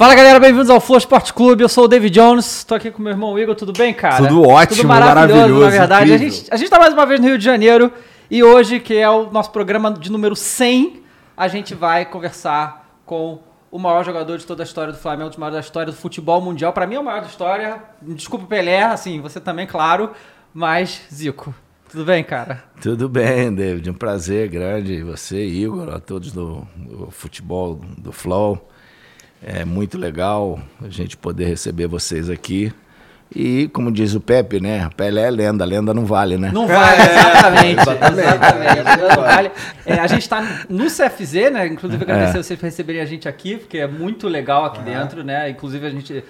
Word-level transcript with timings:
Fala 0.00 0.14
galera, 0.14 0.40
bem-vindos 0.40 0.70
ao 0.70 0.80
Flow 0.80 0.96
Esporte 0.96 1.30
Clube. 1.34 1.62
Eu 1.62 1.68
sou 1.68 1.84
o 1.84 1.86
David 1.86 2.14
Jones, 2.14 2.64
tô 2.64 2.74
aqui 2.74 2.90
com 2.90 3.02
meu 3.02 3.12
irmão 3.12 3.38
Igor. 3.38 3.54
Tudo 3.54 3.70
bem, 3.70 3.92
cara? 3.92 4.26
Tudo 4.26 4.48
ótimo, 4.48 4.76
Tudo 4.76 4.88
maravilhoso, 4.88 5.34
maravilhoso, 5.34 5.60
na 5.60 5.70
verdade. 5.70 6.12
A 6.14 6.16
gente, 6.16 6.46
a 6.50 6.56
gente 6.56 6.70
tá 6.70 6.78
mais 6.78 6.94
uma 6.94 7.04
vez 7.04 7.20
no 7.20 7.26
Rio 7.26 7.36
de 7.36 7.44
Janeiro 7.44 7.92
e 8.30 8.42
hoje, 8.42 8.80
que 8.80 8.96
é 8.96 9.10
o 9.10 9.30
nosso 9.30 9.50
programa 9.50 9.92
de 9.92 10.10
número 10.10 10.34
100, 10.34 11.02
a 11.36 11.48
gente 11.48 11.74
vai 11.74 12.06
conversar 12.06 13.02
com 13.04 13.40
o 13.70 13.78
maior 13.78 14.02
jogador 14.02 14.38
de 14.38 14.46
toda 14.46 14.62
a 14.62 14.64
história 14.64 14.90
do 14.90 14.98
Flamengo, 14.98 15.28
dos 15.28 15.36
maiores 15.36 15.56
da 15.56 15.60
história 15.60 15.92
do 15.92 15.98
futebol 15.98 16.40
mundial. 16.40 16.72
Pra 16.72 16.86
mim 16.86 16.94
é 16.94 16.98
o 16.98 17.04
maior 17.04 17.20
da 17.20 17.26
história. 17.26 17.82
Desculpa, 18.00 18.46
Pelé, 18.46 18.82
assim, 18.84 19.20
você 19.20 19.38
também, 19.38 19.66
claro. 19.66 20.12
Mas, 20.54 21.02
Zico, 21.12 21.54
tudo 21.90 22.06
bem, 22.06 22.24
cara? 22.24 22.64
Tudo 22.80 23.06
bem, 23.06 23.52
David. 23.54 23.90
Um 23.90 23.92
prazer 23.92 24.48
grande. 24.48 25.02
Você, 25.02 25.44
Igor, 25.44 25.94
a 25.94 26.00
todos 26.00 26.32
do, 26.32 26.66
do 26.74 27.10
futebol 27.10 27.78
do 27.98 28.12
Flow. 28.12 28.66
É 29.42 29.64
muito 29.64 29.96
legal 29.96 30.58
a 30.84 30.88
gente 30.88 31.16
poder 31.16 31.46
receber 31.46 31.86
vocês 31.86 32.28
aqui. 32.28 32.72
E, 33.34 33.68
como 33.72 33.92
diz 33.92 34.14
o 34.14 34.20
Pepe, 34.20 34.60
né? 34.60 34.90
Pelé 34.96 35.22
é 35.28 35.30
lenda, 35.30 35.64
lenda 35.64 35.94
não 35.94 36.04
vale, 36.04 36.36
né? 36.36 36.50
Não 36.52 36.66
vale, 36.66 37.00
exatamente. 37.00 37.80
exatamente. 37.80 39.00
Não 39.00 39.22
vale. 39.22 39.50
É, 39.86 39.94
a 39.94 40.06
gente 40.08 40.22
está 40.22 40.42
no 40.68 40.86
CFZ, 40.86 41.52
né? 41.52 41.66
Inclusive, 41.68 42.02
agradecer 42.02 42.42
vocês 42.42 42.58
por 42.58 42.66
receberem 42.66 43.00
a 43.00 43.04
gente 43.06 43.28
aqui, 43.28 43.56
porque 43.56 43.78
é 43.78 43.86
muito 43.86 44.26
legal 44.26 44.64
aqui 44.64 44.80
dentro, 44.82 45.22
né? 45.22 45.48
Inclusive, 45.48 45.86
a 45.86 45.90
gente 45.90 46.24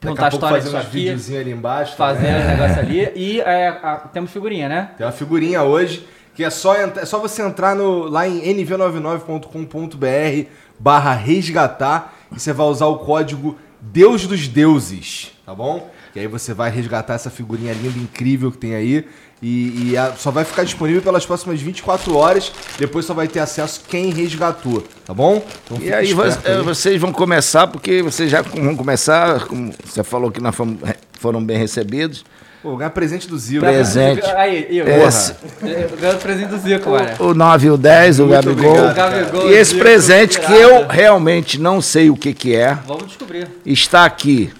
perguntar 0.00 0.26
a 0.26 0.28
história 0.28 0.60
disso 0.60 0.76
aqui, 0.76 0.90
videozinhos 1.04 1.40
ali 1.40 1.52
embaixo. 1.52 1.96
fazer 1.96 2.26
também. 2.26 2.44
o 2.44 2.48
negócio 2.48 2.78
ali. 2.80 3.12
E 3.14 3.40
é, 3.40 3.68
a- 3.68 4.08
temos 4.12 4.32
figurinha, 4.32 4.68
né? 4.68 4.90
Tem 4.98 5.06
uma 5.06 5.12
figurinha 5.12 5.62
hoje 5.62 6.06
que 6.34 6.42
é 6.44 6.50
só, 6.50 6.74
é 6.74 7.04
só 7.06 7.18
você 7.20 7.40
entrar 7.40 7.74
no, 7.76 8.02
lá 8.10 8.26
em 8.28 8.40
nv99.com.br 8.54 10.48
barra 10.78 11.12
resgatar 11.14 12.15
e 12.36 12.40
você 12.40 12.52
vai 12.52 12.66
usar 12.66 12.86
o 12.86 12.98
código 12.98 13.56
Deus 13.80 14.26
dos 14.26 14.46
Deuses, 14.48 15.32
tá 15.44 15.54
bom? 15.54 15.90
E 16.14 16.20
aí 16.20 16.26
você 16.26 16.54
vai 16.54 16.70
resgatar 16.70 17.14
essa 17.14 17.30
figurinha 17.30 17.72
linda, 17.74 17.98
incrível 17.98 18.50
que 18.50 18.58
tem 18.58 18.74
aí. 18.74 19.06
E, 19.42 19.90
e 19.90 19.98
a- 19.98 20.14
só 20.16 20.30
vai 20.30 20.44
ficar 20.44 20.64
disponível 20.64 21.02
pelas 21.02 21.26
próximas 21.26 21.60
24 21.60 22.16
horas. 22.16 22.50
Depois 22.78 23.04
só 23.04 23.12
vai 23.12 23.28
ter 23.28 23.40
acesso 23.40 23.82
quem 23.86 24.10
resgatou, 24.10 24.82
tá 25.04 25.12
bom? 25.12 25.44
Então 25.64 25.76
E 25.76 25.80
fica 25.80 25.96
aí, 25.98 26.14
vo- 26.14 26.24
esperto 26.26 26.60
eh, 26.60 26.62
vocês 26.62 26.98
vão 27.00 27.12
começar, 27.12 27.66
porque 27.66 28.02
vocês 28.02 28.30
já 28.30 28.40
vão 28.40 28.74
começar, 28.74 29.44
como 29.46 29.74
você 29.84 30.02
falou 30.02 30.30
que 30.30 30.40
nós 30.40 30.54
fomos- 30.54 30.78
foram 31.20 31.44
bem 31.44 31.58
recebidos. 31.58 32.24
Pô, 32.66 32.76
ganhar 32.76 32.90
presente 32.90 33.28
do 33.28 33.38
Zico. 33.38 33.60
Presente. 33.64 34.28
Aí, 34.32 34.66
Igor. 34.68 34.88
Esse. 34.88 35.36
Ganhando 35.62 36.16
o 36.16 36.20
presente 36.20 36.48
do 36.48 36.58
Zico, 36.58 36.90
olha. 36.90 37.14
O 37.20 37.32
9 37.32 37.68
e 37.68 37.70
o 37.70 37.76
10, 37.76 38.18
o 38.18 38.26
Gabigol. 38.26 38.70
obrigado, 38.72 38.94
Gabigol, 38.96 39.50
E 39.52 39.54
esse 39.54 39.70
Zico, 39.70 39.84
presente 39.84 40.40
que 40.40 40.52
eu 40.52 40.84
realmente 40.88 41.60
não 41.60 41.80
sei 41.80 42.10
o 42.10 42.16
que, 42.16 42.34
que 42.34 42.56
é. 42.56 42.76
Vamos 42.84 43.06
descobrir. 43.06 43.46
está 43.64 44.04
aqui 44.04 44.52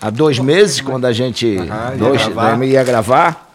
há 0.00 0.08
dois 0.08 0.38
meses, 0.38 0.80
quando 0.80 1.04
a 1.04 1.12
gente 1.12 1.46
ia 1.46 1.92
dois, 1.94 2.26
gravar. 2.26 2.64
ia 2.64 2.82
gravar. 2.82 3.52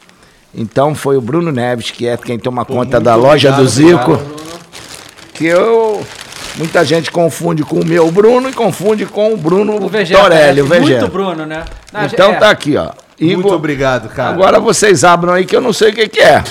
Então 0.54 0.94
foi 0.94 1.18
o 1.18 1.22
Bruno 1.22 1.52
Neves, 1.52 1.90
que 1.90 2.06
é 2.08 2.16
quem 2.18 2.38
toma 2.38 2.64
conta 2.64 2.98
muito 2.98 3.04
da 3.04 3.16
loja 3.16 3.52
do 3.52 3.64
obrigado, 3.64 3.74
Zico, 3.74 4.12
obrigado, 4.14 4.60
que 5.34 5.46
eu 5.48 6.06
muita 6.56 6.86
gente 6.86 7.10
confunde 7.10 7.64
com 7.64 7.80
o 7.80 7.86
meu 7.86 8.12
Bruno 8.12 8.48
e 8.48 8.54
confunde 8.54 9.08
com 9.08 9.34
o 9.34 9.38
Bruno 9.38 9.84
O 9.84 9.90
Vegeta. 9.90 10.22
Torelli, 10.22 10.60
é, 10.60 10.64
o 10.64 10.68
Vegeta. 10.68 11.00
Muito 11.02 11.12
Bruno, 11.12 11.48
né? 11.48 11.66
Não, 11.92 12.06
Então 12.06 12.34
é, 12.34 12.36
tá 12.36 12.52
aqui, 12.52 12.78
ó. 12.78 12.92
Muito 13.20 13.40
Igor, 13.40 13.54
obrigado, 13.54 14.10
cara. 14.10 14.30
Agora 14.30 14.60
vocês 14.60 15.04
abram 15.04 15.34
aí 15.34 15.46
que 15.46 15.56
eu 15.56 15.62
não 15.62 15.74
sei 15.74 15.90
o 15.92 15.94
que, 15.96 16.08
que 16.08 16.20
é. 16.20 16.44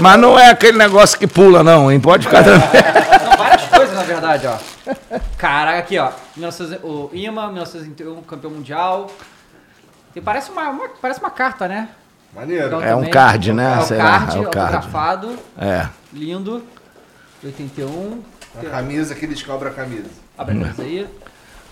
Mas 0.00 0.18
não 0.18 0.36
é 0.38 0.50
aquele 0.50 0.76
negócio 0.76 1.16
que 1.18 1.26
pula, 1.26 1.62
não, 1.62 1.90
hein? 1.90 2.00
Pode 2.00 2.26
ficar 2.26 2.42
tranquilo. 2.42 2.72
São 3.22 3.36
várias 3.36 3.62
coisas, 3.68 3.94
na 3.94 4.02
verdade, 4.02 4.46
ó. 4.48 4.56
Caraca, 5.38 5.78
aqui, 5.78 5.96
ó. 5.98 6.10
1900 6.36 6.82
o 6.84 7.10
IMA, 7.12 7.46
1901, 7.52 8.22
campeão 8.22 8.50
mundial. 8.50 9.08
E 10.16 10.20
parece 10.20 10.50
uma, 10.50 10.68
uma- 10.70 10.88
parece 11.00 11.20
uma 11.20 11.30
carta, 11.30 11.68
né? 11.68 11.88
Maneiro. 12.34 12.66
Então, 12.66 12.82
É 12.82 12.94
um 12.96 13.08
card, 13.08 13.52
né? 13.52 13.74
É 13.76 13.78
o 13.78 13.82
Sei 13.86 13.96
lá, 13.98 14.04
card, 14.18 14.36
é 14.36 14.40
o 14.40 14.44
card. 14.50 14.58
autografado, 14.76 15.36
É. 15.56 15.86
lindo. 16.12 16.62
81. 17.44 18.20
A 18.60 18.64
camisa 18.70 19.14
que 19.14 19.24
eles 19.24 19.42
cobram 19.42 19.70
a 19.70 19.74
camisa. 19.74 20.06
Abre 20.36 20.56
a 20.56 20.60
camisa 20.60 20.82
aí. 20.82 21.06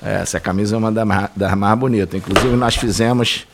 É, 0.04 0.20
Essa 0.22 0.38
camisa 0.38 0.74
é 0.76 0.78
uma 0.78 0.92
da 0.92 1.04
ma- 1.04 1.30
das 1.34 1.54
mais 1.54 1.78
bonitas. 1.78 2.14
Inclusive, 2.14 2.54
nós 2.56 2.76
fizemos 2.76 3.46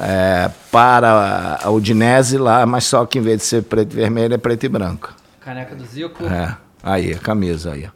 é, 0.00 0.50
para 0.70 1.58
a 1.62 1.70
Udinese 1.70 2.38
lá, 2.38 2.64
mas 2.66 2.84
só 2.84 3.04
que 3.04 3.18
em 3.18 3.22
vez 3.22 3.38
de 3.38 3.44
ser 3.44 3.62
preto 3.62 3.92
e 3.92 3.96
vermelho, 3.96 4.34
é 4.34 4.38
preto 4.38 4.64
e 4.64 4.68
branco. 4.68 5.14
Caneca 5.40 5.74
do 5.74 5.84
Zico. 5.84 6.24
É, 6.24 6.56
aí, 6.82 7.12
a 7.12 7.18
camisa 7.18 7.72
aí. 7.72 7.88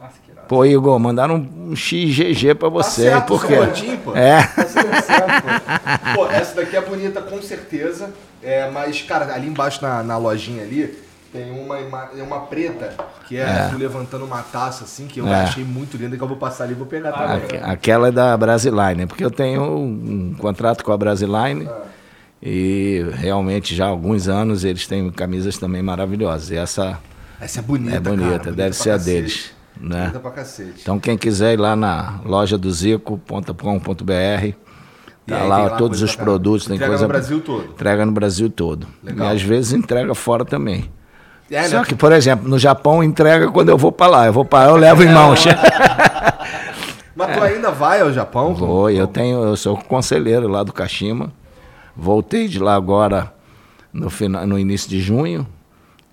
Nossa. 0.00 0.14
Pô, 0.48 0.64
Igor, 0.64 0.98
mandaram 0.98 1.36
um 1.36 1.74
XGG 1.76 2.54
pra 2.54 2.68
você, 2.68 3.10
certo, 3.10 3.26
porque... 3.26 3.54
seu 3.54 3.66
botinho, 3.66 3.98
pô. 3.98 4.16
É, 4.16 4.42
Tá 4.42 4.64
certo, 4.66 5.42
pô. 5.42 6.14
Pô, 6.14 6.26
essa 6.30 6.54
daqui 6.54 6.76
é 6.76 6.80
bonita 6.80 7.20
com 7.20 7.40
certeza. 7.42 8.12
É, 8.42 8.70
mas, 8.70 9.02
cara, 9.02 9.34
ali 9.34 9.48
embaixo 9.48 9.82
na, 9.82 10.02
na 10.02 10.16
lojinha 10.16 10.62
ali 10.62 11.09
tem 11.32 11.50
uma, 11.52 11.78
é 11.78 12.22
uma 12.22 12.40
preta 12.40 12.94
que 13.28 13.36
é, 13.36 13.68
tu 13.70 13.76
levantando 13.78 14.24
uma 14.24 14.42
taça 14.42 14.84
assim, 14.84 15.06
que 15.06 15.20
eu 15.20 15.28
É. 15.28 15.42
achei 15.42 15.62
muito 15.64 15.96
linda, 15.96 16.16
que 16.16 16.22
eu 16.22 16.28
vou 16.28 16.36
passar 16.36 16.64
ali 16.64 16.72
e 16.72 16.76
vou 16.76 16.86
pegar 16.86 17.12
também. 17.12 17.36
aque- 17.36 17.56
aquela 17.56 18.08
é 18.08 18.12
da 18.12 18.36
Brasiline, 18.36 19.06
porque 19.06 19.24
eu 19.24 19.30
tenho 19.30 19.62
um 19.62 20.34
contrato 20.38 20.82
com 20.84 20.92
a 20.92 20.96
Brasiline 20.96 21.68
e 22.42 23.04
realmente 23.14 23.74
já 23.74 23.86
há 23.86 23.88
alguns 23.88 24.28
anos 24.28 24.64
eles 24.64 24.86
têm 24.86 25.10
camisas 25.10 25.58
também 25.58 25.82
maravilhosas. 25.82 26.50
E 26.50 26.56
essa 26.56 26.98
Essa 27.40 27.60
é 27.60 27.62
bonita, 27.62 27.96
é 27.96 28.00
bonita, 28.00 28.38
cara, 28.38 28.52
deve 28.52 28.74
ser 28.76 28.90
a 28.90 28.92
cacete. 28.94 29.10
deles. 29.16 29.50
Né? 29.80 30.00
Bonita 30.00 30.20
pra 30.20 30.30
cacete. 30.32 30.80
Então 30.82 30.98
quem 30.98 31.16
quiser 31.16 31.54
ir 31.54 31.56
lá 31.58 31.74
na 31.76 32.20
loja 32.24 32.58
do 32.58 32.70
zico.com.br, 32.70 34.54
tá 35.26 35.44
lá, 35.44 35.58
lá 35.58 35.70
todos 35.76 36.02
os 36.02 36.14
produtos, 36.16 36.66
tem 36.66 36.76
Entrega 36.76 36.90
coisa 36.92 37.04
no 37.04 37.08
Brasil 37.08 37.40
todo. 37.40 37.64
Entrega 37.66 38.06
no 38.06 38.12
Brasil 38.12 38.50
todo. 38.50 38.86
Legal. 39.02 39.28
E 39.28 39.36
às 39.36 39.42
vezes 39.42 39.72
entrega 39.72 40.14
fora 40.14 40.44
também. 40.44 40.90
É, 41.50 41.64
Só 41.64 41.78
né? 41.80 41.84
que, 41.84 41.94
por 41.94 42.12
exemplo, 42.12 42.48
no 42.48 42.58
Japão 42.58 43.02
entrega 43.02 43.50
quando 43.50 43.70
eu 43.70 43.76
vou 43.76 43.90
para 43.90 44.06
lá. 44.06 44.26
Eu 44.26 44.32
vou 44.32 44.44
para 44.44 44.66
lá, 44.66 44.70
eu 44.70 44.76
levo 44.76 45.02
em 45.02 45.08
mãos. 45.12 45.44
Mas 47.14 47.36
tu 47.36 47.42
ainda 47.42 47.70
vai 47.70 48.00
ao 48.00 48.12
Japão? 48.12 48.54
Vou, 48.54 48.88
eu 48.88 49.06
tenho, 49.06 49.42
eu 49.42 49.56
sou 49.56 49.76
conselheiro 49.76 50.48
lá 50.48 50.62
do 50.62 50.72
Kashima. 50.72 51.32
Voltei 51.96 52.48
de 52.48 52.58
lá 52.58 52.74
agora 52.74 53.32
no, 53.92 54.08
final, 54.08 54.46
no 54.46 54.58
início 54.58 54.88
de 54.88 55.00
junho 55.00 55.46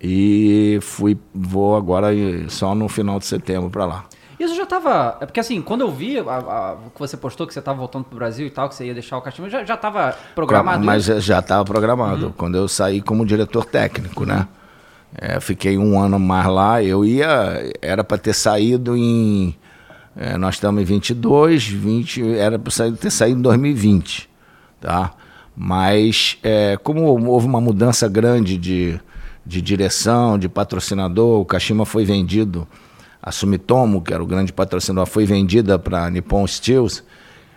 e 0.02 0.80
fui 0.82 1.18
vou 1.34 1.78
agora 1.78 2.10
só 2.50 2.76
no 2.76 2.90
final 2.90 3.20
de 3.20 3.26
setembro 3.26 3.70
para 3.70 3.86
lá. 3.86 4.06
Isso 4.40 4.56
já 4.56 4.66
tava. 4.66 5.18
É 5.20 5.26
porque 5.26 5.40
assim, 5.40 5.62
quando 5.62 5.82
eu 5.82 5.92
vi 5.92 6.20
a- 6.20 6.22
a- 6.24 6.76
o 6.86 6.90
que 6.92 7.00
você 7.00 7.18
postou, 7.18 7.48
que 7.48 7.54
você 7.54 7.62
tava 7.62 7.80
voltando 7.80 8.04
pro 8.04 8.18
Brasil 8.18 8.46
e 8.46 8.50
tal, 8.52 8.70
que 8.70 8.76
você 8.76 8.86
ia 8.86 8.94
deixar 8.94 9.18
o 9.18 9.22
Caxima, 9.22 9.50
já, 9.50 9.64
já 9.64 9.76
tava 9.76 10.16
programado. 10.36 10.84
Mas 10.86 11.08
isso? 11.08 11.22
já 11.22 11.40
estava 11.40 11.64
programado. 11.66 12.34
Quando 12.38 12.56
eu 12.56 12.68
saí 12.68 13.02
como 13.02 13.26
diretor 13.26 13.66
técnico, 13.66 14.26
né? 14.26 14.48
É, 15.16 15.40
fiquei 15.40 15.78
um 15.78 16.00
ano 16.00 16.20
mais 16.20 16.46
lá. 16.48 16.84
Eu 16.84 17.04
ia, 17.06 17.72
era 17.82 18.04
para 18.04 18.18
ter 18.18 18.34
saído 18.34 18.96
em. 18.96 19.56
é, 20.16 20.38
nós 20.38 20.56
estamos 20.56 20.82
em 20.82 20.86
22, 20.86 21.66
20, 21.68 22.36
era 22.38 22.58
para 22.60 22.92
ter 22.92 23.10
saído 23.12 23.40
em 23.40 23.42
2020, 23.42 24.30
tá? 24.82 25.14
Mas 25.56 26.38
é, 26.44 26.78
como 26.84 27.04
houve 27.28 27.48
uma 27.48 27.60
mudança 27.60 28.08
grande 28.08 28.58
de, 28.58 29.00
de 29.46 29.62
direção, 29.62 30.38
de 30.38 30.48
patrocinador, 30.48 31.42
o 31.42 31.46
Kashima 31.46 31.84
foi 31.86 32.06
vendido, 32.06 32.68
a 33.22 33.32
Sumitomo, 33.32 34.02
que 34.02 34.14
era 34.14 34.22
o 34.22 34.26
grande 34.28 34.54
patrocinador, 34.54 35.08
foi 35.08 35.26
vendida 35.26 35.80
para 35.80 36.10
Nippon 36.12 36.46
Steels, 36.46 37.04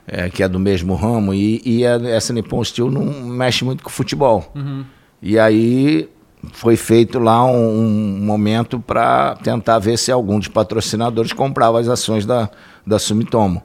é, 0.07 0.31
que 0.31 0.43
é 0.43 0.49
do 0.49 0.59
mesmo 0.59 0.95
ramo, 0.95 1.35
e, 1.35 1.61
e 1.65 1.87
a- 1.87 2.01
essa 2.09 2.33
Nippon 2.33 2.65
Steel 2.65 2.91
não 2.91 3.05
mexe 3.05 3.65
muito 3.67 3.83
com 3.85 3.91
futebol. 3.91 4.51
E 5.23 5.39
aí 5.39 6.09
foi 6.53 6.77
feito 6.77 7.19
lá 7.19 7.45
um, 7.45 8.19
um 8.21 8.25
momento 8.25 8.81
para 8.81 9.37
tentar 9.37 9.79
ver 9.79 9.99
se 9.99 10.11
algum 10.11 10.39
dos 10.39 10.49
patrocinadores 10.49 11.33
comprava 11.33 11.81
as 11.81 11.89
ações 11.89 12.25
da, 12.25 12.49
da 12.87 12.99
Sumitomo, 12.99 13.63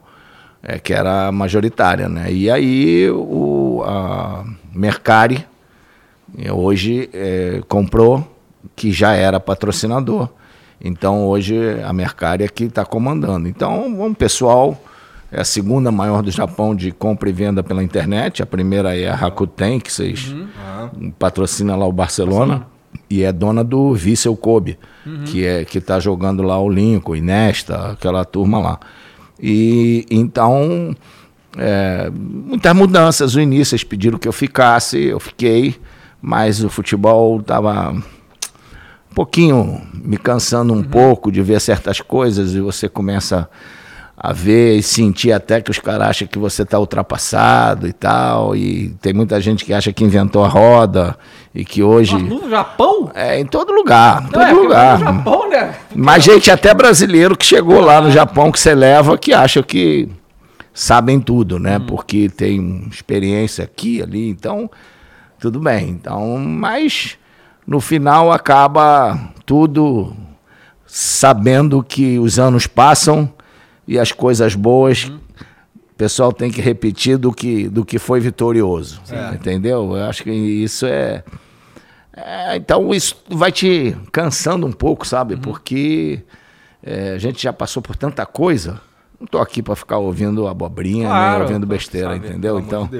é, 0.62 0.80
que 0.80 0.94
era 0.94 1.31
majoritária. 1.31 2.10
Né? 2.10 2.31
E 2.31 2.50
aí 2.50 3.10
o 3.10 3.83
a 3.86 4.44
Mercari 4.74 5.45
é, 6.38 6.51
hoje 6.51 7.10
é, 7.13 7.62
comprou, 7.68 8.25
que 8.75 8.92
já 8.92 9.13
era 9.13 9.39
patrocinador. 9.39 10.30
Então 10.83 11.25
hoje 11.25 11.56
a 11.83 11.94
Mercari 11.94 12.44
é 12.44 12.48
que 12.48 12.66
está 12.66 12.86
comandando. 12.86 13.48
Então 13.48 13.86
um 14.04 14.13
pessoal 14.13 14.78
é 15.36 15.42
a 15.42 15.44
segunda 15.46 15.92
maior 15.92 16.22
do 16.22 16.32
Japão 16.32 16.74
de 16.74 16.92
compra 16.92 17.30
e 17.30 17.34
venda 17.34 17.62
pela 17.62 17.84
internet. 17.84 18.42
A 18.42 18.46
primeira 18.46 18.98
é 18.98 19.10
a 19.10 19.16
Rakuten, 19.16 19.82
que 19.82 19.92
vocês 19.92 20.32
Uhum. 20.32 21.12
patrocina 21.20 21.76
lá 21.76 21.86
o 21.86 21.92
Barcelona. 21.92 22.66
E 23.10 23.24
é 23.24 23.32
dona 23.32 23.62
do 23.64 23.94
Vissel 23.94 24.36
Kobe, 24.38 24.80
que 25.26 25.46
é 25.46 25.66
que 25.66 25.80
está 25.80 26.00
jogando 26.00 26.42
lá 26.42 26.58
o 26.58 26.70
Lincoln, 26.70 27.16
Inesta, 27.18 27.92
aquela 27.92 28.24
turma 28.24 28.60
lá. 28.60 28.80
E 29.40 30.06
então 30.10 30.96
é, 31.58 32.10
muitas 32.14 32.74
mudanças. 32.74 33.36
No 33.36 33.42
início 33.42 33.74
eles 33.76 33.84
pediram 33.84 34.18
que 34.18 34.28
eu 34.28 34.31
ficasse, 34.34 34.98
eu 34.98 35.20
fiquei, 35.20 35.76
mas 36.22 36.64
o 36.64 36.70
futebol 36.70 37.42
estava 37.42 37.92
um 37.92 39.14
pouquinho 39.14 39.81
me 39.94 40.18
cansando 40.18 40.74
um 40.74 40.81
pouco 40.81 41.30
de 41.30 41.42
ver 41.42 41.60
certas 41.60 42.00
coisas 42.00 42.54
e 42.56 42.62
você 42.62 42.88
começa 42.88 43.42
a 43.42 43.48
ver 44.31 44.77
e 44.77 44.83
sentir 44.83 45.31
até 45.31 45.62
que 45.62 45.72
os 45.72 45.80
caras 45.80 46.10
acham 46.10 46.27
que 46.27 46.38
você 46.38 46.63
está 46.63 46.80
ultrapassado 46.80 47.88
e 47.88 47.94
tal. 47.94 48.56
E 48.56 48.89
tem 49.01 49.13
muita 49.13 49.39
gente 49.42 49.66
que 49.66 49.74
acha 49.74 49.92
que 49.92 50.04
inventou 50.04 50.44
a 50.44 50.48
roda 50.48 51.18
e 51.54 51.66
que 51.66 51.81
hoje. 51.83 52.18
No 52.18 52.50
Japão? 52.50 53.12
É 53.13 53.39
em 53.39 53.45
todo 53.45 53.72
lugar, 53.74 54.24
em 54.24 54.27
todo 54.27 54.44
é, 54.44 54.51
lugar. 54.54 55.00
No 55.00 55.06
Japão, 55.06 55.50
né? 55.50 55.75
Mas 55.95 56.24
gente 56.24 56.51
até 56.51 56.74
brasileiro 56.74 57.38
que 57.38 57.45
chegou 57.45 57.80
lá 57.80 58.01
no 58.01 58.12
Japão 58.12 58.51
que 58.51 58.60
você 58.60 58.74
leva 58.74 59.18
que 59.18 59.33
acha 59.33 59.62
que 59.63 60.10
sabem 60.74 61.19
tudo, 61.19 61.57
né? 61.57 61.80
Porque 61.80 62.30
tem 62.30 62.88
experiência 62.92 63.63
aqui, 63.63 64.01
ali, 64.01 64.30
então 64.30 64.69
tudo 65.39 65.60
bem. 65.60 65.89
Então, 65.89 66.38
mas 66.38 67.18
no 67.66 67.80
final 67.80 68.31
acaba 68.31 69.19
tudo 69.45 70.16
sabendo 70.86 71.83
que 71.83 72.19
os 72.19 72.38
anos 72.39 72.68
passam 72.68 73.31
e 73.88 74.00
as 74.00 74.12
coisas 74.12 74.56
boas 74.56 75.12
o 75.96 75.98
pessoal 75.98 76.34
tem 76.34 76.52
que 76.52 76.60
repetir 76.60 77.18
do 77.18 77.32
que, 77.32 77.70
do 77.70 77.86
que 77.86 77.98
foi 77.98 78.20
vitorioso. 78.20 79.02
Entendeu? 79.34 79.96
Eu 79.96 80.04
acho 80.04 80.24
que 80.24 80.30
isso 80.30 80.86
é. 80.86 81.24
é, 82.14 82.58
então 82.58 82.94
isso 82.94 83.16
vai 83.30 83.50
te 83.50 83.96
cansando 84.12 84.68
um 84.68 84.74
pouco, 84.74 85.08
sabe? 85.08 85.38
Porque 85.38 86.22
é, 86.84 87.14
a 87.14 87.18
gente 87.18 87.42
já 87.42 87.54
passou 87.54 87.82
por 87.82 87.96
tanta 87.96 88.26
coisa. 88.26 88.82
Não 89.18 89.26
tô 89.26 89.40
aqui 89.40 89.64
para 89.64 89.74
ficar 89.74 89.98
ouvindo 89.98 90.46
abobrinha, 90.50 91.08
Claro, 91.08 91.34
nem 91.36 91.44
ouvindo 91.44 91.66
besteira, 91.66 92.10
Sabe? 92.10 92.28
entendeu? 92.28 92.60
Então, 92.60 92.88
de 92.88 92.98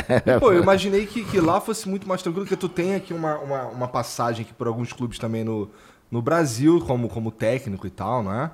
pô, 0.40 0.50
eu 0.50 0.62
imaginei 0.62 1.04
que, 1.04 1.22
que 1.26 1.38
lá 1.38 1.60
fosse 1.60 1.86
muito 1.86 2.08
mais 2.08 2.22
tranquilo, 2.22 2.46
porque 2.46 2.56
tu 2.56 2.70
tem 2.70 2.94
aqui 2.94 3.12
uma, 3.12 3.36
uma, 3.36 3.62
uma 3.66 3.88
passagem 3.88 4.46
aqui 4.46 4.54
por 4.54 4.66
alguns 4.66 4.90
clubes 4.90 5.18
também 5.18 5.44
no, 5.44 5.68
no 6.10 6.22
Brasil, 6.22 6.82
como, 6.86 7.10
como 7.10 7.30
técnico 7.30 7.86
e 7.86 7.90
tal, 7.90 8.22
não 8.22 8.32
é? 8.32 8.50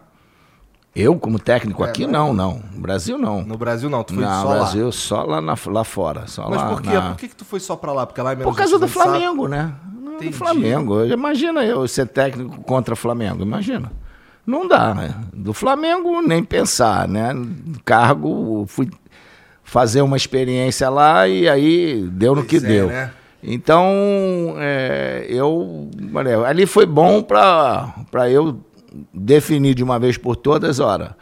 Eu 0.95 1.19
como 1.19 1.39
técnico 1.39 1.85
É, 1.85 1.89
aqui 1.89 2.03
mas- 2.05 2.13
não, 2.13 2.33
não. 2.33 2.61
No 2.75 2.81
Brasil 2.81 3.19
não. 3.19 3.43
No 3.43 3.57
Brasil 3.59 3.91
não, 3.91 4.03
tu 4.05 4.15
foi 4.15 4.25
não, 4.25 4.43
só 4.43 4.49
Brasil 4.49 4.93
só 4.93 5.23
lá, 5.25 5.41
na- 5.41 5.57
lá 5.67 5.85
fora, 5.85 6.27
só 6.27 6.43
lá. 6.45 6.51
Mas 6.51 6.59
lá 6.63 6.69
por 6.69 6.83
quê? 6.83 6.89
na- 6.93 7.11
Por 7.11 7.17
que, 7.19 7.29
que 7.29 7.37
tu 7.37 7.45
foi 7.45 7.61
só 7.61 7.75
pra 7.77 7.93
lá? 7.93 8.07
Porque 8.07 8.21
lá 8.21 8.33
é 8.33 8.37
menos 8.37 8.51
Por 8.53 8.57
causa 8.57 8.79
do? 8.79 8.87
Flamengo, 8.89 9.49
né? 9.49 9.73
Não, 9.93 10.05
Do 10.13 10.15
Entendi. 10.17 10.33
Flamengo. 10.33 11.05
Imagina 11.05 11.65
eu 11.65 11.87
ser 11.89 12.07
técnico 12.07 12.63
contra 12.63 12.95
Flamengo, 12.95 13.43
imagina. 13.43 13.91
Não 14.47 14.69
dá, 14.69 14.95
né? 14.95 15.15
Do 15.33 15.53
Flamengo 15.55 16.21
nem 16.21 16.45
pensar, 16.45 17.09
né? 17.09 17.33
Cargo, 17.85 18.65
fui 18.69 18.89
fazer 19.63 20.03
uma 20.03 20.17
experiência 20.17 20.89
lá 20.91 21.27
e 21.27 21.49
aí 21.49 22.03
deu 22.13 22.35
no 22.35 22.43
Pois 22.45 22.49
que 22.51 22.57
é, 22.59 22.69
deu. 22.69 22.87
né? 22.89 23.11
Então, 23.43 23.87
é, 24.59 25.27
eu. 25.29 25.91
olha, 26.15 26.41
Ali 26.47 26.67
foi 26.67 26.87
bom 26.87 27.23
para 27.23 27.95
eu 28.31 28.59
definir 29.13 29.75
de 29.75 29.83
uma 29.83 29.99
vez 29.99 30.17
por 30.17 30.37
todas, 30.37 30.81
ora. 30.81 31.17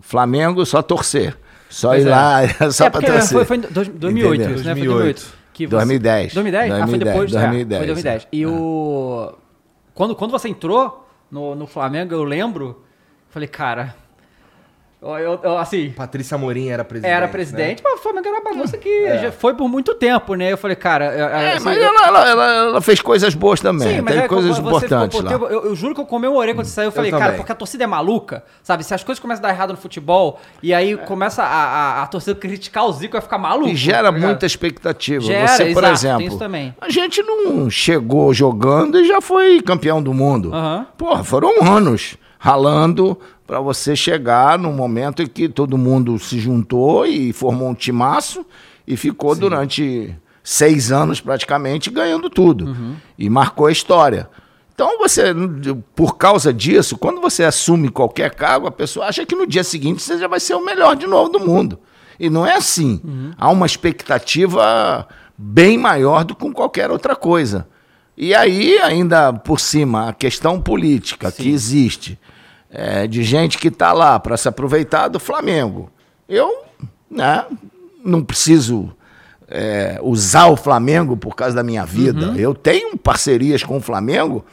Flamengo 0.00 0.64
só 0.66 0.82
torcer. 0.82 1.36
Só 1.68 1.88
Pois 1.88 2.04
ir 2.04 2.08
é. 2.08 2.10
lá, 2.10 2.40
só 2.70 2.86
é, 2.86 2.90
para 2.90 3.06
torcer. 3.06 3.28
foi, 3.36 3.44
foi 3.44 3.56
em 3.56 3.60
dois- 3.60 3.88
2008, 3.88 4.34
Entendeu? 4.34 4.56
isso, 4.56 4.64
né? 4.64 4.74
Foi 4.74 4.84
2008. 4.84 5.20
2008. 5.20 5.44
Que 5.52 5.66
você- 5.66 5.76
2010. 5.76 6.34
2010? 6.34 6.64
Ah, 6.64 6.68
foi 6.74 6.78
2010, 6.98 7.12
depois. 7.14 7.34
é, 7.34 7.40
2010, 7.40 7.78
foi 7.78 7.86
2010. 7.86 8.22
é. 8.24 8.26
E 8.32 8.46
o... 8.46 9.32
Quando, 9.94 10.14
quando 10.16 10.30
você 10.32 10.48
entrou 10.48 11.08
no, 11.30 11.54
no 11.54 11.66
Flamengo, 11.66 12.12
eu 12.14 12.24
lembro, 12.24 12.82
falei, 13.30 13.48
cara... 13.48 13.94
Eu, 15.04 15.38
eu- 15.42 15.58
assim, 15.58 15.90
Patrícia 15.90 16.34
Amorim 16.34 16.68
era 16.70 16.82
presidente. 16.84 17.12
era 17.12 17.26
né? 17.26 17.32
presidente, 17.32 17.82
mas 17.84 17.94
o 17.94 18.02
Flamengo 18.02 18.26
era 18.26 18.36
uma 18.40 18.44
bagunça 18.50 18.78
que 18.78 19.18
já 19.18 19.30
foi 19.30 19.52
por 19.54 19.68
muito 19.68 19.94
tempo, 19.94 20.34
né? 20.34 20.52
Eu 20.52 20.56
falei, 20.56 20.74
cara... 20.76 21.06
eu- 21.14 21.26
É, 21.26 21.52
assim, 21.54 21.64
mas 21.64 21.76
eu- 21.76 21.84
ela, 21.84 22.06
ela, 22.06 22.28
ela- 22.30 22.54
ela 22.70 22.80
fez 22.80 23.00
coisas 23.02 23.34
boas 23.34 23.60
também. 23.60 23.96
Sim, 23.96 24.00
mas 24.00 24.16
é, 24.16 24.26
coisas 24.28 24.56
você 24.58 24.86
importantes 24.86 25.18
ficou 25.18 25.30
lá. 25.46 25.52
eu, 25.52 25.64
eu 25.66 25.74
juro 25.76 25.94
que 25.94 26.00
eu 26.00 26.06
comemorei 26.06 26.54
quando 26.54 26.66
você 26.66 26.72
saiu. 26.72 26.86
Eu 26.88 26.92
falei, 26.92 27.10
cara, 27.10 27.32
porque 27.34 27.52
a 27.52 27.54
torcida 27.54 27.84
é 27.84 27.86
maluca, 27.86 28.44
sabe? 28.62 28.82
Se 28.82 28.94
as 28.94 29.04
coisas 29.04 29.20
começam 29.20 29.44
a 29.44 29.48
dar 29.48 29.54
errado 29.54 29.70
no 29.72 29.76
futebol 29.76 30.40
e 30.62 30.72
aí 30.72 30.96
começa 30.96 31.42
a, 31.42 31.46
a, 31.46 32.02
a 32.02 32.06
torcida 32.06 32.34
criticar 32.34 32.86
o 32.86 32.92
Zico, 32.92 33.12
vai 33.12 33.20
ficar 33.20 33.36
maluco. 33.38 33.68
E 33.68 33.76
gera 33.76 34.12
tá 34.12 34.18
muita 34.18 34.46
expectativa. 34.46 35.22
Gera, 35.22 35.48
Você, 35.48 35.64
por 35.66 35.82
exato, 35.84 35.92
exemplo, 35.92 36.18
tem 36.18 36.26
isso 36.28 36.38
também. 36.38 36.74
a 36.80 36.88
gente 36.88 37.22
não 37.22 37.68
chegou 37.68 38.32
jogando 38.32 38.98
e 38.98 39.06
já 39.06 39.20
foi 39.20 39.60
campeão 39.60 40.02
do 40.02 40.14
mundo. 40.14 40.50
Aham. 40.54 40.86
Porra, 40.96 41.22
foram 41.24 41.62
anos 41.62 42.16
ralando 42.38 43.18
para 43.46 43.60
você 43.60 43.94
chegar 43.94 44.58
no 44.58 44.72
momento 44.72 45.22
em 45.22 45.26
que 45.26 45.48
todo 45.48 45.76
mundo 45.76 46.18
se 46.18 46.38
juntou 46.38 47.06
e 47.06 47.32
formou 47.32 47.68
um 47.68 47.74
timaço 47.74 48.44
e 48.86 48.96
ficou 48.96 49.34
durante 49.34 50.14
seis 50.42 50.90
anos 50.90 51.20
praticamente 51.20 51.90
ganhando 51.90 52.28
tudo. 52.30 52.66
Uhum. 52.66 52.96
E 53.18 53.28
marcou 53.28 53.66
a 53.66 53.72
história. 53.72 54.28
Então 54.74 54.98
você, 54.98 55.26
por 55.94 56.16
causa 56.16 56.52
disso, 56.52 56.98
quando 56.98 57.20
você 57.20 57.44
assume 57.44 57.88
qualquer 57.88 58.34
cargo, 58.34 58.66
a 58.66 58.72
pessoa 58.72 59.06
acha 59.06 59.24
que 59.24 59.36
no 59.36 59.46
dia 59.46 59.62
seguinte 59.62 60.02
você 60.02 60.18
já 60.18 60.26
vai 60.26 60.40
ser 60.40 60.54
o 60.54 60.64
melhor 60.64 60.96
de 60.96 61.06
novo 61.06 61.28
do 61.28 61.38
mundo. 61.40 61.78
E 62.18 62.28
não 62.28 62.44
é 62.44 62.54
assim. 62.54 63.00
Há 63.38 63.50
uma 63.50 63.66
expectativa 63.66 65.06
bem 65.36 65.78
maior 65.78 66.24
do 66.24 66.34
que 66.34 66.40
com 66.40 66.52
qualquer 66.52 66.90
outra 66.90 67.14
coisa. 67.14 67.68
E 68.16 68.34
aí, 68.34 68.78
ainda 68.78 69.32
por 69.32 69.58
cima, 69.58 70.08
a 70.08 70.12
questão 70.12 70.60
política 70.60 71.32
que 71.32 71.50
existe, 71.50 72.18
é, 72.74 73.06
de 73.06 73.22
gente 73.22 73.56
que 73.56 73.68
está 73.68 73.92
lá 73.92 74.18
para 74.18 74.36
se 74.36 74.48
aproveitar 74.48 75.06
do 75.06 75.20
Flamengo. 75.20 75.88
Eu 76.28 76.64
né, 77.08 77.46
não 78.04 78.22
preciso 78.22 78.92
é, 79.46 80.00
usar 80.02 80.46
o 80.46 80.56
Flamengo 80.56 81.16
por 81.16 81.36
causa 81.36 81.54
da 81.54 81.62
minha 81.62 81.84
vida. 81.84 82.34
Eu 82.36 82.52
tenho 82.52 82.98
parcerias 82.98 83.62
com 83.62 83.76
o 83.76 83.80
Flamengo, 83.80 84.44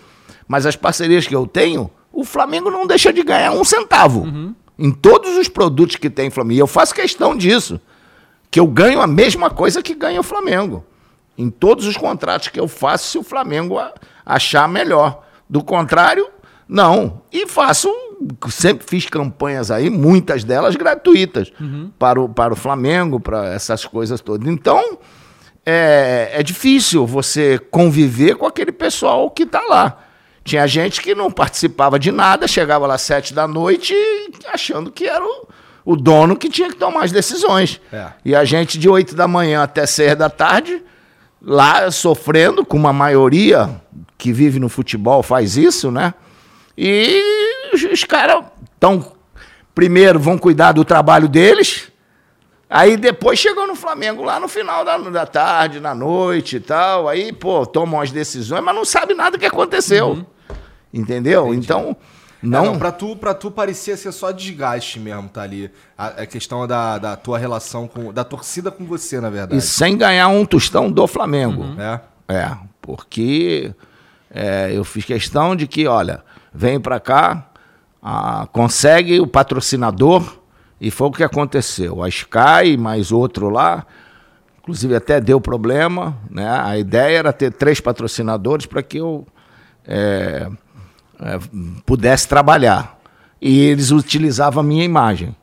mas 0.47 0.67
as 0.67 0.75
parcerias 0.75 1.25
que 1.25 1.35
eu 1.35 1.47
tenho, 1.47 1.89
o 2.13 2.23
Flamengo 2.23 2.69
não 2.69 2.85
deixa 2.85 3.11
de 3.11 3.23
ganhar 3.23 3.53
um 3.53 3.63
centavo. 3.63 4.53
Em 4.77 4.91
todos 4.91 5.37
os 5.37 5.47
produtos 5.47 5.95
que 5.95 6.09
tem 6.09 6.29
Flamengo. 6.29 6.57
E 6.57 6.59
eu 6.59 6.67
faço 6.67 6.93
questão 6.93 7.35
disso. 7.35 7.81
Que 8.51 8.59
eu 8.59 8.67
ganho 8.67 9.01
a 9.01 9.07
mesma 9.07 9.49
coisa 9.49 9.81
que 9.81 9.95
ganha 9.95 10.19
o 10.19 10.23
Flamengo. 10.23 10.85
Em 11.37 11.49
todos 11.49 11.87
os 11.87 11.97
contratos 11.97 12.49
que 12.49 12.59
eu 12.59 12.67
faço, 12.67 13.09
se 13.09 13.17
o 13.17 13.23
Flamengo 13.23 13.79
achar 14.25 14.67
melhor. 14.67 15.23
Do 15.49 15.63
contrário, 15.63 16.27
não. 16.67 17.21
E 17.31 17.45
faço, 17.47 17.89
sempre 18.49 18.85
fiz 18.87 19.05
campanhas 19.05 19.71
aí, 19.71 19.89
muitas 19.89 20.43
delas 20.43 20.75
gratuitas, 20.75 21.51
para, 21.97 22.21
o, 22.21 22.29
para 22.29 22.53
o 22.53 22.55
Flamengo, 22.55 23.19
para 23.19 23.53
essas 23.53 23.85
coisas 23.85 24.21
todas. 24.21 24.47
Então, 24.47 24.99
é, 25.65 26.31
é 26.33 26.43
difícil 26.43 27.05
você 27.05 27.59
conviver 27.69 28.35
com 28.35 28.45
aquele 28.45 28.71
pessoal 28.71 29.29
que 29.29 29.43
está 29.43 29.61
lá. 29.61 29.97
Tinha 30.43 30.65
gente 30.65 31.01
que 31.01 31.13
não 31.13 31.31
participava 31.31 31.99
de 31.99 32.11
nada, 32.11 32.47
chegava 32.47 32.87
lá 32.87 32.95
às 32.95 33.01
sete 33.01 33.33
da 33.33 33.47
noite 33.47 33.93
achando 34.51 34.91
que 34.91 35.05
era 35.05 35.23
o, 35.23 35.47
o 35.85 35.95
dono 35.95 36.35
que 36.35 36.49
tinha 36.49 36.69
que 36.69 36.75
tomar 36.75 37.03
as 37.03 37.11
decisões. 37.11 37.79
É. 37.93 38.07
E 38.25 38.35
a 38.35 38.43
gente 38.43 38.79
de 38.79 38.89
oito 38.89 39.15
da 39.15 39.27
manhã 39.27 39.61
até 39.61 39.85
seis 39.85 40.15
da 40.15 40.29
tarde, 40.29 40.81
lá 41.41 41.91
sofrendo 41.91 42.65
com 42.65 42.75
uma 42.75 42.91
maioria 42.91 43.69
que 44.17 44.33
vive 44.33 44.59
no 44.59 44.69
futebol 44.69 45.21
faz 45.21 45.57
isso, 45.57 45.91
né? 45.91 46.13
E 46.77 47.21
os, 47.73 47.83
os 47.83 48.03
caras 48.03 48.43
estão, 48.73 49.13
primeiro, 49.73 50.19
vão 50.19 50.37
cuidar 50.37 50.71
do 50.71 50.83
trabalho 50.85 51.27
deles, 51.27 51.91
Aí 52.73 52.95
depois 52.95 53.37
chegou 53.37 53.67
no 53.67 53.75
Flamengo 53.75 54.23
lá 54.23 54.39
no 54.39 54.47
final 54.47 54.85
da, 54.85 54.97
da 54.97 55.25
tarde, 55.25 55.81
na 55.81 55.93
noite 55.93 56.55
e 56.55 56.59
tal. 56.61 57.09
Aí, 57.09 57.33
pô, 57.33 57.65
tomam 57.65 57.99
as 57.99 58.11
decisões, 58.13 58.63
mas 58.63 58.73
não 58.73 58.85
sabe 58.85 59.13
nada 59.13 59.37
que 59.37 59.45
aconteceu. 59.45 60.25
Entendeu? 60.93 61.53
Então, 61.53 61.97
Não, 62.41 62.63
não. 62.63 62.71
não 62.71 62.79
pra, 62.79 62.93
tu, 62.93 63.13
pra 63.17 63.33
tu 63.33 63.51
parecia 63.51 63.97
ser 63.97 64.13
só 64.13 64.31
desgaste 64.31 65.01
mesmo, 65.01 65.27
tá 65.27 65.41
ali. 65.41 65.69
A, 65.97 66.07
a 66.07 66.25
questão 66.25 66.65
da, 66.65 66.97
da 66.97 67.17
tua 67.17 67.37
relação 67.37 67.89
com. 67.89 68.13
da 68.13 68.23
torcida 68.23 68.71
com 68.71 68.85
você, 68.85 69.19
na 69.19 69.29
verdade. 69.29 69.57
E 69.57 69.61
sem 69.61 69.97
ganhar 69.97 70.29
um 70.29 70.45
tostão 70.45 70.89
do 70.89 71.05
Flamengo. 71.07 71.65
É. 71.77 71.99
É, 72.33 72.57
porque 72.81 73.75
é, 74.33 74.71
eu 74.73 74.85
fiz 74.85 75.03
questão 75.03 75.57
de 75.57 75.67
que, 75.67 75.87
olha, 75.87 76.23
vem 76.53 76.79
para 76.79 77.01
cá, 77.01 77.50
ah, 78.01 78.47
consegue 78.51 79.19
o 79.19 79.27
patrocinador, 79.27 80.41
e 80.79 80.89
foi 80.89 81.07
o 81.07 81.11
que 81.11 81.23
aconteceu. 81.23 82.01
A 82.01 82.09
Sky, 82.09 82.75
mais 82.77 83.11
outro 83.11 83.49
lá, 83.49 83.85
inclusive 84.59 84.95
até 84.95 85.21
deu 85.21 85.39
problema, 85.39 86.17
né? 86.27 86.49
A 86.49 86.75
ideia 86.75 87.19
era 87.19 87.31
ter 87.31 87.53
três 87.53 87.79
patrocinadores 87.79 88.65
para 88.65 88.81
que 88.81 88.97
eu 88.97 89.27
é, 89.85 90.49
é, 91.19 91.39
pudesse 91.85 92.27
trabalhar. 92.27 92.99
E 93.39 93.59
eles 93.59 93.91
utilizavam 93.91 94.61
a 94.61 94.63
minha 94.63 94.83
imagem. 94.83 95.35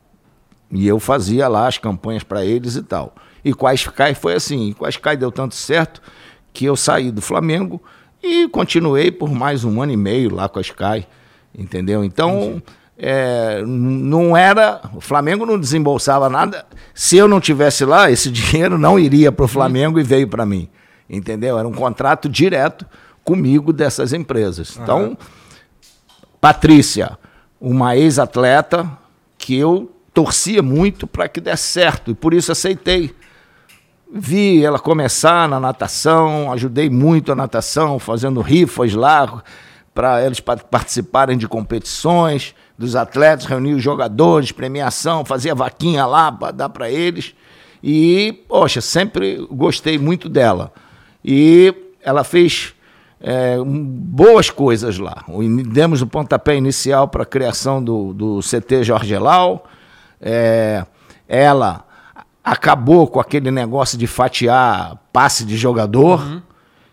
E 0.73 0.87
eu 0.87 0.99
fazia 0.99 1.47
lá 1.47 1.69
as 1.69 1.79
campanhas 1.79 2.25
para 2.25 2.45
eles 2.45 2.75
e 2.75 2.83
tal. 2.83 3.15
E 3.45 3.55
com 3.55 3.67
a 3.67 3.75
Sky 3.75 4.15
foi 4.15 4.35
assim. 4.35 4.73
Com 4.73 4.85
a 4.85 4.89
Sky 4.89 5.17
deu 5.17 5.31
tanto 5.31 5.55
certo 5.55 6.03
que 6.53 6.65
eu 6.65 6.77
saí 6.77 7.13
do 7.13 7.23
Flamengo 7.23 7.81
e 8.21 8.49
continuei 8.49 9.13
por 9.13 9.31
mais 9.31 9.63
um 9.63 9.81
ano 9.81 9.93
e 9.93 9.97
meio 9.97 10.35
lá 10.35 10.49
com 10.49 10.59
a 10.59 10.63
Sky. 10.63 11.07
Entendeu? 11.57 12.05
Então, 12.05 12.63
é, 12.97 13.63
não 13.65 14.37
era. 14.37 14.81
O 14.95 15.01
Flamengo 15.01 15.47
não 15.47 15.59
desembolsava 15.59 16.29
nada. 16.29 16.67
Se 16.93 17.17
eu 17.17 17.29
não 17.29 17.41
tivesse 17.41 17.85
lá, 17.85 18.11
esse 18.11 18.29
dinheiro 18.33 18.77
não 18.77 18.99
iria 18.99 19.31
para 19.31 19.45
o 19.45 19.49
Flamengo 19.49 20.01
e 20.01 20.03
veio 20.03 20.27
para 20.27 20.45
mim. 20.45 20.69
Entendeu? 21.09 21.59
Era 21.59 21.67
um 21.67 21.73
contrato 21.73 22.29
direto 22.29 22.85
comigo 23.25 23.73
dessas 23.73 24.13
empresas. 24.13 24.79
Então, 24.83 25.17
Patrícia, 26.41 27.19
uma 27.61 27.97
ex-atleta 27.97 28.91
que 29.37 29.57
eu 29.57 29.91
torcia 30.13 30.63
muito 30.63 31.07
para 31.07 31.29
que 31.29 31.41
desse 31.41 31.65
certo 31.65 32.11
e 32.11 32.15
por 32.15 32.35
isso 32.35 32.51
aceitei. 32.51 33.15
Vi 34.11 34.65
ela 34.65 34.79
começar 34.79 35.49
na 35.49 35.61
natação, 35.61 36.51
ajudei 36.53 36.89
muito 36.89 37.31
a 37.31 37.35
natação, 37.35 37.99
fazendo 37.99 38.41
rifas 38.41 38.95
lá 38.95 39.43
para 39.99 40.25
eles 40.25 40.39
pa- 40.39 40.57
participarem 40.57 41.37
de 41.37 41.49
competições 41.49 42.55
dos 42.79 42.95
atletas, 42.95 43.47
reunir 43.47 43.75
os 43.75 43.83
jogadores, 43.83 44.53
premiação, 44.53 45.25
fazia 45.25 45.57
vaquinha 45.57 46.07
lá 46.07 46.31
para 46.31 46.53
dar 46.53 46.69
para 46.69 46.89
eles. 46.89 47.35
E, 47.83 48.45
poxa, 48.47 48.81
sempre 48.81 49.45
gostei 49.51 49.99
muito 49.99 50.29
dela. 50.29 50.73
E 51.25 51.75
ela 52.01 52.23
fez 52.23 52.75
é, 53.21 53.57
boas 53.61 54.51
coisas 54.51 54.99
lá. 54.99 55.25
Demos 55.67 56.01
o 56.01 56.07
pontapé 56.07 56.55
inicial 56.55 57.09
para 57.09 57.25
a 57.25 57.27
criação 57.27 57.83
do, 57.83 58.15
do 58.15 58.39
CT 58.39 58.85
Jorge 58.85 59.13
Elau. 59.13 59.65
É, 60.21 60.87
ela 61.27 61.85
acabou 62.45 63.09
com 63.09 63.19
aquele 63.19 63.51
negócio 63.51 63.99
de 63.99 64.07
fatiar 64.07 64.97
passe 65.13 65.45
de 65.45 65.57
jogador. 65.57 66.41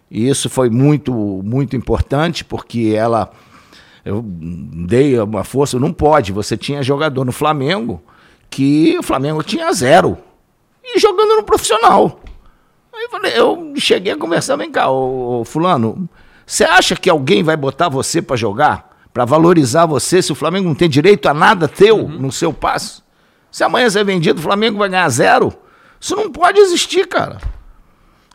E 0.10 0.28
isso 0.28 0.50
foi 0.50 0.70
muito, 0.70 1.14
muito 1.14 1.76
importante, 1.76 2.44
porque 2.44 2.94
ela. 2.96 3.32
Eu 4.04 4.24
dei 4.24 5.20
uma 5.20 5.44
força, 5.44 5.80
não 5.80 5.92
pode. 5.92 6.32
Você 6.32 6.56
tinha 6.56 6.84
jogador 6.84 7.26
no 7.26 7.32
Flamengo 7.32 8.02
que 8.50 8.98
o 8.98 9.04
Flamengo 9.04 9.42
tinha 9.42 9.72
zero. 9.74 10.18
E 10.84 11.00
jogando 11.00 11.36
no 11.38 11.44
profissional. 11.44 12.20
Aí 12.94 13.04
eu, 13.04 13.10
falei, 13.10 13.34
eu 13.36 13.74
cheguei 13.76 14.14
a 14.14 14.18
conversar, 14.18 14.56
vem 14.56 14.72
cá, 14.72 14.90
ô, 14.90 15.42
ô, 15.42 15.46
fulano, 15.46 16.08
você 16.46 16.64
acha 16.64 16.96
que 16.96 17.10
alguém 17.10 17.44
vai 17.44 17.58
botar 17.58 17.90
você 17.90 18.22
para 18.22 18.38
jogar? 18.38 18.96
Para 19.12 19.26
valorizar 19.26 19.86
você, 19.86 20.22
se 20.22 20.32
o 20.32 20.36
Flamengo 20.36 20.68
não 20.68 20.76
tem 20.76 20.90
direito 20.90 21.28
a 21.28 21.34
nada 21.34 21.68
teu 21.68 22.08
no 22.08 22.32
seu 22.32 22.54
passe? 22.54 23.02
Se 23.52 23.64
amanhã 23.64 23.90
você 23.90 24.00
é 24.00 24.04
vendido, 24.04 24.40
o 24.40 24.44
Flamengo 24.44 24.78
vai 24.78 24.88
ganhar 24.88 25.10
zero? 25.10 25.54
Isso 26.00 26.16
não 26.16 26.32
pode 26.32 26.60
existir, 26.60 27.08
cara. 27.08 27.40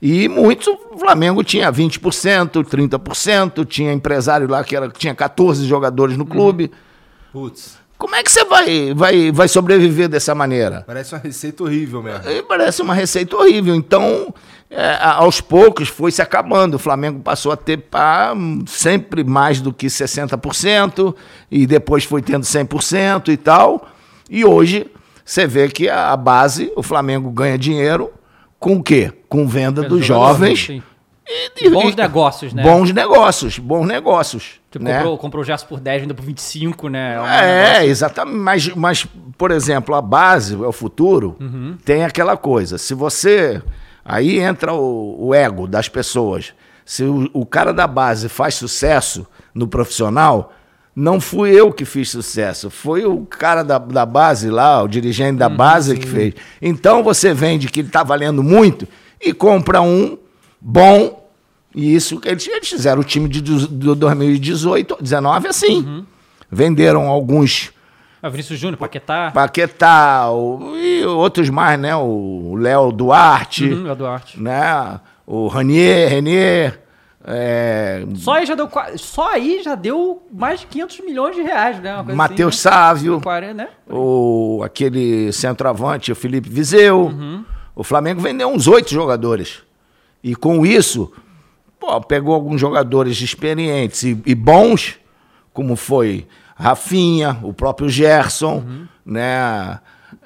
E 0.03 0.29
muitos, 0.29 0.67
o 0.67 0.99
Flamengo 0.99 1.45
tinha 1.45 1.71
20%, 1.71 2.65
30%, 2.65 3.67
tinha 3.67 3.93
empresário 3.93 4.49
lá 4.49 4.65
que 4.65 4.75
era, 4.75 4.89
tinha 4.89 5.15
14 5.15 5.67
jogadores 5.67 6.17
no 6.17 6.25
clube. 6.25 6.71
Putz, 7.33 7.79
Como 7.99 8.15
é 8.17 8.23
que 8.23 8.33
você 8.33 8.45
vai, 8.45 8.95
vai, 8.95 9.31
vai 9.31 9.47
sobreviver 9.47 10.09
dessa 10.09 10.35
maneira? 10.35 10.85
parece 10.87 11.15
uma 11.15 11.21
receita 11.21 11.63
horrível 11.63 12.03
mesmo. 12.03 12.31
E 12.31 12.43
parece 12.43 12.81
uma 12.81 12.95
receita 12.95 13.37
horrível. 13.37 13.75
Então, 13.75 14.33
é, 14.71 14.97
aos 15.03 15.41
poucos 15.43 15.89
foi 15.89 16.11
se 16.11 16.23
acabando. 16.23 16.75
O 16.75 16.79
Flamengo 16.79 17.21
passou 17.21 17.53
a 17.53 17.57
ter 17.57 17.77
pá, 17.77 18.33
sempre 18.67 19.23
mais 19.23 19.61
do 19.61 19.71
que 19.73 19.87
60%, 19.87 21.15
e 21.51 21.67
depois 21.67 22.05
foi 22.05 22.23
tendo 22.23 22.45
100% 22.45 23.29
e 23.29 23.37
tal. 23.37 23.87
E 24.31 24.47
hoje 24.47 24.87
você 25.25 25.47
vê 25.47 25.69
que 25.69 25.91
a 25.91 26.17
base, 26.17 26.73
o 26.75 26.83
Flamengo 26.83 27.31
ganha 27.31 27.59
dinheiro 27.59 28.11
com 28.61 28.75
o 28.77 28.83
quê? 28.83 29.13
Com 29.29 29.49
venda 29.49 29.83
dos 29.83 30.05
jovens. 30.07 30.67
Sim. 30.67 30.83
e- 31.29 31.67
e- 31.67 31.71
Bons 31.71 31.95
negócios, 31.97 32.53
né? 32.53 32.63
Bons 32.63 32.93
negócios, 32.93 33.59
bons 33.59 33.87
negócios. 33.87 34.61
Tipo, 34.71 34.85
né? 34.85 34.97
comprou, 34.99 35.19
comprou 35.19 35.43
o 35.43 35.45
Gerson 35.45 35.67
por 35.67 35.81
10, 35.81 36.03
vendeu 36.03 36.15
por 36.15 36.25
25, 36.25 36.89
né? 36.89 37.15
É, 37.15 37.65
negócio- 37.73 37.89
exatamente. 37.91 38.37
Mas, 38.39 38.69
mas, 38.75 39.07
por 39.39 39.51
exemplo, 39.51 39.95
a 39.95 40.03
base, 40.03 40.55
é 40.55 40.59
o 40.67 40.73
futuro, 40.73 41.37
Uhum. 41.41 41.77
tem 41.85 42.05
aquela 42.05 42.37
coisa. 42.37 42.79
Se 42.79 42.95
você. 42.95 43.61
Aí 44.05 44.39
entra 44.41 44.73
o, 44.73 45.27
o 45.29 45.35
ego 45.35 45.67
das 45.67 45.89
pessoas. 45.89 46.53
Se 46.85 47.05
o, 47.05 47.31
o 47.33 47.47
cara 47.47 47.73
da 47.73 47.87
base 47.87 48.29
faz 48.29 48.55
sucesso 48.57 49.27
no 49.55 49.69
profissional, 49.69 50.53
não 50.95 51.21
fui 51.21 51.51
eu 51.51 51.73
que 51.73 51.85
fiz 51.85 52.11
sucesso. 52.11 52.69
Foi 52.71 53.05
o 53.05 53.25
cara 53.27 53.63
da, 53.63 53.79
da 53.79 54.05
base 54.05 54.51
lá, 54.51 54.83
o 54.83 54.89
dirigente 54.89 55.33
Uhum, 55.33 55.39
da 55.39 55.49
base 55.49 55.97
que 55.97 56.07
fez. 56.07 56.35
Então 56.61 57.03
você 57.03 57.33
vende 57.33 57.69
que 57.69 57.81
ele 57.81 57.89
está 57.89 58.03
valendo 58.03 58.43
muito 58.43 58.87
e 59.21 59.33
compra 59.33 59.81
um 59.81 60.19
bom. 60.61 61.19
E 61.75 61.95
isso 61.95 62.19
que 62.21 62.29
eles, 62.29 62.47
eles 62.49 62.69
fizeram 62.69 63.01
o 63.01 63.05
time 63.05 63.29
de, 63.29 63.41
do 63.41 63.95
2018, 63.95 64.99
19 65.01 65.49
assim. 65.49 65.77
Uhum. 65.83 66.05
Venderam 66.51 67.09
alguns 67.09 67.71
Ah, 68.23 68.29
Vinícius 68.29 68.59
Júnior, 68.59 68.77
Paquetá. 68.77 69.31
Paquetá 69.33 70.29
o- 70.31 70.77
e 70.77 71.05
outros 71.07 71.49
mais, 71.49 71.79
né? 71.81 71.95
O 71.97 72.55
Léo 72.59 72.91
Duarte, 72.93 73.65
Uhum, 73.65 73.85
Léo 73.85 73.95
Duarte. 73.97 74.39
né? 74.43 75.01
O 75.27 75.47
Ranier, 75.47 76.11
Renier. 76.11 76.81
É, 77.25 78.07
Só 78.17 78.35
aí 78.35 78.47
já 78.47 78.55
deu 78.55 78.69
só 78.97 79.33
aí 79.33 79.63
já 79.63 79.75
deu 79.75 80.23
mais 80.33 80.61
de 80.61 80.67
500 80.67 81.01
milhões 81.01 81.37
de 81.37 81.43
reais, 81.43 81.79
né? 81.79 82.03
Matheus 82.15 82.67
assim, 82.67 82.69
né? 82.69 82.75
Sávio, 82.75 83.21
40, 83.21 83.55
né? 83.55 83.69
o, 83.89 84.63
aquele 84.65 85.31
centroavante, 85.33 86.11
o 86.11 86.17
Felipe 86.17 86.49
Viseu. 86.49 87.03
Uhum. 87.03 87.45
O 87.77 87.85
Flamengo 87.85 88.21
vendeu 88.21 88.49
uns 88.49 88.67
oito 88.67 88.91
jogadores. 88.91 89.63
E 90.23 90.35
com 90.35 90.65
isso, 90.65 91.13
pô, 91.79 92.01
pegou 92.01 92.35
alguns 92.35 92.61
jogadores 92.61 93.21
experientes 93.21 94.03
e, 94.03 94.21
e 94.25 94.35
bons, 94.35 94.99
como 95.53 95.77
foi 95.77 96.27
Rafinha, 96.57 97.39
o 97.43 97.53
próprio 97.53 97.89
Gerson, 97.89 98.65
né? 99.05 99.79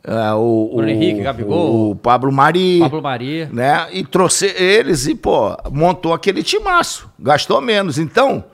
Ah, 0.06 0.36
o, 0.36 0.70
Bruno 0.76 0.90
Henrique, 0.90 1.22
Gabigol. 1.22 1.90
o 1.90 1.96
Pablo 1.96 2.30
Mari. 2.30 2.78
Pablo 2.80 3.00
Mari. 3.02 3.48
né? 3.50 3.86
E 3.90 4.04
trouxe 4.04 4.46
eles 4.56 5.06
e, 5.06 5.14
pô, 5.14 5.56
montou 5.72 6.12
aquele 6.12 6.42
timaço. 6.42 7.08
Gastou 7.18 7.60
menos. 7.60 7.96
Então, 7.98 8.44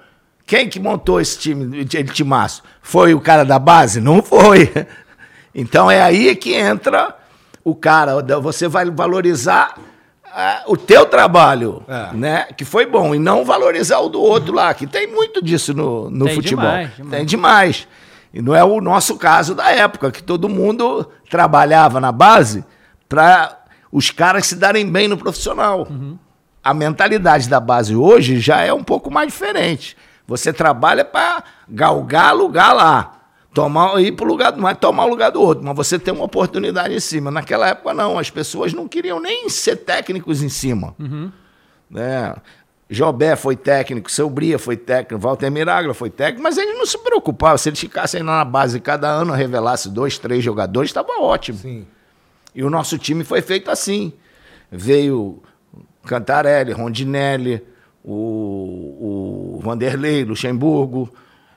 quem 0.47 0.69
que 0.69 0.78
montou 0.78 1.21
esse 1.21 1.38
time, 1.38 1.80
aquele 1.83 2.09
timaço? 2.11 2.62
Foi 2.80 3.14
o 3.14 3.21
cara 3.21 3.45
da 3.45 3.59
base? 3.59 4.00
Não 4.00 4.23
foi. 4.23 4.71
Então 5.52 5.90
é 5.90 6.00
aí 6.00 6.37
que 6.37 6.54
entra 6.54 7.16
o 7.64 7.75
cara. 7.75 8.23
Você 8.40 8.69
vai 8.69 8.88
valorizar 8.88 9.75
ah, 10.33 10.62
o 10.69 10.76
teu 10.76 11.04
trabalho, 11.07 11.83
É. 11.88 12.14
né? 12.14 12.47
Que 12.57 12.64
foi 12.64 12.87
bom, 12.87 13.12
e 13.12 13.19
não 13.19 13.45
valorizar 13.45 13.99
o 13.99 14.09
do 14.09 14.21
outro 14.23 14.54
lá, 14.54 14.73
que 14.73 14.87
tem 14.87 15.09
muito 15.09 15.45
disso 15.45 15.75
no, 15.75 16.09
no 16.09 16.26
Tem 16.26 16.37
futebol. 16.37 16.64
demais, 16.64 16.90
demais. 16.97 17.16
Tem 17.16 17.26
demais. 17.26 17.88
E 18.33 18.41
não 18.41 18.55
é 18.55 18.63
o 18.63 18.81
nosso 18.81 19.17
caso 19.17 19.55
da 19.55 19.71
época, 19.71 20.11
que 20.11 20.23
todo 20.23 20.49
mundo 20.49 21.09
trabalhava 21.29 22.01
na 22.01 22.13
base 22.13 22.65
para 23.09 23.59
os 23.91 24.11
caras 24.11 24.47
se 24.47 24.55
darem 24.55 24.91
bem 24.91 25.09
no 25.09 25.17
profissional. 25.17 25.87
A 26.63 26.73
mentalidade 26.73 27.49
da 27.49 27.59
base 27.59 27.97
hoje 27.97 28.39
já 28.39 28.61
é 28.61 28.73
um 28.73 28.85
pouco 28.85 29.11
mais 29.11 29.33
diferente. 29.33 29.97
Você 30.27 30.53
trabalha 30.53 31.05
para 31.05 31.43
galgar 31.69 32.35
lugar 32.35 32.73
lá. 32.73 33.17
Tomar, 33.53 34.01
ir 34.01 34.13
pro 34.13 34.27
lugar, 34.27 34.57
não 34.57 34.69
é 34.69 34.75
tomar 34.75 35.07
o 35.07 35.09
lugar 35.09 35.33
do 35.33 35.43
outro, 35.43 35.65
mas 35.65 35.75
você 35.75 35.99
tem 35.99 36.15
uma 36.15 36.25
oportunidade 36.25 36.95
em 36.95 37.01
cima. 37.01 37.33
Naquela 37.33 37.67
época, 37.71 37.93
não, 37.93 38.17
as 38.17 38.31
pessoas 38.31 38.73
não 38.73 38.87
queriam 38.87 39.21
nem 39.21 39.49
ser 39.49 39.75
técnicos 39.75 40.41
em 40.41 40.49
cima. 40.49 40.95
Né? 41.91 42.33
Jobé 42.92 43.37
foi 43.37 43.54
técnico, 43.54 44.11
Seu 44.11 44.28
Bria 44.28 44.59
foi 44.59 44.76
técnico, 44.76 45.23
Walter 45.23 45.49
Miraglia 45.49 45.94
foi 45.94 46.11
técnico, 46.11 46.42
mas 46.42 46.59
eles 46.59 46.76
não 46.76 46.85
se 46.85 46.99
preocupavam. 46.99 47.56
Se 47.56 47.68
eles 47.68 47.78
ficassem 47.78 48.20
lá 48.20 48.38
na 48.38 48.44
base 48.44 48.78
e 48.78 48.80
cada 48.80 49.09
ano 49.09 49.32
revelasse 49.32 49.88
dois, 49.88 50.18
três 50.18 50.42
jogadores, 50.42 50.90
estava 50.90 51.12
ótimo. 51.20 51.59
Sim. 51.59 51.87
E 52.52 52.64
o 52.64 52.68
nosso 52.68 52.99
time 52.99 53.23
foi 53.23 53.40
feito 53.42 53.70
assim. 53.70 54.12
Veio 54.73 55.40
Cantarelli, 56.04 56.73
Rondinelli, 56.73 57.62
o, 58.04 59.56
o 59.56 59.61
Vanderlei, 59.62 60.25
Luxemburgo, 60.25 61.09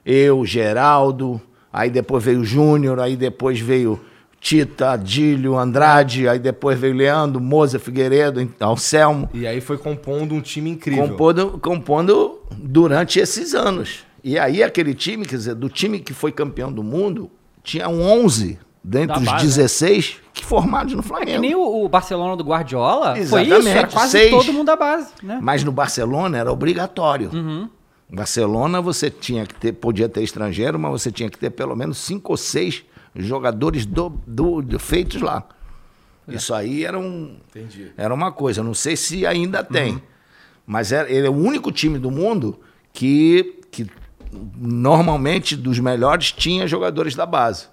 eu, 0.06 0.46
Geraldo, 0.46 1.42
aí 1.72 1.90
depois 1.90 2.24
veio 2.24 2.42
o 2.42 2.46
Júnior, 2.46 3.00
aí 3.00 3.16
depois 3.16 3.60
veio 3.60 4.00
Tita, 4.44 4.92
Adílio, 4.92 5.58
Andrade, 5.58 6.28
aí 6.28 6.38
depois 6.38 6.78
veio 6.78 6.94
Leandro, 6.94 7.40
Moza, 7.40 7.80
Figueiredo, 7.80 8.46
Anselmo, 8.60 9.30
E 9.34 9.48
aí 9.48 9.62
foi 9.62 9.78
compondo 9.78 10.36
um 10.36 10.42
time 10.42 10.70
incrível. 10.70 11.08
compondo, 11.08 11.60
compondo 11.60 12.42
durante 12.52 13.20
esses 13.20 13.56
anos. 13.56 14.04
E 14.22 14.38
aí 14.38 14.62
aquele 14.62 14.94
time, 14.94 15.26
quer 15.26 15.38
dizer, 15.38 15.56
do 15.56 15.70
time 15.70 15.98
que 16.02 16.14
foi 16.14 16.30
campeão 16.34 16.74
do 16.74 16.84
mundo, 16.84 17.32
tinha 17.64 17.88
11 17.88 18.60
dentre 18.84 19.18
os 19.18 19.24
base, 19.24 19.46
né? 19.46 19.50
16 19.50 20.18
que 20.34 20.44
formados 20.44 20.94
no 20.94 21.02
Que 21.02 21.08
Flamengo. 21.08 21.40
nem 21.40 21.56
o, 21.56 21.88
Barcelona 21.88 22.36
do 22.36 22.44
Guardiola. 22.44 23.14
Foi 23.16 23.22
Exatamente, 23.22 23.60
isso, 23.60 23.70
era 23.70 23.88
quase 23.88 24.12
seis. 24.12 24.30
todo 24.30 24.52
mundo 24.52 24.66
da 24.66 24.76
base, 24.76 25.08
né? 25.24 25.40
Mas 25.42 25.64
no 25.64 25.72
Barcelona 25.72 26.38
era 26.38 26.52
obrigatório. 26.52 27.30
Uhum. 27.32 27.70
Barcelona 28.12 28.82
você 28.82 29.10
tinha 29.10 29.46
que 29.46 29.56
ter, 29.56 29.72
podia 29.72 30.10
ter 30.10 30.22
estrangeiro, 30.22 30.78
mas 30.78 30.92
você 30.92 31.12
tinha 31.12 31.30
que 31.30 31.38
ter 31.38 31.50
pelo 31.50 31.78
menos 31.78 31.98
cinco 31.98 32.34
ou 32.34 32.38
seis 32.38 32.84
jogadores 33.16 33.86
do, 33.86 34.10
do- 34.26 34.62
do- 34.62 34.80
feitos 34.80 35.22
lá. 35.22 35.44
É. 36.28 36.36
Isso 36.36 36.54
aí 36.54 36.86
era 36.86 36.98
um, 36.98 37.36
Entendi. 37.50 37.92
era 37.98 38.14
uma 38.14 38.32
coisa. 38.32 38.64
Não 38.64 38.74
sei 38.74 38.96
se 38.96 39.26
ainda 39.26 39.60
Uhum. 39.60 39.66
tem, 39.66 40.04
mas 40.66 40.92
era, 40.92 41.10
ele 41.12 41.28
é 41.28 41.30
o 41.30 41.34
único 41.36 41.72
time 41.72 42.00
do 42.00 42.10
mundo 42.10 42.60
que, 42.94 43.60
que 43.72 43.86
normalmente 44.58 45.56
dos 45.56 45.80
melhores 45.80 46.32
tinha 46.32 46.66
jogadores 46.68 47.16
da 47.16 47.26
base. 47.26 47.68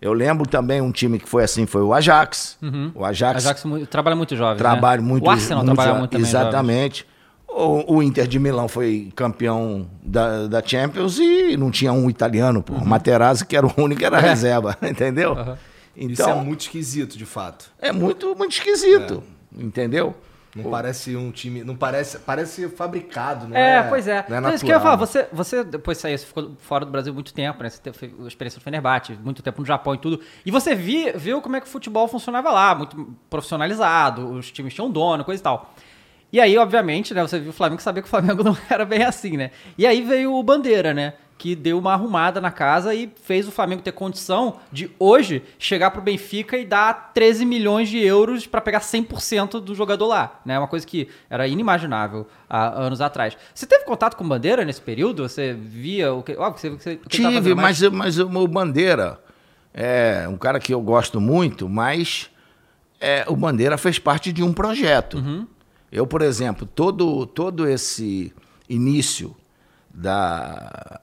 Eu 0.00 0.12
lembro 0.12 0.46
também 0.46 0.80
um 0.82 0.92
time 0.92 1.18
que 1.18 1.28
foi 1.28 1.42
assim, 1.42 1.64
foi 1.64 1.82
o 1.82 1.94
Ajax. 1.94 2.58
O 2.94 3.04
Ajax, 3.04 3.46
Ajax 3.46 3.64
trabalha 3.88 4.14
muito 4.14 4.36
jovem. 4.36 4.58
trabalho 4.58 5.00
né? 5.02 5.08
muito. 5.08 5.24
O 5.26 5.30
Arsenal 5.30 5.64
muito 5.64 5.74
trabalha 5.74 5.98
muito 5.98 6.10
também. 6.10 6.26
jovem. 6.26 6.48
Exatamente. 6.48 7.06
O, 7.58 7.96
o 7.96 8.02
Inter 8.02 8.26
de 8.26 8.38
Milão 8.38 8.68
foi 8.68 9.10
campeão 9.16 9.88
da, 10.02 10.46
da 10.46 10.62
Champions 10.62 11.18
e 11.18 11.56
não 11.56 11.70
tinha 11.70 11.92
um 11.92 12.10
italiano, 12.10 12.62
pô. 12.62 12.74
Uhum. 12.74 12.80
O 12.82 12.86
Materazzi, 12.86 13.46
que 13.46 13.56
era 13.56 13.66
o 13.66 13.72
único, 13.78 14.04
era 14.04 14.18
reserva, 14.20 14.76
entendeu? 14.82 15.32
Isso 15.96 16.20
é 16.20 16.24
Então, 16.26 16.44
muito 16.44 16.60
esquisito, 16.60 17.16
de 17.16 17.24
fato. 17.24 17.70
é 17.78 17.92
muito, 17.92 18.34
muito 18.36 18.52
esquisito, 18.52 19.22
entendeu? 19.56 20.14
Não 20.54 20.70
parece 20.70 21.14
um 21.16 21.30
time. 21.30 21.62
Não 21.62 21.76
parece. 21.76 22.18
Parece 22.20 22.66
fabricado, 22.68 23.46
não 23.46 23.54
É, 23.56 23.76
é? 23.78 23.82
pois 23.82 24.08
é. 24.08 24.24
Não 24.26 24.36
é 24.38 24.40
Mas 24.40 24.62
que 24.62 24.70
eu 24.70 24.74
ia 24.74 24.80
falar, 24.80 24.96
natural. 24.96 25.26
você, 25.30 25.60
você 25.60 25.62
depois 25.64 25.98
saiu, 25.98 26.16
você 26.16 26.24
ficou 26.24 26.52
fora 26.60 26.84
do 26.86 26.90
Brasil 26.90 27.12
muito 27.12 27.34
tempo, 27.34 27.62
né? 27.62 27.68
Você 27.68 27.78
teve 27.80 28.14
a 28.22 28.26
experiência 28.26 28.58
do 28.58 28.62
Fenerbahçe, 28.62 29.18
muito 29.22 29.42
tempo 29.42 29.60
no 29.60 29.66
Japão 29.66 29.94
e 29.94 29.98
tudo. 29.98 30.18
E 30.46 30.50
você 30.50 30.74
vi, 30.74 31.12
viu 31.12 31.42
como 31.42 31.56
é 31.56 31.60
que 31.60 31.66
o 31.66 31.70
futebol 31.70 32.08
funcionava 32.08 32.50
lá, 32.50 32.74
muito 32.74 33.14
profissionalizado, 33.28 34.30
os 34.32 34.50
times 34.50 34.72
tinham 34.72 34.90
dono, 34.90 35.24
coisa 35.24 35.40
e 35.40 35.44
tal. 35.44 35.74
E 36.32 36.40
aí, 36.40 36.58
obviamente, 36.58 37.14
né, 37.14 37.22
você 37.22 37.38
viu 37.38 37.50
o 37.50 37.52
Flamengo 37.52 37.80
sabia 37.80 38.02
que 38.02 38.08
o 38.08 38.10
Flamengo 38.10 38.42
não 38.44 38.56
era 38.68 38.84
bem 38.84 39.02
assim, 39.02 39.36
né? 39.36 39.50
E 39.78 39.86
aí 39.86 40.02
veio 40.02 40.34
o 40.34 40.42
Bandeira, 40.42 40.92
né? 40.92 41.14
Que 41.38 41.54
deu 41.54 41.78
uma 41.78 41.92
arrumada 41.92 42.40
na 42.40 42.50
casa 42.50 42.94
e 42.94 43.12
fez 43.22 43.46
o 43.46 43.52
Flamengo 43.52 43.82
ter 43.82 43.92
condição 43.92 44.56
de 44.72 44.90
hoje 44.98 45.42
chegar 45.58 45.90
pro 45.90 46.00
Benfica 46.00 46.56
e 46.56 46.64
dar 46.64 47.12
13 47.12 47.44
milhões 47.44 47.90
de 47.90 47.98
euros 47.98 48.46
pra 48.46 48.60
pegar 48.60 48.80
100% 48.80 49.60
do 49.60 49.74
jogador 49.74 50.06
lá, 50.06 50.40
né? 50.46 50.58
Uma 50.58 50.66
coisa 50.66 50.86
que 50.86 51.08
era 51.28 51.46
inimaginável 51.46 52.26
há 52.48 52.68
anos 52.80 53.02
atrás. 53.02 53.36
Você 53.54 53.66
teve 53.66 53.84
contato 53.84 54.16
com 54.16 54.24
o 54.24 54.28
Bandeira 54.28 54.64
nesse 54.64 54.80
período? 54.80 55.28
Você 55.28 55.52
via 55.52 56.12
o 56.12 56.22
que. 56.22 56.34
Óbvio, 56.36 56.58
você, 56.58 56.70
você 56.70 56.96
tava 56.96 57.08
Tive, 57.08 57.54
mas, 57.54 57.82
mas 57.82 58.18
o 58.18 58.48
Bandeira 58.48 59.20
é 59.74 60.26
um 60.26 60.38
cara 60.38 60.58
que 60.58 60.72
eu 60.72 60.80
gosto 60.80 61.20
muito, 61.20 61.68
mas 61.68 62.30
é, 62.98 63.26
o 63.28 63.36
Bandeira 63.36 63.76
fez 63.76 63.98
parte 63.98 64.32
de 64.32 64.42
um 64.42 64.54
projeto. 64.54 65.18
Uhum. 65.18 65.46
Eu, 65.90 66.06
por 66.06 66.22
exemplo, 66.22 66.66
todo, 66.66 67.26
todo 67.26 67.68
esse 67.68 68.32
início 68.68 69.34
da. 69.92 71.00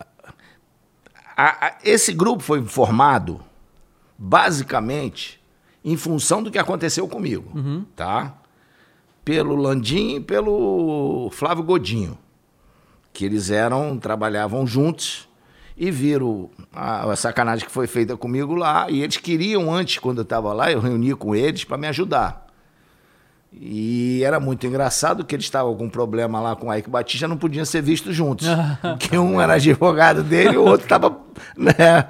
a- 1.35 1.67
a- 1.67 1.77
esse 1.83 2.13
grupo 2.13 2.43
foi 2.43 2.63
formado 2.63 3.41
basicamente 4.17 5.41
em 5.83 5.97
função 5.97 6.41
do 6.41 6.49
que 6.51 6.57
aconteceu 6.57 7.07
comigo, 7.07 7.51
Uhum. 7.57 7.85
tá? 7.95 8.35
Pelo 9.25 9.55
Landim 9.55 10.15
e 10.15 10.19
pelo 10.19 11.29
Flávio 11.31 11.63
Godinho 11.63 12.17
que 13.11 13.25
eles 13.25 13.51
eram, 13.51 13.97
trabalhavam 13.99 14.65
juntos 14.65 15.29
e 15.77 15.91
viram 15.91 16.49
a, 16.73 17.11
a 17.11 17.15
sacanagem 17.15 17.63
que 17.65 17.71
foi 17.71 17.85
feita 17.85 18.17
comigo 18.17 18.55
lá. 18.55 18.89
E 18.89 19.03
eles 19.03 19.17
queriam, 19.17 19.71
antes, 19.71 19.99
quando 19.99 20.17
eu 20.17 20.23
estava 20.23 20.51
lá, 20.51 20.71
eu 20.71 20.79
reuni 20.79 21.13
com 21.13 21.35
eles 21.35 21.63
para 21.63 21.77
me 21.77 21.85
ajudar. 21.87 22.42
E 23.55 24.23
era 24.23 24.39
muito 24.39 24.65
engraçado 24.65 25.23
que 25.23 25.35
eles 25.35 25.45
estavam 25.45 25.75
com 25.75 25.85
um 25.85 25.89
problema 25.89 26.39
lá 26.41 26.55
com 26.55 26.67
o 26.67 26.73
Ike 26.75 26.89
Batista, 26.89 27.27
não 27.27 27.37
podiam 27.37 27.63
ser 27.65 27.81
vistos 27.81 28.15
juntos. 28.15 28.47
Porque 28.81 29.17
um 29.17 29.39
era 29.39 29.53
advogado 29.53 30.23
dele 30.23 30.55
e 30.55 30.57
o 30.57 30.63
outro 30.65 30.85
estava, 30.85 31.15
né, 31.55 32.07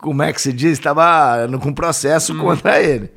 como 0.00 0.22
é 0.22 0.32
que 0.32 0.40
se 0.40 0.52
diz? 0.52 0.72
Estava 0.72 1.48
com 1.60 1.72
processo 1.72 2.36
contra 2.38 2.80
ele. 2.80 3.10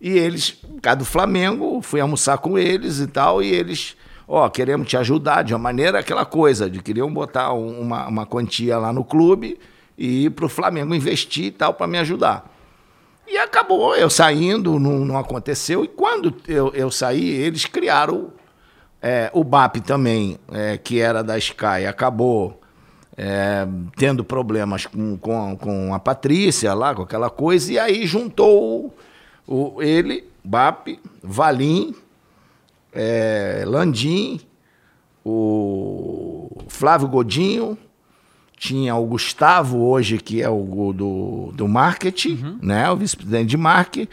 E 0.00 0.10
eles, 0.10 0.50
por 0.50 0.80
causa 0.80 0.96
do 0.98 1.04
Flamengo, 1.04 1.80
fui 1.82 2.00
almoçar 2.00 2.38
com 2.38 2.58
eles 2.58 3.00
e 3.00 3.06
tal, 3.06 3.42
e 3.42 3.50
eles, 3.52 3.96
ó, 4.28 4.48
queremos 4.48 4.88
te 4.88 4.96
ajudar 4.96 5.42
de 5.42 5.52
uma 5.52 5.58
maneira, 5.58 5.98
aquela 5.98 6.24
coisa, 6.24 6.70
de 6.70 6.80
queriam 6.82 7.12
botar 7.12 7.52
um- 7.52 7.80
uma, 7.80 8.08
uma 8.08 8.26
quantia 8.26 8.78
lá 8.78 8.92
no 8.92 9.04
clube 9.04 9.58
e 9.98 10.24
ir 10.26 10.30
pro 10.30 10.48
Flamengo 10.48 10.94
investir 10.94 11.44
e 11.46 11.50
tal, 11.50 11.74
para 11.74 11.86
me 11.86 11.98
ajudar. 11.98 12.50
E 13.32 13.38
acabou, 13.38 13.94
eu 13.94 14.10
saindo, 14.10 14.78
não, 14.80 15.04
não 15.04 15.16
aconteceu, 15.16 15.84
e 15.84 15.88
quando 15.88 16.34
eu, 16.48 16.72
eu 16.74 16.90
saí, 16.90 17.28
eles 17.30 17.64
criaram 17.64 18.32
é, 19.00 19.30
o 19.32 19.44
BAP 19.44 19.76
também, 19.86 20.36
é, 20.50 20.76
que 20.76 21.00
era 21.00 21.22
da 21.22 21.38
Sky, 21.38 21.86
acabou 21.88 22.60
é, 23.16 23.68
tendo 23.96 24.24
problemas 24.24 24.84
com, 24.86 25.16
com, 25.16 25.56
com 25.56 25.94
a 25.94 26.00
Patrícia 26.00 26.74
lá, 26.74 26.92
com 26.92 27.02
aquela 27.02 27.30
coisa, 27.30 27.72
e 27.72 27.78
aí 27.78 28.04
juntou 28.04 28.90
o, 29.46 29.74
o- 29.76 29.80
ele, 29.82 30.24
BAP, 30.42 30.98
Valim, 31.22 31.94
é, 32.92 33.62
Landim, 33.64 34.40
o 35.24 36.48
Flávio 36.66 37.06
Godinho, 37.06 37.78
tinha 38.60 38.94
o 38.94 39.06
Gustavo 39.06 39.78
hoje, 39.78 40.18
que 40.18 40.42
é 40.42 40.48
o 40.50 40.92
do, 40.92 41.50
do 41.54 41.66
marketing, 41.66 42.58
né? 42.60 42.90
O 42.90 42.96
vice-presidente 42.96 43.48
de 43.48 43.56
marketing, 43.56 44.12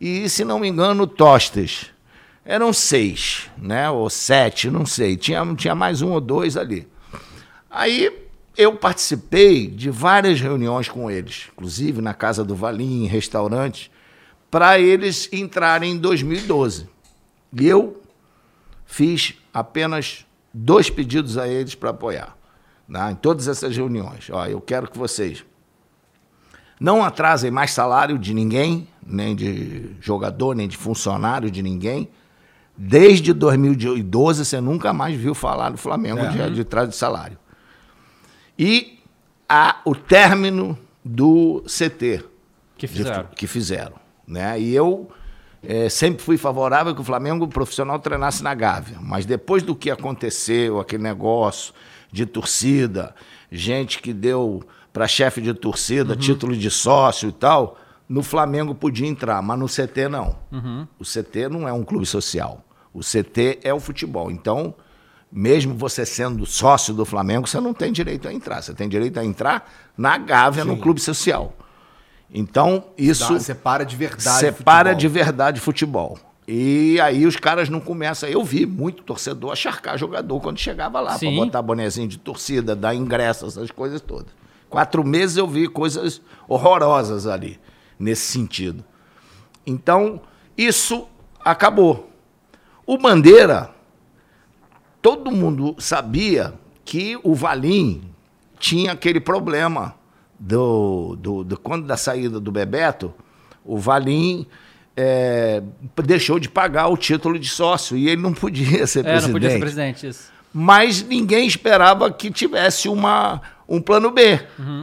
e, 0.00 0.28
se 0.28 0.44
não 0.44 0.60
me 0.60 0.68
engano, 0.68 1.02
o 1.02 1.06
Tostes. 1.08 1.90
Eram 2.44 2.72
seis, 2.72 3.50
né? 3.58 3.90
Ou 3.90 4.08
sete, 4.08 4.70
não 4.70 4.86
sei. 4.86 5.16
Tinha, 5.16 5.44
tinha 5.56 5.74
mais 5.74 6.02
um 6.02 6.12
ou 6.12 6.20
dois 6.20 6.56
ali. 6.56 6.86
Aí 7.68 8.16
eu 8.56 8.76
participei 8.76 9.66
de 9.66 9.90
várias 9.90 10.40
reuniões 10.40 10.88
com 10.88 11.10
eles, 11.10 11.48
inclusive 11.52 12.00
na 12.00 12.14
casa 12.14 12.44
do 12.44 12.54
Valim, 12.54 13.02
em 13.02 13.06
restaurantes, 13.08 13.90
para 14.48 14.78
eles 14.78 15.28
entrarem 15.32 15.94
em 15.94 15.98
2012. 15.98 16.88
E 17.60 17.66
eu 17.66 18.00
fiz 18.86 19.34
apenas 19.52 20.24
dois 20.54 20.88
pedidos 20.88 21.36
a 21.36 21.48
eles 21.48 21.74
para 21.74 21.90
apoiar, 21.90 22.36
né, 22.90 23.12
em 23.12 23.14
todas 23.14 23.46
essas 23.46 23.74
reuniões. 23.76 24.28
Ó, 24.30 24.44
eu 24.46 24.60
quero 24.60 24.90
que 24.90 24.98
vocês 24.98 25.44
não 26.80 27.04
atrasem 27.04 27.50
mais 27.50 27.70
salário 27.70 28.18
de 28.18 28.34
ninguém, 28.34 28.88
nem 29.06 29.36
de 29.36 29.94
jogador, 30.00 30.56
nem 30.56 30.66
de 30.66 30.76
funcionário 30.76 31.50
de 31.50 31.62
ninguém. 31.62 32.08
Desde 32.76 33.32
2012 33.32 34.44
você 34.44 34.60
nunca 34.60 34.92
mais 34.92 35.14
viu 35.16 35.34
falar 35.34 35.70
do 35.70 35.78
Flamengo 35.78 36.26
de, 36.28 36.50
de 36.54 36.60
atraso 36.62 36.90
de 36.90 36.96
salário. 36.96 37.38
E 38.58 38.98
a, 39.48 39.80
o 39.84 39.94
término 39.94 40.76
do 41.04 41.62
CT 41.66 42.24
Que 42.76 42.86
de- 42.86 42.92
fizeram. 42.92 43.28
que 43.36 43.46
fizeram. 43.46 43.94
Né? 44.26 44.60
E 44.60 44.74
eu 44.74 45.10
eh, 45.62 45.88
sempre 45.88 46.22
fui 46.22 46.36
favorável 46.38 46.94
que 46.94 47.00
o 47.00 47.04
Flamengo 47.04 47.46
profissional 47.46 47.98
treinasse 47.98 48.42
na 48.42 48.54
Gávea. 48.54 48.98
Mas 49.00 49.26
depois 49.26 49.62
do 49.62 49.74
que 49.76 49.90
aconteceu, 49.90 50.80
aquele 50.80 51.02
negócio 51.02 51.74
de 52.12 52.26
torcida, 52.26 53.14
gente 53.50 54.00
que 54.00 54.12
deu 54.12 54.62
para 54.92 55.06
chefe 55.06 55.40
de 55.40 55.54
torcida 55.54 56.16
título 56.16 56.56
de 56.56 56.70
sócio 56.70 57.28
e 57.28 57.32
tal, 57.32 57.78
no 58.08 58.22
Flamengo 58.22 58.74
podia 58.74 59.06
entrar, 59.06 59.40
mas 59.40 59.58
no 59.58 59.66
CT 59.66 60.08
não. 60.08 60.36
O 60.98 61.04
CT 61.04 61.48
não 61.48 61.68
é 61.68 61.72
um 61.72 61.84
clube 61.84 62.04
social. 62.06 62.64
O 62.92 63.00
CT 63.00 63.60
é 63.62 63.72
o 63.72 63.78
futebol. 63.78 64.30
Então, 64.32 64.74
mesmo 65.30 65.74
você 65.76 66.04
sendo 66.04 66.44
sócio 66.44 66.92
do 66.92 67.04
Flamengo, 67.04 67.46
você 67.46 67.60
não 67.60 67.72
tem 67.72 67.92
direito 67.92 68.26
a 68.26 68.32
entrar. 68.32 68.60
Você 68.62 68.74
tem 68.74 68.88
direito 68.88 69.20
a 69.20 69.24
entrar 69.24 69.70
na 69.96 70.18
Gávea, 70.18 70.64
no 70.64 70.76
clube 70.76 71.00
social. 71.00 71.54
Então, 72.32 72.84
isso 72.98 73.32
Dá- 73.32 73.40
separa 73.40 73.84
de 73.84 73.94
verdade. 73.96 74.40
separa 74.40 74.90
futebol. 74.90 74.94
de 75.00 75.08
verdade 75.08 75.60
futebol. 75.60 76.18
E 76.52 77.00
aí 77.00 77.26
os 77.26 77.36
caras 77.36 77.68
não 77.68 77.78
começam. 77.78 78.28
Eu 78.28 78.42
vi 78.42 78.66
muito 78.66 79.04
torcedor 79.04 79.52
acharcar 79.52 79.96
jogador 79.96 80.40
quando 80.40 80.58
chegava 80.58 81.00
lá, 81.00 81.16
para 81.36 81.44
botar 81.44 81.62
bonezinho 81.62 82.08
de 82.08 82.18
torcida, 82.18 82.74
dar 82.74 82.92
ingresso, 82.92 83.46
essas 83.46 83.70
coisas 83.70 84.00
todas. 84.00 84.32
Quatro 84.68 85.04
meses 85.04 85.36
eu 85.36 85.46
vi 85.46 85.68
coisas 85.68 86.20
horrorosas 86.48 87.26
ali, 87.28 87.60
nesse 87.98 88.22
sentido. 88.32 88.84
Então, 89.64 90.20
isso 90.58 91.06
acabou. 91.44 92.10
O 92.84 92.98
Bandeira, 92.98 93.70
todo 95.00 95.30
mundo 95.30 95.76
sabia 95.78 96.54
que 96.84 97.16
o 97.22 97.32
Valim 97.34 98.02
tinha 98.58 98.92
aquele 98.92 99.20
problema 99.20 99.94
do, 100.38 101.16
do, 101.16 101.44
do- 101.44 101.58
quando 101.60 101.86
da 101.86 101.96
saída 101.96 102.40
do 102.40 102.50
Bebeto, 102.50 103.14
o 103.64 103.78
Valim 103.78 104.46
eh, 105.02 105.62
deixou 106.04 106.38
de 106.38 106.48
pagar 106.48 106.88
o 106.88 106.96
título 106.96 107.38
de 107.38 107.48
sócio 107.48 107.96
e 107.96 108.08
ele 108.08 108.20
não 108.20 108.34
podia 108.34 108.86
ser 108.88 109.00
É, 109.00 109.02
presidente. 109.04 109.22
não 109.26 109.32
podia 109.32 109.50
ser 109.50 109.58
presidente, 109.60 110.06
isso. 110.06 110.30
mas 110.52 111.02
ninguém 111.02 111.46
esperava 111.46 112.10
que 112.12 112.30
tivesse 112.30 112.88
uma, 112.88 113.40
um 113.68 113.80
plano 113.80 114.10
B. 114.10 114.40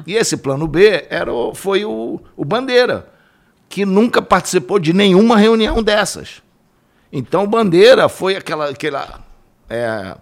E 0.08 0.16
esse 0.16 0.38
plano 0.38 0.68
B 0.68 1.06
era, 1.10 1.32
foi 1.54 1.86
o, 1.86 2.20
o 2.36 2.44
Bandeira, 2.46 3.08
que 3.70 3.86
nunca 3.86 4.22
participou 4.22 4.80
de 4.80 4.94
nenhuma 4.94 5.38
reunião 5.38 5.84
dessas. 5.84 6.42
Então, 7.12 7.44
o 7.44 7.48
Bandeira 7.48 8.10
foi 8.10 8.36
aquela, 8.36 8.70
aquela 8.70 9.24
é, 9.70 10.16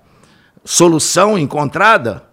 solução 0.63 1.37
encontrada, 1.37 2.23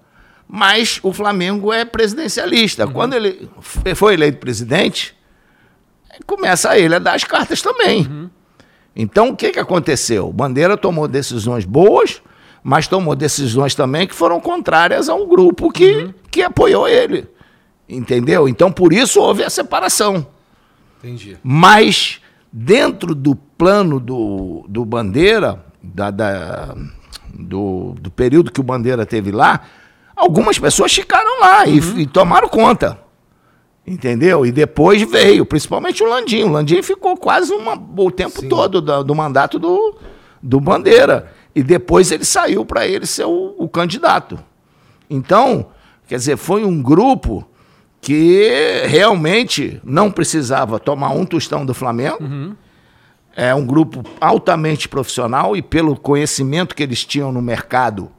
mas 0.48 0.98
o 1.03 1.12
Flamengo 1.12 1.72
é 1.72 1.85
presidencialista. 1.85 2.87
Quando 2.87 3.14
ele 3.14 3.48
foi 3.94 4.14
eleito 4.14 4.38
presidente, 4.38 5.14
começa 6.27 6.77
ele 6.79 6.94
a 6.94 6.98
dar 6.98 7.14
as 7.14 7.25
cartas 7.25 7.61
também. 7.62 8.31
Então, 8.94 9.31
o 9.31 9.37
que, 9.37 9.51
que 9.51 9.59
aconteceu? 9.59 10.29
O 10.29 10.33
Bandeira 10.33 10.77
tomou 10.77 11.09
decisões 11.09 11.64
boas, 11.64 12.20
mas 12.62 12.87
tomou 12.87 13.16
decisões 13.16 13.75
também 13.75 14.07
que 14.07 14.14
foram 14.14 14.40
contrárias 14.40 15.09
a 15.09 15.14
um 15.14 15.27
grupo 15.27 15.70
que, 15.72 16.14
que 16.31 16.42
apoiou 16.42 16.87
ele. 16.87 17.27
Entendeu? 17.88 18.48
Então, 18.48 18.70
por 18.70 18.92
isso 18.92 19.20
houve 19.20 19.42
a 19.42 19.51
separação. 19.51 20.27
Entendi. 20.98 21.37
Mas, 21.42 22.20
dentro 22.53 23.14
do 23.14 23.35
plano 23.35 23.98
do, 23.98 24.64
do 24.68 24.85
Bandeira, 24.85 25.64
da, 25.83 26.11
da- 26.11 26.77
do, 27.35 27.94
do 27.98 28.11
período 28.11 28.53
que 28.53 28.61
o 28.61 28.64
Bandeira 28.64 29.05
teve 29.07 29.33
lá, 29.33 29.62
algumas 30.14 30.59
pessoas 30.59 30.92
ficaram 30.94 31.40
lá 31.40 31.66
e, 31.66 31.79
e 32.03 32.07
tomaram 32.07 32.48
conta. 32.48 32.98
Entendeu? 33.87 34.47
E 34.47 34.53
depois 34.53 35.03
veio, 35.11 35.45
principalmente 35.45 36.03
o 36.03 36.09
Landim. 36.09 36.45
O 36.45 36.53
Landim 36.53 36.83
ficou 36.83 37.16
quase 37.16 37.53
uma- 37.53 37.75
o 37.97 38.11
tempo 38.11 38.47
todo 38.49 38.81
da- 38.81 39.03
do, 39.03 39.14
mandato 39.14 39.59
do, 39.59 39.97
do 40.42 40.61
Bandeira. 40.61 41.33
E 41.55 41.62
depois 41.62 42.11
ele 42.12 42.25
saiu 42.25 42.64
para 42.64 42.87
ele 42.87 43.07
ser 43.07 43.25
o, 43.25 43.55
o 43.59 43.68
candidato. 43.68 44.38
Então, 45.11 45.66
quer 46.07 46.14
dizer, 46.16 46.37
foi 46.37 46.64
um 46.64 46.81
grupo 46.81 47.47
que 48.01 48.83
realmente 48.87 49.81
não 49.85 50.11
precisava 50.11 50.79
tomar 50.79 51.11
um 51.11 51.25
tostão 51.27 51.66
do 51.66 51.75
Flamengo. 51.75 52.18
É 53.35 53.55
um 53.55 53.64
grupo 53.66 54.03
altamente 54.21 54.88
profissional 54.88 55.57
e, 55.57 55.62
pelo 55.62 55.97
conhecimento 55.97 56.75
que 56.75 56.83
eles 56.83 57.05
tinham 57.05 57.33
no 57.33 57.40
mercado, 57.42 58.11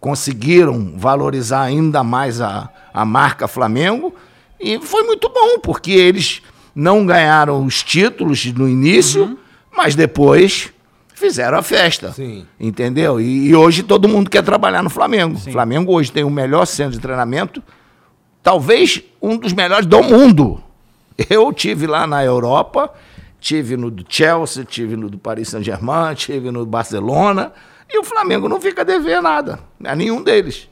conseguiram 0.00 0.94
valorizar 0.96 1.62
ainda 1.62 2.02
mais 2.02 2.40
a, 2.40 2.68
a 2.92 3.04
marca 3.04 3.46
Flamengo. 3.46 4.14
E 4.62 4.78
foi 4.80 5.02
muito 5.02 5.28
bom, 5.28 5.58
porque 5.58 5.90
eles 5.90 6.40
não 6.74 7.04
ganharam 7.04 7.64
os 7.66 7.82
títulos 7.82 8.46
no 8.52 8.68
início, 8.68 9.36
mas 9.76 9.94
depois 9.94 10.72
fizeram 11.14 11.58
a 11.58 11.62
festa. 11.62 12.12
Sim. 12.12 12.46
Entendeu? 12.58 13.20
E, 13.20 13.48
e 13.48 13.54
hoje 13.54 13.82
todo 13.82 14.08
mundo 14.08 14.30
quer 14.30 14.42
trabalhar 14.42 14.82
no 14.82 14.90
Flamengo. 14.90 15.36
O 15.36 15.52
Flamengo 15.52 15.92
hoje 15.92 16.12
tem 16.12 16.24
o 16.24 16.30
melhor 16.30 16.64
centro 16.64 16.92
de 16.92 17.00
treinamento, 17.00 17.62
talvez 18.42 19.02
um 19.20 19.36
dos 19.36 19.52
melhores 19.52 19.86
do 19.86 20.02
mundo. 20.02 20.62
Eu 21.28 21.52
tive 21.52 21.86
lá 21.86 22.06
na 22.06 22.24
Europa, 22.24 22.92
tive 23.40 23.76
no 23.76 23.90
do 23.90 24.04
Chelsea, 24.08 24.64
tive 24.64 24.96
no 24.96 25.10
do 25.10 25.18
Paris 25.18 25.48
Saint-Germain, 25.48 26.14
tive 26.14 26.50
no 26.50 26.60
do 26.60 26.66
Barcelona, 26.66 27.52
e 27.90 27.98
o 27.98 28.04
Flamengo 28.04 28.48
não 28.48 28.60
fica 28.60 28.82
a 28.82 28.84
dever 28.84 29.20
nada, 29.20 29.58
a 29.84 29.94
nenhum 29.94 30.22
deles. 30.22 30.68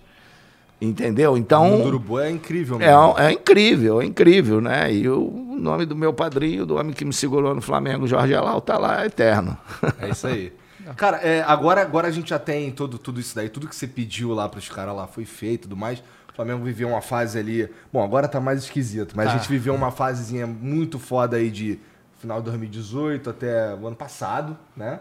Entendeu? 0.80 1.32
O 1.32 1.36
Então, 1.36 1.82
Urubu 1.82 2.18
é 2.18 2.30
incrível 2.30 2.78
é, 2.80 3.26
é 3.26 3.32
incrível, 3.32 4.00
é 4.00 4.04
incrível, 4.06 4.60
né? 4.60 4.92
E 4.92 5.06
o 5.08 5.56
nome 5.58 5.84
do 5.84 5.94
meu 5.94 6.12
padrinho, 6.12 6.64
do 6.64 6.76
homem 6.76 6.94
que 6.94 7.04
me 7.04 7.12
segurou 7.12 7.54
no 7.54 7.60
Flamengo, 7.60 8.06
Jorge 8.06 8.32
Elal, 8.32 8.60
tá 8.62 8.78
lá 8.78 9.04
eterno. 9.04 9.56
É 10.00 10.08
isso 10.08 10.26
aí. 10.26 10.52
Cara, 10.96 11.18
é, 11.18 11.42
agora, 11.42 11.82
agora 11.82 12.08
a 12.08 12.10
gente 12.10 12.30
já 12.30 12.38
tem 12.38 12.70
todo, 12.70 12.98
tudo 12.98 13.20
isso 13.20 13.34
daí, 13.34 13.48
tudo 13.48 13.68
que 13.68 13.76
você 13.76 13.86
pediu 13.86 14.32
lá 14.32 14.48
pros 14.48 14.68
caras 14.68 14.96
lá 14.96 15.06
foi 15.06 15.24
feito 15.24 15.54
e 15.54 15.68
tudo 15.68 15.76
mais. 15.76 15.98
O 15.98 16.34
Flamengo 16.34 16.64
viveu 16.64 16.88
uma 16.88 17.02
fase 17.02 17.38
ali. 17.38 17.68
Bom, 17.92 18.02
agora 18.02 18.26
tá 18.26 18.40
mais 18.40 18.60
esquisito, 18.64 19.14
mas 19.14 19.28
a 19.28 19.32
gente 19.36 19.48
viveu 19.48 19.74
uma 19.74 19.90
fasezinha 19.90 20.46
muito 20.46 20.98
foda 20.98 21.36
aí 21.36 21.50
de 21.50 21.78
final 22.18 22.38
de 22.38 22.46
2018 22.46 23.30
até 23.30 23.74
o 23.74 23.86
ano 23.86 23.96
passado, 23.96 24.56
né? 24.76 25.00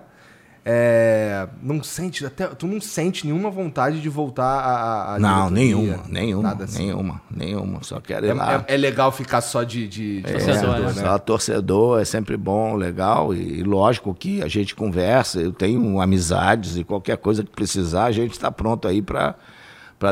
É, 0.65 1.47
não 1.63 1.81
sente, 1.81 2.25
até, 2.25 2.45
tu 2.47 2.67
não 2.67 2.81
sente 2.81 3.25
nenhuma 3.25 3.49
vontade 3.49 4.01
de 4.01 4.09
voltar 4.09 4.43
a. 4.45 5.15
a 5.15 5.19
Não, 5.19 5.49
nenhuma, 5.49 6.01
nenhuma, 6.07 6.51
assim. 6.61 6.85
nenhuma, 6.85 7.21
nenhuma. 7.31 7.79
Só 7.81 7.99
quero 8.01 8.25
ir 8.25 8.29
É, 8.29 8.33
lá. 8.33 8.65
é- 8.67 8.73
é 8.75 8.77
legal 8.77 9.11
ficar 9.11 9.41
só 9.41 9.63
de, 9.63 9.87
de, 9.87 10.21
de 10.21 10.29
É, 10.29 10.33
Torcedor, 10.33 10.79
né? 10.79 10.93
Só 10.93 11.17
torcedor 11.17 12.01
é 12.01 12.05
sempre 12.05 12.35
bom, 12.35 12.75
legal. 12.75 13.33
E, 13.33 13.63
lógico 13.63 14.13
que 14.13 14.41
a 14.43 14.47
gente 14.47 14.75
conversa, 14.75 15.39
eu 15.39 15.51
tenho 15.53 15.99
amizades 16.01 16.75
e 16.77 16.83
qualquer 16.83 17.17
coisa 17.17 17.41
que 17.43 17.49
precisar, 17.51 18.05
a 18.05 18.11
gente 18.11 18.33
está 18.33 18.51
pronto 18.51 18.87
aí 18.87 19.01
para 19.01 19.35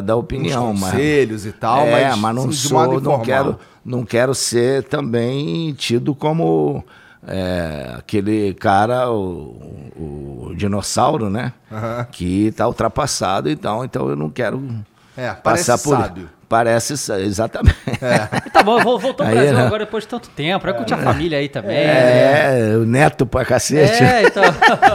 dar 0.01 0.15
uns 0.15 0.21
opinião. 0.23 0.73
mas, 0.73 0.91
conselhos 0.91 1.45
e 1.45 1.51
tal, 1.51 1.81
é, 1.85 2.09
mas, 2.09 2.17
mas 2.19 2.35
não 2.35 2.51
sou, 2.51 3.01
não 3.01 3.19
quero, 3.19 3.59
não 3.83 4.05
quero 4.05 4.33
ser 4.33 4.83
também 4.85 5.73
tido 5.73 6.15
como 6.15 6.83
é, 7.27 7.95
aquele 7.97 8.53
cara, 8.53 9.11
o, 9.11 10.49
o 10.49 10.53
dinossauro, 10.55 11.29
né? 11.29 11.53
Que 12.11 12.47
está 12.47 12.67
ultrapassado, 12.67 13.49
então, 13.49 13.83
então 13.83 14.09
eu 14.09 14.15
não 14.15 14.29
quero 14.29 14.63
É, 15.15 15.31
passar 15.33 15.77
por. 15.77 15.97
sábio. 15.97 16.29
Parece 16.49 16.93
exatamente. 17.25 17.75
E 18.45 18.49
tá 18.51 18.63
bom, 18.63 18.81
vol- 18.81 18.97
voltou 18.97 19.25
ao 19.25 19.31
Brasil 19.33 19.53
né? 19.53 19.65
agora 19.65 19.83
depois 19.83 20.05
de 20.05 20.07
tanto 20.09 20.29
tempo. 20.29 20.65
É 20.65 20.71
que 20.71 20.79
eu 20.79 20.85
tinha 20.85 20.97
família 20.97 21.39
aí 21.39 21.49
também. 21.49 21.75
né? 21.75 22.71
É, 22.71 22.77
o 22.77 22.85
neto 22.85 23.25
pra 23.25 23.43
cacete. 23.43 24.01
É, 24.01 24.23
então. 24.23 24.43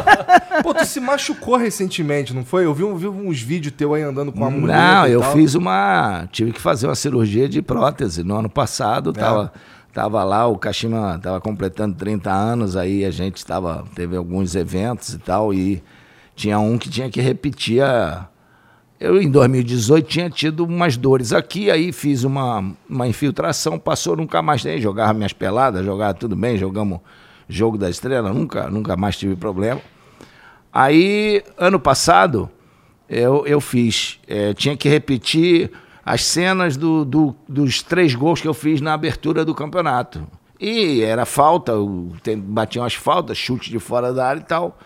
Pô, 0.62 0.72
tu 0.72 0.82
se 0.86 0.98
machucou 0.98 1.56
recentemente, 1.58 2.34
não 2.34 2.42
foi? 2.42 2.64
Eu 2.64 2.72
vi, 2.72 2.84
um- 2.84 2.96
vi 2.96 3.06
uns 3.06 3.38
vídeos 3.42 3.74
teu 3.76 3.92
aí 3.92 4.00
andando 4.02 4.32
com 4.32 4.42
a 4.46 4.50
mulher. 4.50 4.74
Não, 4.78 5.06
e 5.06 5.12
eu 5.12 5.20
tal. 5.20 5.32
fiz 5.34 5.54
uma. 5.54 6.26
Tive 6.32 6.52
que 6.52 6.60
fazer 6.60 6.86
uma 6.86 6.94
cirurgia 6.94 7.46
de 7.46 7.60
prótese. 7.60 8.24
No 8.24 8.34
ano 8.38 8.48
passado, 8.48 9.10
É. 9.14 9.20
tava, 9.20 9.52
tava 9.92 10.24
lá, 10.24 10.46
o 10.46 10.56
Kashima 10.56 11.18
tava 11.22 11.40
completando 11.40 11.96
30 11.96 12.30
anos, 12.30 12.76
aí 12.76 13.04
a 13.04 13.10
gente 13.10 13.44
tava, 13.44 13.84
teve 13.94 14.16
alguns 14.16 14.54
eventos 14.54 15.14
e 15.14 15.18
tal, 15.18 15.52
e 15.52 15.82
tinha 16.34 16.58
um 16.58 16.78
que 16.78 16.88
tinha 16.88 17.10
que 17.10 17.20
repetir 17.20 17.82
a. 17.82 18.28
Eu, 18.98 19.20
em 19.20 19.28
2018, 19.28 20.06
tinha 20.06 20.30
tido 20.30 20.64
umas 20.64 20.96
dores 20.96 21.32
aqui, 21.32 21.70
aí 21.70 21.90
fiz 21.90 22.22
uma, 22.22 22.72
uma 22.88 23.08
infiltração, 23.08 23.78
passou, 23.78 24.16
nunca 24.16 24.40
mais 24.40 24.64
nem 24.64 24.80
jogava 24.80 25.12
minhas 25.12 25.32
peladas, 25.32 25.84
jogava 25.84 26.14
tudo 26.14 26.36
bem, 26.36 26.56
jogamos 26.56 27.00
jogo 27.48 27.76
da 27.76 27.90
estrela, 27.90 28.32
nunca, 28.32 28.70
nunca 28.70 28.96
mais 28.96 29.16
tive 29.16 29.34
problema. 29.34 29.80
Aí, 30.72 31.42
ano 31.58 31.80
passado, 31.80 32.48
eu, 33.08 33.44
eu 33.46 33.60
fiz. 33.60 34.20
eh, 34.26 34.54
tinha 34.54 34.76
que 34.76 34.88
repetir 34.88 35.70
as 36.04 36.24
cenas 36.24 36.76
do, 36.76 37.04
do- 37.04 37.34
dos 37.48 37.82
três 37.82 38.14
gols 38.14 38.40
que 38.40 38.48
eu 38.48 38.54
fiz 38.54 38.80
na 38.80 38.92
abertura 38.94 39.44
do 39.44 39.54
campeonato. 39.54 40.26
E 40.60 41.00
era 41.02 41.24
falta, 41.24 41.72
batiam 42.38 42.84
as 42.84 42.94
faltas, 42.94 43.36
chute 43.36 43.70
de 43.70 43.78
fora 43.78 44.12
da 44.12 44.26
área 44.28 44.40
e 44.40 44.44
tal. 44.44 44.78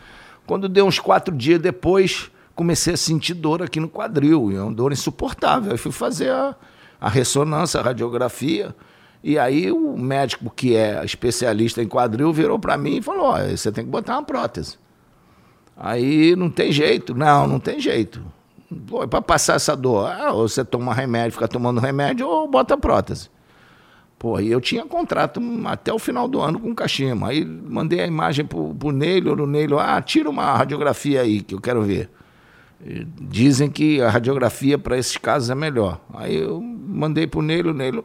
Quando 0.46 0.68
deu 0.68 0.86
uns 0.86 0.98
quatro 0.98 1.34
dias 1.34 1.60
depois, 1.60 2.30
comecei 2.54 2.94
a 2.94 2.96
sentir 2.96 3.34
dor 3.34 3.62
aqui 3.62 3.78
no 3.80 3.88
quadril, 3.88 4.50
e 4.50 4.56
é 4.56 4.62
uma 4.62 4.72
dor 4.72 4.92
insuportável. 4.92 5.72
Aí 5.72 5.78
fui 5.78 5.92
fazer 5.92 6.30
a, 6.30 6.54
a 7.00 7.08
ressonância, 7.08 7.80
a 7.80 7.82
radiografia. 7.82 8.74
E 9.22 9.38
aí 9.38 9.72
o 9.72 9.98
médico, 9.98 10.50
que 10.54 10.76
é 10.76 11.04
especialista 11.04 11.82
em 11.82 11.88
quadril, 11.88 12.32
virou 12.32 12.58
para 12.58 12.76
mim 12.78 12.98
e 12.98 13.02
falou: 13.02 13.26
ó, 13.26 13.38
você 13.42 13.72
tem 13.72 13.84
que 13.84 13.90
botar 13.90 14.14
uma 14.14 14.22
prótese. 14.22 14.78
Aí 15.76 16.34
não 16.36 16.48
tem 16.48 16.72
jeito. 16.72 17.14
Não, 17.14 17.46
não 17.46 17.58
tem 17.60 17.80
jeito. 17.80 18.22
Para 19.08 19.22
passar 19.22 19.54
essa 19.54 19.76
dor, 19.76 20.10
ah, 20.10 20.32
ou 20.32 20.48
você 20.48 20.64
toma 20.64 20.92
remédio, 20.92 21.32
fica 21.32 21.46
tomando 21.46 21.80
remédio, 21.80 22.26
ou 22.26 22.48
bota 22.48 22.76
prótese. 22.76 23.30
Pô, 24.18 24.40
e 24.40 24.50
eu 24.50 24.60
tinha 24.60 24.84
contrato 24.84 25.40
até 25.66 25.92
o 25.92 25.98
final 25.98 26.26
do 26.26 26.40
ano 26.40 26.58
com 26.58 26.70
o 26.70 26.74
Kashima. 26.74 27.28
Aí 27.28 27.44
mandei 27.44 28.00
a 28.00 28.06
imagem 28.06 28.44
pro, 28.44 28.74
pro 28.74 28.90
Neilo, 28.90 29.40
o 29.42 29.46
Neilo, 29.46 29.78
ah, 29.78 30.00
tira 30.00 30.28
uma 30.28 30.56
radiografia 30.56 31.20
aí 31.20 31.42
que 31.42 31.54
eu 31.54 31.60
quero 31.60 31.82
ver. 31.82 32.10
E 32.84 33.04
Dizem 33.20 33.70
que 33.70 34.00
a 34.00 34.10
radiografia 34.10 34.78
para 34.78 34.98
esses 34.98 35.16
casos 35.16 35.50
é 35.50 35.54
melhor. 35.54 36.00
Aí 36.14 36.36
eu 36.36 36.60
mandei 36.60 37.26
pro 37.26 37.42
Neilo, 37.42 37.70
o 37.70 37.74
Neilo, 37.74 38.04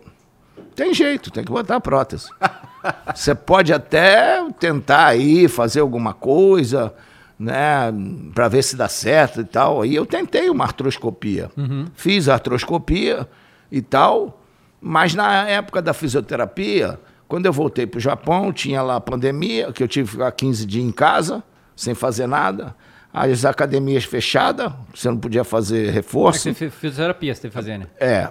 tem 0.76 0.94
jeito, 0.94 1.32
tem 1.32 1.44
que 1.44 1.52
botar 1.52 1.78
a 1.78 1.82
prótese. 1.82 2.30
Você 3.16 3.34
pode 3.34 3.72
até 3.72 4.44
tentar 4.60 5.08
aí 5.08 5.48
fazer 5.48 5.80
alguma 5.80 6.14
coisa, 6.14 6.94
né, 7.42 7.92
para 8.36 8.48
ver 8.48 8.64
se 8.64 8.76
dá 8.76 8.88
certo 8.88 9.42
e 9.42 9.44
tal. 9.44 9.82
Aí 9.82 9.96
eu 9.96 10.06
tentei 10.06 10.50
uma 10.50 10.64
artroscopia. 10.64 11.50
Fiz 11.96 12.30
a 12.30 12.34
artroscopia 12.34 13.28
e 13.72 13.82
tal, 13.82 14.40
mas 14.80 15.16
na 15.16 15.48
época 15.48 15.82
da 15.82 15.92
fisioterapia, 15.94 17.00
quando 17.28 17.48
eu 17.48 17.54
voltei 17.54 17.88
para 17.88 17.98
o 17.98 18.02
Japão, 18.02 18.54
tinha 18.54 18.84
lá 18.84 18.98
a 18.98 19.02
pandemia, 19.02 19.72
que 19.74 19.82
eu 19.82 19.88
tive 19.88 20.06
que 20.06 20.12
ficar 20.12 20.32
15 20.32 20.66
dias 20.68 20.86
em 20.86 20.92
casa, 20.92 21.44
sem 21.76 21.96
fazer 21.96 22.28
nada. 22.28 22.76
As 23.12 23.44
academias 23.44 24.04
fechadas, 24.04 24.72
você 24.94 25.10
não 25.10 25.18
podia 25.18 25.44
fazer 25.44 25.90
reforço. 25.90 26.54
Fez 26.54 26.74
fisioterapia, 26.74 27.34
você 27.34 27.42
teve 27.42 27.52
que 27.52 27.58
fazer, 27.58 27.78
né? 27.80 27.88
É, 28.00 28.30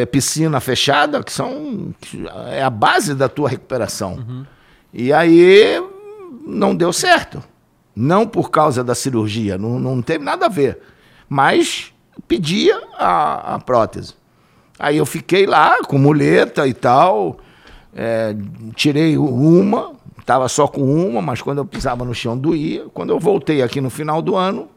é 0.00 0.06
piscina 0.06 0.58
fechada, 0.58 1.22
que 1.22 1.32
são 1.32 1.94
que 2.00 2.26
é 2.50 2.62
a 2.62 2.70
base 2.70 3.14
da 3.14 3.28
tua 3.28 3.48
recuperação. 3.48 4.44
E 4.92 5.12
aí 5.12 5.80
não 6.44 6.74
deu 6.74 6.92
certo. 6.92 7.42
Não 8.00 8.26
por 8.26 8.50
causa 8.50 8.82
da 8.82 8.94
cirurgia, 8.94 9.58
não, 9.58 9.78
não 9.78 10.00
teve 10.00 10.24
nada 10.24 10.46
a 10.46 10.48
ver. 10.48 10.80
mas 11.28 11.92
pedia 12.26 12.80
a, 12.98 13.54
a 13.54 13.58
prótese. 13.58 14.14
Aí 14.78 14.96
eu 14.96 15.04
fiquei 15.04 15.46
lá 15.46 15.78
com 15.84 15.98
muleta 15.98 16.66
e 16.66 16.72
tal, 16.72 17.38
é, 17.94 18.34
tirei 18.74 19.18
uma, 19.18 19.92
estava 20.18 20.48
só 20.48 20.66
com 20.66 20.82
uma, 20.82 21.20
mas 21.20 21.42
quando 21.42 21.58
eu 21.58 21.66
pisava 21.66 22.04
no 22.04 22.14
chão 22.14 22.38
doía. 22.38 22.86
Quando 22.94 23.10
eu 23.10 23.18
voltei 23.20 23.62
aqui 23.62 23.80
no 23.80 23.90
final 23.90 24.22
do 24.22 24.36
ano, 24.36 24.68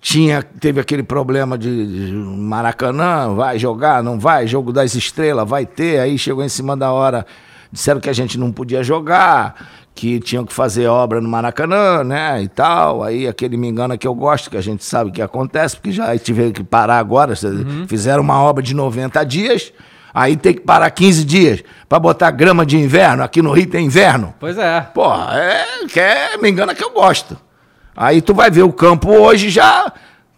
tinha, 0.00 0.42
teve 0.42 0.80
aquele 0.80 1.02
problema 1.02 1.56
de, 1.56 2.08
de 2.08 2.12
Maracanã, 2.12 3.34
vai 3.34 3.58
jogar, 3.58 4.02
não 4.02 4.18
vai, 4.18 4.46
jogo 4.46 4.70
das 4.70 4.94
estrelas, 4.94 5.48
vai 5.48 5.64
ter, 5.64 6.00
aí 6.00 6.18
chegou 6.18 6.44
em 6.44 6.48
cima 6.48 6.76
da 6.76 6.92
hora, 6.92 7.24
disseram 7.72 8.00
que 8.00 8.10
a 8.10 8.12
gente 8.12 8.36
não 8.36 8.52
podia 8.52 8.82
jogar, 8.82 9.83
que 9.94 10.18
tinham 10.18 10.44
que 10.44 10.52
fazer 10.52 10.88
obra 10.88 11.20
no 11.20 11.28
Maracanã, 11.28 12.02
né, 12.02 12.42
e 12.42 12.48
tal, 12.48 13.02
aí 13.04 13.28
aquele 13.28 13.56
me 13.56 13.68
engana 13.68 13.96
que 13.96 14.06
eu 14.06 14.14
gosto, 14.14 14.50
que 14.50 14.56
a 14.56 14.60
gente 14.60 14.84
sabe 14.84 15.12
que 15.12 15.22
acontece, 15.22 15.76
porque 15.76 15.92
já 15.92 16.16
tiveram 16.18 16.50
que 16.50 16.64
parar 16.64 16.98
agora, 16.98 17.34
fizeram 17.86 18.22
uma 18.22 18.42
obra 18.42 18.62
de 18.62 18.74
90 18.74 19.24
dias, 19.24 19.72
aí 20.12 20.36
tem 20.36 20.52
que 20.52 20.60
parar 20.60 20.90
15 20.90 21.24
dias 21.24 21.62
para 21.88 22.00
botar 22.00 22.32
grama 22.32 22.66
de 22.66 22.76
inverno, 22.76 23.22
aqui 23.22 23.40
no 23.40 23.52
Rio 23.52 23.68
tem 23.68 23.86
inverno. 23.86 24.34
Pois 24.40 24.58
é. 24.58 24.80
Porra, 24.80 25.38
é, 25.38 25.86
que 25.86 26.00
é, 26.00 26.36
me 26.38 26.50
engana 26.50 26.74
que 26.74 26.82
eu 26.82 26.90
gosto. 26.90 27.36
Aí 27.96 28.20
tu 28.20 28.34
vai 28.34 28.50
ver 28.50 28.64
o 28.64 28.72
campo 28.72 29.10
hoje 29.10 29.48
já. 29.48 29.92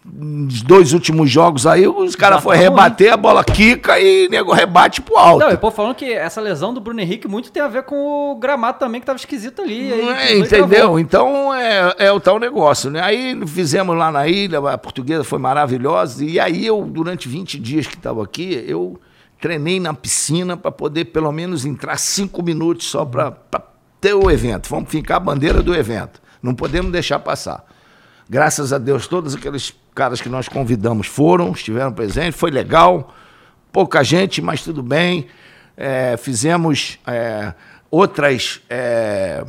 Os 0.09 0.61
dois 0.61 0.93
últimos 0.93 1.29
jogos 1.29 1.67
aí, 1.67 1.85
os 1.85 2.15
caras 2.15 2.41
foram 2.41 2.57
tá 2.57 2.63
rebater, 2.63 3.11
a 3.11 3.17
bola 3.17 3.43
quica 3.43 3.99
e 3.99 4.27
o 4.27 4.29
nego 4.29 4.53
rebate 4.53 5.01
pro 5.01 5.17
alto. 5.17 5.43
Não, 5.43 5.51
e 5.51 5.57
povo 5.57 5.75
falando 5.75 5.95
que 5.95 6.11
essa 6.11 6.39
lesão 6.39 6.73
do 6.73 6.79
Bruno 6.79 7.01
Henrique 7.01 7.27
muito 7.27 7.51
tem 7.51 7.61
a 7.61 7.67
ver 7.67 7.83
com 7.83 8.31
o 8.31 8.35
gramado 8.35 8.79
também, 8.79 9.01
que 9.01 9.05
tava 9.05 9.17
esquisito 9.17 9.61
ali. 9.61 9.91
aí, 9.91 10.07
É, 10.07 10.37
entendeu? 10.37 10.97
Então 10.97 11.53
é, 11.53 11.93
é 11.97 12.11
o 12.11 12.19
tal 12.21 12.39
negócio, 12.39 12.89
né? 12.89 13.01
Aí 13.01 13.37
fizemos 13.47 13.97
lá 13.97 14.09
na 14.11 14.27
ilha, 14.27 14.59
a 14.59 14.77
portuguesa 14.77 15.25
foi 15.25 15.39
maravilhosa. 15.39 16.23
E 16.23 16.39
aí 16.39 16.65
eu, 16.65 16.81
durante 16.85 17.27
20 17.27 17.59
dias 17.59 17.85
que 17.85 17.95
estava 17.95 18.23
aqui, 18.23 18.63
eu 18.65 18.99
treinei 19.41 19.79
na 19.79 19.93
piscina 19.93 20.55
para 20.55 20.71
poder 20.71 21.05
pelo 21.05 21.31
menos 21.31 21.65
entrar 21.65 21.97
cinco 21.97 22.41
minutos 22.41 22.87
só 22.87 23.03
para 23.03 23.35
ter 23.99 24.13
o 24.13 24.31
evento. 24.31 24.69
Vamos 24.69 24.89
ficar 24.89 25.17
a 25.17 25.19
bandeira 25.19 25.61
do 25.61 25.75
evento. 25.75 26.21
Não 26.41 26.55
podemos 26.55 26.91
deixar 26.91 27.19
passar. 27.19 27.65
Graças 28.29 28.73
a 28.73 28.77
Deus, 28.77 29.07
todos 29.07 29.35
aqueles 29.35 29.73
caras 29.97 30.21
que 30.21 30.29
nós 30.29 30.47
convidamos 30.47 31.07
foram, 31.07 31.51
estiveram 31.53 31.91
presentes, 31.91 32.39
foi 32.39 32.51
legal. 32.51 33.15
Pouca 33.71 34.03
gente, 34.03 34.43
mas 34.43 34.61
tudo 34.61 34.83
bem. 34.83 35.25
É, 35.75 36.15
fizemos 36.17 36.99
é, 37.07 37.51
outras, 37.89 38.61
é, 38.69 39.43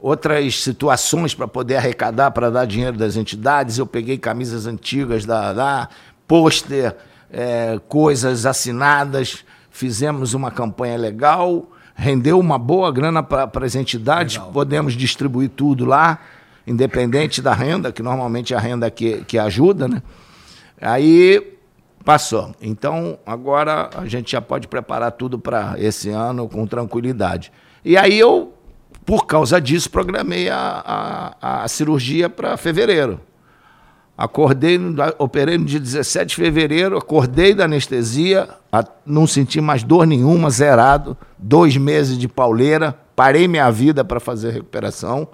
outras 0.00 0.60
situações 0.60 1.34
para 1.34 1.46
poder 1.46 1.76
arrecadar, 1.76 2.32
para 2.32 2.50
dar 2.50 2.66
dinheiro 2.66 2.96
das 2.96 3.14
entidades. 3.14 3.78
Eu 3.78 3.86
peguei 3.86 4.18
camisas 4.18 4.66
antigas 4.66 5.24
da, 5.24 5.52
da 5.52 5.88
pôster, 6.26 6.96
é, 7.30 7.78
coisas 7.88 8.44
assinadas. 8.44 9.44
Fizemos 9.70 10.34
uma 10.34 10.50
campanha 10.50 10.98
legal, 10.98 11.70
rendeu 11.94 12.40
uma 12.40 12.58
boa 12.58 12.90
grana 12.90 13.22
para 13.22 13.64
as 13.64 13.76
entidades. 13.76 14.36
Podemos 14.52 14.94
distribuir 14.94 15.50
tudo 15.50 15.84
lá 15.84 16.18
independente 16.66 17.40
da 17.40 17.54
renda, 17.54 17.92
que 17.92 18.02
normalmente 18.02 18.52
é 18.52 18.56
a 18.56 18.60
renda 18.60 18.90
que, 18.90 19.22
que 19.24 19.38
ajuda, 19.38 19.86
né? 19.86 20.02
Aí 20.80 21.56
passou. 22.04 22.54
Então, 22.60 23.18
agora 23.26 23.90
a 23.96 24.06
gente 24.06 24.32
já 24.32 24.40
pode 24.40 24.68
preparar 24.68 25.12
tudo 25.12 25.38
para 25.38 25.74
esse 25.78 26.10
ano 26.10 26.48
com 26.48 26.66
tranquilidade. 26.66 27.52
E 27.84 27.96
aí 27.96 28.18
eu, 28.18 28.52
por 29.04 29.26
causa 29.26 29.60
disso, 29.60 29.90
programei 29.90 30.48
a, 30.48 31.34
a, 31.40 31.64
a 31.64 31.68
cirurgia 31.68 32.28
para 32.28 32.56
fevereiro. 32.56 33.20
Acordei, 34.16 34.78
operei 35.18 35.58
no 35.58 35.66
dia 35.66 35.78
17 35.78 36.28
de 36.30 36.36
fevereiro, 36.36 36.96
acordei 36.96 37.54
da 37.54 37.64
anestesia, 37.64 38.48
não 39.04 39.26
senti 39.26 39.60
mais 39.60 39.82
dor 39.82 40.06
nenhuma, 40.06 40.48
zerado. 40.48 41.16
Dois 41.36 41.76
meses 41.76 42.16
de 42.16 42.26
pauleira, 42.26 42.98
parei 43.14 43.46
minha 43.46 43.70
vida 43.70 44.02
para 44.04 44.18
fazer 44.18 44.52
recuperação. 44.52 45.28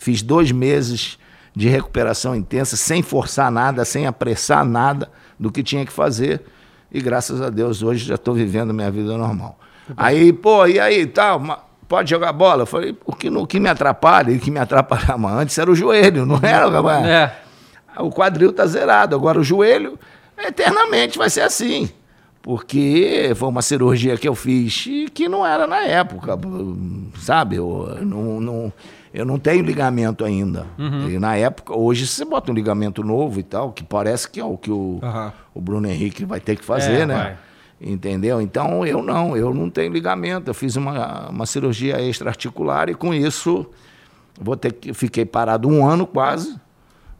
Fiz 0.00 0.22
dois 0.22 0.52
meses 0.52 1.18
de 1.56 1.68
recuperação 1.68 2.36
intensa, 2.36 2.76
sem 2.76 3.02
forçar 3.02 3.50
nada, 3.50 3.84
sem 3.84 4.06
apressar 4.06 4.64
nada 4.64 5.10
do 5.36 5.50
que 5.50 5.60
tinha 5.60 5.84
que 5.84 5.90
fazer. 5.92 6.42
E 6.90 7.00
graças 7.00 7.42
a 7.42 7.50
Deus, 7.50 7.82
hoje 7.82 8.04
já 8.06 8.14
estou 8.14 8.32
vivendo 8.32 8.72
minha 8.72 8.90
vida 8.92 9.18
normal. 9.18 9.58
Aí, 9.96 10.32
pô, 10.32 10.66
e 10.66 10.78
aí, 10.78 11.04
tal, 11.04 11.40
ma- 11.40 11.58
pode 11.88 12.10
jogar 12.10 12.32
bola? 12.32 12.62
Eu 12.62 12.66
falei, 12.66 12.96
o 13.04 13.12
que, 13.12 13.28
o 13.28 13.44
que 13.44 13.58
me 13.58 13.68
atrapalha, 13.68 14.30
e 14.30 14.36
o 14.36 14.40
que 14.40 14.52
me 14.52 14.60
atrapalhava 14.60 15.30
antes 15.32 15.58
era 15.58 15.68
o 15.70 15.74
joelho, 15.74 16.24
não 16.24 16.38
era 16.42 16.68
o 16.68 16.88
É. 16.90 17.34
o 17.98 18.10
quadril 18.10 18.52
tá 18.52 18.64
zerado. 18.64 19.16
Agora 19.16 19.40
o 19.40 19.44
joelho, 19.44 19.98
eternamente 20.38 21.18
vai 21.18 21.28
ser 21.28 21.40
assim. 21.40 21.90
Porque 22.40 23.32
foi 23.34 23.48
uma 23.48 23.62
cirurgia 23.62 24.16
que 24.16 24.28
eu 24.28 24.34
fiz 24.34 24.86
e 24.86 25.08
que 25.12 25.28
não 25.28 25.44
era 25.44 25.66
na 25.66 25.80
época, 25.82 26.38
sabe? 27.18 27.56
Eu 27.56 27.98
não, 28.02 28.40
não- 28.40 28.72
eu 29.12 29.24
não 29.24 29.38
tenho 29.38 29.62
ligamento 29.64 30.24
ainda. 30.24 30.66
E 30.78 31.18
na 31.18 31.36
época, 31.36 31.74
hoje 31.76 32.06
você 32.06 32.24
bota 32.24 32.50
um 32.50 32.54
ligamento 32.54 33.02
novo 33.02 33.40
e 33.40 33.42
tal, 33.42 33.72
que 33.72 33.82
parece 33.84 34.28
que 34.30 34.38
é 34.40 34.44
o 34.44 34.56
que 34.56 34.70
o, 34.70 34.98
Aham. 35.02 35.32
o 35.54 35.60
Bruno 35.60 35.88
Henrique 35.88 36.24
vai 36.24 36.40
ter 36.40 36.56
que 36.56 36.64
fazer, 36.64 37.00
É, 37.02 37.06
né? 37.06 37.14
vai. 37.14 37.36
Entendeu? 37.80 38.40
Então 38.40 38.84
eu 38.84 39.00
não, 39.02 39.36
eu 39.36 39.54
não 39.54 39.70
tenho 39.70 39.92
ligamento. 39.92 40.50
Eu 40.50 40.54
fiz 40.54 40.74
uma, 40.74 41.28
uma 41.28 41.46
cirurgia 41.46 42.00
extraarticular 42.00 42.88
e 42.88 42.94
com 42.94 43.14
isso 43.14 43.64
vou 44.40 44.56
ter 44.56 44.72
que 44.72 44.92
fiquei 44.92 45.24
parado 45.24 45.68
um 45.68 45.86
ano 45.86 46.04
quase, 46.06 46.56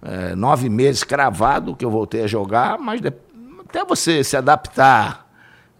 é, 0.02 0.34
nove 0.34 0.68
meses 0.68 1.04
cravado 1.04 1.76
que 1.76 1.84
eu 1.84 1.90
voltei 1.90 2.24
a 2.24 2.26
jogar, 2.26 2.76
mas 2.78 3.00
de- 3.00 3.12
até 3.68 3.84
você 3.84 4.24
se 4.24 4.36
adaptar, 4.36 5.27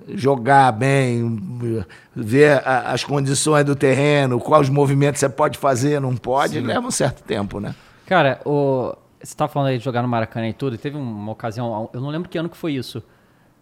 jogar 0.08 0.72
bem, 0.72 1.84
ver 2.14 2.62
a- 2.66 2.92
as 2.92 3.04
condições 3.04 3.64
do 3.64 3.74
terreno, 3.76 4.38
quais 4.40 4.68
movimentos 4.68 5.20
você 5.20 5.28
pode 5.28 5.58
fazer, 5.58 6.00
não 6.00 6.16
pode, 6.16 6.60
leva 6.60 6.86
um 6.86 6.90
certo 6.90 7.22
tempo, 7.22 7.60
né? 7.60 7.74
Cara, 8.06 8.40
o... 8.44 8.94
você 9.22 9.34
tava 9.34 9.52
falando 9.52 9.68
aí 9.68 9.78
de 9.78 9.84
jogar 9.84 10.02
no 10.02 10.08
Maracanã 10.08 10.48
e 10.48 10.52
tudo, 10.52 10.74
e 10.76 10.78
teve 10.78 10.96
uma 10.96 11.32
ocasião, 11.32 11.90
eu 11.92 12.00
não 12.00 12.08
lembro 12.08 12.28
que 12.28 12.38
ano 12.38 12.48
que 12.48 12.56
foi 12.56 12.72
isso. 12.72 13.02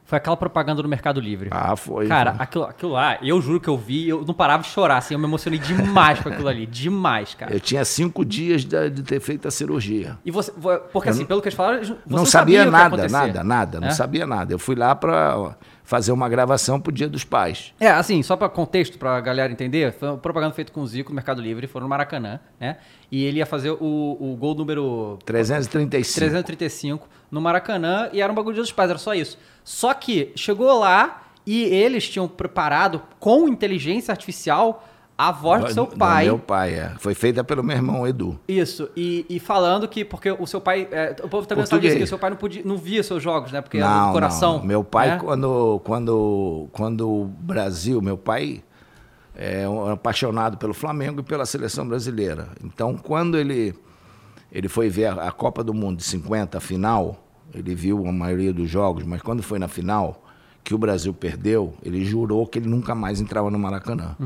Foi 0.08 0.18
aquela 0.18 0.36
propaganda 0.36 0.80
do 0.80 0.88
Mercado 0.88 1.20
Livre. 1.20 1.48
Ah, 1.50 1.74
foi. 1.74 2.06
Cara, 2.06 2.32
foi. 2.34 2.42
aquilo, 2.44 2.64
aquilo 2.64 2.92
lá, 2.92 3.18
eu 3.20 3.40
juro 3.42 3.58
que 3.58 3.66
eu 3.68 3.76
vi, 3.76 4.08
eu 4.08 4.24
não 4.24 4.32
parava 4.32 4.62
de 4.62 4.68
chorar, 4.68 4.98
assim, 4.98 5.14
eu 5.14 5.18
me 5.18 5.24
emocionei 5.26 5.58
demais 5.58 6.20
com 6.20 6.28
aquilo 6.28 6.46
ali, 6.46 6.64
demais, 6.70 7.34
cara. 7.34 7.52
Eu 7.52 7.58
tinha 7.58 7.84
cinco 7.84 8.24
dias 8.24 8.64
de, 8.64 8.88
de 8.88 9.02
ter 9.02 9.18
feito 9.18 9.48
a 9.48 9.50
cirurgia. 9.50 10.16
E 10.24 10.30
você, 10.30 10.52
vo- 10.56 10.78
porque 10.92 11.08
assim, 11.08 11.24
pelo 11.26 11.42
que 11.42 11.48
eles 11.48 11.56
falaram, 11.56 11.82
você 11.82 11.96
não 12.08 12.24
sabia, 12.24 12.60
o 12.60 12.62
que 12.62 12.66
ia 12.68 12.70
nada, 12.70 13.08
nada, 13.08 13.42
nada, 13.42 13.80
não 13.80 13.88
É? 13.88 13.90
sabia 13.90 14.24
nada. 14.28 14.52
Eu 14.54 14.60
fui 14.60 14.76
lá 14.76 14.94
para 14.94 15.56
fazer 15.86 16.10
uma 16.10 16.28
gravação 16.28 16.80
pro 16.80 16.90
Dia 16.92 17.08
dos 17.08 17.22
Pais. 17.22 17.72
É, 17.78 17.88
assim, 17.88 18.20
só 18.20 18.36
para 18.36 18.48
contexto, 18.48 18.98
pra 18.98 19.20
galera 19.20 19.52
entender, 19.52 19.92
foi 19.92 20.08
uma 20.08 20.18
propaganda 20.18 20.52
feita 20.52 20.72
com 20.72 20.80
o 20.80 20.86
Zico 20.86 21.10
no 21.10 21.14
Mercado 21.14 21.40
Livre, 21.40 21.68
foram 21.68 21.84
no 21.84 21.88
Maracanã, 21.88 22.40
né? 22.58 22.78
E 23.10 23.24
ele 23.24 23.38
ia 23.38 23.46
fazer 23.46 23.70
o, 23.70 24.16
o 24.20 24.36
gol 24.36 24.56
número 24.56 25.16
335. 25.24 26.14
335 26.16 27.08
no 27.30 27.40
Maracanã 27.40 28.10
e 28.12 28.20
era 28.20 28.32
um 28.32 28.34
bagulho 28.34 28.56
de 28.56 28.62
dos 28.62 28.72
pais, 28.72 28.90
era 28.90 28.98
só 28.98 29.14
isso. 29.14 29.38
Só 29.62 29.94
que 29.94 30.32
chegou 30.34 30.76
lá 30.80 31.22
e 31.46 31.62
eles 31.62 32.08
tinham 32.08 32.26
preparado 32.26 33.00
com 33.20 33.48
inteligência 33.48 34.10
artificial 34.10 34.84
a 35.18 35.32
voz 35.32 35.64
do 35.64 35.72
seu 35.72 35.86
Do 35.86 35.96
pai. 35.96 36.26
meu 36.26 36.38
pai, 36.38 36.74
é. 36.74 36.92
Foi 36.98 37.14
feita 37.14 37.42
pelo 37.42 37.62
meu 37.62 37.74
irmão 37.76 38.06
Edu. 38.06 38.38
Isso, 38.46 38.90
e, 38.94 39.24
e 39.28 39.40
falando 39.40 39.88
que, 39.88 40.04
porque 40.04 40.30
o 40.30 40.46
seu 40.46 40.60
pai, 40.60 40.86
é, 40.90 41.16
o 41.22 41.28
povo 41.28 41.46
também 41.46 41.64
sabe 41.64 41.80
Português. 41.80 41.94
disso, 41.94 41.98
que 41.98 42.04
o 42.04 42.06
seu 42.06 42.18
pai 42.18 42.30
não, 42.30 42.36
podia, 42.36 42.62
não 42.64 42.76
via 42.76 43.02
seus 43.02 43.22
jogos, 43.22 43.50
né? 43.50 43.60
Porque 43.62 43.78
era 43.78 43.88
não, 43.88 44.06
do 44.08 44.12
coração. 44.12 44.58
não. 44.58 44.64
Meu 44.64 44.84
pai, 44.84 45.10
né? 45.10 45.18
quando, 45.18 45.80
quando, 45.84 46.68
quando 46.72 47.08
o 47.08 47.24
Brasil, 47.24 48.02
meu 48.02 48.18
pai 48.18 48.62
é 49.34 49.66
um 49.68 49.90
apaixonado 49.90 50.58
pelo 50.58 50.74
Flamengo 50.74 51.20
e 51.20 51.22
pela 51.22 51.46
seleção 51.46 51.86
brasileira. 51.88 52.48
Então, 52.62 52.96
quando 52.96 53.38
ele, 53.38 53.74
ele 54.52 54.68
foi 54.68 54.88
ver 54.90 55.06
a, 55.06 55.28
a 55.28 55.32
Copa 55.32 55.64
do 55.64 55.72
Mundo 55.72 55.96
de 55.98 56.04
50, 56.04 56.58
a 56.58 56.60
final, 56.60 57.24
ele 57.54 57.74
viu 57.74 58.06
a 58.06 58.12
maioria 58.12 58.52
dos 58.52 58.68
jogos, 58.68 59.04
mas 59.04 59.22
quando 59.22 59.42
foi 59.42 59.58
na 59.58 59.68
final, 59.68 60.22
que 60.62 60.74
o 60.74 60.78
Brasil 60.78 61.14
perdeu, 61.14 61.74
ele 61.82 62.04
jurou 62.04 62.46
que 62.46 62.58
ele 62.58 62.68
nunca 62.68 62.94
mais 62.94 63.20
entrava 63.20 63.50
no 63.50 63.58
Maracanã. 63.58 64.16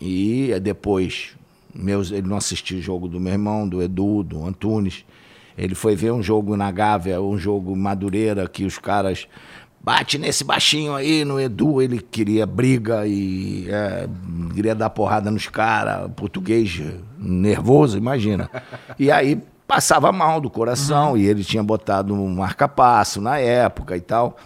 E 0.00 0.52
eh, 0.52 0.60
depois, 0.60 1.36
meus, 1.74 2.10
ele 2.10 2.28
não 2.28 2.36
assistiu 2.36 2.78
o 2.78 2.82
jogo 2.82 3.08
do 3.08 3.20
meu 3.20 3.32
irmão, 3.32 3.68
do 3.68 3.82
Edu, 3.82 4.22
do 4.22 4.44
Antunes. 4.44 5.04
Ele 5.56 5.74
foi 5.74 5.96
ver 5.96 6.12
um 6.12 6.22
jogo 6.22 6.56
na 6.56 6.70
Gávea, 6.70 7.20
um 7.20 7.38
jogo 7.38 7.74
Madureira, 7.74 8.46
que 8.48 8.64
os 8.64 8.78
caras 8.78 9.26
bate 9.80 10.18
nesse 10.18 10.42
baixinho 10.42 10.94
aí, 10.94 11.24
no 11.24 11.38
Edu, 11.40 11.80
ele 11.80 12.00
queria 12.00 12.44
briga 12.44 13.06
e 13.06 13.68
é, 13.70 14.08
queria 14.52 14.74
dar 14.74 14.90
porrada 14.90 15.30
nos 15.30 15.46
caras, 15.46 16.10
português 16.16 16.82
nervoso, 17.18 17.96
imagina. 17.96 18.50
E 18.98 19.10
aí 19.12 19.40
passava 19.66 20.12
mal 20.12 20.40
do 20.40 20.50
coração, 20.50 21.16
e 21.16 21.26
ele 21.26 21.44
tinha 21.44 21.62
botado 21.62 22.14
um 22.14 22.34
marca-passo 22.34 23.20
na 23.20 23.38
época 23.38 23.96
e 23.96 24.00
tal. 24.00 24.36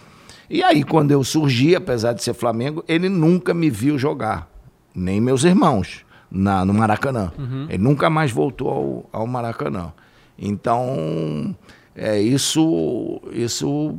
E 0.49 0.61
aí, 0.63 0.83
quando 0.83 1.11
eu 1.11 1.23
surgi, 1.23 1.75
apesar 1.75 2.13
de 2.13 2.21
ser 2.21 2.33
Flamengo, 2.33 2.83
ele 2.87 3.07
nunca 3.07 3.53
me 3.53 3.69
viu 3.69 3.97
jogar, 3.97 4.50
nem 4.93 5.21
meus 5.21 5.43
irmãos, 5.43 6.05
na, 6.29 6.63
no 6.65 6.73
Maracanã. 6.73 7.31
Ele 7.69 7.83
nunca 7.83 8.09
mais 8.09 8.31
voltou 8.31 8.69
ao, 8.69 9.21
ao 9.21 9.27
Maracanã. 9.27 9.91
Então, 10.37 11.55
é, 11.95 12.19
isso, 12.19 13.21
isso 13.31 13.97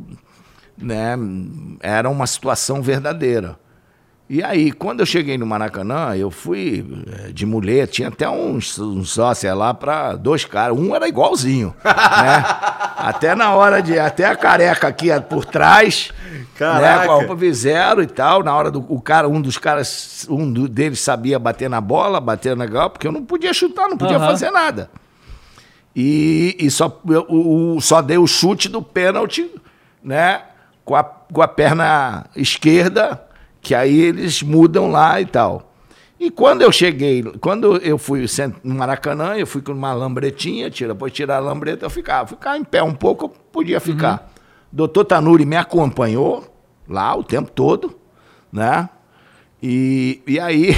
né, 0.76 1.14
era 1.81 2.09
uma 2.09 2.26
situação 2.26 2.83
verdadeira. 2.83 3.59
E 4.35 4.42
aí, 4.42 4.73
quando 4.73 5.01
eu 5.01 5.05
cheguei 5.07 5.37
no 5.37 5.45
Maracanã, 5.45 6.16
eu 6.16 6.31
fui 6.31 6.87
eh, 7.27 7.33
de 7.33 7.45
mulher, 7.45 7.87
tinha 7.87 8.09
até 8.09 8.27
uns, 8.27 8.79
uns 8.79 9.11
sócios 9.11 9.55
lá 9.55 9.75
para 9.75 10.14
dois 10.16 10.47
caras. 10.47 10.75
Um 10.75 10.95
era 10.97 11.07
igualzinho, 11.07 11.75
né? 11.85 12.42
Até 12.97 13.35
na 13.35 13.53
hora 13.55 13.83
de. 13.83 13.99
Até 13.99 14.25
a 14.25 14.35
careca 14.35 14.88
aqui 14.88 15.09
por 15.29 15.45
trás. 15.45 16.11
Né, 16.33 16.47
Caraca. 16.57 17.05
com 17.07 17.12
a 17.12 17.14
roupa 17.16 17.35
visero 17.35 18.03
e 18.03 18.07
tal. 18.07 18.42
Na 18.42 18.55
hora 18.57 18.71
do. 18.71 18.81
O 18.88 19.03
cara, 19.03 19.29
um 19.29 19.38
dos 19.38 19.59
caras, 19.59 20.27
um 20.31 20.51
deles 20.66 21.01
sabia 21.01 21.38
bater 21.38 21.68
na 21.68 21.81
bola, 21.83 22.18
bater 22.18 22.57
na 22.57 22.64
gal, 22.64 22.88
porque 22.88 23.07
eu 23.07 23.12
não 23.12 23.27
podia 23.27 23.53
chutar, 23.53 23.87
não 23.87 23.99
podia 23.99 24.16
Aham. 24.16 24.29
fazer 24.29 24.51
nada. 24.51 24.88
E, 25.95 26.57
e 26.59 26.71
só, 26.71 27.01
eu- 27.07 27.27
o, 27.29 27.77
o- 27.77 27.81
só 27.83 28.01
dei 28.01 28.16
o 28.16 28.27
chute 28.27 28.66
do 28.71 28.81
pênalti, 28.81 29.51
né? 30.03 30.40
Com 30.87 30.97
a, 30.97 31.05
com 31.05 31.42
a 31.42 31.49
perna 31.49 32.25
esquerda, 32.35 33.23
que 33.62 33.75
aí 33.75 33.98
eles 34.01 34.42
mudam 34.42 34.90
lá 34.90 35.20
e 35.20 35.25
tal. 35.25 35.72
E 36.18 36.31
quando 36.31 36.62
eu 36.62 36.70
cheguei, 36.70 37.22
quando 37.40 37.77
eu 37.79 37.96
fui 37.96 38.27
no 38.62 38.75
Maracanã, 38.75 39.37
eu 39.37 39.46
fui 39.46 39.62
com 39.62 39.72
uma 39.72 39.92
lambretinha, 39.92 40.70
tira, 40.70 40.92
depois 40.92 41.12
tirar 41.12 41.37
a 41.37 41.40
lambreta, 41.40 41.87
eu 41.87 41.90
ficava. 41.90 42.29
Ficar 42.29 42.59
em 42.59 42.64
pé 42.64 42.83
um 42.83 42.94
pouco, 42.94 43.25
eu 43.25 43.29
podia 43.29 43.81
ficar. 43.81 44.31
Doutor 44.70 45.05
Tanuri 45.05 45.46
me 45.46 45.57
acompanhou 45.57 46.44
lá 46.88 47.14
o 47.16 47.25
tempo 47.25 47.51
todo, 47.51 47.96
né? 48.53 48.88
E, 49.62 50.22
e 50.27 50.38
aí, 50.38 50.75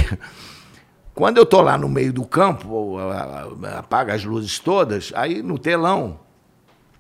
quando 1.15 1.39
eu 1.39 1.47
tô 1.47 1.61
lá 1.61 1.77
no 1.77 1.89
meio 1.89 2.13
do 2.13 2.25
campo, 2.25 2.97
apaga 3.79 4.15
as 4.15 4.25
luzes 4.25 4.59
todas, 4.59 5.13
aí 5.15 5.43
no 5.43 5.59
telão 5.59 6.21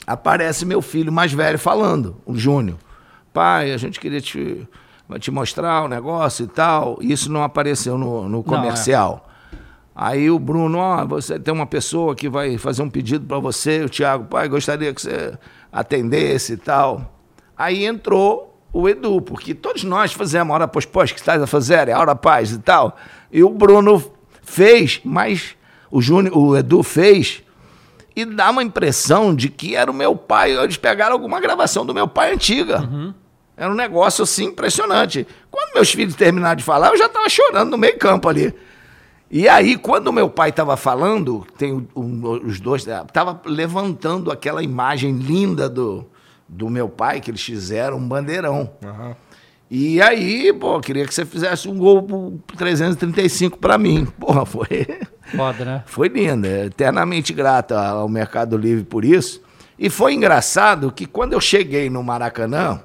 aparece 0.07 0.67
meu 0.67 0.83
filho 0.83 1.13
mais 1.13 1.33
velho 1.33 1.59
falando, 1.59 2.17
o 2.27 2.37
Júnior. 2.37 2.79
Pai, 3.33 3.73
a 3.73 3.77
gente 3.77 3.99
queria 3.99 4.21
te, 4.21 4.69
te 5.19 5.31
mostrar 5.31 5.85
o 5.85 5.89
negócio 5.89 6.45
e 6.45 6.49
tal. 6.49 6.99
Isso 7.01 7.31
não 7.31 7.43
apareceu 7.43 7.99
no, 7.99 8.29
no 8.29 8.43
comercial. 8.43 9.29
Aí 9.95 10.29
o 10.31 10.39
Bruno, 10.39 10.79
ó, 10.79 11.05
você 11.05 11.39
tem 11.39 11.55
uma 11.55 11.67
pessoa 11.67 12.17
que 12.17 12.29
vai 12.29 12.59
fazer 12.59 12.83
um 12.83 12.91
pedido 12.91 13.27
para 13.27 13.39
você, 13.39 13.85
o 13.85 13.89
Thiago, 13.89 14.25
pai, 14.25 14.49
gostaria 14.49 14.93
que 14.93 15.01
você 15.01 15.39
atendesse 15.71 16.55
e 16.55 16.57
tal. 16.57 17.13
Aí 17.57 17.85
entrou 17.85 18.59
o 18.73 18.89
Edu, 18.89 19.23
porque 19.23 19.55
todos 19.55 19.85
nós 19.85 20.13
fazemos 20.13 20.53
hora 20.53 20.67
pós 20.67 20.85
pós 20.85 21.13
que 21.13 21.21
estás 21.21 21.41
a 21.41 21.47
fazer, 21.47 21.89
a 21.91 22.01
hora 22.01 22.17
paz 22.17 22.51
e 22.51 22.59
tal. 22.59 22.97
E 23.31 23.45
o 23.45 23.51
Bruno 23.51 24.03
fez, 24.43 25.01
mas 25.05 25.55
o 25.93 26.03
Júnior, 26.03 26.37
o 26.37 26.57
Edu 26.57 26.83
fez 26.83 27.45
e 28.17 28.25
dá 28.25 28.51
uma 28.51 28.65
impressão 28.65 29.33
de 29.33 29.49
que 29.49 29.77
era 29.77 29.89
o 29.89 29.95
meu 29.95 30.17
pai. 30.17 30.57
Eles 30.57 30.77
pegaram 30.77 31.13
alguma 31.13 31.41
gravação 31.41 31.87
do 31.87 31.95
meu 31.95 32.09
pai 32.09 32.33
antiga. 32.33 32.81
Era 33.57 33.71
um 33.71 33.75
negócio 33.75 34.23
assim 34.25 34.47
impressionante. 34.47 35.27
Quando 35.51 35.75
meus 35.75 35.91
filhos 35.93 36.15
terminaram 36.15 36.57
de 36.57 36.65
falar, 36.65 36.89
eu 36.91 36.97
já 36.99 37.07
estava 37.07 37.29
chorando 37.29 37.71
no 37.71 37.79
meio 37.79 37.97
campo 37.99 38.29
ali. 38.29 38.53
E 39.31 39.49
aí, 39.49 39.77
quando 39.77 40.13
meu 40.13 40.29
pai 40.29 40.51
estava 40.51 40.77
falando, 40.77 41.47
tem 41.57 41.73
o- 41.95 42.31
os 42.47 42.61
dois, 42.61 42.87
estava 42.87 43.41
levantando 43.47 44.31
aquela 44.31 44.63
imagem 44.63 45.13
linda 45.17 45.69
do, 45.69 46.05
do 46.49 46.69
meu 46.69 46.89
pai 46.89 47.21
que 47.21 47.31
eles 47.31 47.43
fizeram, 47.43 47.97
um 47.97 48.07
bandeirão. 48.09 48.71
E 49.71 50.01
aí, 50.01 50.53
pô, 50.53 50.79
queria 50.79 51.07
que 51.07 51.13
você 51.15 51.25
fizesse 51.25 51.69
um 51.69 51.77
gol 51.79 52.03
pro 52.03 52.39
335 52.57 53.59
para 53.59 53.79
mim. 53.79 54.05
Porra, 54.21 54.45
foi. 54.45 54.87
Foda, 55.35 55.65
né? 55.65 55.83
Foi 55.87 56.09
linda, 56.09 56.47
é 56.47 56.67
eternamente 56.67 57.33
grata 57.33 57.81
ao 57.81 58.09
Mercado 58.09 58.57
Livre 58.57 58.85
por 58.85 59.05
isso. 59.05 59.41
E 59.79 59.89
foi 59.91 60.13
engraçado 60.15 60.93
que 60.93 61.07
quando 61.07 61.33
eu 61.33 61.41
cheguei 61.41 61.89
no 61.91 62.03
Maracanã 62.05 62.81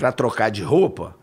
para 0.00 0.10
trocar 0.10 0.50
de 0.50 0.62
roupa, 0.62 1.14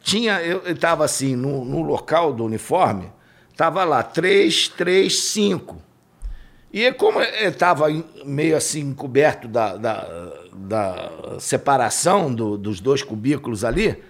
tinha 0.00 0.40
eu 0.40 0.62
estava 0.70 1.04
assim 1.04 1.34
no, 1.34 1.64
no 1.64 1.82
local 1.82 2.32
do 2.32 2.44
uniforme, 2.44 3.10
tava 3.56 3.82
lá 3.82 4.04
335. 4.04 5.76
E 6.72 6.92
como 6.92 7.20
estava 7.20 7.86
meio 8.24 8.56
assim 8.56 8.94
coberto 8.94 9.48
da, 9.48 9.76
da, 9.76 10.32
da 10.54 11.10
separação 11.40 12.32
do- 12.32 12.56
dos 12.56 12.78
dois 12.80 13.02
cubículos 13.02 13.64
ali, 13.64 14.00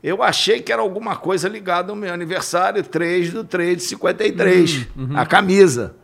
eu 0.00 0.22
achei 0.22 0.62
que 0.62 0.72
era 0.72 0.80
alguma 0.80 1.16
coisa 1.16 1.48
ligada 1.48 1.90
ao 1.90 1.96
meu 1.96 2.14
aniversário 2.14 2.84
3 2.84 3.32
do 3.32 3.42
3 3.42 3.78
de 3.78 3.82
53, 3.82 4.86
a 5.16 5.26
camisa. 5.26 5.96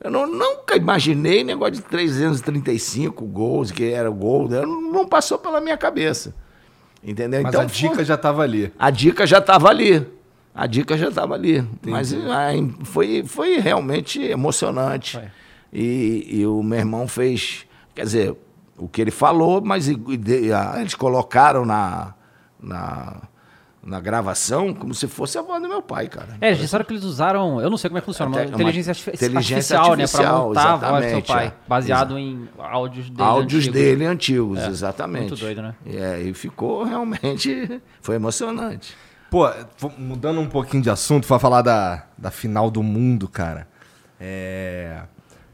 Eu 0.00 0.10
não- 0.10 0.26
nunca 0.26 0.74
imaginei 0.76 1.44
negócio 1.44 1.74
de 1.74 1.82
335 1.82 3.26
gols, 3.26 3.70
que 3.70 3.84
era 3.92 4.10
o 4.10 4.14
gol, 4.14 4.48
né? 4.48 4.62
não, 4.62 4.80
não 4.90 5.06
passou 5.06 5.38
pela 5.38 5.60
minha 5.60 5.76
cabeça. 5.76 6.34
Entendeu? 7.06 7.40
Mas 7.42 7.54
então, 7.54 7.60
a 7.60 7.64
dica 7.64 8.04
já 8.04 8.16
tava 8.16 8.42
ali. 8.42 8.72
a 8.76 8.90
dica 8.90 9.24
já 9.24 9.38
estava 9.38 9.68
ali. 9.68 10.04
A 10.52 10.66
dica 10.66 10.98
já 10.98 11.08
estava 11.08 11.34
ali. 11.34 11.64
Mas 11.86 12.12
ah, 12.12 12.50
foi, 12.82 13.22
foi 13.24 13.60
realmente 13.60 14.20
emocionante. 14.20 15.16
Foi. 15.16 15.28
E, 15.72 16.26
e 16.40 16.46
o 16.46 16.62
meu 16.62 16.78
irmão 16.78 17.06
fez, 17.06 17.66
quer 17.94 18.04
dizer, 18.04 18.34
o 18.76 18.88
que 18.88 19.00
ele 19.00 19.10
falou, 19.10 19.60
mas 19.60 19.86
eles 19.88 20.94
colocaram 20.94 21.64
na, 21.64 22.14
na, 22.60 23.22
na 23.86 24.00
gravação 24.00 24.74
como 24.74 24.92
se 24.92 25.06
fosse 25.06 25.38
a 25.38 25.42
voz 25.42 25.62
do 25.62 25.68
meu 25.68 25.80
pai, 25.80 26.08
cara. 26.08 26.36
É, 26.40 26.48
eles 26.48 26.58
disseram 26.58 26.84
que 26.84 26.92
eles 26.92 27.04
usaram, 27.04 27.60
eu 27.60 27.70
não 27.70 27.76
sei 27.76 27.88
como 27.88 27.98
é 27.98 28.00
que 28.00 28.06
funciona, 28.06 28.30
uma 28.30 28.42
inteligência, 28.42 28.92
inteligência 29.14 29.78
artificial, 29.78 29.96
né? 29.96 30.06
Pra 30.08 30.20
artificial, 30.20 30.48
montar 30.48 30.72
a 30.72 30.76
voz 30.76 30.82
do 30.82 31.08
seu 31.08 31.18
exatamente, 31.18 31.26
pai, 31.28 31.46
é. 31.46 31.52
baseado 31.68 32.18
em 32.18 32.48
áudios 32.58 33.08
dele. 33.08 33.22
Áudios 33.22 33.64
antigos. 33.64 33.80
dele 33.80 34.06
antigos, 34.06 34.62
exatamente. 34.64 35.28
muito 35.28 35.36
doido, 35.36 35.62
né? 35.62 35.74
É, 35.86 36.20
e 36.20 36.34
ficou 36.34 36.82
realmente. 36.82 37.80
Foi 38.02 38.16
emocionante. 38.16 38.96
Pô, 39.30 39.48
mudando 39.96 40.40
um 40.40 40.48
pouquinho 40.48 40.82
de 40.82 40.90
assunto, 40.90 41.26
pra 41.26 41.38
falar 41.38 41.62
da, 41.62 42.06
da 42.18 42.32
final 42.32 42.70
do 42.70 42.82
mundo, 42.82 43.28
cara. 43.28 43.68
É. 44.18 45.02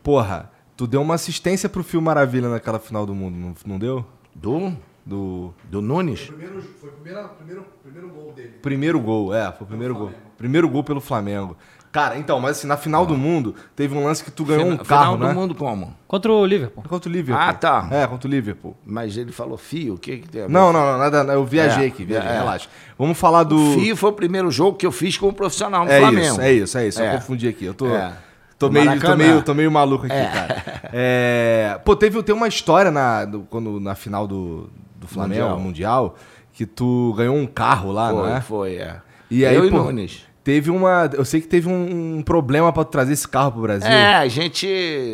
Porra, 0.02 0.50
tu 0.74 0.86
deu 0.86 1.02
uma 1.02 1.14
assistência 1.14 1.68
pro 1.68 1.84
Fio 1.84 2.00
Maravilha 2.00 2.48
naquela 2.48 2.78
final 2.78 3.04
do 3.04 3.14
mundo, 3.14 3.36
não, 3.36 3.54
não 3.66 3.78
deu? 3.78 4.06
Do, 4.34 4.74
Do. 5.04 5.52
do 5.64 5.82
Nunes? 5.82 6.20
Primeiro, 6.26 6.62
foi 6.80 6.88
o 6.88 6.92
primeiro, 6.92 7.28
primeiro, 7.30 7.66
primeiro 7.82 8.08
gol 8.08 8.32
dele. 8.32 8.48
Primeiro 8.62 9.00
gol, 9.00 9.34
é, 9.34 9.50
foi 9.52 9.64
o 9.64 9.68
primeiro 9.68 9.94
gol. 9.94 10.12
Primeiro 10.38 10.68
gol 10.68 10.84
pelo 10.84 11.00
Flamengo. 11.00 11.56
Cara, 11.90 12.16
então, 12.16 12.40
mas 12.40 12.52
assim, 12.56 12.66
na 12.66 12.78
final 12.78 13.04
do 13.04 13.14
mundo, 13.18 13.54
teve 13.76 13.94
um 13.94 14.02
lance 14.04 14.24
que 14.24 14.30
tu 14.30 14.44
ganhou 14.46 14.64
um 14.64 14.70
Final- 14.78 14.84
carro, 14.86 15.12
final 15.16 15.28
né? 15.28 15.34
do 15.34 15.40
mundo 15.40 15.54
como? 15.54 15.94
Contra 16.08 16.32
o 16.32 16.46
Liverpool. 16.46 16.82
Contra 16.88 17.10
o 17.10 17.12
Liverpool. 17.12 17.44
Ah, 17.44 17.52
tá. 17.52 17.86
É, 17.90 18.06
contra 18.06 18.26
o 18.26 18.30
Liverpool. 18.30 18.74
Mas 18.86 19.14
ele 19.18 19.30
falou 19.30 19.58
fio, 19.58 19.94
o 19.94 19.98
que, 19.98 20.16
que 20.18 20.28
tem 20.28 20.42
a 20.42 20.46
ver? 20.46 20.52
Não, 20.52 20.72
não, 20.72 20.92
não, 20.92 20.98
nada, 20.98 21.32
eu 21.34 21.44
viajei 21.44 21.84
É, 21.84 21.88
aqui, 21.88 22.02
viajei, 22.04 22.30
é. 22.30 22.38
relaxa. 22.38 22.66
Vamos 22.98 23.18
falar 23.18 23.42
do... 23.42 23.56
O 23.56 23.74
fio 23.78 23.94
foi 23.94 24.08
o 24.08 24.12
primeiro 24.14 24.50
jogo 24.50 24.78
que 24.78 24.86
eu 24.86 24.92
fiz 24.92 25.18
como 25.18 25.34
profissional 25.34 25.84
no 25.84 25.90
É 25.90 26.00
Flamengo. 26.00 26.26
isso, 26.26 26.40
é 26.40 26.52
isso, 26.52 26.78
é 26.78 26.88
isso. 26.88 27.02
É. 27.02 27.08
Eu 27.10 27.18
confundi 27.18 27.46
aqui. 27.46 27.66
Eu 27.66 27.74
tô, 27.74 27.86
É. 27.94 28.10
tô, 28.58 28.70
meio, 28.70 28.98
tô, 28.98 29.14
meio, 29.16 29.42
tô 29.42 29.52
meio 29.52 29.70
maluco 29.70 30.06
aqui, 30.06 30.14
É. 30.14 30.26
cara. 30.30 30.62
É, 30.94 31.78
Pô, 31.84 31.94
teve, 31.94 32.22
tem 32.22 32.34
uma 32.34 32.48
história 32.48 32.90
na, 32.90 33.26
do- 33.26 33.42
quando, 33.50 33.78
na 33.78 33.94
final 33.94 34.26
do, 34.26 34.70
do 35.02 35.08
Flamengo, 35.08 35.42
Mundial. 35.42 35.58
mundial. 35.60 36.16
que 36.54 36.64
tu 36.66 37.12
ganhou 37.16 37.34
um 37.36 37.46
carro 37.46 37.92
lá, 37.92 38.10
Foi, 38.10 38.16
não 38.18 38.36
é? 38.36 38.40
foi, 38.40 38.74
é. 38.76 39.00
E 39.30 39.44
aí, 39.46 39.54
eu 39.54 39.66
e 39.66 39.70
pô, 39.70 39.78
Nunes. 39.84 40.24
Teve 40.44 40.70
uma. 40.70 41.08
Eu 41.14 41.24
sei 41.24 41.40
que 41.40 41.46
teve 41.46 41.68
um, 41.68 42.16
um 42.18 42.22
problema 42.22 42.72
pra 42.72 42.84
tu 42.84 42.90
trazer 42.90 43.12
esse 43.12 43.26
carro 43.28 43.52
pro 43.52 43.62
Brasil. 43.62 43.88
É, 43.88 44.16
a 44.16 44.28
gente. 44.28 44.66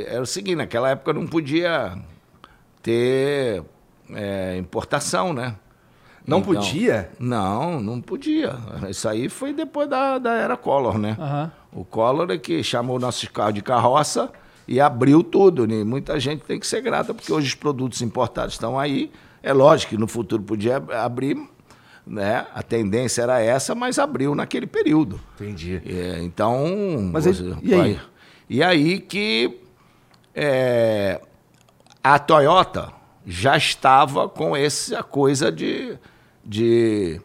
Era 0.08 0.22
o 0.22 0.26
seguinte, 0.26 0.56
naquela 0.56 0.88
época 0.90 1.12
não 1.12 1.26
podia 1.26 1.96
ter 2.82 3.62
é, 4.12 4.56
importação, 4.58 5.32
né? 5.32 5.54
Não 6.26 6.38
Então- 6.38 6.54
podia? 6.54 7.10
Não, 7.18 7.80
não 7.80 8.00
podia. 8.00 8.56
Isso 8.88 9.08
aí 9.08 9.28
foi 9.28 9.52
depois 9.52 9.88
da, 9.88 10.18
da 10.18 10.32
era 10.34 10.56
Collor, 10.56 10.98
né? 10.98 11.16
Aham. 11.18 11.52
O 11.72 11.84
Collor 11.84 12.30
é 12.30 12.38
que 12.38 12.62
chamou 12.62 12.98
nossos 12.98 13.28
carros 13.28 13.54
de 13.54 13.62
carroça 13.62 14.30
e 14.66 14.80
abriu 14.80 15.22
tudo. 15.22 15.66
Né? 15.66 15.84
Muita 15.84 16.18
gente 16.18 16.42
tem 16.44 16.58
que 16.58 16.66
ser 16.66 16.80
grata, 16.82 17.14
porque 17.14 17.32
hoje 17.32 17.48
os 17.48 17.54
produtos 17.54 18.02
importados 18.02 18.54
estão 18.54 18.78
aí. 18.78 19.10
É 19.42 19.52
lógico 19.52 19.90
que 19.90 19.96
no 19.98 20.06
futuro 20.08 20.42
podia 20.42 20.76
abrir, 21.02 21.36
né? 22.06 22.46
A 22.54 22.62
tendência 22.62 23.22
era 23.22 23.40
essa, 23.40 23.74
mas 23.74 23.98
abriu 23.98 24.34
naquele 24.34 24.66
período. 24.66 25.20
Entendi. 25.40 25.80
É, 25.86 26.18
então. 26.22 27.10
Mas 27.12 27.24
você- 27.24 27.54
e 27.62 27.74
aí? 27.74 28.00
E 28.50 28.62
aí 28.62 28.98
que 29.00 29.60
é, 30.34 31.20
a 32.02 32.18
Toyota 32.18 32.92
já 33.26 33.56
estava 33.56 34.28
com 34.28 34.56
essa 34.56 35.02
coisa 35.02 35.52
de. 35.52 35.98
de 36.44 37.20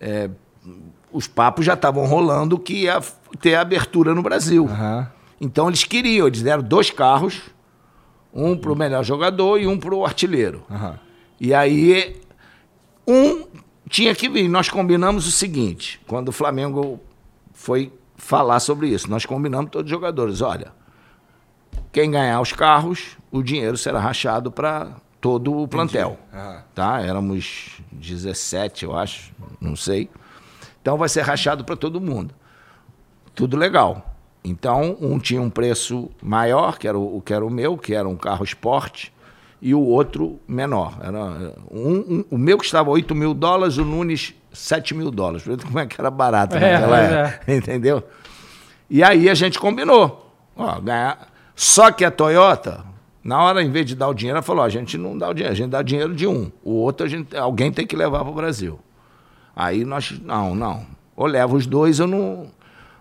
é, 0.00 0.30
os 1.12 1.26
papos 1.26 1.64
já 1.66 1.74
estavam 1.74 2.06
rolando 2.06 2.58
que 2.58 2.84
ia 2.84 3.00
ter 3.40 3.54
abertura 3.56 4.14
no 4.14 4.22
Brasil. 4.22 4.66
Aham. 4.66 5.10
Então 5.40 5.68
eles 5.68 5.84
queriam, 5.84 6.26
eles 6.26 6.40
deram 6.40 6.62
dois 6.62 6.90
carros, 6.90 7.40
um 8.32 8.56
para 8.56 8.72
o 8.72 8.76
melhor 8.76 9.04
jogador 9.04 9.58
e 9.60 9.66
um 9.66 9.76
para 9.78 9.94
o 9.94 10.06
artilheiro. 10.06 10.62
Aham. 10.70 10.98
E 11.42 11.52
aí, 11.52 12.20
um 13.04 13.48
tinha 13.90 14.14
que 14.14 14.28
vir. 14.28 14.48
Nós 14.48 14.68
combinamos 14.68 15.26
o 15.26 15.32
seguinte: 15.32 16.00
quando 16.06 16.28
o 16.28 16.32
Flamengo 16.32 17.00
foi 17.52 17.92
falar 18.16 18.60
sobre 18.60 18.86
isso, 18.86 19.10
nós 19.10 19.26
combinamos 19.26 19.72
todos 19.72 19.86
os 19.86 19.90
jogadores: 19.90 20.40
olha, 20.40 20.72
quem 21.90 22.12
ganhar 22.12 22.40
os 22.40 22.52
carros, 22.52 23.16
o 23.32 23.42
dinheiro 23.42 23.76
será 23.76 23.98
rachado 23.98 24.52
para 24.52 24.96
todo 25.20 25.52
o 25.58 25.66
plantel. 25.66 26.16
Aham. 26.32 26.62
Tá? 26.76 27.00
Éramos 27.00 27.80
17, 27.90 28.84
eu 28.84 28.96
acho, 28.96 29.32
não 29.60 29.74
sei. 29.74 30.08
Então 30.80 30.96
vai 30.96 31.08
ser 31.08 31.22
rachado 31.22 31.64
para 31.64 31.74
todo 31.74 32.00
mundo. 32.00 32.32
Tudo 33.34 33.56
legal. 33.56 34.14
Então, 34.44 34.96
um 35.00 35.18
tinha 35.18 35.42
um 35.42 35.50
preço 35.50 36.08
maior, 36.22 36.78
que 36.78 36.86
era 36.86 36.98
o, 36.98 37.20
que 37.20 37.34
era 37.34 37.44
o 37.44 37.50
meu, 37.50 37.76
que 37.76 37.94
era 37.94 38.08
um 38.08 38.16
carro 38.16 38.44
esporte, 38.44 39.12
e 39.62 39.72
o 39.74 39.80
outro 39.80 40.40
menor. 40.46 40.98
Era 41.00 41.18
um, 41.70 41.94
um- 41.96 42.24
o 42.32 42.36
meu 42.36 42.58
custava 42.58 42.90
8 42.90 43.14
mil 43.14 43.32
dólares, 43.32 43.78
o 43.78 43.84
Nunes 43.84 44.34
7 44.52 44.92
mil 44.94 45.10
dólares. 45.10 45.44
Como 45.64 45.78
é 45.78 45.86
que 45.86 45.98
era 46.00 46.10
barato 46.10 46.56
É, 46.56 46.72
naquela 46.72 46.98
época. 46.98 47.40
Entendeu? 47.54 48.02
E 48.90 49.02
aí 49.02 49.30
a 49.30 49.34
gente 49.34 49.58
combinou. 49.58 50.34
Ó, 50.56 50.80
ganhar. 50.80 51.28
Só 51.54 51.92
que 51.92 52.04
a 52.04 52.10
Toyota, 52.10 52.84
na 53.22 53.40
hora, 53.42 53.62
em 53.62 53.70
vez 53.70 53.86
de 53.86 53.94
dar 53.94 54.08
o 54.08 54.14
dinheiro, 54.14 54.36
ela 54.38 54.42
falou: 54.42 54.62
ó, 54.62 54.66
a 54.66 54.68
gente 54.68 54.98
não 54.98 55.16
dá 55.16 55.28
o 55.30 55.32
dinheiro, 55.34 55.52
a 55.52 55.56
gente 55.56 55.70
dá 55.70 55.78
o 55.78 55.84
dinheiro 55.84 56.14
de 56.14 56.26
um. 56.26 56.50
O 56.64 56.72
outro, 56.72 57.06
a 57.06 57.08
gente, 57.08 57.36
alguém 57.36 57.70
tem 57.70 57.86
que 57.86 57.94
levar 57.94 58.20
para 58.20 58.30
o 58.30 58.34
Brasil. 58.34 58.78
Aí 59.54 59.84
nós, 59.84 60.18
não, 60.24 60.54
não. 60.54 60.84
Ou 61.14 61.26
leva 61.26 61.54
os 61.54 61.66
dois 61.66 62.00
ou 62.00 62.06
não, 62.08 62.46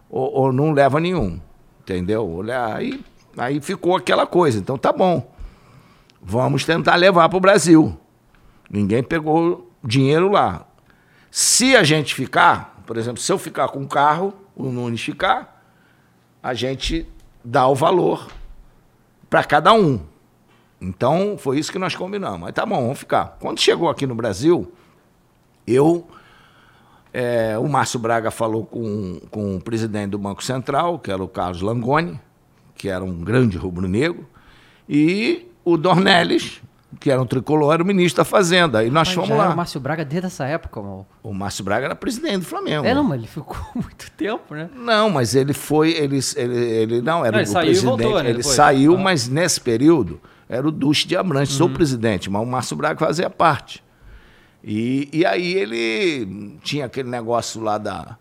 ou, 0.09 0.31
ou 0.33 0.53
não 0.53 0.71
leva 0.73 0.99
nenhum. 0.99 1.39
Entendeu? 1.81 2.41
Aí, 2.75 3.01
aí 3.37 3.59
ficou 3.61 3.95
aquela 3.95 4.27
coisa. 4.27 4.59
Então 4.59 4.77
tá 4.77 4.91
bom. 4.93 5.30
Vamos 6.21 6.63
tentar 6.63 6.95
levar 6.95 7.27
para 7.27 7.37
o 7.37 7.41
Brasil. 7.41 7.97
Ninguém 8.69 9.01
pegou 9.01 9.71
dinheiro 9.83 10.31
lá. 10.31 10.67
Se 11.31 11.75
a 11.75 11.83
gente 11.83 12.13
ficar, 12.13 12.83
por 12.85 12.97
exemplo, 12.97 13.21
se 13.21 13.31
eu 13.31 13.37
ficar 13.37 13.69
com 13.69 13.81
o 13.81 13.87
carro, 13.87 14.33
o 14.55 14.65
Nunes 14.71 15.01
ficar, 15.01 15.63
a 16.43 16.53
gente 16.53 17.07
dá 17.43 17.67
o 17.67 17.75
valor 17.75 18.27
para 19.29 19.43
cada 19.43 19.73
um. 19.73 19.99
Então, 20.79 21.37
foi 21.37 21.59
isso 21.59 21.71
que 21.71 21.79
nós 21.79 21.95
combinamos. 21.95 22.39
Mas 22.39 22.53
tá 22.53 22.65
bom, 22.65 22.81
vamos 22.81 22.99
ficar. 22.99 23.37
Quando 23.39 23.59
chegou 23.59 23.89
aqui 23.89 24.07
no 24.07 24.15
Brasil, 24.15 24.71
eu. 25.65 26.07
é, 27.13 27.57
o 27.57 27.67
Márcio 27.67 27.99
Braga 27.99 28.31
falou 28.31 28.65
com, 28.65 29.19
com 29.29 29.55
o 29.55 29.61
presidente 29.61 30.11
do 30.11 30.17
Banco 30.17 30.43
Central, 30.43 30.97
que 30.99 31.11
era 31.11 31.23
o 31.23 31.27
Carlos 31.27 31.61
Langoni, 31.61 32.19
que 32.75 32.89
era 32.89 33.03
um 33.03 33.23
grande 33.23 33.57
rubro-negro, 33.57 34.27
e 34.89 35.50
o 35.63 35.77
Dornelles, 35.77 36.61
que 36.99 37.09
era 37.09 37.21
um 37.21 37.25
tricolor, 37.25 37.73
era 37.73 37.81
o 37.83 37.85
ministro 37.85 38.17
da 38.21 38.25
Fazenda. 38.25 38.83
E 38.83 38.89
nós 38.89 39.07
Mas 39.07 39.15
fomos 39.15 39.29
lá. 39.29 39.45
era 39.45 39.53
o 39.53 39.57
Márcio 39.57 39.79
Braga 39.79 40.03
desde 40.05 40.27
essa 40.27 40.45
época, 40.45 40.81
mano. 40.81 41.05
O 41.23 41.33
Márcio 41.33 41.63
Braga 41.63 41.85
era 41.85 41.95
presidente 41.95 42.39
do 42.39 42.45
Flamengo. 42.45 42.85
É, 42.85 42.93
não, 42.93 43.03
mas 43.03 43.19
ele 43.19 43.27
ficou 43.27 43.57
muito 43.75 44.11
tempo, 44.11 44.53
né? 44.53 44.69
Não, 44.75 45.09
mas 45.09 45.33
ele 45.35 45.53
foi, 45.53 45.91
ele, 45.91 46.19
ele, 46.35 46.57
ele 46.59 47.01
não 47.01 47.25
era 47.25 47.31
Não, 47.31 47.39
ele 47.39 47.49
o 47.49 47.51
saiu 47.51 47.63
e 47.63 47.67
presidente. 47.69 47.85
voltou, 48.03 48.13
né, 48.23 48.29
ele 48.29 48.37
depois? 48.39 48.55
saiu, 48.55 48.95
Ah. 48.95 48.99
mas 48.99 49.27
nesse 49.29 49.61
período 49.61 50.19
era 50.49 50.67
o 50.67 50.71
Duque 50.71 51.07
de 51.07 51.15
Abrantes, 51.15 51.53
sou 51.53 51.69
presidente, 51.69 52.29
mas 52.29 52.41
o 52.41 52.45
Márcio 52.45 52.75
Braga 52.75 52.99
fazia 52.99 53.29
parte. 53.29 53.81
E, 54.63 55.09
e 55.13 55.25
aí 55.25 55.53
ele 55.53 56.57
tinha 56.63 56.85
aquele 56.85 57.09
negócio 57.09 57.61
lá 57.61 57.77
da, 57.77 58.17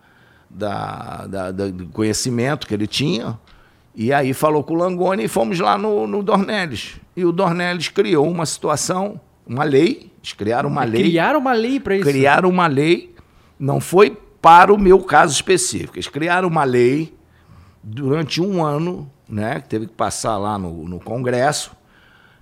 da, 0.49 1.27
da- 1.27 1.51
da- 1.51 1.69
do 1.69 1.87
conhecimento 1.89 2.67
que 2.67 2.73
ele 2.73 2.87
tinha, 2.87 3.39
e 4.03 4.15
aí 4.15 4.33
falou 4.33 4.65
com 4.65 4.73
o 4.73 4.77
Langoni 4.79 5.25
e 5.25 5.29
fomos 5.29 5.61
lá 5.61 5.77
no, 5.77 6.07
no 6.07 6.23
Dornelles. 6.23 6.99
E 7.15 7.23
o 7.23 7.31
Dornelles 7.31 7.91
criou 7.91 8.27
uma 8.31 8.47
situação, 8.47 9.21
uma 9.47 9.63
lei, 9.63 10.11
eles 10.23 10.33
criaram 10.33 10.71
uma 10.71 10.85
lei. 10.85 11.03
Criaram 11.03 11.39
uma 11.39 11.53
lei 11.53 11.79
pra 11.79 11.97
isso. 11.97 12.09
Criaram 12.09 12.49
uma 12.49 12.67
lei, 12.67 13.15
não 13.59 13.79
foi 13.79 14.17
para 14.41 14.73
o 14.73 14.79
meu 14.79 15.01
caso 15.01 15.35
específico. 15.35 15.97
Eles 15.97 16.09
criaram 16.09 16.49
uma 16.49 16.65
lei 16.65 17.15
durante 17.83 18.41
um 18.41 18.65
ano, 18.65 19.07
né, 19.29 19.61
que 19.61 19.69
teve 19.69 19.87
que 19.87 19.93
passar 19.93 20.39
lá 20.39 20.57
no, 20.57 20.89
no 20.89 20.99
Congresso, 20.99 21.73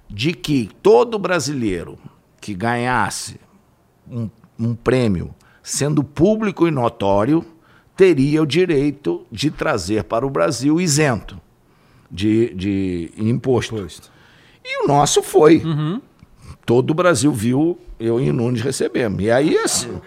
de 0.09 0.33
que 0.35 0.71
todo 0.81 1.19
brasileiro 1.19 1.99
que 2.41 2.55
ganhasse 2.55 3.41
um, 4.09 4.31
um 4.57 4.77
prêmio 4.77 5.35
sendo 5.61 6.05
público 6.05 6.69
e 6.69 6.71
notório 6.71 7.45
teria 7.97 8.41
o 8.41 8.47
direito 8.47 9.27
de 9.29 9.51
trazer 9.51 10.05
para 10.05 10.25
o 10.25 10.31
Brasil 10.31 10.81
isento 10.81 11.48
de, 12.11 12.55
de 12.55 13.11
imposto. 13.17 13.77
E 14.65 14.85
o 14.85 14.89
nosso 14.89 15.23
foi. 15.23 15.63
Todo 16.65 16.91
o 16.91 16.95
Brasil 16.95 17.33
viu 17.33 17.79
eu 17.99 18.21
e 18.21 18.31
o 18.31 18.33
Nunes 18.33 18.61
recebemos. 18.61 19.23
E 19.23 19.31
aí, 19.31 19.57
assim, 19.59 19.99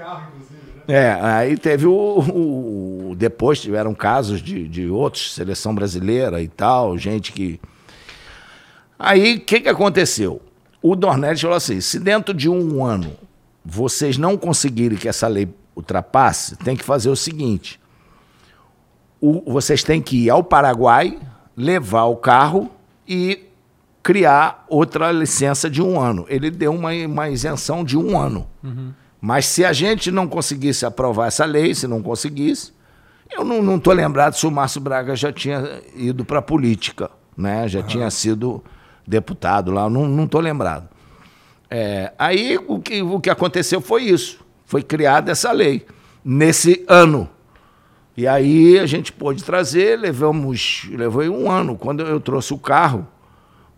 é, 0.87 1.11
aí 1.21 1.57
teve 1.57 1.85
o, 1.87 1.91
o- 1.91 3.15
Depois 3.17 3.59
tiveram 3.59 3.93
casos 3.95 4.41
de, 4.41 4.67
de 4.67 4.87
outros, 4.87 5.33
seleção 5.33 5.73
brasileira 5.73 6.41
e 6.41 6.47
tal, 6.47 6.97
gente 6.97 7.31
que. 7.31 7.59
Aí, 8.97 9.37
o 9.37 9.39
que, 9.41 9.61
que 9.61 9.69
aconteceu? 9.69 10.41
O 10.81 10.95
Dornelles 10.95 11.41
falou 11.41 11.57
assim: 11.57 11.81
se 11.81 11.99
dentro 11.99 12.33
de 12.33 12.47
um 12.49 12.83
ano 12.85 13.11
vocês 13.65 14.17
não 14.17 14.37
conseguirem 14.37 14.97
que 14.97 15.07
essa 15.07 15.27
lei 15.27 15.47
ultrapasse, 15.75 16.55
tem 16.57 16.75
que 16.75 16.83
fazer 16.83 17.09
o 17.09 17.15
seguinte: 17.15 17.79
o- 19.19 19.51
vocês 19.51 19.83
têm 19.83 20.01
que 20.01 20.25
ir 20.25 20.29
ao 20.29 20.43
Paraguai, 20.43 21.17
levar 21.55 22.05
o 22.05 22.15
carro 22.15 22.69
e 23.07 23.47
criar 24.03 24.65
outra 24.67 25.11
licença 25.11 25.69
de 25.69 25.81
um 25.81 25.99
ano. 25.99 26.25
Ele 26.27 26.49
deu 26.49 26.73
uma, 26.73 26.91
uma 26.91 27.29
isenção 27.29 27.83
de 27.83 27.97
um 27.97 28.19
ano. 28.19 28.47
Mas 29.19 29.45
se 29.45 29.63
a 29.63 29.71
gente 29.71 30.09
não 30.09 30.27
conseguisse 30.27 30.85
aprovar 30.85 31.27
essa 31.27 31.45
lei, 31.45 31.75
se 31.75 31.87
não 31.87 32.01
conseguisse, 32.01 32.73
eu 33.29 33.45
não 33.45 33.77
estou 33.77 33.93
lembrado 33.93 34.33
se 34.33 34.45
o 34.45 34.51
Márcio 34.51 34.81
Braga 34.81 35.15
já 35.15 35.31
tinha 35.31 35.81
ido 35.95 36.25
para 36.25 36.39
a 36.39 36.41
política, 36.41 37.09
né? 37.37 37.67
já 37.67 37.81
tinha 37.81 38.09
sido 38.09 38.63
deputado 39.07 39.71
lá, 39.71 39.89
não 39.89 40.25
estou 40.25 40.41
lembrado. 40.41 40.89
É, 41.69 42.11
aí 42.19 42.59
o 42.67 42.79
que, 42.79 43.01
o 43.01 43.19
que 43.19 43.29
aconteceu 43.29 43.79
foi 43.79 44.03
isso, 44.03 44.43
foi 44.65 44.83
criada 44.83 45.31
essa 45.31 45.51
lei, 45.51 45.85
nesse 46.25 46.83
ano. 46.87 47.29
E 48.15 48.27
aí 48.27 48.77
a 48.77 48.85
gente 48.85 49.11
pôde 49.11 49.43
trazer, 49.43 49.97
levamos, 49.97 50.87
levei 50.91 51.29
um 51.29 51.49
ano. 51.49 51.77
Quando 51.77 52.01
eu 52.03 52.19
trouxe 52.19 52.53
o 52.53 52.57
carro, 52.57 53.07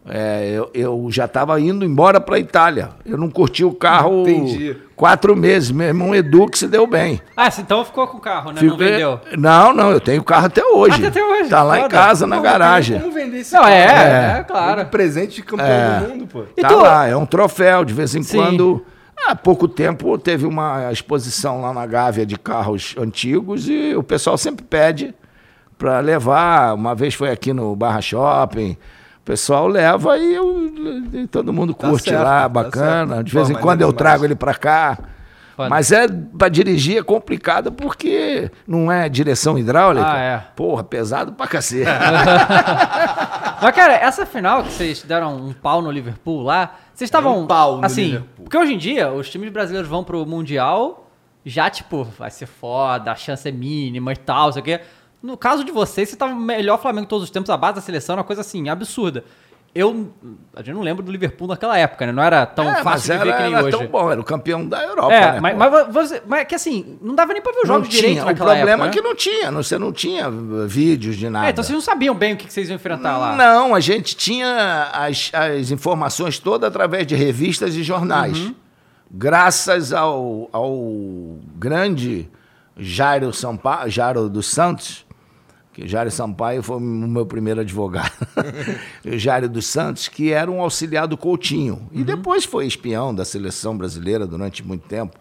é, 0.05 0.51
eu, 0.53 0.69
eu 0.73 1.07
já 1.11 1.25
estava 1.25 1.57
indo 1.61 1.85
embora 1.85 2.19
para 2.19 2.35
a 2.35 2.39
Itália. 2.39 2.89
Eu 3.05 3.17
não 3.17 3.29
curti 3.29 3.63
o 3.63 3.71
carro 3.73 4.21
Entendi. 4.23 4.75
quatro 4.95 5.35
meses. 5.35 5.71
Meu 5.71 5.87
irmão 5.87 6.13
Edu 6.15 6.47
que 6.47 6.57
se 6.57 6.67
deu 6.67 6.85
bem. 6.87 7.21
Ah, 7.37 7.47
então 7.57 7.85
ficou 7.85 8.07
com 8.07 8.17
o 8.17 8.19
carro, 8.19 8.51
né? 8.51 8.59
Não 8.61 8.71
Fiquei- 8.71 8.91
vendeu. 8.93 9.19
Não, 9.37 9.71
não, 9.71 9.91
eu 9.91 10.01
tenho 10.01 10.19
o 10.21 10.25
carro 10.25 10.47
até 10.47 10.65
hoje. 10.65 11.01
Ah, 11.05 11.07
até 11.07 11.23
hoje, 11.23 11.49
Tá 11.49 11.63
lá 11.63 11.77
em 11.77 11.81
foda. 11.83 11.95
casa, 11.95 12.27
na 12.27 12.35
Não, 12.37 12.43
garagem. 12.43 12.99
Como 12.99 13.13
vender 13.13 13.37
esse 13.37 13.53
Não, 13.53 13.61
carro? 13.61 13.71
é, 13.73 14.37
é, 14.39 14.43
claro. 14.43 14.81
Um 14.81 14.85
presente 14.85 15.35
de 15.35 15.43
campeão 15.43 15.67
É. 15.67 15.99
do 16.01 16.09
mundo, 16.09 16.27
pô. 16.27 16.43
E 16.57 16.61
tá 16.61 16.67
tu- 16.67 16.81
lá, 16.81 17.07
é 17.07 17.15
um 17.15 17.25
troféu. 17.25 17.85
De 17.85 17.93
vez 17.93 18.13
em 18.15 18.23
Sim. 18.23 18.37
quando. 18.37 18.83
Há 19.27 19.35
pouco 19.35 19.67
tempo 19.67 20.17
teve 20.17 20.45
uma 20.45 20.91
exposição 20.91 21.61
lá 21.61 21.73
na 21.73 21.85
Gávea 21.85 22.25
de 22.25 22.37
carros 22.37 22.93
antigos 22.99 23.67
e 23.69 23.95
o 23.95 24.03
pessoal 24.03 24.37
sempre 24.37 24.65
pede 24.65 25.13
para 25.77 25.99
levar. 25.99 26.73
Uma 26.75 26.93
vez 26.93 27.13
foi 27.13 27.29
aqui 27.31 27.53
no 27.53 27.75
Barra 27.75 28.01
Shopping. 28.01 28.71
O 29.21 29.23
pessoal 29.25 29.67
leva 29.67 30.17
e, 30.17 30.33
eu- 30.35 30.67
e 31.13 31.27
todo 31.27 31.53
mundo 31.53 31.73
Tá 31.73 31.87
curte 31.89 32.09
certo, 32.09 32.23
lá, 32.23 32.41
tá 32.41 32.49
bacana. 32.49 33.15
certo. 33.15 33.23
De 33.25 33.33
vez 33.33 33.49
em 33.49 33.53
quando 33.55 33.81
é 33.81 33.85
eu 33.85 33.93
trago 33.93 34.25
ele 34.25 34.35
para 34.35 34.53
cá. 34.53 34.97
Foda. 35.55 35.69
Mas 35.69 35.91
é 35.91 36.07
para 36.07 36.49
dirigir 36.49 36.97
é 36.97 37.03
complicado 37.03 37.71
porque 37.71 38.49
não 38.67 38.91
é 38.91 39.07
direção 39.07 39.57
hidráulica. 39.57 40.05
Ah, 40.11 40.17
é. 40.19 40.37
Porra, 40.55 40.83
pesado 40.83 41.31
pra 41.31 41.47
cacete. 41.47 41.85
Mas, 43.61 43.75
cara, 43.75 43.93
essa 43.93 44.25
final 44.25 44.63
que 44.63 44.71
vocês 44.71 45.03
deram 45.03 45.35
um 45.37 45.53
pau 45.53 45.81
no 45.81 45.89
Liverpool 45.91 46.41
lá, 46.41 46.75
vocês 46.93 47.07
estavam. 47.07 47.41
um 47.41 47.47
pau 47.47 47.77
no 47.77 47.85
assim. 47.85 48.23
Porque 48.37 48.57
hoje 48.57 48.73
em 48.73 48.77
dia, 48.77 49.11
os 49.11 49.29
times 49.29 49.51
brasileiros 49.51 49.89
vão 49.89 50.03
pro 50.03 50.25
Mundial, 50.25 51.09
já, 51.45 51.69
tipo, 51.69 52.03
vai 52.03 52.29
ser 52.29 52.45
foda, 52.45 53.11
a 53.11 53.15
chance 53.15 53.47
é 53.47 53.51
mínima 53.51 54.13
e 54.13 54.15
tal, 54.17 54.51
sei 54.53 54.61
o 54.61 54.65
quê. 54.65 54.81
No 55.21 55.37
caso 55.37 55.63
de 55.63 55.71
vocês, 55.71 56.09
você 56.09 56.15
tava 56.15 56.33
o 56.33 56.39
melhor 56.39 56.81
Flamengo 56.81 57.07
todos 57.07 57.23
os 57.23 57.29
tempos, 57.29 57.49
a 57.49 57.57
base 57.57 57.75
da 57.75 57.81
seleção 57.81 58.13
era 58.13 58.21
uma 58.21 58.25
coisa 58.25 58.41
assim, 58.41 58.69
absurda. 58.69 59.23
Eu. 59.75 60.13
A 60.55 60.61
gente 60.61 60.75
não 60.75 60.81
lembra 60.83 61.01
do 61.03 61.11
Liverpool 61.11 61.47
naquela 61.47 61.75
época, 61.77 62.05
né? 62.05 62.11
Não 62.11 62.21
era 62.21 62.45
tão 62.45 62.69
É, 62.69 62.83
fácil 62.83 63.11
de 63.11 63.17
ver 63.23 63.27
era, 63.29 63.37
que 63.37 63.43
nem 63.43 63.53
era 63.55 63.63
hoje. 63.65 63.77
tão 63.77 63.87
bom, 63.87 64.11
era 64.11 64.21
o 64.21 64.23
campeão 64.23 64.67
da 64.67 64.83
Europa. 64.83 65.13
É, 65.13 65.31
né, 65.33 65.39
mas, 65.41 65.57
mas, 65.57 65.87
você, 65.93 66.21
mas 66.27 66.41
é 66.41 66.45
que 66.45 66.53
assim, 66.53 66.99
não 67.01 67.15
dava 67.15 67.33
nem 67.33 67.41
pra 67.41 67.51
ver 67.53 67.61
os 67.63 67.67
não 67.67 67.75
jogos 67.77 67.89
direito 67.89 68.11
tinha. 68.13 68.23
O 68.23 68.25
naquela 68.27 68.53
problema 68.53 68.83
época, 68.85 68.87
é 68.87 68.91
que 68.91 69.01
né? 69.01 69.07
não 69.09 69.15
tinha, 69.15 69.49
não- 69.51 69.63
você 69.63 69.79
não 69.79 69.91
tinha 69.91 70.29
uh, 70.29 70.67
vídeos 70.67 71.15
de 71.15 71.27
nada. 71.27 71.47
É, 71.47 71.49
então 71.49 71.63
vocês 71.63 71.73
não 71.73 71.81
sabiam 71.81 72.13
bem 72.13 72.33
o 72.33 72.37
que 72.37 72.45
que 72.45 72.53
vocês 72.53 72.69
iam 72.69 72.75
enfrentar 72.75 73.17
lá. 73.17 73.35
Não, 73.35 73.73
a 73.73 73.79
gente 73.79 74.15
tinha 74.15 74.91
as, 74.93 75.31
as 75.33 75.71
informações 75.71 76.37
todas 76.37 76.67
através 76.67 77.07
de 77.07 77.15
revistas 77.15 77.73
e 77.75 77.81
jornais. 77.81 78.37
Uhum. 78.37 78.55
Graças 79.15 79.91
ao, 79.93 80.49
ao 80.51 81.37
grande 81.55 82.29
Jairo, 82.77 83.31
Sampa, 83.33 83.87
Jairo 83.87 84.27
dos 84.29 84.47
Santos, 84.51 85.05
que 85.73 85.87
Jairo 85.87 86.11
Sampaio 86.11 86.61
foi 86.61 86.77
o 86.77 86.79
meu 86.79 87.25
primeiro 87.25 87.61
advogado, 87.61 88.11
o 89.03 89.17
Jairo 89.17 89.49
dos 89.49 89.65
Santos, 89.65 90.07
que 90.07 90.31
era 90.31 90.49
um 90.49 90.61
auxiliar 90.61 91.07
do 91.07 91.17
Coutinho. 91.17 91.89
E 91.91 92.03
depois 92.03 92.45
foi 92.45 92.67
espião 92.67 93.13
da 93.13 93.25
seleção 93.25 93.75
brasileira 93.75 94.27
durante 94.27 94.63
muito 94.63 94.87
tempo. 94.87 95.17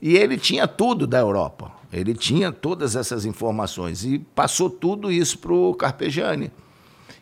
E 0.00 0.16
ele 0.16 0.38
tinha 0.38 0.68
tudo 0.68 1.04
da 1.04 1.18
Europa. 1.18 1.72
Ele 1.92 2.14
tinha 2.14 2.52
todas 2.52 2.94
essas 2.94 3.24
informações. 3.24 4.04
E 4.04 4.20
passou 4.20 4.70
tudo 4.70 5.10
isso 5.10 5.38
para 5.38 5.52
o 5.52 5.74
Carpegiani. 5.74 6.52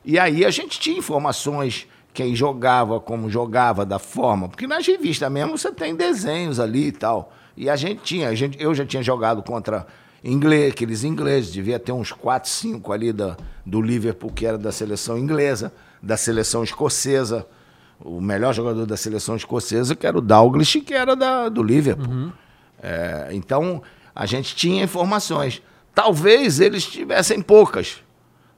E 0.05 0.19
aí 0.19 0.45
a 0.45 0.51
gente 0.51 0.79
tinha 0.79 0.99
informações, 0.99 1.87
quem 2.13 2.35
jogava, 2.35 3.01
como 3.01 3.31
jogava, 3.31 3.87
da 3.87 3.99
forma. 3.99 4.49
Porque 4.49 4.67
nas 4.67 4.87
revistas 4.87 5.33
mesmo 5.33 5.57
você 5.57 5.73
tem 5.73 5.97
desenhos 5.97 6.61
ali 6.61 6.89
e 6.89 6.93
tal. 6.93 7.33
E 7.57 7.71
a 7.71 7.77
gente 7.77 8.03
tinha, 8.03 8.29
a 8.29 8.35
gente, 8.35 8.63
eu 8.63 8.75
já 8.75 8.85
tinha 8.85 9.03
jogado 9.03 9.43
contra 9.43 9.87
inglês, 10.33 10.73
aqueles 10.73 11.05
ingleses, 11.05 11.53
devia 11.53 11.79
ter 11.79 11.93
uns 11.93 12.13
4, 12.13 12.51
5 12.51 12.93
ali 12.93 13.13
da, 13.13 13.37
do 13.65 13.81
Liverpool, 13.81 14.31
que 14.31 14.45
era 14.45 14.59
da 14.59 14.73
seleção 14.73 15.17
inglesa, 15.17 15.73
da 16.03 16.17
seleção 16.17 16.65
escocesa. 16.65 17.47
O 17.99 18.21
melhor 18.21 18.53
jogador 18.53 18.85
da 18.85 18.97
seleção 18.97 19.37
escocesa, 19.37 19.95
que 19.95 20.07
era 20.07 20.19
o 20.19 20.21
Dalglish, 20.21 20.81
que 20.83 20.93
era 20.93 21.17
da, 21.17 21.49
do 21.49 21.63
Liverpool. 21.63 22.33
É, 22.83 23.29
então, 23.33 23.83
a 24.15 24.27
gente 24.27 24.55
tinha 24.55 24.85
informações. 24.85 25.63
Talvez 25.95 26.61
eles 26.61 26.85
tivessem 26.85 27.41
poucas. 27.41 28.03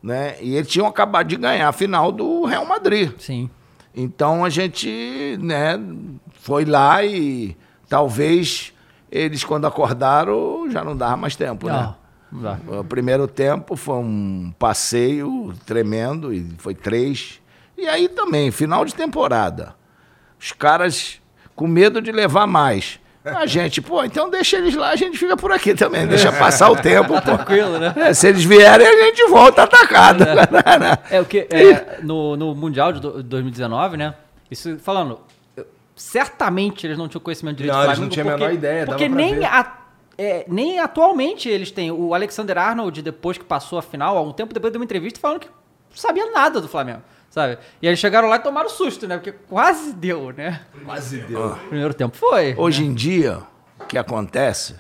Né? 0.03 0.37
E 0.41 0.57
eles 0.57 0.69
tinham 0.69 0.87
acabado 0.87 1.29
de 1.29 1.37
ganhar 1.37 1.69
a 1.69 1.73
final 1.73 2.11
do 2.11 2.45
Real 2.45 2.65
Madrid. 2.65 3.13
Sim. 3.19 3.49
Então 3.95 4.45
a 4.45 4.49
gente 4.49 5.37
né, 5.41 5.79
foi 6.41 6.65
lá 6.65 7.05
e 7.05 7.57
talvez 7.89 8.73
eles, 9.11 9.45
quando 9.45 9.67
acordaram, 9.67 10.71
já 10.71 10.85
não 10.85 10.97
dava 10.97 11.17
mais 11.17 11.35
tempo. 11.37 11.67
Né? 11.69 11.73
Não, 11.73 11.97
não 12.33 12.43
dá. 12.43 12.59
O 12.81 12.85
primeiro 12.85 13.27
tempo 13.27 13.77
foi 13.77 13.97
um 13.97 14.53
passeio 14.59 15.55
tremendo, 15.67 16.33
e 16.33 16.47
foi 16.59 16.75
três. 16.75 17.41
E 17.77 17.87
aí 17.87 18.09
também, 18.09 18.51
final 18.51 18.85
de 18.85 18.95
temporada. 18.95 19.75
Os 20.41 20.53
caras 20.53 21.21
com 21.55 21.67
medo 21.67 22.01
de 22.01 22.13
levar 22.13 22.47
mais. 22.47 23.01
A 23.25 23.45
gente, 23.45 23.83
pô, 23.83 24.03
então 24.05 24.31
deixa 24.31 24.57
eles 24.57 24.75
lá, 24.75 24.89
a 24.91 24.97
gente 24.97 25.19
fica 25.19 25.37
por 25.37 25.53
aqui 25.53 25.75
também, 25.75 26.07
deixa 26.07 26.33
passar 26.33 26.71
o 26.71 26.77
tempo, 26.77 27.09
pô. 27.13 27.21
Tranquilo, 27.21 27.79
né? 27.79 27.93
É, 27.97 28.15
se 28.15 28.27
eles 28.29 28.43
vierem, 28.45 28.87
a 28.87 29.05
gente 29.05 29.29
volta 29.29 29.65
atacado. 29.65 30.25
É 31.11 31.21
o 31.21 31.25
que 31.27 31.47
é, 31.51 31.99
no, 32.03 32.37
no 32.37 32.55
Mundial 32.55 32.93
de 32.93 33.01
do- 33.01 33.23
2019, 33.23 33.97
né? 33.99 34.15
Isso 34.51 34.79
falando, 34.79 35.19
certamente 35.99 36.87
eles 36.87 36.97
não 36.97 37.09
tinham 37.09 37.21
conhecimento 37.21 37.57
direito 37.57 37.75
Não, 37.75 37.81
do 37.83 37.87
eles 37.89 37.97
Flamengo, 37.99 38.17
não 38.17 38.23
tinham 38.23 38.35
a 38.35 38.39
menor 38.39 38.53
ideia, 38.55 38.87
Porque 38.87 39.09
nem, 39.09 39.45
a- 39.45 39.79
é, 40.17 40.45
nem 40.49 40.79
atualmente 40.81 41.49
eles 41.49 41.71
têm. 41.71 41.91
O 41.91 42.15
Alexander 42.15 42.57
Arnold, 42.57 43.03
depois 43.03 43.37
que 43.37 43.45
passou 43.45 43.79
a 43.79 43.83
final, 43.83 44.17
há 44.17 44.23
um 44.23 44.33
tempo 44.33 44.55
depois 44.55 44.73
deu 44.73 44.81
uma 44.81 44.85
entrevista 44.85 45.21
falando 45.21 45.41
que 45.41 45.49
não 45.49 45.97
sabia 45.97 46.31
nada 46.31 46.61
do 46.61 46.69
Flamengo, 46.69 47.03
sabe? 47.31 47.59
E 47.83 47.87
eles 47.87 47.99
chegaram 47.99 48.29
lá 48.29 48.37
e 48.37 48.41
tomaram 48.41 48.69
susto, 48.69 49.07
né? 49.07 49.17
Porque 49.17 49.33
quase 49.33 49.93
deu, 49.93 50.33
né? 50.33 50.63
Quase 50.85 51.19
deu. 51.23 51.49
O 51.49 51.57
primeiro 51.69 51.93
tempo 51.95 52.17
foi. 52.17 52.55
Hoje 52.57 52.85
em 52.85 52.95
dia, 52.95 53.41
o 53.81 53.85
que 53.85 53.99
acontece 53.99 54.77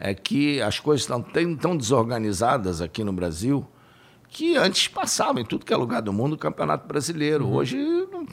é 0.00 0.14
que 0.14 0.60
as 0.62 0.78
coisas 0.78 1.02
estão 1.02 1.20
tão, 1.20 1.56
tão 1.56 1.76
desorganizadas 1.76 2.80
aqui 2.80 3.02
no 3.02 3.12
Brasil 3.12 3.66
que 4.28 4.56
antes 4.56 4.86
passavam 4.88 5.40
em 5.40 5.44
tudo 5.44 5.64
que 5.64 5.72
é 5.72 5.76
lugar 5.76 6.02
do 6.02 6.12
mundo 6.12 6.34
o 6.34 6.38
Campeonato 6.38 6.86
Brasileiro. 6.86 7.48
Hoje 7.50 7.76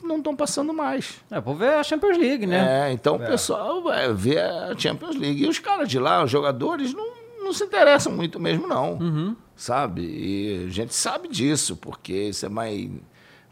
não- 0.04 0.18
estão 0.18 0.36
passando 0.36 0.74
mais. 0.74 1.16
É, 1.32 1.40
vou 1.40 1.56
ver 1.56 1.76
a 1.76 1.84
Champions 1.84 2.18
League, 2.18 2.46
né? 2.46 2.90
É, 2.90 2.92
então 2.92 3.16
o 3.16 3.20
pessoal 3.32 3.82
vai 3.82 4.12
ver 4.14 4.40
a 4.42 4.78
Champions 4.78 5.16
League. 5.16 5.44
E 5.44 5.48
os 5.48 5.58
caras 5.60 5.88
de 5.88 5.98
lá, 6.00 6.24
os 6.24 6.30
jogadores, 6.32 6.94
não, 6.94 7.08
não 7.44 7.54
se 7.54 7.64
interessam 7.64 8.12
muito 8.12 8.40
mesmo, 8.40 8.68
não. 8.68 9.36
Sabe? 9.56 10.02
E 10.02 10.66
a 10.68 10.70
gente 10.70 10.94
sabe 10.94 11.28
disso, 11.30 11.78
porque 11.78 12.32
você 12.34 12.50
vai 12.50 12.92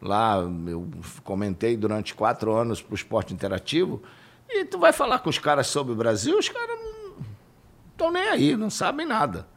lá, 0.01 0.35
eu 0.67 0.89
comentei 1.23 1.77
durante 1.77 2.13
quatro 2.13 2.51
anos 2.53 2.81
para 2.81 2.91
o 2.91 2.95
esporte 2.95 3.33
interativo, 3.33 4.01
e 4.49 4.65
tu 4.65 4.77
vai 4.77 4.91
falar 4.91 5.19
com 5.19 5.29
os 5.29 5.37
caras 5.39 5.67
sobre 5.67 5.93
o 5.93 5.95
Brasil, 5.95 6.37
os 6.37 6.49
caras 6.49 6.77
não 6.77 7.15
estão 7.93 8.11
nem 8.11 8.27
aí, 8.27 8.57
não 8.57 8.69
sabem 8.69 9.05
nada. 9.07 9.47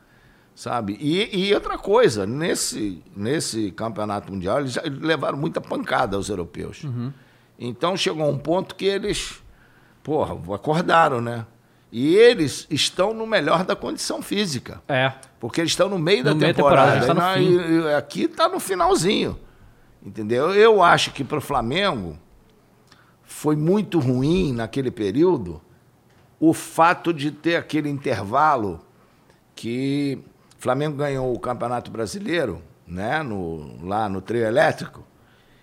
Sabe? 0.56 0.96
E, 0.98 1.48
e 1.48 1.54
outra 1.54 1.76
coisa, 1.76 2.24
nesse, 2.26 3.02
nesse 3.14 3.70
campeonato 3.72 4.32
mundial, 4.32 4.60
eles 4.60 4.76
levaram 5.02 5.36
muita 5.36 5.60
pancada 5.60 6.16
aos 6.16 6.30
europeus. 6.30 6.82
Então 7.58 7.94
chegou 7.94 8.26
um 8.30 8.38
ponto 8.38 8.74
que 8.74 8.86
eles, 8.86 9.42
porra, 10.02 10.34
acordaram, 10.54 11.20
né? 11.20 11.44
E 11.92 12.16
eles 12.16 12.66
estão 12.70 13.12
no 13.12 13.26
melhor 13.26 13.64
da 13.64 13.76
condição 13.76 14.22
física. 14.22 14.82
É. 14.88 15.12
Porque 15.38 15.60
eles 15.60 15.72
estão 15.72 15.90
no 15.90 15.98
meio 15.98 16.24
da 16.24 16.30
No 16.30 16.36
meio 16.40 16.52
da 16.52 16.56
temporada. 16.56 17.00
temporada, 17.00 17.30
está 17.30 17.38
no 17.38 17.42
E 17.42 17.80
na- 17.82 17.90
e- 17.90 17.94
aqui 17.94 18.22
está 18.22 18.48
no 18.48 18.58
finalzinho. 18.58 19.38
Entendeu? 20.04 20.54
Eu 20.54 20.82
acho 20.82 21.12
que 21.12 21.22
para 21.22 21.36
o 21.38 21.40
Flamengo 21.40 22.18
foi 23.22 23.56
muito 23.56 23.98
ruim 23.98 24.52
naquele 24.54 24.90
período 24.90 25.60
o 26.40 26.54
fato 26.54 27.12
de 27.12 27.30
ter 27.30 27.56
aquele 27.56 27.88
intervalo 27.90 28.80
que 29.54 30.18
Flamengo 30.66 30.96
ganhou 30.96 31.32
o 31.32 31.38
Campeonato 31.38 31.92
Brasileiro, 31.92 32.60
né, 32.84 33.22
no, 33.22 33.86
lá 33.86 34.08
no 34.08 34.20
trio 34.20 34.44
elétrico, 34.44 35.04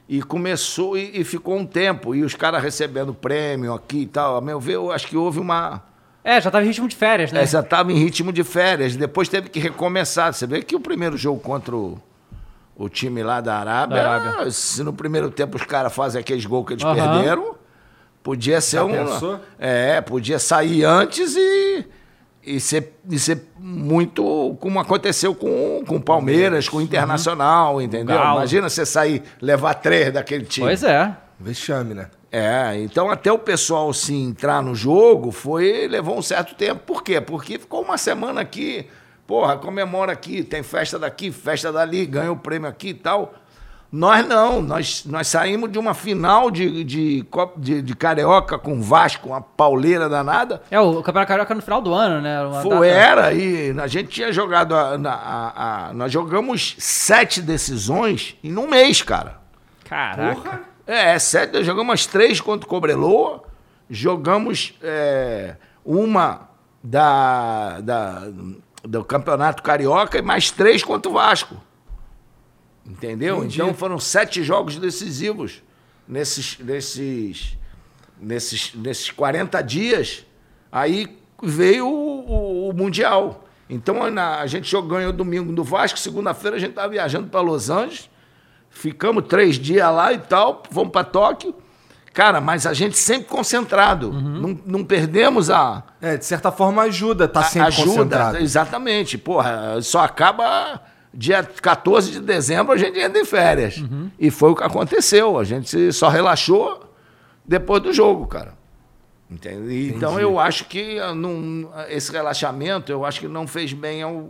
e 0.07 0.21
começou 0.21 0.97
e, 0.97 1.19
e 1.19 1.25
ficou 1.25 1.57
um 1.57 1.65
tempo, 1.65 2.15
e 2.15 2.23
os 2.23 2.35
caras 2.35 2.63
recebendo 2.63 3.13
prêmio 3.13 3.73
aqui 3.73 4.03
e 4.03 4.05
tal. 4.05 4.37
A 4.37 4.41
meu 4.41 4.61
ver, 4.61 4.75
eu 4.75 4.93
acho 4.93 5.05
que 5.07 5.17
houve 5.17 5.41
uma. 5.41 5.83
É, 6.23 6.39
já 6.39 6.49
tava 6.49 6.63
em 6.63 6.67
ritmo 6.69 6.87
de 6.87 6.95
férias, 6.95 7.33
né? 7.33 7.43
É, 7.43 7.45
já 7.45 7.59
estava 7.59 7.91
em 7.91 7.95
ritmo 7.95 8.31
de 8.31 8.45
férias, 8.45 8.95
depois 8.95 9.27
teve 9.27 9.49
que 9.49 9.59
recomeçar. 9.59 10.33
Você 10.33 10.47
vê 10.47 10.61
que 10.61 10.73
o 10.73 10.79
primeiro 10.79 11.17
jogo 11.17 11.37
contra 11.41 11.75
o, 11.75 12.01
o 12.73 12.87
time 12.87 13.21
lá 13.23 13.41
da 13.41 13.57
Arábia, 13.57 14.01
Da 14.03 14.09
Arábia. 14.09 14.51
se 14.51 14.83
no 14.83 14.93
primeiro 14.93 15.29
tempo 15.29 15.57
os 15.57 15.63
caras 15.65 15.93
fazem 15.93 16.21
aqueles 16.21 16.45
gols 16.45 16.65
que 16.65 16.73
eles 16.75 16.83
Aham. 16.85 16.95
perderam, 16.95 17.55
podia 18.23 18.61
ser 18.61 18.77
Já 18.77 18.83
um. 18.85 18.89
pensou? 18.89 19.39
É, 19.59 19.99
podia 19.99 20.39
sair 20.39 20.85
antes 20.85 21.35
e, 21.35 21.85
e, 22.45 22.59
ser, 22.59 22.93
e 23.09 23.17
ser 23.17 23.41
muito 23.57 24.55
como 24.59 24.79
aconteceu 24.79 25.33
com, 25.33 25.83
com 25.87 25.95
o 25.95 26.01
Palmeiras, 26.01 26.67
com 26.67 26.77
o 26.77 26.81
Internacional, 26.81 27.81
entendeu? 27.81 28.17
Galo. 28.17 28.37
Imagina 28.37 28.69
você 28.69 28.85
sair, 28.85 29.23
levar 29.41 29.75
três 29.75 30.13
daquele 30.13 30.45
time. 30.45 30.67
Pois 30.67 30.83
é. 30.83 31.15
Vexame, 31.39 31.93
né? 31.93 32.07
É, 32.31 32.79
então 32.79 33.11
até 33.11 33.31
o 33.31 33.37
pessoal 33.37 33.93
se 33.93 34.13
entrar 34.13 34.63
no 34.63 34.73
jogo 34.73 35.31
foi 35.31 35.87
levou 35.87 36.17
um 36.17 36.21
certo 36.21 36.55
tempo. 36.55 36.81
Por 36.85 37.03
quê? 37.03 37.21
Porque 37.21 37.59
ficou 37.59 37.83
uma 37.83 37.97
semana 37.97 38.41
aqui, 38.41 38.87
porra, 39.27 39.57
comemora 39.57 40.11
aqui, 40.11 40.43
tem 40.43 40.63
festa 40.63 40.97
daqui, 40.97 41.31
festa 41.31 41.71
dali, 41.71 42.05
ganha 42.05 42.31
o 42.31 42.37
prêmio 42.37 42.67
aqui 42.67 42.89
e 42.89 42.93
tal. 42.93 43.33
Nós 43.95 44.27
não, 44.27 44.59
nós, 44.59 45.05
nós 45.05 45.27
saímos 45.27 45.71
de 45.71 45.77
uma 45.77 45.93
final 45.93 46.49
de, 46.49 46.83
de, 46.83 47.23
de, 47.57 47.81
de 47.83 47.95
Carioca 47.95 48.57
com 48.57 48.81
Vasco, 48.81 49.27
uma 49.29 49.39
pauleira 49.39 50.09
danada. 50.09 50.63
É, 50.71 50.79
o 50.79 50.95
Campeonato 51.03 51.27
Carioca 51.27 51.53
no 51.53 51.61
final 51.61 51.79
do 51.79 51.93
ano, 51.93 52.19
né? 52.19 52.41
Uma 52.43 52.61
Foi, 52.63 52.87
data- 52.89 52.99
era, 52.99 53.33
e 53.33 53.69
a 53.79 53.85
gente 53.85 54.09
tinha 54.09 54.33
jogado. 54.33 54.73
A, 54.73 54.95
a- 54.95 55.89
a- 55.89 55.93
nós 55.93 56.11
jogamos 56.11 56.75
sete 56.79 57.39
decisões 57.39 58.35
em 58.43 58.57
um 58.57 58.67
mês, 58.67 59.03
cara. 59.03 59.39
Caraca. 59.85 60.61
É, 60.87 61.19
sete, 61.19 61.53
nós 61.53 61.63
jogamos 61.65 62.07
três 62.07 62.41
contra 62.41 62.65
o 62.65 62.69
Cobreloa, 62.69 63.43
jogamos 63.87 64.73
é, 64.81 65.55
uma 65.85 66.49
da, 66.83 67.79
da- 67.79 68.23
do 68.83 69.03
Campeonato 69.05 69.61
Carioca 69.61 70.17
e 70.17 70.21
mais 70.23 70.49
três 70.49 70.83
contra 70.83 71.11
o 71.11 71.13
Vasco. 71.13 71.55
Entendeu? 72.85 73.37
Entendi. 73.39 73.55
Então 73.61 73.73
foram 73.73 73.99
sete 73.99 74.43
jogos 74.43 74.75
decisivos 74.77 75.61
nesses, 76.07 76.57
nesses, 76.59 77.57
nesses, 78.19 78.73
nesses 78.75 79.09
40 79.11 79.61
dias. 79.61 80.25
Aí 80.71 81.17
veio 81.41 81.87
o, 81.87 82.67
o- 82.67 82.69
o 82.69 82.73
Mundial. 82.73 83.45
Então 83.69 84.09
na- 84.11 84.39
a 84.39 84.47
gente 84.47 84.69
jogou 84.69 84.97
ganhou 84.97 85.13
domingo 85.13 85.53
do 85.53 85.63
Vasco, 85.63 85.97
segunda-feira 85.97 86.57
a 86.57 86.59
gente 86.59 86.71
estava 86.71 86.89
viajando 86.89 87.29
para 87.29 87.41
Los 87.41 87.69
Angeles. 87.69 88.09
Ficamos 88.69 89.25
três 89.27 89.57
dias 89.57 89.93
lá 89.93 90.11
e 90.11 90.17
tal, 90.17 90.63
vamos 90.71 90.91
para 90.91 91.03
Tóquio. 91.05 91.55
Cara, 92.11 92.39
mas 92.41 92.67
a 92.67 92.73
gente 92.73 92.95
sempre 92.97 93.27
concentrado. 93.27 94.11
Não, 94.11 94.59
não 94.65 94.83
perdemos 94.83 95.49
a, 95.49 95.83
É, 96.01 96.15
de 96.17 96.25
certa 96.25 96.51
forma 96.51 96.83
ajuda, 96.83 97.27
tá 97.27 97.41
sempre 97.43 97.69
ajuda. 97.69 97.85
concentrado. 97.89 98.37
Exatamente. 98.37 99.17
Porra, 99.17 99.81
só 99.81 100.01
acaba 100.01 100.79
dia 101.13 101.43
14 101.43 102.11
de 102.11 102.19
dezembro, 102.19 102.73
a 102.73 102.77
gente 102.77 102.97
entra 102.99 103.19
em 103.21 103.25
férias. 103.25 103.77
Uhum. 103.77 104.09
E 104.19 104.31
foi 104.31 104.51
o 104.51 104.55
que 104.55 104.63
aconteceu. 104.63 105.37
A 105.37 105.43
gente 105.43 105.91
só 105.93 106.09
relaxou 106.09 106.83
depois 107.45 107.81
do 107.83 107.93
jogo, 107.93 108.25
cara. 108.27 108.53
Entende? 109.29 109.89
Então 109.95 110.19
eu 110.19 110.39
acho 110.39 110.65
que 110.65 110.99
ah, 110.99 111.13
não- 111.13 111.69
esse 111.89 112.11
relaxamento, 112.11 112.91
eu 112.91 113.03
acho 113.05 113.19
que 113.19 113.27
não 113.27 113.47
fez 113.47 113.73
bem 113.73 114.03
ao, 114.03 114.29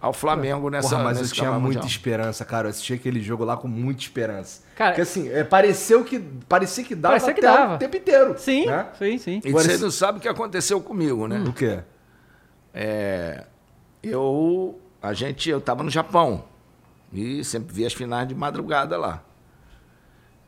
ao 0.00 0.12
Flamengo 0.12 0.68
nessa 0.70 0.88
Porra, 0.90 1.04
mas 1.04 1.20
eu 1.20 1.28
tinha 1.28 1.50
muita 1.52 1.66
Mundial. 1.66 1.86
esperança, 1.86 2.44
cara. 2.44 2.66
Eu 2.66 2.70
assisti 2.70 2.94
aquele 2.94 3.20
jogo 3.22 3.44
lá 3.44 3.56
com 3.56 3.68
muita 3.68 4.00
esperança. 4.02 4.62
Cara- 4.74 4.90
Porque 4.90 5.02
assim, 5.02 5.28
é, 5.30 5.44
pareceu 5.44 6.04
que. 6.04 6.18
Parecia 6.48 6.82
que 6.82 6.94
dava 6.96 7.12
Parecia 7.14 7.32
que 7.34 7.44
até 7.46 7.56
dava. 7.58 7.74
o 7.74 7.78
tempo 7.78 7.96
inteiro. 7.96 8.34
Sim, 8.38 8.66
né? 8.66 8.86
sim, 8.98 9.18
sim. 9.18 9.40
E 9.44 9.48
Agora 9.50 9.64
você 9.64 9.78
não 9.78 9.90
sabe 9.90 10.18
o 10.18 10.20
que 10.20 10.28
aconteceu 10.28 10.80
comigo, 10.80 11.28
né? 11.28 11.38
O 11.46 11.52
quê? 11.52 11.78
É, 12.72 13.44
eu, 14.02 14.80
a 15.04 15.12
gente, 15.12 15.50
eu 15.50 15.58
estava 15.58 15.82
no 15.82 15.90
Japão 15.90 16.44
e 17.12 17.44
sempre 17.44 17.74
vi 17.74 17.84
as 17.84 17.92
finais 17.92 18.26
de 18.26 18.34
madrugada 18.34 18.96
lá. 18.96 19.22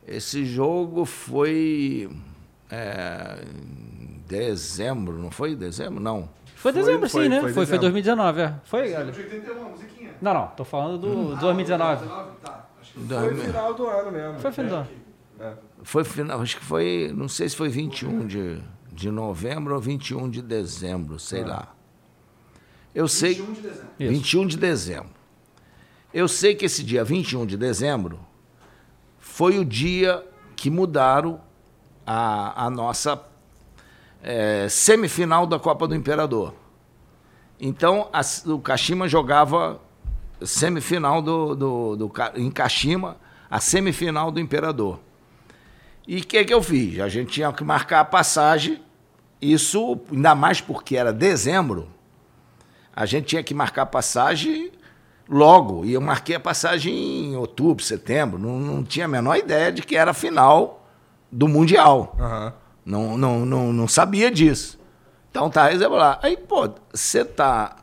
Esse 0.05 0.43
jogo 0.45 1.05
foi 1.05 2.09
é, 2.71 3.37
em 3.45 4.23
dezembro, 4.27 5.17
não 5.19 5.29
foi 5.29 5.55
dezembro? 5.55 5.99
Não. 5.99 6.27
Foi 6.55 6.71
dezembro, 6.73 7.07
foi- 7.07 7.23
sim, 7.25 7.29
né? 7.29 7.39
foi 7.39 7.53
Foi, 7.53 7.65
foi, 7.67 7.77
dezembro. 7.77 7.81
2019, 7.81 8.41
é. 8.41 8.55
Foi, 8.63 8.93
olha. 8.95 9.11
De 9.11 9.19
81, 9.21 9.69
musiquinha. 9.69 10.15
Não, 10.19 10.33
não, 10.33 10.47
tô 10.47 10.65
falando 10.65 10.97
do 10.97 11.35
2019. 11.35 12.07
Tá. 12.41 12.65
Foi 12.95 13.35
final 13.35 13.73
do 13.75 13.87
ano 13.87 14.11
mesmo. 14.11 14.39
Foi 14.39 14.51
fim 14.51 14.65
do 14.65 14.75
ano. 14.75 14.87
Foi 15.83 16.03
final, 16.03 16.41
acho 16.41 16.57
que 16.57 16.65
foi, 16.65 17.13
não 17.15 17.27
sei 17.27 17.47
se 17.47 17.55
foi 17.55 17.69
21 17.69 18.25
de, 18.25 18.59
de 18.91 19.11
novembro 19.11 19.75
ou 19.75 19.79
21 19.79 20.27
de 20.31 20.41
dezembro, 20.41 21.19
sei 21.19 21.43
lá. 21.43 21.76
Eu 22.93 23.07
sei. 23.07 23.35
21 23.35 23.53
de 23.53 23.61
dezembro. 23.61 23.87
21 23.99 24.47
de 24.47 24.57
dezembro. 24.57 25.09
Eu 26.13 26.27
sei 26.27 26.55
que 26.55 26.65
esse 26.65 26.83
dia 26.83 27.03
21 27.03 27.45
de 27.45 27.57
dezembro 27.57 28.19
foi 29.19 29.59
o 29.59 29.65
dia 29.65 30.25
que 30.55 30.69
mudaram 30.69 31.39
a, 32.05 32.65
a 32.65 32.69
nossa 32.69 33.21
eh, 34.23 34.67
semifinal 34.69 35.45
da 35.45 35.59
Copa 35.59 35.87
do 35.87 35.93
Imperador. 35.93 36.53
Então, 37.59 38.09
a- 38.13 38.21
o 38.49 38.59
Kashima 38.59 39.07
jogava 39.07 39.79
semifinal 40.43 41.21
do, 41.21 41.55
do, 41.55 41.95
do, 41.95 42.11
em 42.35 42.49
Kashima, 42.49 43.17
a 43.49 43.59
semifinal 43.59 44.31
do 44.31 44.39
Imperador. 44.39 44.99
E 46.07 46.17
o 46.19 46.23
que, 46.25 46.43
que 46.45 46.53
eu 46.53 46.63
fiz? 46.63 46.99
A 46.99 47.09
gente 47.09 47.31
tinha 47.33 47.51
que 47.51 47.63
marcar 47.63 47.99
a 47.99 48.05
passagem, 48.05 48.81
isso 49.41 49.99
ainda 50.11 50.33
mais 50.33 50.61
porque 50.61 50.95
era 50.95 51.11
dezembro, 51.11 51.89
a 52.97 53.05
gente 53.05 53.25
tinha 53.27 53.43
que 53.43 53.53
marcar 53.53 53.83
a 53.83 53.85
passagem 53.85 54.71
logo. 55.29 55.85
E 55.85 55.93
eu 55.93 56.01
marquei 56.01 56.35
a 56.35 56.39
passagem 56.39 56.93
em 57.25 57.35
outubro, 57.35 57.83
setembro. 57.83 58.39
Não, 58.39 58.57
não 58.59 58.83
tinha 58.83 59.05
a 59.05 59.07
menor 59.07 59.35
ideia 59.37 59.71
de 59.71 59.81
que 59.83 59.95
era 59.95 60.11
a 60.11 60.13
final 60.15 60.87
do 61.31 61.47
Mundial. 61.47 62.15
Aham. 62.19 62.53
Não, 62.85 63.17
não, 63.17 63.45
não, 63.45 63.71
não 63.73 63.87
sabia 63.87 64.31
disso. 64.31 64.79
Então 65.29 65.49
tá 65.49 65.67
reservado 65.67 65.95
lá. 66.01 66.19
Aí, 66.23 66.35
pô, 66.37 66.69
você 66.93 67.23
tá. 67.23 67.75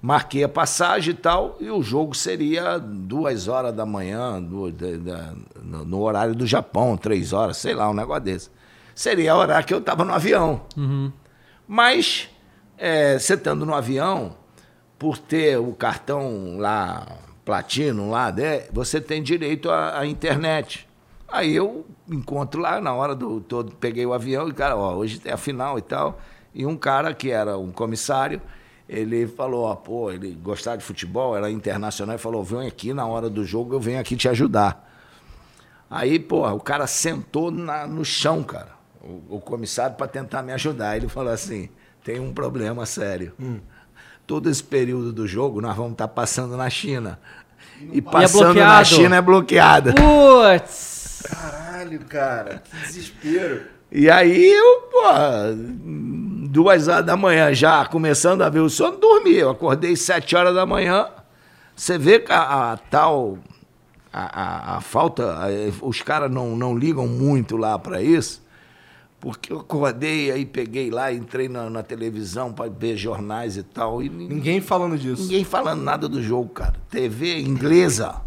Marquei 0.00 0.44
a 0.44 0.48
passagem 0.48 1.10
e 1.12 1.16
tal, 1.16 1.56
e 1.58 1.68
o 1.72 1.82
jogo 1.82 2.14
seria 2.14 2.78
duas 2.78 3.48
horas 3.48 3.74
da 3.74 3.84
manhã, 3.84 4.40
do- 4.40 4.70
da- 4.70 4.96
da- 4.96 5.34
no, 5.60 5.84
no 5.84 6.00
horário 6.02 6.36
do 6.36 6.46
Japão, 6.46 6.96
três 6.96 7.32
horas, 7.32 7.56
sei 7.56 7.74
lá, 7.74 7.90
um 7.90 7.94
negócio 7.94 8.22
desse. 8.22 8.48
Seria 8.94 9.34
o 9.34 9.38
horário 9.40 9.66
que 9.66 9.74
eu 9.74 9.80
tava 9.80 10.04
no 10.04 10.14
avião. 10.14 10.62
Mas, 11.66 12.28
é, 12.76 13.18
você 13.18 13.34
estando 13.34 13.66
no 13.66 13.74
avião, 13.74 14.36
por 14.98 15.18
ter 15.18 15.58
o 15.58 15.72
cartão 15.72 16.56
lá, 16.58 17.06
platino 17.44 18.10
lá, 18.10 18.32
né, 18.32 18.64
você 18.72 19.00
tem 19.00 19.22
direito 19.22 19.70
à, 19.70 20.00
à 20.00 20.06
internet. 20.06 20.88
Aí 21.30 21.54
eu 21.54 21.86
encontro 22.10 22.60
lá 22.60 22.80
na 22.80 22.92
hora 22.94 23.14
do 23.14 23.40
todo, 23.40 23.72
peguei 23.76 24.04
o 24.06 24.12
avião 24.14 24.48
e, 24.48 24.52
cara, 24.52 24.76
ó, 24.76 24.94
hoje 24.96 25.20
é 25.24 25.32
a 25.32 25.36
final 25.36 25.78
e 25.78 25.82
tal. 25.82 26.18
E 26.54 26.64
um 26.66 26.76
cara 26.76 27.12
que 27.14 27.30
era 27.30 27.58
um 27.58 27.70
comissário, 27.70 28.40
ele 28.88 29.26
falou, 29.26 29.64
ó, 29.66 29.74
pô, 29.74 30.10
ele 30.10 30.32
gostava 30.42 30.78
de 30.78 30.84
futebol, 30.84 31.36
era 31.36 31.50
internacional, 31.50 32.16
e 32.16 32.18
falou, 32.18 32.42
vem 32.42 32.66
aqui 32.66 32.94
na 32.94 33.06
hora 33.06 33.28
do 33.28 33.44
jogo, 33.44 33.74
eu 33.74 33.80
venho 33.80 34.00
aqui 34.00 34.16
te 34.16 34.28
ajudar. 34.28 34.86
Aí, 35.90 36.18
pô, 36.18 36.46
o 36.48 36.60
cara 36.60 36.86
sentou 36.86 37.50
na- 37.50 37.86
no 37.86 38.04
chão, 38.04 38.42
cara, 38.42 38.72
o, 39.02 39.36
o 39.36 39.40
comissário, 39.40 39.96
para 39.96 40.06
tentar 40.06 40.42
me 40.42 40.52
ajudar. 40.52 40.96
Ele 40.96 41.08
falou 41.08 41.32
assim: 41.32 41.68
tem 42.04 42.20
um 42.20 42.32
problema 42.32 42.84
sério. 42.84 43.32
Todo 44.28 44.48
esse 44.50 44.62
período 44.62 45.10
do 45.12 45.26
jogo 45.26 45.60
nós 45.60 45.74
vamos 45.74 45.92
estar 45.92 46.06
passando 46.06 46.54
na 46.56 46.68
China. 46.70 47.18
E 47.92 48.02
passando 48.02 48.48
na 48.48 48.52
bloqueado. 48.52 48.84
China 48.86 49.16
é 49.16 49.20
bloqueada. 49.22 49.94
Putz! 49.94 51.22
Caralho, 51.28 51.98
cara. 52.00 52.62
Que 52.70 52.76
desespero. 52.86 53.62
E 53.90 54.10
aí 54.10 54.52
eu, 54.52 54.80
pô, 54.92 55.00
duas 56.50 56.88
horas 56.88 57.06
da 57.06 57.16
manhã 57.16 57.54
já 57.54 57.84
começando 57.86 58.42
a 58.42 58.48
ver 58.50 58.60
o 58.60 58.68
sono, 58.68 58.98
dormi. 58.98 59.34
Eu 59.34 59.48
acordei 59.50 59.96
sete 59.96 60.36
horas 60.36 60.54
da 60.54 60.66
manhã. 60.66 61.08
Você 61.74 61.96
vê 61.96 62.18
que 62.18 62.30
a, 62.32 62.72
a 62.72 62.76
tal. 62.76 63.38
A, 64.12 64.42
a- 64.74 64.76
a 64.76 64.80
falta. 64.82 65.24
a- 65.38 65.48
os 65.80 66.02
caras 66.02 66.30
não, 66.30 66.54
não 66.56 66.76
ligam 66.76 67.06
muito 67.06 67.56
lá 67.56 67.78
para 67.78 68.02
isso. 68.02 68.42
Porque 69.20 69.52
eu 69.52 69.58
acordei, 69.58 70.30
aí 70.30 70.46
peguei 70.46 70.90
lá, 70.90 71.12
entrei 71.12 71.48
na, 71.48 71.68
na 71.68 71.82
televisão 71.82 72.52
para 72.52 72.70
ver 72.70 72.96
jornais 72.96 73.56
e 73.56 73.62
tal. 73.64 74.00
E 74.02 74.08
ninguém, 74.08 74.60
falando 74.60 74.96
disso. 74.96 75.22
ninguém 75.22 75.44
falando 75.44 75.82
nada 75.82 76.08
do 76.08 76.22
jogo, 76.22 76.50
cara. 76.50 76.76
TV 76.88 77.40
inglesa. 77.40 78.22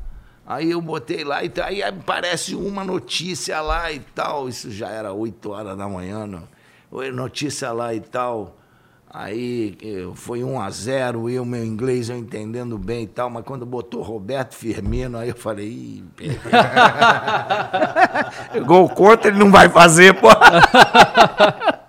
Aí 0.46 0.72
eu 0.72 0.82
botei 0.82 1.24
lá 1.24 1.44
e 1.44 1.52
aí 1.64 1.82
aparece 1.82 2.56
uma 2.56 2.84
notícia 2.84 3.62
lá 3.62 3.90
e 3.90 4.00
tal. 4.00 4.50
Isso 4.50 4.70
já 4.70 4.90
era 4.90 5.14
8 5.14 5.50
horas 5.50 5.78
da 5.78 5.88
manhã, 5.88 6.28
não. 6.28 6.44
Notícia 7.14 7.72
lá 7.72 7.94
e 7.96 8.02
tal. 8.02 8.58
Aí 9.14 9.78
eh, 9.84 10.10
foi 10.16 10.42
1 10.42 10.62
a 10.62 10.70
0 10.70 11.30
eu, 11.30 11.44
meu 11.44 11.66
inglês, 11.66 12.10
eu 12.10 12.18
entendendo 12.18 12.78
bem 12.78 13.04
e 13.04 13.08
tal, 13.08 13.30
mas 13.30 13.44
quando 13.44 13.66
botou 13.66 14.02
Roberto 14.02 14.56
Firmino, 14.56 15.18
aí 15.18 15.28
eu 15.28 15.36
falei, 15.36 15.68
ih. 15.68 16.06
Gol 18.66 18.88
contra 18.88 19.30
ele 19.30 19.38
não 19.38 19.52
vai 19.52 19.68
fazer, 19.68 20.14
pô. 20.14 20.30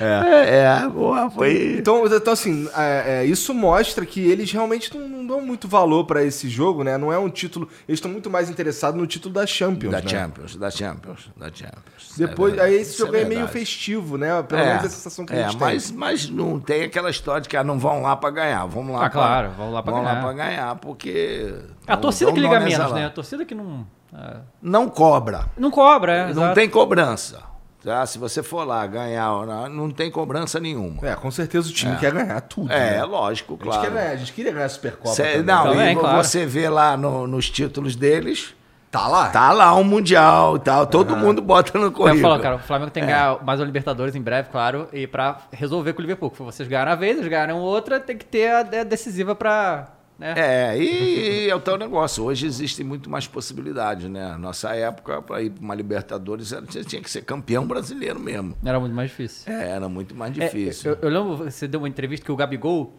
É, 0.00 0.58
é, 0.84 0.88
porra, 0.90 1.30
foi. 1.30 1.76
Então, 1.78 2.04
então 2.06 2.32
assim, 2.32 2.68
é, 2.76 3.20
é, 3.20 3.24
isso 3.24 3.52
mostra 3.54 4.04
que 4.04 4.20
eles 4.20 4.50
realmente 4.52 4.96
não, 4.96 5.08
não 5.08 5.26
dão 5.26 5.40
muito 5.40 5.66
valor 5.68 6.04
pra 6.04 6.22
esse 6.22 6.48
jogo, 6.48 6.82
né? 6.84 6.96
Não 6.98 7.12
é 7.12 7.18
um 7.18 7.28
título. 7.30 7.68
Eles 7.88 7.98
estão 7.98 8.10
muito 8.10 8.28
mais 8.30 8.50
interessados 8.50 9.00
no 9.00 9.06
título 9.06 9.34
da 9.34 9.46
Champions. 9.46 9.92
Da 9.92 10.00
né? 10.00 10.08
Champions, 10.08 10.56
da 10.56 10.70
Champions, 10.70 11.30
da 11.36 11.46
Champions. 11.52 12.14
Depois, 12.16 12.56
É 12.56 12.62
aí 12.62 12.74
esse 12.74 12.90
isso 12.92 12.98
jogo 13.06 13.16
é, 13.16 13.24
meio 13.24 13.46
festivo, 13.48 14.16
né? 14.18 14.42
Pelo 14.42 14.64
menos 14.64 14.84
a 14.84 14.88
sensação 14.88 15.24
que 15.26 15.32
a 15.32 15.36
é, 15.36 15.48
gente 15.48 15.58
mas, 15.60 15.88
tem. 15.90 15.96
mas 15.98 16.28
não 16.30 16.58
tem 16.60 16.82
aquela 16.84 17.10
história 17.10 17.40
de 17.40 17.48
que 17.48 17.56
ah, 17.56 17.64
não 17.64 17.78
vão 17.78 18.02
lá 18.02 18.16
pra 18.16 18.30
ganhar. 18.30 18.64
Vamos 18.66 18.92
lá 18.94 19.06
Ah, 19.06 19.10
pra, 19.10 19.20
claro, 19.20 19.50
vão 19.56 19.70
lá 19.72 19.82
pra 19.82 19.92
vão 19.92 20.02
ganhar. 20.02 20.14
lá 20.14 20.20
pra 20.20 20.32
ganhar, 20.32 20.76
porque. 20.76 21.54
A 21.86 21.94
não- 21.94 22.00
torcida 22.02 22.32
que 22.32 22.40
liga 22.40 22.58
menos, 22.58 22.74
exalar. 22.74 22.94
né? 22.94 23.06
A 23.06 23.10
torcida 23.10 23.44
que 23.44 23.54
não. 23.54 23.86
é, 24.14 24.36
Não 24.62 24.88
cobra. 24.88 25.46
Não 25.56 25.70
cobra, 25.70 26.12
é. 26.14 26.22
não 26.24 26.30
exato. 26.30 26.54
tem 26.54 26.68
cobrança. 26.68 27.40
Tá? 27.86 28.04
Se 28.04 28.18
você 28.18 28.42
for 28.42 28.66
lá 28.66 28.84
ganhar, 28.84 29.32
ou 29.32 29.46
não, 29.46 29.68
não 29.68 29.90
tem 29.92 30.10
cobrança 30.10 30.58
nenhuma. 30.58 31.06
É, 31.08 31.14
com 31.14 31.30
certeza 31.30 31.68
o 31.68 31.72
time 31.72 31.96
quer 31.96 32.12
ganhar 32.12 32.40
tudo. 32.40 32.72
É, 32.72 32.96
né? 32.98 33.04
lógico, 33.04 33.52
A 33.54 33.56
gente, 33.56 33.64
claro. 33.64 33.80
quer 33.82 33.90
ganhar, 33.92 34.10
a 34.10 34.16
gente 34.16 34.32
queria 34.32 34.50
ganhar 34.52 34.66
a 34.66 34.68
Supercopa. 34.68 35.14
Cê- 35.14 35.40
não, 35.40 35.62
Também, 35.70 35.92
e 35.94 35.96
claro. 36.00 36.16
você 36.24 36.44
vê 36.44 36.68
lá 36.68 36.96
no- 36.96 37.28
nos 37.28 37.48
títulos 37.48 37.94
deles, 37.94 38.54
Tá 38.90 39.06
lá? 39.06 39.28
tá 39.28 39.52
lá 39.52 39.72
um 39.76 39.84
Mundial 39.84 40.56
e 40.56 40.58
tal. 40.58 40.84
Todo 40.86 41.16
mundo 41.16 41.40
bota 41.40 41.78
no 41.78 41.84
Eu 41.86 41.92
currículo. 41.92 42.22
falo, 42.28 42.42
cara, 42.42 42.56
o 42.56 42.58
Flamengo 42.58 42.90
tem 42.90 43.04
que 43.04 43.08
ganhar 43.08 43.40
mais 43.44 43.60
uma 43.60 43.66
Libertadores 43.66 44.16
em 44.16 44.20
breve, 44.20 44.48
claro, 44.50 44.88
e 44.92 45.06
pra 45.06 45.38
resolver 45.52 45.92
com 45.92 46.00
o 46.00 46.02
Liverpool. 46.02 46.32
Vocês 46.38 46.68
ganharam 46.68 46.90
uma 46.90 46.96
vez, 46.96 47.16
eles 47.18 47.28
ganharam 47.28 47.58
outra, 47.60 48.00
tem 48.00 48.18
que 48.18 48.24
ter 48.24 48.48
a, 48.50 48.60
a 48.80 48.82
decisiva 48.84 49.34
pra. 49.36 49.88
Né? 50.18 50.34
É, 50.36 50.78
e, 50.78 51.44
e 51.46 51.50
é 51.50 51.54
o 51.54 51.60
tal 51.60 51.76
negócio. 51.76 52.24
Hoje 52.24 52.46
existem 52.46 52.84
muito 52.86 53.10
mais 53.10 53.26
possibilidades, 53.26 54.08
né? 54.08 54.36
Nossa 54.38 54.74
época, 54.74 55.20
para 55.20 55.42
ir 55.42 55.50
para 55.50 55.62
uma 55.62 55.74
Libertadores, 55.74 56.52
era- 56.52 56.64
você 56.64 56.82
tinha 56.84 57.02
que 57.02 57.10
ser 57.10 57.22
campeão 57.22 57.66
brasileiro 57.66 58.18
mesmo. 58.18 58.56
Era 58.64 58.80
muito 58.80 58.94
mais 58.94 59.10
difícil. 59.10 59.52
É, 59.52 59.68
era 59.70 59.88
muito 59.88 60.14
mais 60.14 60.36
É, 60.38 60.44
difícil. 60.46 60.92
eu, 60.92 60.98
eu 61.02 61.08
lembro, 61.10 61.36
você 61.36 61.68
deu 61.68 61.80
uma 61.80 61.88
entrevista 61.88 62.24
que 62.24 62.32
o 62.32 62.36
Gabigol 62.36 62.94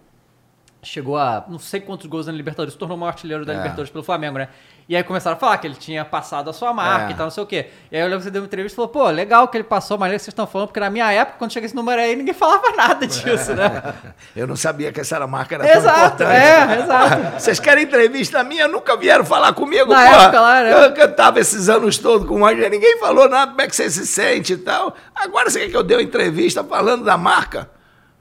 chegou 0.87 1.17
a 1.17 1.43
não 1.47 1.59
sei 1.59 1.79
quantos 1.79 2.05
gols 2.07 2.25
na 2.27 2.31
Libertadores, 2.33 2.73
se 2.73 2.79
tornou 2.79 2.97
o 2.97 2.99
maior 2.99 3.09
artilheiro 3.11 3.45
da 3.45 3.53
É. 3.53 3.55
Libertadores 3.57 3.89
pelo 3.91 4.03
Flamengo, 4.03 4.37
né? 4.37 4.47
E 4.89 4.95
aí 4.95 5.03
começaram 5.03 5.35
a 5.35 5.39
falar 5.39 5.57
que 5.57 5.67
ele 5.67 5.75
tinha 5.75 6.05
passado 6.05 6.49
a 6.49 6.53
sua 6.53 6.73
marca 6.73 7.09
É. 7.09 7.11
e 7.11 7.13
tal, 7.13 7.25
não 7.25 7.31
sei 7.31 7.43
o 7.43 7.45
quê. 7.45 7.67
E 7.91 7.95
aí 7.97 8.01
eu 8.01 8.05
lembro 8.05 8.19
que 8.19 8.23
você 8.23 8.31
deu 8.31 8.41
uma 8.41 8.45
entrevista 8.45 8.73
e 8.73 8.77
falou, 8.77 8.89
pô, 8.89 9.09
legal 9.09 9.45
que 9.49 9.57
ele 9.57 9.65
passou, 9.65 9.97
mas 9.97 10.11
é 10.11 10.15
que 10.15 10.19
vocês 10.19 10.29
estão 10.29 10.47
falando, 10.47 10.67
porque 10.69 10.79
na 10.79 10.89
minha 10.89 11.11
época, 11.11 11.37
quando 11.39 11.51
chega 11.51 11.65
esse 11.65 11.75
número 11.75 12.01
aí, 12.01 12.15
ninguém 12.15 12.33
falava 12.33 12.69
nada 12.71 13.05
disso, 13.07 13.53
né? 13.53 13.93
Eu 14.33 14.47
não 14.47 14.55
sabia 14.55 14.91
que 14.93 15.01
essa 15.01 15.17
era 15.17 15.27
marca 15.27 15.55
era 15.55 15.67
tão 15.67 15.75
exato, 15.77 16.23
importante. 16.23 16.31
é, 16.31 16.79
exato. 16.83 17.33
Vocês 17.41 17.59
querem 17.59 17.83
entrevista 17.83 18.41
minha? 18.45 18.65
Nunca 18.69 18.95
vieram 18.95 19.25
falar 19.25 19.51
comigo, 19.53 19.91
Na 19.91 20.05
porra. 20.09 20.23
época 20.23 20.39
lá, 20.39 20.63
né? 20.63 20.85
Eu 20.85 20.93
cantava 20.93 21.39
esses 21.41 21.67
anos 21.67 21.97
todos 21.97 22.25
com 22.25 22.35
o 22.35 22.39
Roger, 22.39 22.69
ninguém 22.71 22.97
falou 22.99 23.27
nada, 23.27 23.51
como 23.51 23.61
é 23.61 23.67
que 23.67 23.75
você 23.75 23.89
se 23.89 24.07
sente 24.07 24.53
e 24.53 24.57
tal. 24.57 24.95
Agora 25.13 25.49
você 25.49 25.59
quer 25.59 25.69
que 25.69 25.75
eu 25.75 25.83
dê 25.83 25.95
uma 25.95 26.01
entrevista 26.03 26.63
falando 26.63 27.03
da 27.03 27.17
marca? 27.17 27.69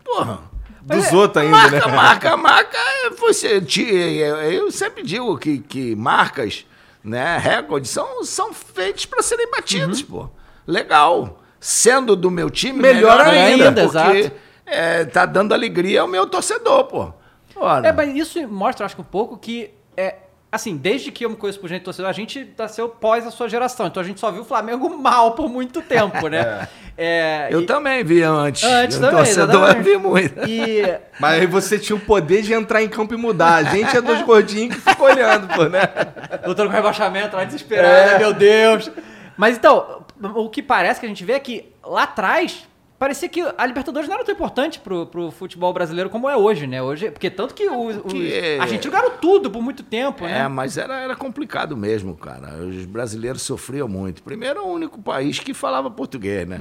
Porra. 0.05 0.56
Dos 0.87 1.13
outros 1.13 1.45
ainda, 1.45 1.57
marca, 1.57 1.87
né? 1.89 1.93
marca, 1.97 2.37
marca. 2.37 2.79
Você, 3.19 3.61
ti- 3.61 3.93
eu 3.95 4.37
eu 4.37 4.71
sempre 4.71 5.03
digo 5.03 5.37
que, 5.37 5.59
que 5.59 5.97
marcas, 5.97 6.65
né, 7.03 7.39
recordes, 7.39 7.91
são, 7.91 8.25
são 8.25 8.53
feitos 8.55 9.05
para 9.07 9.23
serem 9.23 9.51
batidos, 9.51 10.01
Uhum. 10.03 10.07
pô. 10.07 10.31
Legal. 10.67 11.43
Sendo 11.59 12.15
do 12.15 12.31
meu 12.31 12.49
time, 12.51 12.79
Melhor 12.81 13.19
melhor, 13.19 13.35
ainda, 13.35 13.65
ainda, 13.69 13.83
porque 13.83 14.19
exato. 14.19 14.33
é, 14.67 15.05
tá 15.07 15.27
dando 15.27 15.53
alegria 15.53 16.03
ao 16.03 16.07
meu 16.09 16.27
torcedor, 16.27 16.85
pô. 16.85 17.13
Ora, 17.57 17.89
É, 17.89 17.93
mas 17.93 18.15
isso 18.15 18.47
mostra, 18.47 18.85
acho 18.87 18.95
que 18.95 19.01
um 19.01 19.05
pouco 19.05 19.37
que 19.39 19.71
é. 19.97 20.17
Assim, 20.57 20.77
desde 20.77 21.13
que 21.13 21.25
eu 21.25 21.31
me 21.31 21.37
conheço 21.37 21.61
por 21.61 21.69
gente 21.69 21.83
torcedor, 21.83 22.09
a 22.11 22.13
gente 22.13 22.53
nasceu 22.59 22.89
pós 22.89 23.27
a 23.27 23.31
sua 23.31 23.49
geração. 23.49 23.87
Então 23.87 24.03
a 24.03 24.05
gente 24.05 24.19
só 24.19 24.31
viu 24.31 24.43
o 24.43 24.45
Flamengo 24.45 24.89
mal 24.99 25.33
por 25.33 25.49
muito 25.49 25.81
tempo, 25.83 26.29
né? 26.29 26.67
É, 26.99 27.49
eu 27.51 27.61
e- 27.61 27.67
também 27.67 28.03
vi 28.03 28.23
antes. 28.23 28.65
Antes 28.65 28.97
também, 28.97 29.17
torcedor 29.17 29.55
exatamente. 29.69 29.85
vi 29.85 29.99
muito. 29.99 30.49
E. 30.49 30.81
Mas 31.21 31.41
aí 31.43 31.47
você 31.47 31.79
tinha 31.79 31.95
o 31.95 32.01
poder 32.01 32.41
de 32.41 32.55
entrar 32.55 32.83
em 32.83 32.89
campo 32.89 33.13
e 33.13 33.19
mudar. 33.19 33.57
A 33.57 33.63
gente 33.65 33.95
é 33.95 34.01
dois 34.01 34.23
gordinhos 34.23 34.77
que 34.77 34.81
ficam 34.81 35.05
olhando, 35.05 35.47
pô, 35.47 35.65
né? 35.65 35.83
Lutando 36.47 36.71
com 36.71 36.75
rebaixamento 36.75 37.37
lá 37.37 37.45
desesperado, 37.45 38.19
meu 38.19 38.33
Deus. 38.33 38.91
Mas 39.37 39.59
então, 39.59 40.07
o 40.37 40.49
que 40.49 40.63
parece 40.63 40.99
que 40.99 41.05
a 41.05 41.09
gente 41.11 41.23
vê 41.23 41.35
é 41.35 41.39
que 41.39 41.71
lá 41.85 42.05
atrás 42.05 42.67
parecia 42.99 43.29
que 43.29 43.41
a 43.57 43.67
Libertadores 43.67 44.09
não 44.09 44.15
era 44.17 44.25
tão 44.25 44.35
importante 44.35 44.79
pro, 44.81 45.07
pro 45.07 45.31
futebol 45.31 45.73
brasileiro 45.73 46.09
como 46.11 46.29
é 46.29 46.37
hoje, 46.37 46.67
né? 46.67 46.83
Hoje, 46.83 47.11
porque 47.11 47.31
tanto 47.31 47.55
que 47.55 47.69
os, 47.69 47.97
os 48.05 48.13
Que- 48.13 48.59
argentinos 48.61 48.95
ganharam 48.99 49.19
tudo 49.19 49.51
por 49.51 49.63
muito 49.63 49.83
tempo, 49.83 50.25
É, 50.25 50.29
né? 50.43 50.49
mas 50.49 50.77
era, 50.79 50.99
era 51.01 51.15
complicado 51.17 51.77
mesmo, 51.77 52.17
cara. 52.17 52.57
Os 52.65 52.85
brasileiros 52.87 53.43
sofriam 53.43 53.87
muito. 53.89 54.23
Primeiro, 54.23 54.59
era 54.61 54.67
o 54.67 54.73
único 54.73 55.01
país 55.03 55.39
que 55.39 55.53
falava 55.53 55.91
português, 55.91 56.47
né? 56.49 56.59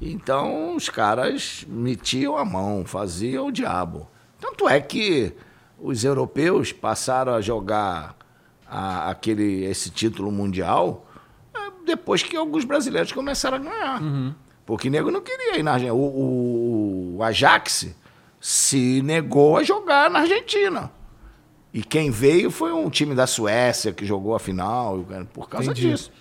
Então, 0.00 0.76
os 0.76 0.88
caras 0.88 1.64
metiam 1.68 2.36
a 2.36 2.44
mão, 2.44 2.84
faziam 2.84 3.46
o 3.46 3.52
diabo. 3.52 4.08
Tanto 4.40 4.68
é 4.68 4.80
que 4.80 5.32
os 5.78 6.04
europeus 6.04 6.72
passaram 6.72 7.34
a 7.34 7.40
jogar 7.40 8.16
a- 8.66 9.10
aquele, 9.10 9.64
esse 9.64 9.90
título 9.90 10.30
mundial 10.30 11.06
eh, 11.54 11.70
depois 11.86 12.22
que 12.22 12.36
alguns 12.36 12.64
brasileiros 12.64 13.12
começaram 13.12 13.56
a 13.56 13.60
ganhar. 13.60 14.02
Porque 14.66 14.88
nego 14.88 15.10
não 15.10 15.20
queria 15.20 15.58
ir 15.58 15.62
na 15.62 15.72
Argentina. 15.72 15.94
O, 15.94 15.98
o- 15.98 17.16
o 17.18 17.22
Ajax 17.22 17.88
se 18.40 19.02
negou 19.02 19.56
a 19.58 19.62
jogar 19.62 20.10
na 20.10 20.20
Argentina. 20.20 20.90
E 21.72 21.82
quem 21.82 22.10
veio 22.10 22.50
foi 22.50 22.72
um 22.72 22.88
time 22.88 23.14
da 23.14 23.26
Suécia 23.26 23.92
que 23.92 24.06
jogou 24.06 24.34
a 24.34 24.38
final, 24.38 25.00
e, 25.10 25.24
por 25.24 25.48
causa 25.48 25.70
Entendi. 25.72 25.90
disso. 25.90 26.12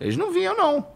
Eles 0.00 0.16
não 0.16 0.32
vinham, 0.32 0.56
não. 0.56 0.86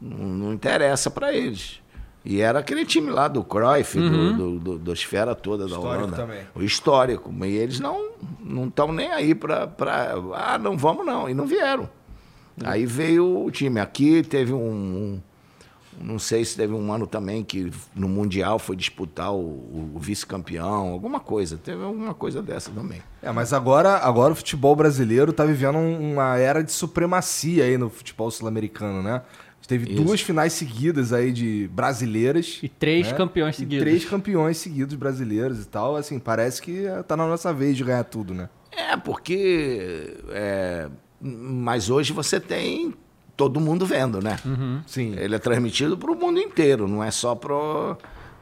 Não, 0.00 0.18
não 0.26 0.52
interessa 0.52 1.10
pra 1.10 1.32
eles. 1.32 1.80
E 2.24 2.40
era 2.40 2.60
aquele 2.60 2.84
time 2.86 3.10
lá 3.10 3.26
do 3.28 3.42
Cruyff, 3.44 3.98
do, 3.98 4.32
do, 4.36 4.58
do, 4.58 4.78
do 4.78 4.92
Esfera 4.92 5.34
toda 5.34 5.64
da 5.64 5.70
Histórico 5.76 6.04
Holanda. 6.04 6.16
também. 6.16 6.42
O 6.54 6.62
histórico. 6.62 7.32
E 7.44 7.56
eles 7.56 7.78
não 7.80 8.10
não 8.40 8.66
estão 8.68 8.92
nem 8.92 9.10
aí 9.12 9.34
pra, 9.34 9.66
pra. 9.66 10.14
Ah, 10.34 10.56
não 10.58 10.76
vamos 10.78 11.04
não. 11.04 11.28
E 11.28 11.34
não 11.34 11.46
vieram. 11.46 11.88
Aí 12.64 12.86
veio 12.86 13.44
o 13.44 13.50
time. 13.50 13.80
Aqui 13.80 14.22
teve 14.22 14.52
um, 14.52 14.56
um- 14.60 15.22
Não 16.02 16.18
sei 16.18 16.44
se 16.44 16.56
teve 16.56 16.72
um 16.74 16.92
ano 16.92 17.06
também 17.06 17.44
que 17.44 17.70
no 17.94 18.08
Mundial 18.08 18.58
foi 18.58 18.74
disputar 18.76 19.32
o, 19.32 19.38
o 19.94 19.98
vice-campeão, 19.98 20.88
alguma 20.88 21.20
coisa. 21.20 21.56
Teve 21.56 21.82
alguma 21.84 22.12
coisa 22.14 22.42
dessa 22.42 22.70
também. 22.70 23.00
É, 23.22 23.30
mas 23.30 23.52
agora, 23.52 23.96
agora 23.98 24.32
o 24.32 24.36
futebol 24.36 24.74
brasileiro 24.74 25.32
tá 25.32 25.44
vivendo 25.44 25.76
um- 25.78 26.12
uma 26.14 26.36
era 26.38 26.62
de 26.62 26.72
supremacia 26.72 27.64
aí 27.64 27.78
no 27.78 27.88
futebol 27.88 28.30
sul-americano, 28.30 29.02
né? 29.02 29.22
Teve 29.68 29.92
Isso. 29.92 30.02
duas 30.02 30.20
finais 30.20 30.52
seguidas 30.52 31.12
aí 31.12 31.30
de 31.32 31.70
brasileiras. 31.72 32.58
E 32.62 32.68
três 32.68 33.06
né? 33.12 33.16
campeões 33.16 33.54
E 33.54 33.58
seguidos. 33.58 33.84
três 33.84 34.04
campeões 34.04 34.56
seguidos 34.58 34.94
brasileiros 34.96 35.62
e 35.62 35.68
tal. 35.68 35.94
Assim, 35.96 36.18
parece 36.18 36.60
que 36.60 36.84
eh, 36.84 37.02
tá 37.04 37.16
na 37.16 37.26
nossa 37.28 37.52
vez 37.54 37.76
de 37.76 37.84
ganhar 37.84 38.02
tudo, 38.04 38.34
né? 38.34 38.48
É, 38.72 38.96
porque. 38.96 40.16
é, 40.30 40.88
mas 41.20 41.88
hoje 41.88 42.12
você 42.12 42.40
tem 42.40 42.92
todo 43.42 43.58
mundo 43.60 43.84
vendo, 43.84 44.20
né? 44.22 44.36
Sim. 44.86 45.14
Ele 45.18 45.34
é 45.34 45.38
transmitido 45.38 45.96
para 45.98 46.10
o 46.12 46.14
mundo 46.14 46.38
inteiro, 46.38 46.86
não 46.86 47.02
é 47.02 47.10
só 47.10 47.34
para 47.34 47.54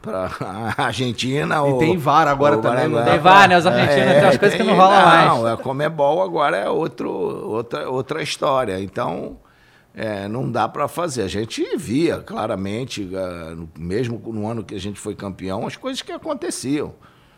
a 0.05 0.73
Argentina. 0.85 1.55
E 1.55 1.59
ou, 1.59 1.79
tem 1.79 1.97
VAR 1.97 2.27
agora 2.27 2.57
também. 2.57 3.03
Tem 3.03 3.19
VAR, 3.19 3.49
né? 3.49 3.57
Os 3.57 3.65
argentinos 3.65 4.11
tem 4.13 4.23
umas 4.23 4.37
coisas 4.37 4.57
que 4.57 4.63
não 4.63 4.75
rolam 4.75 5.01
mais. 5.05 5.25
Não, 5.27 5.49
é 5.49 5.57
Comebol 5.57 6.21
agora 6.21 6.57
é 6.57 6.69
outro, 6.69 7.09
outra, 7.11 7.89
outra 7.89 8.21
história. 8.21 8.79
Então, 8.79 9.37
é, 9.95 10.27
não 10.27 10.49
dá 10.51 10.67
para 10.69 10.87
fazer. 10.87 11.23
A 11.23 11.27
gente 11.27 11.65
via 11.77 12.19
claramente, 12.19 13.09
ah, 13.15 13.55
no- 13.55 13.69
mesmo 13.77 14.21
no 14.27 14.47
ano 14.47 14.63
que 14.63 14.75
a 14.75 14.79
gente 14.79 14.99
foi 14.99 15.15
campeão, 15.15 15.65
as 15.65 15.75
coisas 15.75 16.01
que 16.01 16.11
aconteciam. 16.11 16.93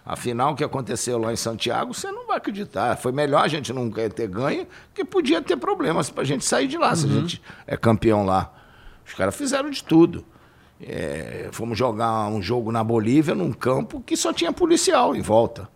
Afinal, 0.06 0.52
o 0.52 0.56
que 0.56 0.64
aconteceu 0.64 1.18
lá 1.18 1.32
em 1.32 1.38
Santiago, 1.38 1.94
você 1.94 2.12
não 2.12 2.28
vai 2.28 2.38
acreditar. 2.38 2.98
Foi 2.98 3.14
melhor 3.14 3.44
a 3.44 3.48
gente 3.48 3.72
não 3.72 3.90
ter 3.90 4.28
ganho, 4.28 4.68
que 4.94 5.06
podia 5.06 5.42
ter 5.42 5.56
problemas 5.56 6.10
para 6.10 6.24
a 6.24 6.26
gente 6.26 6.44
sair 6.44 6.68
de 6.68 6.78
lá, 6.78 6.94
se 6.94 7.06
a 7.06 7.10
gente 7.10 7.42
é 7.66 7.78
campeão 7.78 8.26
lá. 8.26 8.52
Os 9.06 9.14
caras 9.14 9.36
fizeram 9.36 9.70
de 9.70 9.82
tudo. 9.82 10.26
É, 10.82 11.48
fomos 11.54 11.78
jogar 11.78 12.28
um 12.28 12.42
jogo 12.42 12.70
na 12.70 12.84
Bolívia, 12.84 13.34
num 13.34 13.54
campo 13.54 14.02
que 14.02 14.18
só 14.18 14.34
tinha 14.34 14.52
policial 14.52 15.16
em 15.16 15.22
volta. 15.22 15.70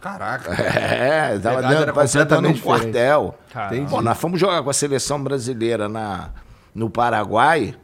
Caraca. 0.00 0.52
É, 0.56 1.38
tava 1.38 1.56
Verdade, 1.56 1.66
era 1.66 1.78
dentro, 1.78 1.94
parecia 1.94 2.24
dando 2.24 2.48
um 2.48 2.52
diferente. 2.52 2.82
quartel. 2.82 3.38
Nós 4.02 4.18
fomos 4.18 4.40
jogar 4.40 4.62
com 4.62 4.70
a 4.70 4.72
seleção 4.72 5.22
brasileira 5.22 5.88
na, 5.88 6.30
no 6.74 6.88
Paraguai, 6.88 7.74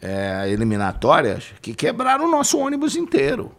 é, 0.00 0.50
eliminatórias, 0.50 1.54
que 1.62 1.72
quebraram 1.72 2.26
o 2.26 2.30
nosso 2.30 2.58
ônibus 2.58 2.96
inteiro. 2.96 3.52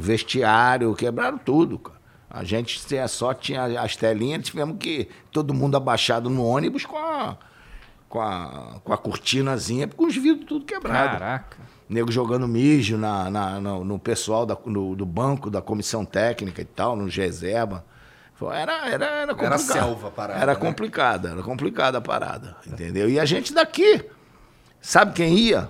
Vestiário, 0.00 0.94
quebraram 0.94 1.38
tudo, 1.38 1.78
cara. 1.78 1.98
A 2.30 2.42
gente 2.42 2.80
só 3.08 3.32
tinha 3.32 3.80
as 3.80 3.94
telinhas, 3.96 4.44
tivemos 4.46 4.76
que 4.78 5.08
todo 5.30 5.54
mundo 5.54 5.76
abaixado 5.76 6.28
no 6.28 6.44
ônibus 6.44 6.84
com 6.84 6.96
a, 6.98 7.36
com 8.08 8.20
a, 8.20 8.80
com 8.82 8.92
a 8.92 8.98
cortinazinha, 8.98 9.86
com 9.86 10.06
os 10.06 10.16
vidros 10.16 10.46
tudo 10.46 10.64
quebrado. 10.64 11.10
Caraca. 11.18 11.56
Nego 11.88 12.10
jogando 12.10 12.48
mijo 12.48 12.96
na, 12.98 13.30
na- 13.30 13.60
no, 13.60 13.84
no 13.84 13.98
pessoal 14.00 14.44
da- 14.44 14.56
no- 14.66 14.96
do 14.96 15.06
banco, 15.06 15.48
da 15.48 15.62
comissão 15.62 16.04
técnica 16.04 16.60
e 16.62 16.64
tal, 16.64 16.96
no 16.96 17.08
reserva. 17.08 17.84
Foi- 18.34 18.56
Era, 18.56 18.88
era, 18.88 19.04
era 19.06 19.34
complicado. 19.34 19.60
selva 19.60 20.08
a 20.08 20.10
parada, 20.10 20.40
Era 20.40 20.54
né? 20.54 20.58
complicada, 20.58 21.28
era 21.30 21.42
complicada 21.42 21.98
a 21.98 22.00
parada, 22.00 22.56
entendeu? 22.66 23.08
E 23.08 23.20
a 23.20 23.24
gente 23.24 23.54
daqui, 23.54 24.04
sabe 24.80 25.12
quem 25.12 25.38
ia? 25.38 25.68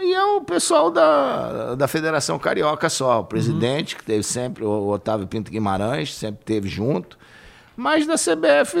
Ia 0.00 0.24
o 0.36 0.40
pessoal 0.42 0.90
da, 0.90 1.74
da 1.74 1.88
Federação 1.88 2.38
Carioca 2.38 2.88
só, 2.88 3.20
o 3.20 3.24
presidente, 3.24 3.96
que 3.96 4.04
teve 4.04 4.22
sempre, 4.22 4.64
o 4.64 4.88
Otávio 4.88 5.26
Pinto 5.26 5.50
Guimarães, 5.50 6.14
sempre 6.14 6.44
teve 6.44 6.68
junto. 6.68 7.18
Mas 7.76 8.06
da 8.06 8.14
CBF 8.14 8.76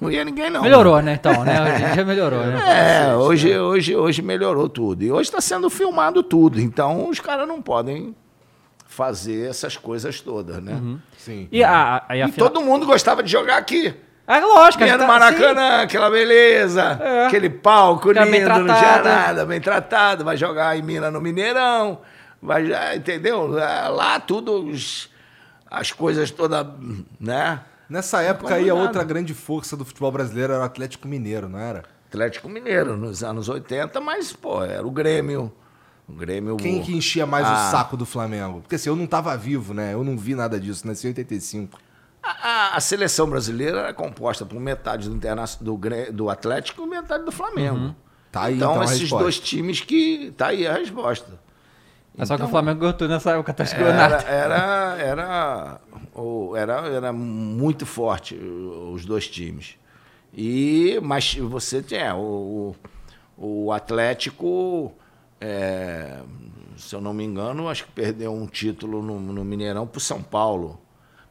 não 0.00 0.10
ia 0.10 0.24
ninguém, 0.24 0.50
não. 0.50 0.62
Melhorou, 0.62 1.00
né? 1.02 1.14
Então, 1.14 1.44
né? 1.44 1.60
Hoje 1.74 1.84
em 1.84 1.92
dia 1.92 2.04
melhorou, 2.04 2.40
né? 2.44 3.06
É, 3.10 3.14
hoje, 3.16 3.58
hoje, 3.58 3.96
hoje 3.96 4.22
melhorou 4.22 4.68
tudo. 4.68 5.02
E 5.04 5.12
hoje 5.12 5.28
está 5.28 5.40
sendo 5.40 5.68
filmado 5.70 6.22
tudo. 6.22 6.60
Então 6.60 7.08
os 7.08 7.20
caras 7.20 7.46
não 7.46 7.60
podem 7.60 8.14
fazer 8.86 9.48
essas 9.48 9.76
coisas 9.76 10.20
todas, 10.20 10.62
né? 10.62 10.80
Sim. 11.16 11.48
E 11.52 11.62
a, 11.62 12.04
a, 12.08 12.16
e 12.16 12.22
a 12.22 12.28
E 12.28 12.32
final- 12.32 12.48
todo 12.50 12.64
mundo 12.64 12.86
gostava 12.86 13.22
de 13.22 13.30
jogar 13.30 13.56
aqui. 13.58 13.94
É 14.36 14.40
lógico, 14.40 14.82
a 14.82 14.86
Vinha 14.86 14.96
no 14.96 15.02
tá- 15.04 15.08
Maracanã, 15.08 15.82
aquela 15.82 16.08
beleza, 16.10 16.82
É. 17.02 17.26
aquele 17.26 17.50
palco 17.50 18.08
Fica 18.08 18.20
lindo, 18.24 18.30
bem 18.32 18.44
não 18.44 18.64
tinha 18.64 19.02
nada, 19.02 19.44
bem 19.44 19.60
tratado. 19.60 20.24
Vai 20.24 20.36
jogar 20.36 20.76
em 20.78 20.82
Minas 20.82 21.12
no 21.12 21.20
Mineirão, 21.20 21.98
vai, 22.40 22.66
já, 22.66 22.94
entendeu? 22.94 23.58
É, 23.58 23.88
Lá 23.88 24.20
tudo, 24.20 24.70
as 25.70 25.92
coisas 25.92 26.30
todas, 26.30 26.64
né? 27.18 27.60
Nessa 27.88 28.22
época 28.22 28.54
aí, 28.54 28.70
a 28.70 28.74
outra 28.74 29.02
grande 29.02 29.34
força 29.34 29.76
do 29.76 29.84
futebol 29.84 30.12
brasileiro 30.12 30.52
era 30.52 30.62
o 30.62 30.64
Atlético 30.64 31.08
Mineiro, 31.08 31.48
não 31.48 31.58
era? 31.58 31.82
Atlético 32.08 32.48
Mineiro, 32.48 32.96
nos 32.96 33.24
anos 33.24 33.48
80, 33.48 34.00
mas, 34.00 34.32
pô, 34.32 34.62
era 34.62 34.86
o 34.86 34.90
Grêmio. 34.92 35.52
O 36.08 36.12
Grêmio. 36.12 36.56
Quem 36.56 36.82
que 36.82 36.96
enchia 36.96 37.24
mais 37.26 37.46
Ah. 37.46 37.52
o 37.52 37.70
saco 37.70 37.96
do 37.96 38.04
Flamengo? 38.06 38.60
Porque 38.62 38.74
assim, 38.76 38.88
eu 38.88 38.96
não 38.96 39.06
tava 39.06 39.36
vivo, 39.36 39.72
né? 39.74 39.92
Eu 39.94 40.02
não 40.04 40.16
vi 40.16 40.34
nada 40.36 40.58
disso, 40.58 40.86
nasci 40.86 41.06
em 41.06 41.10
85. 41.10 41.78
A, 42.22 42.76
a- 42.76 42.80
seleção 42.80 43.28
brasileira 43.28 43.78
era 43.80 43.94
composta 43.94 44.44
por 44.44 44.60
metade 44.60 45.08
do, 45.08 45.18
do, 45.60 45.80
do 46.12 46.30
Atlético 46.30 46.82
e 46.82 46.86
metade 46.86 47.24
do 47.24 47.32
Flamengo. 47.32 47.94
Tá 48.30 48.44
aí, 48.44 48.56
então, 48.56 48.72
então, 48.72 48.84
esses 48.84 49.08
dois 49.10 49.40
times 49.40 49.80
que. 49.80 50.32
Tá 50.36 50.48
aí 50.48 50.66
a 50.66 50.74
resposta. 50.74 51.40
É 52.18 52.24
só 52.24 52.34
que 52.36 52.42
o 52.42 52.44
Então, 52.44 52.50
Flamengo 52.50 52.80
ganhou 52.80 52.92
tudo 52.92 53.10
nessa 53.10 53.30
época, 53.32 53.52
tá 53.54 53.64
Era, 53.64 54.22
era, 54.22 54.96
era, 54.98 55.80
era, 56.56 56.88
era 56.88 57.12
muito 57.12 57.86
forte 57.86 58.34
os 58.36 59.04
dois 59.04 59.26
times. 59.28 59.76
E, 60.32 60.98
mas 61.02 61.34
você 61.36 61.82
tinha 61.82 62.14
o, 62.14 62.76
o, 63.38 63.64
o 63.66 63.72
Atlético, 63.72 64.92
é, 65.40 66.18
se 66.76 66.94
eu 66.94 67.00
não 67.00 67.12
me 67.14 67.24
engano, 67.24 67.68
acho 67.68 67.84
que 67.86 67.92
perdeu 67.92 68.32
um 68.32 68.46
título 68.46 69.02
no, 69.02 69.18
no 69.18 69.44
Mineirão 69.44 69.86
para 69.86 69.98
o 69.98 70.00
São 70.00 70.22
Paulo. 70.22 70.80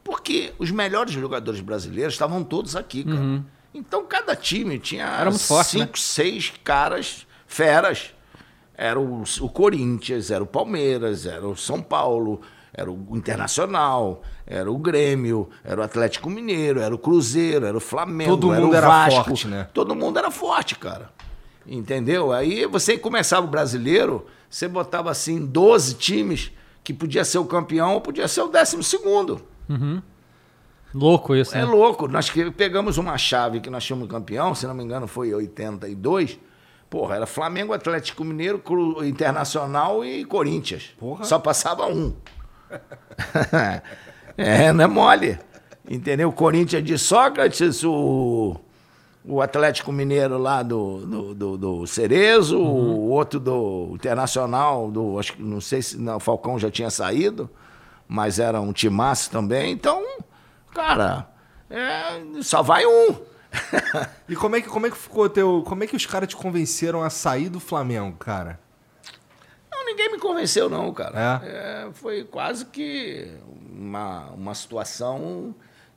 Porque 0.02 0.52
os 0.58 0.70
melhores 0.70 1.12
jogadores 1.12 1.60
brasileiros 1.60 2.14
estavam 2.14 2.42
todos 2.42 2.74
aqui, 2.76 3.04
cara. 3.04 3.44
Então 3.72 4.04
cada 4.04 4.34
time 4.34 4.78
tinha 4.78 5.06
Uhum. 5.06 5.20
Era 5.20 5.32
forte, 5.32 5.70
cinco, 5.70 5.98
seis 5.98 6.52
caras 6.64 7.26
feras. 7.46 8.12
Era 8.74 8.98
o, 8.98 9.22
o 9.40 9.48
Corinthians, 9.50 10.30
era 10.30 10.42
o 10.42 10.46
Palmeiras, 10.46 11.26
era 11.26 11.46
o 11.46 11.54
São 11.54 11.82
Paulo, 11.82 12.40
era 12.72 12.90
o 12.90 13.14
Internacional, 13.16 14.22
era 14.46 14.70
o 14.72 14.78
Grêmio, 14.78 15.50
era 15.62 15.80
o 15.80 15.84
Atlético 15.84 16.30
Mineiro, 16.30 16.80
era 16.80 16.94
o 16.94 16.98
Cruzeiro, 16.98 17.66
era 17.66 17.76
o 17.76 17.80
Flamengo, 17.80 18.30
Todo 18.30 18.52
era 18.52 18.60
mundo 18.62 18.72
o 18.72 18.74
era 18.76 18.86
Vasco. 18.88 19.24
forte, 19.24 19.48
né? 19.48 19.68
Todo 19.74 19.94
mundo 19.94 20.18
era 20.18 20.30
forte, 20.30 20.76
cara. 20.76 21.10
Entendeu? 21.66 22.32
Aí 22.32 22.64
você 22.66 22.96
começava 22.96 23.46
o 23.46 23.50
brasileiro, 23.50 24.26
você 24.48 24.66
botava 24.66 25.10
assim 25.10 25.44
12 25.44 25.94
times 25.94 26.50
que 26.82 26.94
podia 26.94 27.24
ser 27.24 27.38
o 27.38 27.44
campeão 27.44 27.94
ou 27.94 28.00
podia 28.00 28.26
ser 28.26 28.40
o 28.40 28.48
décimo 28.48 28.82
segundo. 28.82 29.42
Louco 30.92 31.34
isso, 31.36 31.54
É 31.56 31.60
né? 31.60 31.64
louco. 31.64 32.08
Nós 32.08 32.28
que 32.30 32.50
pegamos 32.50 32.98
uma 32.98 33.16
chave 33.16 33.60
que 33.60 33.70
nós 33.70 33.84
tínhamos 33.84 34.08
campeão, 34.08 34.54
se 34.54 34.66
não 34.66 34.74
me 34.74 34.82
engano, 34.82 35.06
foi 35.06 35.28
em 35.28 35.34
82. 35.34 36.38
Porra, 36.88 37.14
era 37.16 37.26
Flamengo, 37.26 37.72
Atlético 37.72 38.24
Mineiro, 38.24 38.58
Cru- 38.58 39.04
Internacional 39.04 40.04
e 40.04 40.24
Corinthians. 40.24 40.90
Porra. 40.98 41.24
Só 41.24 41.38
passava 41.38 41.86
um. 41.86 42.12
é, 44.36 44.72
não 44.72 44.84
é 44.84 44.86
mole. 44.88 45.38
Entendeu? 45.88 46.28
O 46.28 46.32
Corinthians 46.32 46.84
de 46.84 46.98
Sócrates, 46.98 47.82
o, 47.84 48.56
o 49.24 49.40
Atlético 49.40 49.92
Mineiro 49.92 50.38
lá 50.38 50.62
do, 50.62 50.98
do, 51.06 51.34
do, 51.34 51.56
do 51.58 51.86
Cerezo, 51.86 52.58
o 52.58 53.10
outro 53.10 53.40
do 53.40 53.90
Internacional, 53.94 54.90
do, 54.90 55.18
acho 55.18 55.34
que 55.34 55.42
não 55.42 55.60
sei 55.60 55.82
se 55.82 55.96
não, 55.98 56.16
o 56.16 56.20
Falcão 56.20 56.58
já 56.58 56.70
tinha 56.70 56.90
saído, 56.90 57.48
mas 58.10 58.40
era 58.40 58.60
um 58.60 58.72
timaço 58.72 59.30
também. 59.30 59.70
Então, 59.70 60.04
cara, 60.74 61.28
é, 61.70 62.42
só 62.42 62.60
vai 62.60 62.84
um. 62.84 63.14
E 64.28 64.34
como 64.34 64.56
é 64.56 64.60
que, 64.60 64.68
como 64.68 64.86
é 64.86 64.90
que 64.90 64.96
ficou 64.96 65.28
teu. 65.28 65.62
Como 65.64 65.84
é 65.84 65.86
que 65.86 65.94
os 65.94 66.06
caras 66.06 66.28
te 66.28 66.36
convenceram 66.36 67.04
a 67.04 67.08
sair 67.08 67.48
do 67.48 67.60
Flamengo, 67.60 68.16
cara? 68.16 68.58
Não, 69.70 69.84
ninguém 69.84 70.10
me 70.10 70.18
convenceu, 70.18 70.68
não, 70.68 70.92
cara. 70.92 71.40
É? 71.42 71.48
É, 71.86 71.92
foi 71.92 72.24
quase 72.24 72.66
que 72.66 73.32
uma, 73.72 74.30
uma 74.30 74.54
situação 74.56 75.54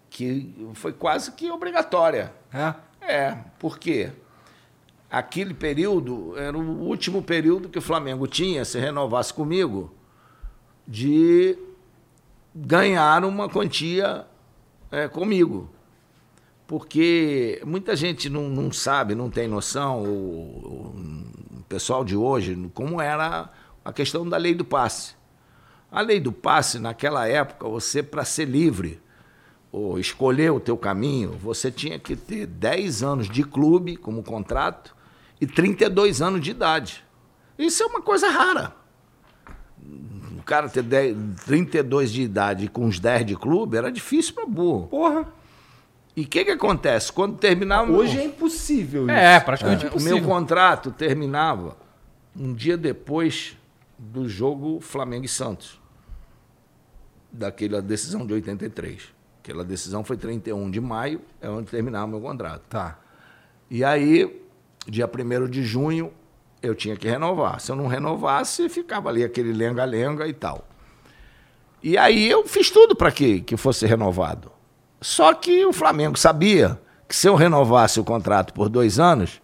que 0.07 0.53
foi 0.75 0.93
quase 0.93 1.31
que 1.31 1.49
obrigatória. 1.49 2.31
É? 2.53 2.75
É, 3.01 3.37
porque 3.57 4.11
aquele 5.09 5.55
período 5.55 6.37
era 6.37 6.55
o 6.55 6.81
último 6.83 7.23
período 7.23 7.69
que 7.69 7.79
o 7.79 7.81
Flamengo 7.81 8.27
tinha, 8.27 8.63
se 8.65 8.79
renovasse 8.79 9.33
comigo, 9.33 9.93
de 10.87 11.57
ganhar 12.53 13.23
uma 13.25 13.49
quantia 13.49 14.25
é, 14.91 15.07
comigo. 15.07 15.69
Porque 16.67 17.61
muita 17.65 17.95
gente 17.95 18.29
não, 18.29 18.49
não 18.49 18.71
sabe, 18.71 19.15
não 19.15 19.29
tem 19.29 19.47
noção, 19.47 20.03
o, 20.03 20.95
o 21.59 21.63
pessoal 21.67 22.03
de 22.05 22.15
hoje, 22.15 22.55
como 22.73 23.01
era 23.01 23.49
a 23.83 23.91
questão 23.91 24.27
da 24.27 24.37
lei 24.37 24.53
do 24.53 24.63
passe. 24.63 25.15
A 25.91 26.01
lei 26.01 26.19
do 26.19 26.31
passe, 26.31 26.79
naquela 26.79 27.27
época, 27.27 27.67
você, 27.67 28.01
para 28.01 28.25
ser 28.25 28.45
livre, 28.45 29.01
ou 29.71 29.99
escolher 29.99 30.51
o 30.51 30.59
teu 30.59 30.77
caminho, 30.77 31.31
você 31.31 31.71
tinha 31.71 31.97
que 31.97 32.15
ter 32.15 32.45
10 32.45 33.03
anos 33.03 33.29
de 33.29 33.43
clube 33.43 33.97
como 33.97 34.23
contrato 34.23 34.95
e 35.41 35.47
32 35.47 36.21
anos 36.21 36.41
de 36.41 36.51
idade. 36.51 37.03
Isso 37.57 37.81
é 37.81 37.85
uma 37.85 38.01
coisa 38.01 38.29
rara. 38.29 38.82
O 40.37 40.43
cara 40.43 40.67
ter 40.67 40.83
10, 40.83 41.15
32 41.45 42.11
de 42.11 42.21
idade 42.21 42.67
com 42.67 42.85
uns 42.85 42.99
10 42.99 43.25
de 43.25 43.35
clube 43.35 43.77
era 43.77 43.91
difícil 43.91 44.33
para 44.33 44.45
burro. 44.45 44.87
Porra. 44.87 45.27
E 46.15 46.23
o 46.23 46.27
que, 46.27 46.45
que 46.45 46.51
acontece? 46.51 47.11
Quando 47.11 47.37
terminava. 47.37 47.91
Hoje 47.91 48.19
é 48.19 48.25
impossível 48.25 49.03
isso. 49.03 49.11
É, 49.11 49.39
praticamente 49.39 49.85
o 49.85 49.87
impossível. 49.87 50.17
meu 50.17 50.25
contrato 50.25 50.91
terminava 50.91 51.77
um 52.35 52.53
dia 52.53 52.77
depois 52.77 53.57
do 53.97 54.27
jogo 54.27 54.79
Flamengo 54.79 55.25
e 55.25 55.29
Santos. 55.29 55.79
Daquela 57.31 57.81
decisão 57.81 58.27
de 58.27 58.33
83. 58.33 59.13
Aquela 59.41 59.63
decisão 59.63 60.03
foi 60.03 60.15
31 60.15 60.69
de 60.69 60.79
maio, 60.79 61.19
é 61.41 61.49
onde 61.49 61.69
terminava 61.69 62.05
o 62.05 62.09
meu 62.09 62.21
contrato. 62.21 62.61
Tá. 62.69 62.99
E 63.69 63.83
aí, 63.83 64.41
dia 64.87 65.09
1 65.09 65.49
de 65.49 65.63
junho, 65.63 66.13
eu 66.63 66.73
tinha 66.73 66.95
que 66.95 67.07
renovar. 67.07 67.59
Se 67.59 67.71
eu 67.71 67.75
não 67.75 67.87
renovasse, 67.87 68.67
ficava 68.69 69.09
ali 69.09 69.23
aquele 69.23 69.51
lenga-lenga 69.53 70.25
e 70.27 70.33
tal. 70.33 70.65
E 71.83 71.97
aí 71.97 72.29
eu 72.29 72.47
fiz 72.47 72.69
tudo 72.69 72.95
para 72.95 73.11
que, 73.11 73.41
que 73.41 73.57
fosse 73.57 73.85
renovado. 73.85 74.51
Só 75.01 75.33
que 75.33 75.65
o 75.65 75.73
Flamengo 75.73 76.17
sabia 76.17 76.79
que 77.07 77.15
se 77.15 77.27
eu 77.27 77.35
renovasse 77.35 77.99
o 77.99 78.03
contrato 78.03 78.53
por 78.53 78.69
dois 78.69 78.99
anos, 78.99 79.41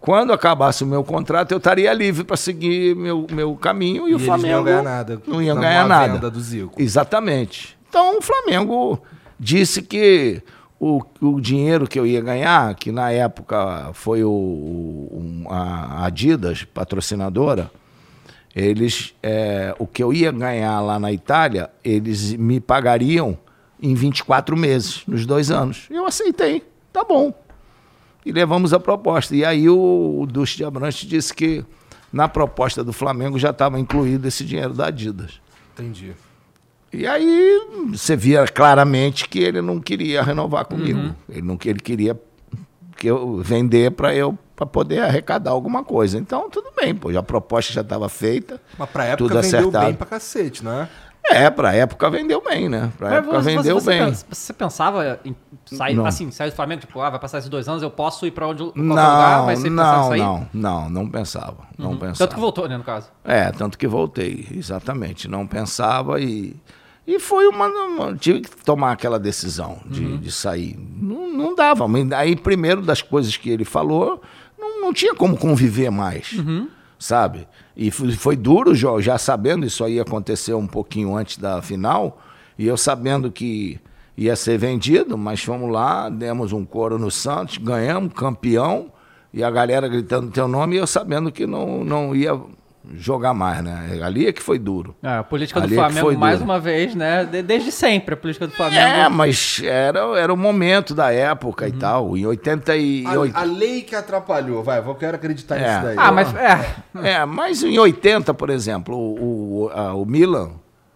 quando 0.00 0.32
acabasse 0.32 0.82
o 0.82 0.86
meu 0.86 1.04
contrato, 1.04 1.52
eu 1.52 1.58
estaria 1.58 1.92
livre 1.92 2.24
para 2.24 2.36
seguir 2.38 2.96
meu, 2.96 3.26
meu 3.30 3.54
caminho 3.56 4.08
e, 4.08 4.12
E 4.12 4.14
o 4.14 4.18
Flamengo 4.18 4.48
não 4.48 4.56
iam 4.56 4.64
ganhar 4.64 4.82
nada 4.82 5.22
Não 5.26 5.40
na- 5.54 5.60
ganhar 5.60 5.86
nada. 5.86 6.12
venda 6.14 6.30
do 6.30 6.40
Zico. 6.40 6.80
Exatamente. 6.80 7.78
Então 7.90 8.16
o 8.18 8.22
Flamengo 8.22 9.02
disse 9.38 9.82
que 9.82 10.42
o, 10.80 11.02
o 11.20 11.38
dinheiro 11.38 11.86
que 11.86 12.00
eu 12.00 12.06
ia 12.06 12.22
ganhar, 12.22 12.74
que 12.74 12.90
na 12.90 13.12
época 13.12 13.90
foi 13.92 14.24
o, 14.24 15.44
a 15.50 16.06
Adidas, 16.06 16.64
patrocinadora, 16.64 17.70
eles 18.56 19.14
é, 19.22 19.74
o 19.78 19.86
que 19.86 20.02
eu 20.02 20.10
ia 20.10 20.32
ganhar 20.32 20.80
lá 20.80 20.98
na 20.98 21.12
Itália, 21.12 21.70
eles 21.84 22.32
me 22.32 22.58
pagariam 22.58 23.38
em 23.80 23.94
24 23.94 24.56
meses, 24.56 25.02
nos 25.06 25.26
dois 25.26 25.50
anos. 25.50 25.86
Eu 25.90 26.06
aceitei, 26.06 26.64
tá 26.90 27.04
bom. 27.04 27.32
E 28.24 28.32
levamos 28.32 28.72
a 28.72 28.80
proposta. 28.80 29.36
E 29.36 29.44
aí 29.44 29.68
o, 29.68 30.22
o 30.22 30.26
de 30.26 30.64
Abrantes 30.64 31.06
disse 31.06 31.32
que 31.32 31.64
na 32.10 32.26
proposta 32.26 32.82
do 32.82 32.92
Flamengo 32.92 33.38
já 33.38 33.50
estava 33.50 33.78
incluído 33.78 34.26
esse 34.26 34.44
dinheiro 34.44 34.74
da 34.74 34.86
Adidas. 34.86 35.40
Entendi. 35.74 36.12
E 36.92 37.06
aí 37.06 37.60
você 37.90 38.16
via 38.16 38.44
claramente 38.46 39.28
que 39.28 39.38
ele 39.38 39.60
não 39.62 39.78
queria 39.78 40.22
renovar 40.22 40.64
comigo. 40.64 41.14
Ele 41.28 41.42
não 41.42 41.56
que- 41.56 41.68
ele 41.68 41.80
queria 41.80 42.20
que 42.96 43.06
eu 43.06 43.38
vender 43.38 43.92
para 43.92 44.14
eu 44.14 44.36
para 44.56 44.66
poder 44.66 44.98
arrecadar 45.00 45.52
alguma 45.52 45.82
coisa. 45.82 46.18
Então 46.18 46.50
tudo 46.50 46.70
bem, 46.76 46.94
pô, 46.94 47.10
já 47.12 47.20
a 47.20 47.22
proposta 47.22 47.72
já 47.72 47.80
estava 47.80 48.08
feita. 48.10 48.60
Mas 48.78 48.90
pra 48.90 49.04
época 49.04 49.16
tudo 49.18 49.40
vendeu 49.40 49.60
acertado. 49.60 49.86
bem 49.86 49.94
pra 49.94 50.06
cacete, 50.06 50.62
não 50.64 50.72
é? 50.82 50.88
É, 51.24 51.48
para 51.50 51.72
época 51.74 52.10
vendeu 52.10 52.42
bem, 52.42 52.68
né? 52.68 52.90
Para 52.98 53.08
Mas 53.10 53.18
época 53.20 53.42
você, 53.42 53.56
vendeu 53.56 53.80
você, 53.80 53.90
bem. 53.98 54.14
você 54.30 54.52
pensava 54.52 55.20
em 55.24 55.36
sair, 55.66 55.94
Não. 55.94 56.04
assim, 56.06 56.30
sair 56.30 56.50
do 56.50 56.56
Flamengo, 56.56 56.80
tipo, 56.80 57.00
ah, 57.00 57.08
vai 57.10 57.20
passar 57.20 57.38
esses 57.38 57.48
dois 57.50 57.68
anos, 57.68 57.82
eu 57.82 57.90
posso 57.90 58.26
ir 58.26 58.32
pra 58.32 58.48
onde 58.48 58.62
qualquer 58.64 58.80
lugar, 58.80 59.38
Não, 59.38 59.46
mas 59.46 59.58
você 59.60 59.68
pensava 59.70 59.94
em 59.94 60.00
não, 60.00 60.08
sair? 60.08 60.18
não, 60.20 60.48
não, 60.52 60.90
não 60.90 61.08
pensava, 61.10 61.56
não 61.78 61.90
pensava. 61.96 62.18
Tanto 62.18 62.34
que 62.34 62.40
voltou, 62.40 62.68
né, 62.68 62.76
no 62.76 62.84
caso. 62.84 63.08
É, 63.24 63.50
tanto 63.52 63.78
que 63.78 63.86
voltei, 63.86 64.46
exatamente. 64.52 65.28
Não 65.28 65.46
pensava 65.46 66.20
e. 66.20 66.56
E 67.06 67.18
foi 67.18 67.46
uma. 67.48 67.66
uma- 67.66 68.14
tive 68.16 68.40
que 68.42 68.50
tomar 68.64 68.92
aquela 68.92 69.18
decisão 69.18 69.78
de, 69.86 70.18
de 70.18 70.30
sair. 70.30 70.78
Não, 71.00 71.28
não 71.32 71.54
dava. 71.54 71.86
Aí, 72.16 72.36
primeiro 72.36 72.82
das 72.82 73.02
coisas 73.02 73.36
que 73.36 73.50
ele 73.50 73.64
falou, 73.64 74.22
não, 74.58 74.80
não 74.80 74.92
tinha 74.92 75.14
como 75.14 75.36
conviver 75.36 75.90
mais. 75.90 76.32
Sabe? 76.98 77.48
E 77.76 77.90
foi, 77.90 78.12
foi 78.12 78.36
duro, 78.36 78.74
já, 78.74 79.00
já 79.00 79.16
sabendo, 79.18 79.64
isso 79.66 79.82
aí 79.82 79.98
aconteceu 79.98 80.58
um 80.58 80.66
pouquinho 80.66 81.16
antes 81.16 81.38
da 81.38 81.62
final, 81.62 82.20
e 82.58 82.66
eu 82.66 82.76
sabendo 82.76 83.32
que 83.32 83.80
ia 84.16 84.36
ser 84.36 84.58
vendido, 84.58 85.16
mas 85.16 85.42
fomos 85.42 85.70
lá, 85.72 86.10
demos 86.10 86.52
um 86.52 86.62
coro 86.64 86.98
no 86.98 87.10
Santos, 87.10 87.56
ganhamos, 87.56 88.12
campeão, 88.12 88.92
e 89.32 89.42
a 89.42 89.50
galera 89.50 89.88
gritando 89.88 90.30
teu 90.30 90.46
nome, 90.46 90.76
e 90.76 90.78
eu 90.78 90.86
sabendo 90.86 91.32
que 91.32 91.46
não, 91.46 91.82
não 91.82 92.14
ia 92.14 92.38
jogar 92.94 93.34
mais, 93.34 93.62
né? 93.62 94.00
Ali 94.02 94.26
é 94.26 94.32
que 94.32 94.42
foi 94.42 94.58
duro. 94.58 94.96
É, 95.02 95.18
a 95.18 95.22
política 95.22 95.60
Ali 95.60 95.68
do 95.68 95.74
é 95.74 95.76
Flamengo, 95.76 96.06
foi 96.06 96.16
mais 96.16 96.38
duro. 96.38 96.50
uma 96.50 96.58
vez, 96.58 96.94
né, 96.94 97.24
de- 97.24 97.42
desde 97.42 97.70
sempre, 97.70 98.14
a 98.14 98.16
política 98.16 98.46
do 98.46 98.52
Flamengo. 98.54 98.80
É, 98.80 99.08
mas 99.08 99.60
era, 99.62 100.00
era 100.18 100.32
o 100.32 100.36
momento 100.36 100.94
da 100.94 101.12
época 101.12 101.66
Uhum. 101.66 101.70
e 101.70 101.72
tal. 101.72 102.16
Em 102.16 102.26
88. 102.26 103.36
A, 103.36 103.40
a 103.40 103.44
lei 103.44 103.82
que 103.82 103.94
atrapalhou, 103.94 104.62
vai, 104.62 104.78
eu 104.78 104.94
quero 104.94 105.16
acreditar 105.16 105.56
É. 105.56 105.68
nisso 105.68 105.82
daí. 105.84 105.96
Ah, 105.98 106.10
mas, 106.12 106.34
é, 106.34 106.74
É, 107.20 107.24
mas 107.26 107.62
em 107.62 107.78
80, 107.78 108.32
por 108.32 108.48
exemplo, 108.50 108.96
o, 108.96 109.64
o, 109.64 109.68
a- 109.70 109.94
o 109.94 110.04
Milan, 110.06 110.50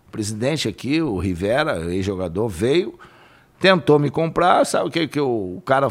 o 0.08 0.10
presidente 0.10 0.66
aqui, 0.68 1.02
o 1.02 1.18
Rivera, 1.18 1.92
ex-jogador, 1.92 2.48
veio, 2.48 2.98
tentou 3.60 3.98
me 3.98 4.10
comprar, 4.10 4.64
sabe 4.64 4.88
o 4.88 4.90
que, 4.90 5.06
que 5.06 5.20
o, 5.20 5.56
o 5.58 5.62
cara 5.64 5.88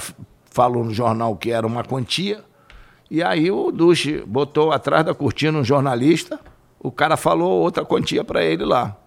falou 0.50 0.84
no 0.84 0.94
jornal 0.94 1.36
que 1.36 1.52
era 1.52 1.66
uma 1.66 1.84
quantia, 1.84 2.44
e 3.14 3.22
aí 3.22 3.52
o 3.52 3.72
Duche 3.72 4.24
botou 4.26 4.72
atrás 4.72 5.06
da 5.06 5.14
cortina 5.14 5.60
um 5.60 5.64
jornalista, 5.64 6.40
o 6.80 6.92
cara 6.92 7.16
falou 7.16 7.62
outra 7.62 7.86
quantia 7.86 8.24
para 8.24 8.44
ele 8.44 8.66
lá. 8.66 8.98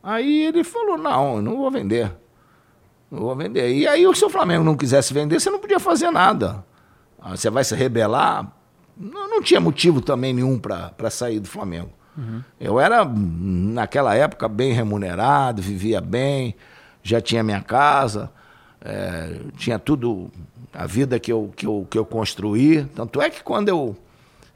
Aí 0.00 0.44
ele 0.46 0.62
falou, 0.62 0.96
não, 0.96 1.34
eu 1.36 1.42
não 1.42 1.56
vou 1.56 1.68
vender. 1.68 2.12
Não 3.10 3.18
vou 3.18 3.34
vender. 3.34 3.74
E 3.74 3.88
aí, 3.88 4.04
se 4.14 4.24
o 4.24 4.30
Flamengo 4.30 4.62
não 4.62 4.76
quisesse 4.76 5.12
vender, 5.12 5.40
você 5.40 5.50
não 5.50 5.58
podia 5.58 5.80
fazer 5.80 6.12
nada. 6.12 6.64
Ah, 7.20 7.36
Você 7.36 7.50
vai 7.50 7.64
se 7.64 7.74
rebelar? 7.74 8.52
Não, 8.96 9.28
não 9.28 9.42
tinha 9.42 9.60
motivo 9.60 10.00
também 10.00 10.32
nenhum 10.32 10.56
para 10.56 11.10
sair 11.10 11.40
do 11.40 11.48
Flamengo. 11.48 11.90
Eu 12.60 12.78
era, 12.78 13.04
naquela 13.04 14.14
época, 14.14 14.48
bem 14.48 14.72
remunerado, 14.72 15.60
vivia 15.60 16.00
bem, 16.00 16.54
já 17.02 17.20
tinha 17.20 17.42
minha 17.42 17.60
casa, 17.60 18.30
eh, 18.80 19.40
tinha 19.56 19.76
tudo, 19.78 20.30
a 20.72 20.86
vida 20.86 21.18
que 21.18 21.32
eu, 21.32 21.50
que, 21.56 21.66
eu, 21.66 21.86
que 21.90 21.98
eu 21.98 22.04
construí. 22.04 22.84
Tanto 22.94 23.20
é 23.20 23.30
que 23.30 23.42
quando 23.42 23.68
eu, 23.68 23.96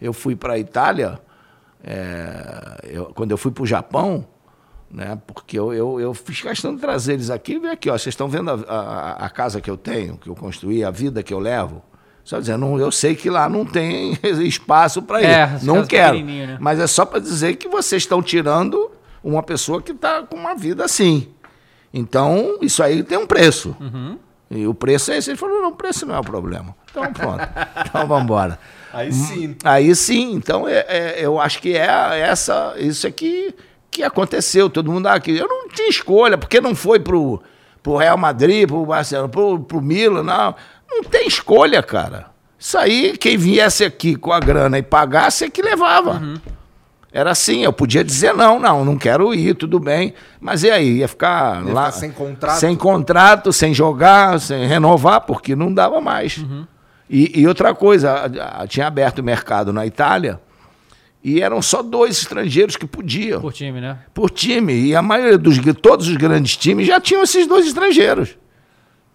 eu 0.01 0.13
fui 0.13 0.35
para 0.37 0.55
a 0.55 0.59
Itália, 0.59 1.19
eh, 1.83 2.79
eu- 2.91 3.07
quando 3.15 3.31
eu 3.31 3.37
fui 3.39 3.51
para 3.51 3.63
o 3.63 3.67
Japão, 3.67 4.27
né? 4.91 5.19
Porque 5.27 5.59
eu, 5.59 5.73
eu, 5.73 5.99
eu 6.01 6.15
fiz 6.15 6.41
questão 6.41 6.75
de 6.75 6.81
trazer 6.81 7.15
eles 7.15 7.31
aqui. 7.31 7.59
Vem 7.59 7.71
aqui, 7.71 7.89
ó, 7.91 7.93
vocês 7.95 8.13
estão 8.13 8.29
vendo 8.29 8.51
a, 8.51 8.55
a, 8.69 9.27
a 9.27 9.31
casa 9.31 9.61
que 9.61 9.71
eu 9.71 9.77
tenho, 9.77 10.17
que 10.17 10.29
eu 10.29 10.35
construí, 10.35 10.85
a 10.85 10.91
vida 10.91 11.23
que 11.23 11.33
eu 11.33 11.39
levo. 11.39 11.83
Só 12.25 12.39
dizendo, 12.39 12.79
eu 12.79 12.93
sei 12.93 13.17
que 13.17 13.29
lá 13.29 13.49
não 13.49 13.65
tem 13.65 14.17
espaço 14.47 15.03
para 15.03 15.23
ir. 15.23 15.27
É, 15.27 15.59
não 15.63 15.85
quero. 15.87 16.13
né? 16.47 16.59
Mas 16.61 16.79
é 16.79 16.87
só 16.87 17.05
para 17.05 17.19
dizer 17.19 17.57
que 17.57 17.67
vocês 17.69 18.03
estão 18.03 18.23
tirando 18.23 18.91
uma 19.25 19.43
pessoa 19.43 19.83
que 19.83 19.91
está 19.93 20.23
com 20.23 20.37
uma 20.37 20.55
vida 20.55 20.85
assim. 20.85 21.29
Então, 21.93 22.59
isso 22.61 22.83
aí 22.83 23.03
tem 23.03 23.19
um 23.19 23.27
preço. 23.27 23.77
Uhum. 23.81 24.19
E 24.55 24.67
o 24.67 24.75
preço 24.75 25.11
é 25.13 25.17
esse. 25.17 25.31
Ele 25.31 25.37
falou, 25.39 25.63
não, 25.63 25.71
o 25.71 25.77
preço 25.77 26.05
não 26.07 26.15
é 26.15 26.19
o 26.19 26.25
problema. 26.25 26.75
Então, 26.91 27.13
pronto. 27.13 27.43
então, 27.87 28.07
vamos 28.07 28.25
embora. 28.25 28.59
Aí 28.93 29.13
sim. 29.13 29.57
Aí 29.65 29.95
sim, 29.95 30.33
então 30.35 30.69
é, 30.69 30.85
é- 30.89 31.17
eu 31.19 31.41
acho 31.41 31.61
que 31.61 31.75
é 31.75 32.21
essa, 32.21 32.75
isso 32.77 33.07
aqui 33.07 33.55
que 33.91 34.03
aconteceu. 34.03 34.69
Todo 34.69 34.93
mundo 34.93 35.07
aqui. 35.07 35.37
Eu 35.37 35.49
não 35.49 35.69
tinha 35.69 35.89
escolha, 35.89 36.37
porque 36.37 36.61
não 36.61 36.75
foi 36.75 37.01
pro, 37.01 37.43
pro 37.83 37.97
Real 37.97 38.19
Madrid, 38.19 38.69
pro 38.69 38.85
Barcelona, 38.85 39.29
pro, 39.29 39.59
pro 39.61 39.81
Milan, 39.81 40.23
não. 40.23 40.55
Não 40.91 41.03
tem 41.05 41.27
escolha, 41.27 41.83
cara. 41.83 42.27
Isso 42.59 42.79
aí, 42.79 43.17
quem 43.17 43.37
viesse 43.37 43.85
aqui 43.85 44.15
com 44.15 44.33
a 44.33 44.39
grana 44.39 44.79
e 44.79 44.83
pagasse 44.83 45.45
é 45.45 45.51
que 45.51 45.63
levava. 45.63 46.23
Era 47.13 47.31
assim, 47.31 47.63
eu 47.63 47.73
podia 47.73 48.03
dizer 48.03 48.33
não, 48.33 48.59
não, 48.59 48.85
não 48.85 48.97
quero 48.97 49.35
ir, 49.35 49.55
tudo 49.55 49.79
bem. 49.79 50.15
Mas 50.41 50.63
e 50.63 50.71
aí? 50.71 50.99
Ia 50.99 51.09
ficar 51.09 51.63
Ia 51.67 51.73
lá. 51.73 51.87
ficar 51.87 51.93
sem 52.01 52.11
contrato? 52.11 52.59
Sem 52.59 52.75
contrato, 52.77 53.53
sem 53.53 53.75
jogar, 53.75 54.41
sem 54.41 54.67
renovar, 54.67 55.21
porque 55.23 55.55
não 55.55 55.73
dava 55.73 56.01
mais. 56.01 56.43
E, 57.11 57.41
e 57.41 57.47
outra 57.47 57.75
coisa, 57.75 58.31
tinha 58.69 58.87
aberto 58.87 59.19
o 59.19 59.23
mercado 59.23 59.73
na 59.73 59.85
Itália 59.87 60.41
e 61.23 61.41
eram 61.41 61.63
só 61.63 61.83
dois 61.83 62.19
estrangeiros 62.19 62.77
que 62.77 62.87
podiam 62.87 63.41
Por 63.41 63.53
time, 63.53 63.81
né? 63.81 63.99
por 64.13 64.31
time. 64.31 64.73
E 64.73 64.97
a 64.97 65.03
maioria 65.03 65.39
dos 65.39 65.59
todos 65.81 66.09
os 66.09 66.17
grandes 66.17 66.57
times 66.57 66.87
já 66.87 67.01
tinham 67.01 67.23
esses 67.23 67.47
dois 67.47 67.67
estrangeiros. 67.67 68.37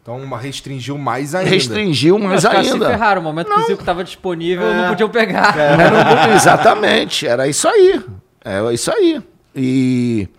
Então 0.08 0.20
uma 0.20 0.38
restringiu 0.38 0.98
mais 0.98 1.36
ainda. 1.36 1.50
Restringiu 1.50 2.18
mais 2.18 2.42
Os 2.42 2.50
caras 2.50 2.68
se 2.68 2.72
ainda. 2.72 2.88
ferraram. 2.88 3.20
O 3.20 3.24
momento 3.26 3.48
que 3.54 3.60
o 3.60 3.66
Zico 3.66 3.84
tava 3.84 4.06
disponível, 4.06 4.74
não 4.74 4.88
podiam 4.88 5.10
pegar. 5.10 5.54
Era 5.60 6.30
um- 6.32 6.34
exatamente, 6.34 7.28
era 7.28 7.46
isso 7.46 7.68
aí. 7.68 8.02
Era 8.42 8.74
isso 8.74 8.90
aí. 8.90 9.22
E 9.54 10.30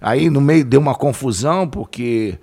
aí 0.00 0.28
no 0.28 0.40
meio 0.40 0.64
deu 0.64 0.80
uma 0.80 0.96
confusão, 0.96 1.68
porque 1.68 2.36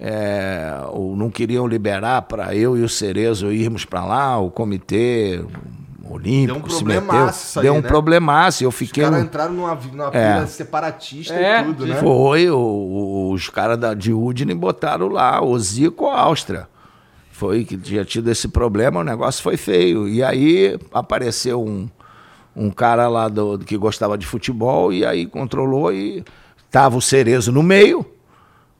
é, 0.00 0.72
não 1.16 1.30
queriam 1.30 1.64
liberar 1.64 2.22
para 2.22 2.52
eu 2.56 2.76
e 2.76 2.82
o 2.82 2.88
Cerezo 2.88 3.52
irmos 3.52 3.84
para 3.84 4.04
lá, 4.04 4.36
o 4.36 4.50
comitê 4.50 5.40
olímpico 6.12 6.58
Deu 6.60 6.66
um 6.66 6.70
se 6.78 6.84
meteu. 6.84 7.02
problemaço 7.02 7.60
Deu 7.60 7.72
um 7.74 7.80
né? 7.80 7.88
problemaço, 7.88 8.64
eu 8.64 8.68
Os 8.68 8.74
fiquei... 8.74 9.04
caras 9.04 9.20
um- 9.20 9.24
entraram 9.24 9.52
numa, 9.54 9.74
numa 9.74 10.10
É. 10.16 10.46
separatista 10.46 11.34
É, 11.34 11.60
e 11.60 11.64
tudo, 11.64 11.86
né? 11.86 11.96
Foi, 11.96 12.50
o- 12.50 12.56
o- 12.58 13.32
os 13.32 13.48
caras 13.48 13.78
da- 13.78 13.94
de 13.94 14.12
Udine 14.12 14.54
botaram 14.54 15.08
lá, 15.08 15.42
o 15.42 15.58
Zico 15.58 16.06
Áustria. 16.06 16.68
Foi 17.32 17.64
que 17.64 17.76
tinha 17.76 18.04
tido 18.04 18.30
esse 18.30 18.48
problema, 18.48 19.00
o 19.00 19.04
negócio 19.04 19.42
foi 19.42 19.56
feio. 19.58 20.08
E 20.08 20.22
aí 20.22 20.78
apareceu 20.92 21.62
um, 21.62 21.86
um 22.54 22.70
cara 22.70 23.08
lá 23.08 23.28
do, 23.28 23.58
que 23.58 23.76
gostava 23.76 24.16
de 24.16 24.24
futebol 24.26 24.90
e 24.92 25.04
aí 25.04 25.26
controlou 25.26 25.92
e 25.92 26.24
tava 26.70 26.96
o 26.96 27.02
Cerezo 27.02 27.52
no 27.52 27.62
meio, 27.62 28.06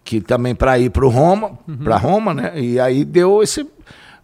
que 0.03 0.21
também 0.23 0.55
para 0.55 0.79
ir 0.79 0.89
para 0.91 1.07
Roma, 1.07 1.59
para 1.85 1.97
Roma, 1.99 2.33
né? 2.33 2.53
E 2.59 2.81
aí 2.81 3.05
deu 3.05 3.43
esse 3.43 3.67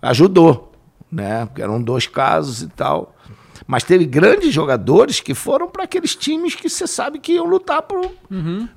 ajudou, 0.01 0.72
né? 1.13 1.45
Porque 1.47 1.61
eram 1.63 1.81
dois 1.83 2.07
casos 2.07 2.63
e 2.63 2.69
tal. 2.69 3.15
Mas 3.67 3.85
teve 3.85 4.05
grandes 4.07 4.53
jogadores 4.53 5.21
que 5.21 5.35
foram 5.35 5.69
para 5.69 5.85
aqueles 5.85 6.17
times 6.17 6.55
que 6.57 6.69
você 6.69 6.87
sabe 6.87 7.21
que 7.21 7.35
iam 7.35 7.47
lutar 7.47 7.83
por, 7.83 8.11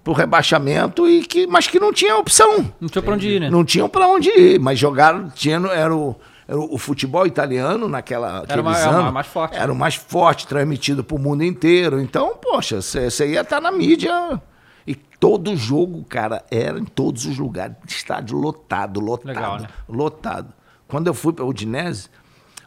pro 0.03 0.13
rebaixamento 0.13 1.09
e 1.09 1.23
que 1.25 1.47
mas 1.47 1.67
que 1.67 1.79
não 1.79 1.91
tinha 1.91 2.15
opção. 2.17 2.71
Não 2.79 2.87
tinha 2.87 3.01
pra 3.01 3.13
onde 3.15 3.27
ir, 3.27 3.39
né? 3.39 3.49
Não 3.49 3.65
tinham 3.65 3.89
para 3.89 4.07
onde 4.07 4.29
ir, 4.29 4.59
mas 4.59 4.77
jogaram, 4.77 5.29
tinha, 5.31 5.55
era, 5.73 5.93
o, 5.95 6.15
era 6.47 6.59
o 6.59 6.77
futebol 6.77 7.25
italiano 7.25 7.87
naquela 7.87 8.43
Era 8.47 8.61
o 8.61 8.63
mais- 9.11 9.25
forte. 9.27 9.57
Era 9.57 9.71
o 9.71 9.75
mais 9.75 9.95
forte, 9.95 10.45
transmitido 10.47 11.03
para 11.03 11.15
o 11.15 11.19
mundo 11.19 11.43
inteiro. 11.43 11.99
Então, 11.99 12.35
poxa, 12.39 12.79
você 12.81 13.27
ia 13.31 13.41
estar 13.41 13.59
na 13.59 13.71
mídia. 13.71 14.39
E 14.85 14.93
todo 14.93 15.55
jogo, 15.57 16.05
cara, 16.07 16.43
era 16.51 16.77
em 16.77 16.85
todos 16.85 17.25
os 17.25 17.39
lugares. 17.39 17.75
Estádio 17.87 18.37
lotado, 18.37 18.99
lotado, 18.99 19.27
Legal, 19.33 19.59
né? 19.59 19.67
lotado. 19.89 20.53
Quando 20.87 21.07
eu 21.07 21.13
fui 21.15 21.33
para 21.33 21.43
o 21.43 21.49
Udinese, 21.49 22.07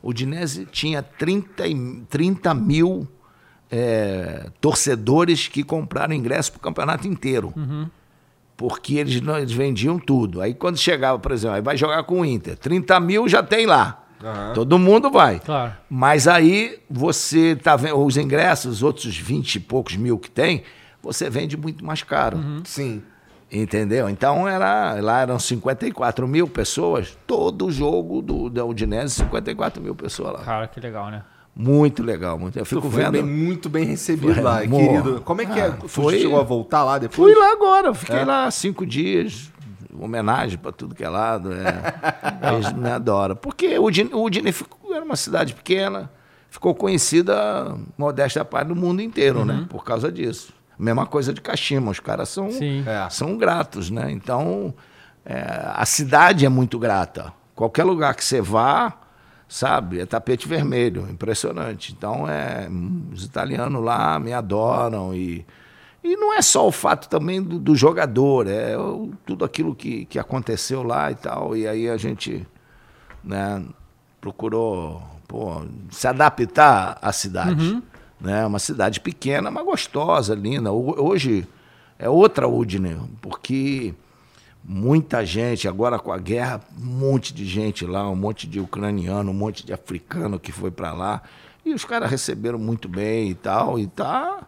o 0.03 0.11
Udinese 0.11 0.67
tinha 0.67 1.03
30, 1.03 1.67
e- 1.67 2.03
30 2.09 2.55
mil 2.55 3.07
é, 3.71 4.47
torcedores 4.61 5.47
que 5.49 5.63
compraram 5.63 6.15
ingresso 6.15 6.53
para 6.53 6.59
o 6.59 6.63
campeonato 6.63 7.07
inteiro 7.07 7.53
porque 8.57 8.95
eles, 8.97 9.21
não- 9.21 9.39
eles 9.39 9.53
vendiam 9.53 9.99
tudo. 9.99 10.41
Aí 10.41 10.53
quando 10.55 10.77
chegava, 10.79 11.19
por 11.19 11.31
exemplo, 11.33 11.57
aí 11.57 11.63
vai 11.63 11.77
jogar 11.77 12.03
com 12.05 12.23
o 12.23 12.25
Inter, 12.25 12.57
30 12.57 12.99
mil 12.99 13.29
já 13.29 13.43
tem 13.43 13.67
lá. 13.67 14.05
Todo 14.53 14.79
mundo 14.81 15.11
vai. 15.13 15.39
Claro. 15.39 15.75
Mas 15.89 16.27
aí 16.27 16.81
você 16.91 17.55
tá 17.55 17.77
vendo 17.77 17.99
os 18.05 18.17
ingressos, 18.17 18.77
os 18.79 18.83
outros 18.83 19.17
20 19.17 19.55
e 19.57 19.61
poucos 19.61 19.95
mil 19.97 20.19
que 20.19 20.29
tem, 20.29 20.65
você 21.01 21.31
vende 21.31 21.57
muito 21.57 21.85
mais 21.85 22.03
caro. 22.03 22.37
Sim. 22.65 23.01
Entendeu? 23.51 24.09
Então 24.11 24.47
era, 24.47 25.01
lá 25.01 25.21
eram 25.23 25.39
54 25.39 26.29
mil 26.29 26.47
pessoas, 26.47 27.17
todo 27.27 27.71
jogo 27.71 28.21
do, 28.21 28.51
da 28.51 28.65
Udinese, 28.65 29.15
54 29.15 29.83
mil 29.83 29.95
pessoas 29.95 30.35
lá. 30.35 30.39
Cara, 30.41 30.69
que 30.69 30.79
legal, 30.79 31.11
né? 31.11 31.23
Muito 31.57 32.03
legal, 32.03 32.39
muito. 32.39 32.59
Eu 32.59 32.65
Tu 32.65 32.69
fico 32.69 32.91
foi 32.91 33.03
vendo. 33.03 33.13
bem, 33.13 33.23
muito 33.25 33.69
bem 33.69 33.85
recebido 33.85 34.35
Foi, 34.35 34.43
lá, 34.43 34.61
amor. 34.63 34.79
querido. 34.81 35.21
Como 35.23 35.41
é 35.41 35.47
que 35.47 35.59
é? 35.59 35.67
Ah, 35.67 35.71
Tu 35.73 35.89
foi- 35.89 36.19
chegou 36.21 36.39
a 36.39 36.43
voltar 36.45 36.85
lá 36.85 36.99
depois? 36.99 37.33
Fui 37.33 37.41
lá 37.43 37.53
agora, 37.53 37.95
fiquei 37.95 38.19
É? 38.21 38.25
lá 38.25 38.51
cinco 38.51 38.87
dias, 38.87 39.51
homenagem 39.99 40.59
para 40.59 40.71
tudo 40.71 40.95
que 40.95 41.03
é 41.03 41.09
lado. 41.09 41.51
É. 41.53 41.95
Eles 42.55 42.73
me 42.75 42.89
adoram. 42.91 43.35
Porque 43.35 43.77
o 43.79 43.85
Udine, 43.85 44.11
o 44.13 44.23
Udine 44.23 44.53
ficou- 44.53 44.95
era 44.95 45.05
uma 45.05 45.17
cidade 45.17 45.55
pequena, 45.55 46.09
ficou 46.51 46.75
conhecida, 46.75 47.77
modesta 47.97 48.45
parte, 48.45 48.69
no 48.69 48.77
mundo 48.77 49.01
inteiro, 49.03 49.45
né? 49.45 49.67
Por 49.69 49.83
causa 49.85 50.13
disso. 50.13 50.53
Mesma 50.79 51.07
coisa 51.07 51.33
de 51.33 51.41
Kashima, 51.41 51.91
os 51.91 51.99
caras 51.99 52.29
são, 52.29 52.51
Sim. 52.51 52.85
É. 52.87 53.09
são 53.11 53.37
gratos, 53.37 53.91
né? 53.91 54.11
Então, 54.11 54.73
é, 55.25 55.43
a 55.75 55.85
cidade 55.85 56.47
é 56.47 56.49
muito 56.49 56.79
grata. 56.79 57.33
Qualquer 57.55 57.85
lugar 57.85 58.15
que 58.15 58.25
você 58.25 58.41
vá, 58.41 58.97
sabe, 59.49 60.01
é 60.01 60.07
tapete 60.07 60.47
vermelho, 60.47 61.09
impressionante. 61.11 61.93
Então, 61.93 62.29
é, 62.29 62.69
os 63.13 63.25
italianos 63.25 63.83
lá 63.83 64.19
me 64.21 64.33
adoram 64.33 65.13
e, 65.15 65.45
e 66.05 66.17
não 66.17 66.33
é 66.33 66.41
só 66.41 66.67
o 66.67 66.71
fato 66.71 67.09
também 67.09 67.43
do, 67.43 67.59
do 67.59 67.75
jogador, 67.75 68.47
é 68.47 68.75
tudo 69.27 69.45
aquilo 69.45 69.75
que, 69.75 70.05
que 70.05 70.19
aconteceu 70.19 70.85
lá 70.85 71.11
e 71.11 71.17
tal. 71.17 71.57
E 71.57 71.67
aí 71.67 71.91
a 71.91 71.97
gente 71.97 72.47
né, 73.25 73.65
procurou 74.21 75.03
pô, 75.27 75.63
se 75.91 76.07
adaptar 76.07 76.99
à 77.03 77.13
cidade. 77.13 77.83
Né? 78.21 78.45
Uma 78.47 78.59
cidade 78.59 79.01
pequena, 79.01 79.51
mas 79.51 79.65
gostosa, 79.65 80.35
linda. 80.35 80.73
Ho- 80.73 81.01
Hoje 81.03 81.47
é 81.99 82.09
outra 82.09 82.49
Udine, 82.49 82.97
porque 83.21 83.95
muita 84.65 85.25
gente, 85.25 85.69
agora 85.69 85.99
com 85.99 86.13
a 86.13 86.19
guerra, 86.19 86.61
um 86.81 86.85
monte 86.85 87.33
de 87.33 87.45
gente 87.45 87.87
lá, 87.87 88.09
um 88.11 88.17
monte 88.17 88.47
de 88.47 88.61
ucraniano, 88.61 89.31
um 89.31 89.35
monte 89.35 89.65
de 89.65 89.73
africano 89.73 90.39
que 90.39 90.53
foi 90.53 90.71
para 90.71 90.93
lá. 90.93 91.23
E 91.65 91.73
os 91.73 91.85
caras 91.85 92.11
receberam 92.11 92.59
muito 92.59 92.89
bem 92.89 93.31
e 93.31 93.35
tal. 93.35 93.79
E 93.79 93.87
tá. 93.87 94.47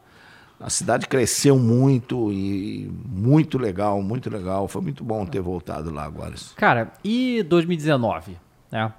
A 0.59 0.69
cidade 0.69 1.07
cresceu 1.09 1.59
muito 1.59 2.31
e 2.33 2.91
muito 3.07 3.57
legal, 3.57 4.03
muito 4.03 4.29
legal. 4.29 4.69
Foi 4.69 4.83
muito 4.83 5.03
bom 5.03 5.25
ter 5.25 5.41
voltado 5.41 5.91
lá 5.91 6.05
agora. 6.05 6.35
Cara, 6.57 6.93
e 7.03 7.43
2019, 7.45 8.37
né? 8.71 8.93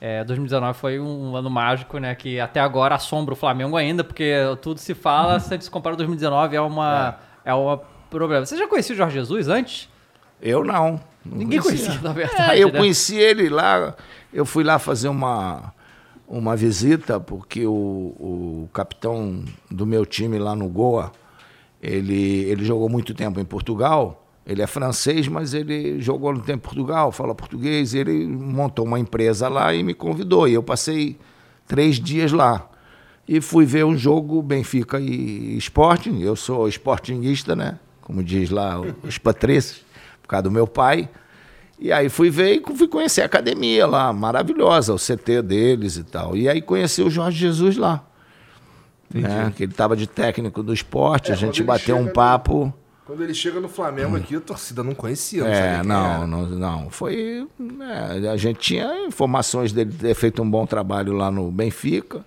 É, 0.00 0.22
2019 0.24 0.78
foi 0.78 1.00
um 1.00 1.34
ano 1.34 1.48
mágico, 1.48 1.98
né? 1.98 2.14
Que 2.14 2.38
até 2.38 2.60
agora 2.60 2.94
assombra 2.94 3.32
o 3.32 3.36
Flamengo 3.36 3.76
ainda, 3.76 4.04
porque 4.04 4.34
tudo 4.60 4.78
se 4.78 4.94
fala, 4.94 5.40
se 5.40 5.48
a 5.48 5.56
gente 5.56 5.64
se 5.64 5.70
compara 5.70 5.94
com 5.94 5.98
2019, 5.98 6.56
é 6.56 6.60
uma, 6.60 7.18
é. 7.44 7.54
uma 7.54 7.80
problema. 8.10 8.44
Você 8.44 8.56
já 8.56 8.66
conhecia 8.66 8.94
o 8.94 8.96
Jorge 8.96 9.14
Jesus 9.14 9.48
antes? 9.48 9.88
Eu 10.40 10.64
não. 10.64 11.00
não 11.24 11.38
Ninguém 11.38 11.60
conhecia, 11.60 11.98
na 12.02 12.12
verdade, 12.12 12.58
É, 12.58 12.62
eu 12.62 12.70
né? 12.70 12.78
conheci 12.78 13.16
ele 13.16 13.48
lá. 13.48 13.94
Eu 14.32 14.44
fui 14.44 14.62
lá 14.62 14.78
fazer 14.78 15.08
uma, 15.08 15.72
uma 16.28 16.54
visita, 16.54 17.18
porque 17.18 17.66
o, 17.66 17.72
o 17.72 18.68
capitão 18.72 19.42
do 19.70 19.86
meu 19.86 20.04
time 20.04 20.38
lá 20.38 20.54
no 20.54 20.68
Goa, 20.68 21.12
ele, 21.82 22.44
ele 22.44 22.64
jogou 22.64 22.88
muito 22.88 23.14
tempo 23.14 23.40
em 23.40 23.44
Portugal. 23.44 24.25
Ele 24.46 24.62
é 24.62 24.66
francês, 24.66 25.26
mas 25.26 25.52
ele 25.54 26.00
jogou 26.00 26.32
no 26.32 26.38
tempo 26.40 26.58
em 26.58 26.60
Portugal, 26.74 27.10
fala 27.10 27.34
português. 27.34 27.94
Ele 27.94 28.26
montou 28.28 28.84
uma 28.84 28.98
empresa 28.98 29.48
lá 29.48 29.74
e 29.74 29.82
me 29.82 29.92
convidou. 29.92 30.46
E 30.46 30.54
eu 30.54 30.62
passei 30.62 31.18
três 31.66 31.96
dias 31.98 32.30
lá. 32.30 32.68
E 33.26 33.40
fui 33.40 33.64
ver 33.66 33.84
um 33.84 33.96
jogo 33.98 34.40
Benfica 34.40 35.00
e 35.00 35.56
Sporting. 35.58 36.20
Eu 36.20 36.36
sou 36.36 36.68
sportinguista, 36.68 37.56
né? 37.56 37.78
Como 38.02 38.22
diz 38.22 38.50
lá 38.50 38.80
os 39.02 39.18
patrícios, 39.18 39.82
por 40.22 40.28
causa 40.28 40.44
do 40.44 40.50
meu 40.52 40.66
pai. 40.68 41.08
E 41.80 41.90
aí 41.92 42.08
fui 42.08 42.30
ver 42.30 42.54
e 42.64 42.76
fui 42.76 42.86
conhecer 42.86 43.22
a 43.22 43.26
academia 43.26 43.84
lá, 43.84 44.12
maravilhosa, 44.12 44.94
o 44.94 44.96
CT 44.96 45.42
deles 45.42 45.96
e 45.96 46.04
tal. 46.04 46.36
E 46.36 46.48
aí 46.48 46.62
conheci 46.62 47.02
o 47.02 47.10
Jorge 47.10 47.36
Jesus 47.36 47.76
lá. 47.76 48.04
Né? 49.12 49.52
Que 49.56 49.64
ele 49.64 49.72
estava 49.72 49.96
de 49.96 50.06
técnico 50.06 50.62
do 50.62 50.72
esporte, 50.72 51.30
É, 51.32 51.34
a 51.34 51.36
gente 51.36 51.62
bateu 51.64 51.96
um 51.96 52.04
no- 52.04 52.12
papo. 52.12 52.72
Quando 53.06 53.22
ele 53.22 53.32
chega 53.34 53.60
no 53.60 53.68
Flamengo 53.68 54.16
aqui, 54.16 54.34
a 54.34 54.40
torcida 54.40 54.82
não 54.82 54.92
conhecia, 54.94 55.44
não 55.44 55.48
É, 55.50 55.82
não, 55.84 56.26
não, 56.26 56.46
não. 56.46 56.90
Foi. 56.90 57.46
é, 58.20 58.28
a 58.28 58.36
gente 58.36 58.58
tinha 58.58 59.06
informações 59.06 59.70
dele 59.72 59.92
ter 59.92 60.14
feito 60.14 60.42
um 60.42 60.50
bom 60.50 60.66
trabalho 60.66 61.12
lá 61.12 61.30
no 61.30 61.50
Benfica 61.52 62.24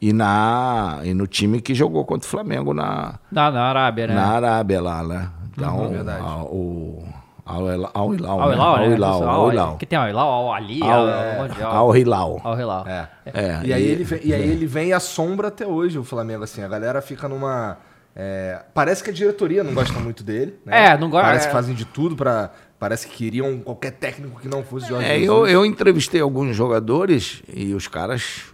e, 0.00 0.12
na, 0.12 0.98
e 1.04 1.14
no 1.14 1.28
time 1.28 1.60
que 1.60 1.74
jogou 1.74 2.04
contra 2.04 2.26
o 2.26 2.30
Flamengo 2.30 2.74
na, 2.74 3.20
Na, 3.30 3.50
na 3.52 3.62
Arábia, 3.62 4.08
né? 4.08 4.14
na 4.14 4.26
Arábia 4.32 4.80
lá, 4.82 5.02
né? 5.04 5.30
Então, 5.56 5.76
Uhum, 5.78 5.88
verdade. 5.90 6.24
a- 6.26 6.42
o 6.44 7.04
Al 7.46 7.68
Hilal, 7.72 7.90
Al 7.94 8.14
Hilal, 8.14 8.40
Al 8.40 8.48
né? 8.48 8.54
Hilal, 8.54 8.78
né? 8.78 8.84
Al 8.86 8.92
Hilal, 8.92 9.22
Al- 9.22 9.28
Al 9.44 9.52
Hilal. 9.52 9.76
Que 9.76 9.86
tem 9.86 9.98
Al 9.98 10.08
Hilal, 10.08 10.26
Al 10.28 10.52
Ali, 10.54 10.82
Al- 10.82 10.90
Al, 10.90 11.08
é. 11.08 11.38
Al 11.62 11.96
Hilal. 11.96 12.40
Al 12.44 12.58
Hilal. 12.60 12.84
É. 12.88 13.08
É, 13.26 13.60
E 13.64 13.72
aí, 13.72 13.82
ele 13.84 14.02
vem, 14.04 14.20
e 14.24 14.34
aí 14.34 14.42
ele 14.42 14.66
vem 14.66 14.88
e 14.88 14.92
assombra 14.92 15.48
até 15.48 15.66
hoje 15.66 15.98
o 15.98 16.04
Flamengo, 16.04 16.42
assim. 16.42 16.62
A 16.64 16.68
galera 16.68 17.00
fica 17.00 17.28
numa. 17.28 17.76
É, 18.14 18.62
parece 18.74 19.02
que 19.04 19.10
a 19.10 19.12
diretoria 19.12 19.62
não 19.62 19.72
gosta 19.72 19.98
muito 20.00 20.22
dele. 20.24 20.54
né? 20.66 20.86
É, 20.88 20.98
não 20.98 21.08
gosta- 21.08 21.26
Parece 21.26 21.44
é. 21.44 21.48
que 21.48 21.54
fazem 21.54 21.74
de 21.74 21.84
tudo 21.84 22.16
pra. 22.16 22.50
Parece 22.78 23.06
que 23.08 23.16
queriam 23.16 23.58
qualquer 23.60 23.92
técnico 23.92 24.40
que 24.40 24.48
não 24.48 24.62
fosse 24.64 24.88
Jorge 24.88 25.04
É, 25.06 25.18
Jesus. 25.18 25.28
eu, 25.28 25.46
eu 25.46 25.66
entrevistei 25.66 26.20
alguns 26.20 26.56
jogadores 26.56 27.42
e 27.52 27.74
os 27.74 27.86
caras. 27.86 28.44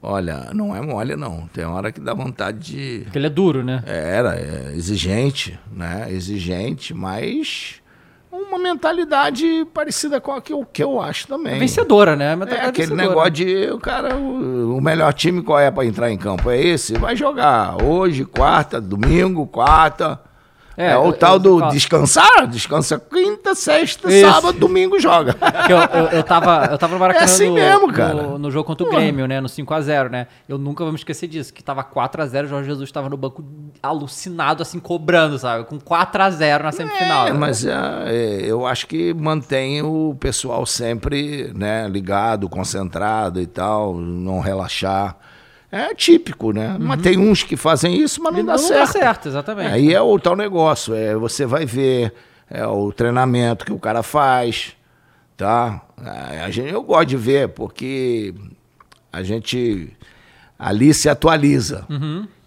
Olha, 0.00 0.50
não 0.54 0.74
é 0.76 0.80
mole, 0.80 1.16
não. 1.16 1.48
Tem 1.48 1.64
hora 1.64 1.90
que 1.90 2.00
dá 2.00 2.14
vontade 2.14 2.58
de. 2.72 3.00
Porque 3.04 3.18
ele 3.18 3.26
é 3.26 3.30
duro, 3.30 3.64
né? 3.64 3.82
Era, 3.84 4.36
é, 4.36 4.72
exigente, 4.76 5.58
né? 5.72 6.06
Exigente, 6.08 6.94
mas 6.94 7.77
uma 8.48 8.58
mentalidade 8.58 9.66
parecida 9.72 10.20
com 10.20 10.32
a 10.32 10.40
que 10.40 10.52
eu, 10.52 10.64
que 10.64 10.82
eu 10.82 11.00
acho 11.00 11.28
também. 11.28 11.58
Vencedora, 11.58 12.16
né? 12.16 12.36
É 12.48 12.66
aquele 12.66 12.88
vencedora. 12.88 13.08
negócio 13.08 13.30
de 13.30 13.70
o 13.70 13.78
cara, 13.78 14.16
o, 14.16 14.76
o 14.76 14.80
melhor 14.80 15.12
time 15.12 15.42
qual 15.42 15.58
é 15.60 15.70
pra 15.70 15.84
entrar 15.84 16.10
em 16.10 16.18
campo? 16.18 16.50
É 16.50 16.60
esse? 16.60 16.98
Vai 16.98 17.14
jogar 17.14 17.82
hoje, 17.82 18.24
quarta, 18.24 18.80
domingo, 18.80 19.46
quarta. 19.46 20.20
É, 20.80 20.96
o 20.96 21.06
eu- 21.06 21.12
tal 21.12 21.34
eu 21.34 21.40
do 21.40 21.68
descansar, 21.70 22.46
descansa 22.46 23.00
quinta, 23.00 23.52
sexta, 23.52 24.08
Isso. 24.08 24.30
sábado, 24.30 24.56
domingo 24.58 25.00
joga. 25.00 25.34
Eu, 25.68 25.76
eu, 25.76 26.06
eu 26.10 26.22
tava, 26.22 26.66
eu 26.70 26.78
tava 26.78 26.94
no 26.94 27.00
Maracanã 27.00 27.22
É 27.22 27.24
assim 27.24 27.48
no, 27.48 27.54
mesmo, 27.54 27.92
cara. 27.92 28.14
no, 28.14 28.38
no 28.38 28.50
jogo 28.50 28.64
contra 28.64 28.86
o 28.86 28.90
Grêmio, 28.90 29.26
né? 29.26 29.38
No 29.40 29.48
5x0, 29.48 30.08
né? 30.08 30.28
Eu 30.48 30.56
nunca 30.56 30.82
vou 30.84 30.92
me 30.92 30.98
esquecer 30.98 31.26
disso. 31.26 31.52
Que 31.52 31.62
tava 31.62 31.84
4x0, 31.84 32.44
o 32.44 32.48
Jorge 32.48 32.68
Jesus 32.68 32.90
tava 32.90 33.08
no 33.10 33.16
banco 33.16 33.44
alucinado, 33.82 34.62
assim, 34.62 34.78
cobrando, 34.78 35.38
sabe? 35.38 35.64
Com 35.64 35.78
4x0 35.78 36.62
na 36.62 36.72
semifinal. 36.72 37.26
É, 37.26 37.32
né? 37.32 37.38
mas 37.38 37.66
é, 37.66 37.72
é, 38.06 38.40
eu 38.46 38.66
acho 38.66 38.86
que 38.86 39.12
mantém 39.12 39.82
o 39.82 40.16
pessoal 40.18 40.64
sempre 40.64 41.52
né, 41.54 41.86
ligado, 41.88 42.48
concentrado 42.48 43.40
e 43.40 43.46
tal, 43.46 43.94
não 43.96 44.40
relaxar. 44.40 45.16
É 45.70 45.94
típico, 45.94 46.52
né? 46.52 46.76
Mas 46.78 47.02
tem 47.02 47.18
uns 47.18 47.42
que 47.42 47.56
fazem 47.56 48.00
isso, 48.00 48.22
mas 48.22 48.32
não, 48.32 48.40
Uhum. 48.40 48.46
Não 48.46 48.54
dá 48.54 48.62
dá 48.62 48.66
certo. 48.66 48.92
certo, 48.92 49.28
exatamente. 49.28 49.70
Aí 49.70 49.92
é 49.92 50.00
o 50.00 50.18
tal 50.18 50.34
negócio, 50.34 50.94
é, 50.94 51.14
você 51.14 51.44
vai 51.44 51.66
ver 51.66 52.12
é, 52.50 52.66
o 52.66 52.90
treinamento 52.90 53.66
que 53.66 53.72
o 53.72 53.78
cara 53.78 54.02
faz, 54.02 54.72
tá? 55.36 55.82
A, 56.02 56.44
a 56.46 56.50
gente, 56.50 56.72
eu 56.72 56.82
gosto 56.82 57.08
de 57.08 57.16
ver, 57.18 57.48
porque 57.50 58.34
a 59.12 59.22
gente 59.22 59.92
ali 60.58 60.94
se 60.94 61.08
atualiza. 61.08 61.86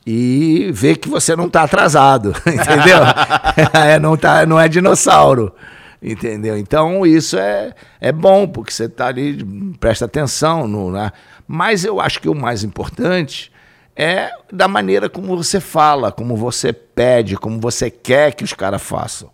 E 0.06 0.72
vê 0.74 0.96
que 0.96 1.08
você 1.08 1.36
não 1.36 1.46
está 1.46 1.62
atrasado, 1.62 2.34
entendeu? 2.48 3.02
É, 3.74 4.00
não, 4.00 4.18
tá, 4.18 4.46
não 4.48 4.60
é 4.60 4.68
dinossauro, 4.68 5.54
entendeu? 6.02 6.58
Então 6.58 7.06
isso 7.06 7.38
é, 7.38 7.74
é 8.00 8.12
bom, 8.12 8.48
porque 8.48 8.72
você 8.72 8.86
está 8.86 9.08
ali, 9.08 9.44
presta 9.80 10.06
atenção. 10.06 10.68
No, 10.68 10.92
né? 10.92 11.12
Mas 11.54 11.84
eu 11.84 12.00
acho 12.00 12.22
que 12.22 12.30
o 12.30 12.34
mais 12.34 12.64
importante 12.64 13.52
é 13.94 14.32
da 14.54 14.70
maneira 14.70 15.10
como 15.10 15.36
você 15.36 15.60
fala, 15.60 16.10
como 16.10 16.34
você 16.38 16.72
pede, 16.72 17.36
como 17.36 17.60
você 17.60 17.92
quer 17.92 18.34
que 18.34 18.46
os 18.46 18.54
caras 18.54 18.82
façam. 18.82 19.30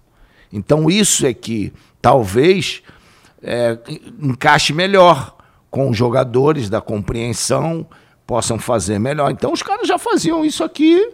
Então 0.51 0.89
isso 0.89 1.27
é 1.27 1.33
que 1.35 1.71
talvez 2.01 2.81
é, 3.43 3.77
encaixe 4.19 4.73
melhor 4.73 5.37
com 5.69 5.91
os 5.91 5.95
jogadores 5.95 6.71
da 6.71 6.81
compreensão, 6.81 7.85
possam 8.25 8.57
fazer 8.57 8.97
melhor. 8.97 9.29
Então 9.29 9.53
os 9.53 9.61
caras 9.61 9.87
já 9.87 9.99
faziam 9.99 10.43
isso 10.43 10.63
aqui, 10.63 11.13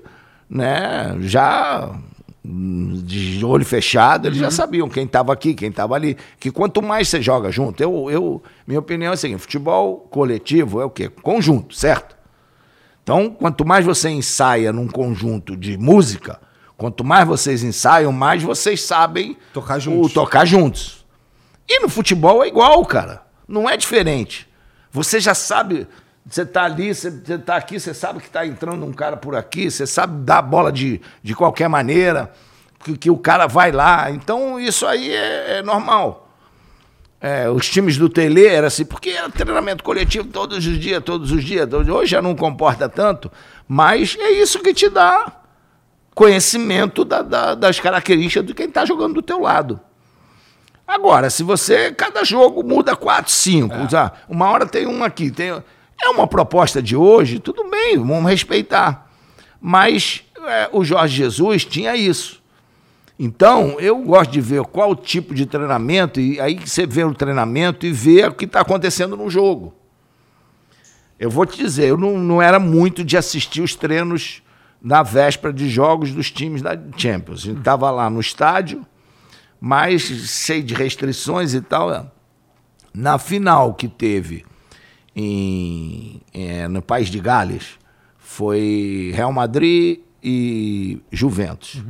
né? 0.49 1.17
Já 1.19 1.99
de 2.45 3.43
olho 3.45 3.65
fechado, 3.65 4.27
eles 4.27 4.37
já 4.37 4.51
sabiam 4.51 4.89
quem 4.89 5.05
estava 5.05 5.31
aqui, 5.31 5.53
quem 5.53 5.69
estava 5.69 5.95
ali. 5.95 6.17
Que 6.39 6.51
quanto 6.51 6.81
mais 6.81 7.07
você 7.07 7.21
joga 7.21 7.49
junto, 7.49 7.81
eu, 7.81 8.11
eu, 8.11 8.43
minha 8.67 8.79
opinião 8.79 9.11
é 9.11 9.13
a 9.13 9.17
seguinte: 9.17 9.39
futebol 9.41 9.99
coletivo 10.09 10.81
é 10.81 10.85
o 10.85 10.89
quê? 10.89 11.09
Conjunto, 11.09 11.73
certo? 11.73 12.17
Então, 13.01 13.29
quanto 13.29 13.65
mais 13.65 13.85
você 13.85 14.09
ensaia 14.09 14.73
num 14.73 14.87
conjunto 14.87 15.55
de 15.55 15.77
música, 15.77 16.39
quanto 16.77 17.03
mais 17.03 17.27
vocês 17.27 17.63
ensaiam, 17.63 18.11
mais 18.11 18.43
vocês 18.43 18.81
sabem 18.81 19.37
Tocar 19.53 19.77
o 19.77 19.81
juntos. 19.81 20.13
tocar 20.13 20.45
juntos. 20.45 21.05
E 21.67 21.79
no 21.81 21.87
futebol 21.87 22.43
é 22.43 22.47
igual, 22.47 22.85
cara. 22.85 23.23
Não 23.47 23.69
é 23.69 23.77
diferente. 23.77 24.49
Você 24.91 25.19
já 25.19 25.33
sabe, 25.33 25.87
você 26.25 26.45
tá 26.45 26.63
ali, 26.63 26.93
você, 26.93 27.11
você 27.11 27.37
tá 27.37 27.55
aqui, 27.55 27.79
você 27.79 27.93
sabe 27.93 28.19
que 28.19 28.29
tá 28.29 28.45
entrando 28.45 28.85
um 28.85 28.93
cara 28.93 29.17
por 29.17 29.35
aqui, 29.35 29.69
você 29.69 29.85
sabe 29.85 30.23
dar 30.23 30.37
a 30.37 30.41
bola 30.41 30.71
de, 30.71 31.01
de 31.21 31.35
qualquer 31.35 31.67
maneira, 31.67 32.31
que, 32.83 32.97
que 32.97 33.09
o 33.09 33.17
cara 33.17 33.45
vai 33.47 33.71
lá. 33.71 34.09
Então, 34.11 34.59
isso 34.59 34.85
aí 34.85 35.13
é, 35.13 35.57
é 35.57 35.61
normal. 35.61 36.21
É, 37.19 37.49
os 37.49 37.69
times 37.69 37.97
do 37.97 38.09
Tele 38.09 38.45
era 38.45 38.67
assim, 38.67 38.83
porque 38.83 39.09
era 39.11 39.29
treinamento 39.29 39.83
coletivo 39.83 40.27
todos 40.27 40.57
os 40.65 40.77
dias, 40.79 41.01
todos 41.03 41.31
os 41.31 41.43
dias. 41.43 41.67
Hoje 41.71 42.11
já 42.11 42.21
não 42.21 42.35
comporta 42.35 42.89
tanto, 42.89 43.31
mas 43.67 44.17
é 44.19 44.31
isso 44.31 44.59
que 44.59 44.73
te 44.73 44.89
dá 44.89 45.31
conhecimento 46.13 47.03
da- 47.05 47.21
da- 47.21 47.55
das 47.55 47.79
características 47.79 48.45
de 48.45 48.53
quem 48.53 48.67
está 48.67 48.85
jogando 48.85 49.15
do 49.15 49.21
teu 49.21 49.39
lado. 49.41 49.79
Agora, 50.85 51.29
se 51.29 51.43
você, 51.43 51.91
cada 51.93 52.23
jogo 52.25 52.61
muda 52.61 52.95
quatro, 52.95 53.31
cinco, 53.31 53.89
já, 53.89 54.11
uma 54.27 54.49
hora 54.49 54.65
tem 54.65 54.85
um 54.85 55.01
aqui, 55.03 55.31
tem, 55.31 55.63
é 56.01 56.09
uma 56.09 56.27
proposta 56.27 56.81
de 56.81 56.95
hoje, 56.95 57.39
tudo 57.39 57.69
bem, 57.69 57.97
vamos 57.97 58.29
respeitar. 58.29 59.11
Mas 59.61 60.23
é, 60.45 60.69
o 60.71 60.83
Jorge 60.83 61.15
Jesus 61.15 61.65
tinha 61.65 61.95
isso. 61.95 62.41
Então, 63.17 63.79
eu 63.79 63.97
gosto 63.99 64.31
de 64.31 64.41
ver 64.41 64.63
qual 64.63 64.95
tipo 64.95 65.33
de 65.33 65.45
treinamento, 65.45 66.19
e 66.19 66.41
aí 66.41 66.59
você 66.59 66.85
vê 66.85 67.03
o 67.03 67.13
treinamento 67.13 67.85
e 67.85 67.91
vê 67.91 68.25
o 68.25 68.33
que 68.33 68.45
está 68.45 68.61
acontecendo 68.61 69.15
no 69.15 69.29
jogo. 69.29 69.73
Eu 71.19 71.29
vou 71.29 71.45
te 71.45 71.57
dizer, 71.57 71.87
eu 71.87 71.97
não, 71.97 72.17
não 72.17 72.41
era 72.41 72.59
muito 72.59 73.03
de 73.03 73.15
assistir 73.15 73.61
os 73.61 73.75
treinos 73.75 74.41
na 74.81 75.03
véspera 75.03 75.53
de 75.53 75.69
jogos 75.69 76.11
dos 76.11 76.29
times 76.29 76.61
da 76.61 76.77
Champions. 76.97 77.43
A 77.43 77.45
gente 77.45 77.59
estava 77.59 77.89
lá 77.89 78.09
no 78.09 78.19
estádio, 78.19 78.85
mas 79.61 80.01
cheio 80.01 80.63
de 80.63 80.73
restrições 80.73 81.53
e 81.53 81.61
tal. 81.61 82.11
Na 82.93 83.17
final 83.17 83.73
que 83.73 83.87
teve 83.87 84.43
em, 85.15 86.21
eh, 86.33 86.67
no 86.67 86.81
País 86.81 87.09
de 87.09 87.19
Gales, 87.19 87.77
foi 88.17 89.11
Real 89.13 89.31
Madrid 89.31 89.99
e 90.23 91.01
Juventus. 91.11 91.83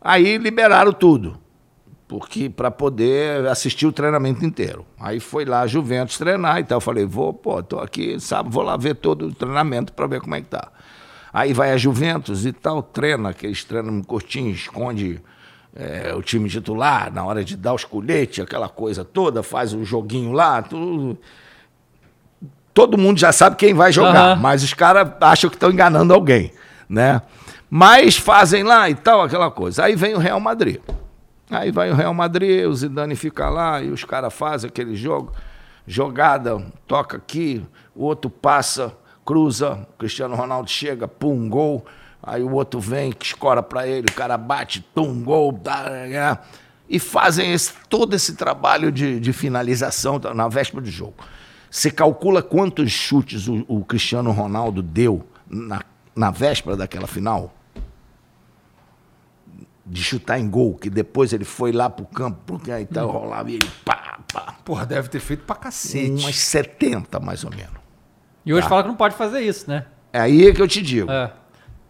Aí 0.00 0.36
liberaram 0.38 0.92
tudo, 0.92 1.38
porque 2.08 2.50
para 2.50 2.70
poder 2.70 3.46
assistir 3.46 3.86
o 3.86 3.92
treinamento 3.92 4.44
inteiro. 4.44 4.84
Aí 4.98 5.20
foi 5.20 5.44
lá 5.44 5.60
a 5.60 5.66
Juventus 5.66 6.18
treinar 6.18 6.58
e 6.58 6.64
tal. 6.64 6.76
Eu 6.76 6.80
falei, 6.80 7.04
vou, 7.04 7.32
pô, 7.32 7.62
tô 7.62 7.78
aqui, 7.78 8.18
sabe, 8.18 8.50
vou 8.50 8.62
lá 8.62 8.76
ver 8.76 8.96
todo 8.96 9.28
o 9.28 9.34
treinamento 9.34 9.92
para 9.92 10.06
ver 10.06 10.20
como 10.20 10.34
é 10.34 10.40
que 10.40 10.48
tá. 10.48 10.72
Aí 11.32 11.52
vai 11.52 11.72
a 11.72 11.76
Juventus 11.76 12.44
e 12.44 12.52
tal, 12.52 12.82
treina, 12.82 13.30
aqueles 13.30 13.64
treinam 13.64 14.02
curtinhos, 14.02 14.58
esconde 14.58 15.22
é, 15.74 16.14
o 16.14 16.22
time 16.22 16.48
titular 16.48 17.12
na 17.12 17.24
hora 17.24 17.42
de 17.42 17.56
dar 17.56 17.72
os 17.72 17.84
colhetes, 17.84 18.44
aquela 18.44 18.68
coisa 18.68 19.04
toda, 19.04 19.42
faz 19.42 19.72
o 19.72 19.84
joguinho 19.84 20.32
lá, 20.32 20.60
tudo. 20.60 21.18
Todo 22.74 22.96
mundo 22.96 23.18
já 23.18 23.32
sabe 23.32 23.56
quem 23.56 23.74
vai 23.74 23.92
jogar, 23.92 24.32
Aham. 24.32 24.36
mas 24.40 24.62
os 24.62 24.72
caras 24.72 25.08
acham 25.20 25.50
que 25.50 25.56
estão 25.56 25.70
enganando 25.70 26.12
alguém, 26.14 26.52
né? 26.88 27.20
Mas 27.68 28.16
fazem 28.16 28.62
lá 28.62 28.88
e 28.88 28.94
tal, 28.94 29.22
aquela 29.22 29.50
coisa. 29.50 29.84
Aí 29.84 29.94
vem 29.96 30.14
o 30.14 30.18
Real 30.18 30.40
Madrid. 30.40 30.78
Aí 31.50 31.70
vai 31.70 31.90
o 31.90 31.94
Real 31.94 32.14
Madrid, 32.14 32.64
o 32.66 32.74
Zidane 32.74 33.14
fica 33.14 33.48
lá 33.50 33.82
e 33.82 33.90
os 33.90 34.04
caras 34.04 34.32
fazem 34.32 34.68
aquele 34.68 34.94
jogo, 34.96 35.32
jogada, 35.86 36.64
toca 36.86 37.16
aqui, 37.18 37.62
o 37.94 38.04
outro 38.04 38.30
passa, 38.30 38.92
cruza, 39.24 39.86
o 39.94 39.98
Cristiano 39.98 40.34
Ronaldo 40.34 40.70
chega, 40.70 41.06
pum, 41.06 41.48
gol. 41.48 41.84
Aí 42.22 42.42
o 42.42 42.52
outro 42.52 42.78
vem, 42.80 43.12
que 43.12 43.26
escora 43.26 43.62
pra 43.62 43.86
ele, 43.86 44.06
o 44.10 44.12
cara 44.14 44.38
bate, 44.38 44.80
tum, 44.94 45.22
gol, 45.22 45.52
dá, 45.52 46.38
e 46.88 46.98
fazem 46.98 47.52
esse- 47.52 47.72
todo 47.88 48.14
esse 48.14 48.34
trabalho 48.36 48.92
de, 48.92 49.18
de 49.18 49.32
finalização 49.32 50.20
tá, 50.20 50.32
na 50.32 50.46
véspera 50.48 50.82
do 50.82 50.90
jogo. 50.90 51.14
Você 51.74 51.90
calcula 51.90 52.42
quantos 52.42 52.90
chutes 52.92 53.48
o, 53.48 53.64
o 53.66 53.82
Cristiano 53.82 54.30
Ronaldo 54.30 54.82
deu 54.82 55.26
na, 55.48 55.80
na 56.14 56.30
véspera 56.30 56.76
daquela 56.76 57.06
final? 57.06 57.50
De 59.86 60.02
chutar 60.04 60.38
em 60.38 60.50
gol, 60.50 60.74
que 60.74 60.90
depois 60.90 61.32
ele 61.32 61.46
foi 61.46 61.72
lá 61.72 61.88
pro 61.88 62.04
campo, 62.04 62.38
porque 62.44 62.70
aí 62.70 62.84
tá, 62.84 63.00
rolava 63.02 63.50
e 63.50 63.54
ele 63.54 63.66
pá, 63.86 64.18
pá. 64.30 64.54
Porra, 64.62 64.84
deve 64.84 65.08
ter 65.08 65.18
feito 65.18 65.44
pra 65.44 65.56
cacete. 65.56 66.22
Umas 66.22 66.36
70, 66.38 67.18
mais 67.20 67.42
ou 67.42 67.50
menos. 67.50 67.72
E 68.44 68.52
hoje 68.52 68.62
Tá. 68.64 68.68
fala 68.68 68.82
que 68.82 68.88
não 68.88 68.94
pode 68.96 69.14
fazer 69.16 69.40
isso, 69.40 69.68
né? 69.70 69.86
É 70.12 70.20
aí 70.20 70.52
que 70.52 70.60
eu 70.60 70.68
te 70.68 70.82
digo. 70.82 71.10
É. 71.10 71.32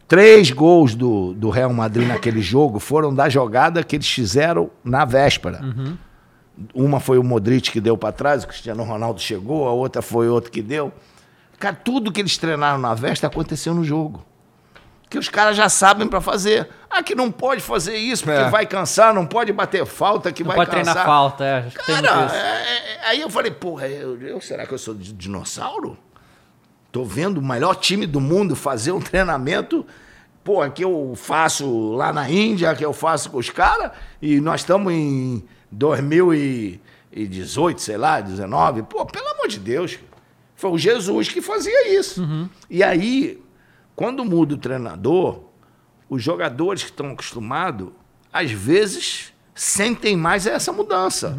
Três 0.07 0.53
gols 0.53 0.95
do, 0.95 1.35
do 1.35 1.51
Real 1.51 1.73
Madrid 1.73 2.07
naquele 2.07 2.41
jogo 2.41 2.79
foram 2.79 3.13
da 3.13 3.29
jogada 3.29 3.83
que 3.83 3.97
eles 3.97 4.09
fizeram 4.09 4.71
na 4.85 5.05
véspera. 5.05 5.61
Uma 6.75 7.01
foi 7.01 7.19
o 7.19 7.23
Modric 7.25 7.71
que 7.71 7.81
deu 7.81 7.97
para 7.97 8.13
trás, 8.13 8.45
o 8.45 8.49
Cristiano 8.49 8.83
Ronaldo 8.85 9.21
chegou, 9.21 9.67
a 9.67 9.73
outra 9.73 10.03
foi 10.03 10.29
outro 10.29 10.51
que 10.51 10.61
deu. 10.63 10.93
Cara, 11.59 11.75
tudo 11.75 12.13
que 12.13 12.21
eles 12.21 12.37
treinaram 12.37 12.79
na 12.79 12.93
véspera 12.95 13.33
aconteceu 13.33 13.75
no 13.75 13.83
jogo. 13.85 14.25
Que 15.09 15.19
os 15.19 15.29
caras 15.29 15.57
já 15.57 15.69
sabem 15.69 16.09
para 16.09 16.21
fazer. 16.21 16.69
Ah, 16.91 17.03
que 17.03 17.15
não 17.15 17.31
pode 17.31 17.61
fazer 17.61 17.97
isso, 17.97 18.25
porque 18.25 18.39
É. 18.39 18.49
vai 18.51 18.67
cansar, 18.67 19.13
não 19.15 19.27
pode 19.27 19.53
bater 19.53 19.85
falta, 19.87 20.33
que 20.33 20.43
Não 20.43 20.49
vai 20.49 20.57
pode 20.57 20.71
cansar. 20.71 20.95
treinar 20.95 21.07
falta, 21.07 21.45
é. 21.45 21.69
Cara, 21.87 22.27
isso. 22.27 22.35
é- 22.35 22.39
é- 22.97 23.07
aí 23.09 23.21
eu 23.21 23.29
falei, 23.31 23.51
porra, 23.51 23.87
eu, 23.89 24.21
eu- 24.21 24.41
será 24.41 24.67
que 24.67 24.73
eu 24.73 24.79
sou 24.79 24.95
di- 24.95 25.13
dinossauro? 25.13 25.97
Tô 26.91 27.05
vendo 27.05 27.39
o 27.39 27.43
melhor 27.43 27.75
time 27.77 28.07
do 28.07 28.21
mundo 28.21 28.55
fazer 28.57 28.93
um 28.93 29.01
treinamento 29.01 29.87
pô, 30.45 30.69
que 30.71 30.83
eu 30.85 31.13
faço 31.15 31.93
lá 31.93 32.13
na 32.13 32.29
Índia, 32.29 32.75
que 32.75 32.85
eu 32.85 32.93
faço 32.93 33.31
com 33.31 33.39
os 33.39 33.49
caras, 33.49 33.93
e 34.21 34.41
nós 34.41 34.63
estamos 34.63 34.93
em 34.93 35.45
2018, 35.73 37.81
sei 37.81 37.97
lá, 37.97 38.21
19. 38.21 38.83
Pô, 38.85 39.05
pelo 39.07 39.29
amor 39.29 39.49
de 39.49 39.59
Deus. 39.59 39.99
Foi 40.55 40.71
o 40.71 40.79
Jesus 40.79 41.29
que 41.29 41.41
fazia 41.43 41.99
isso. 41.99 42.23
E 42.71 42.83
aí, 42.83 43.43
quando 43.97 44.25
muda 44.25 44.55
o 44.55 44.59
treinador, 44.59 45.41
os 46.09 46.23
jogadores 46.23 46.83
que 46.85 46.91
estão 46.91 47.11
acostumados, 47.11 47.89
às 48.33 48.51
vezes, 48.51 49.33
sentem 49.55 50.17
mais 50.17 50.47
essa 50.47 50.73
mudança. 50.73 51.37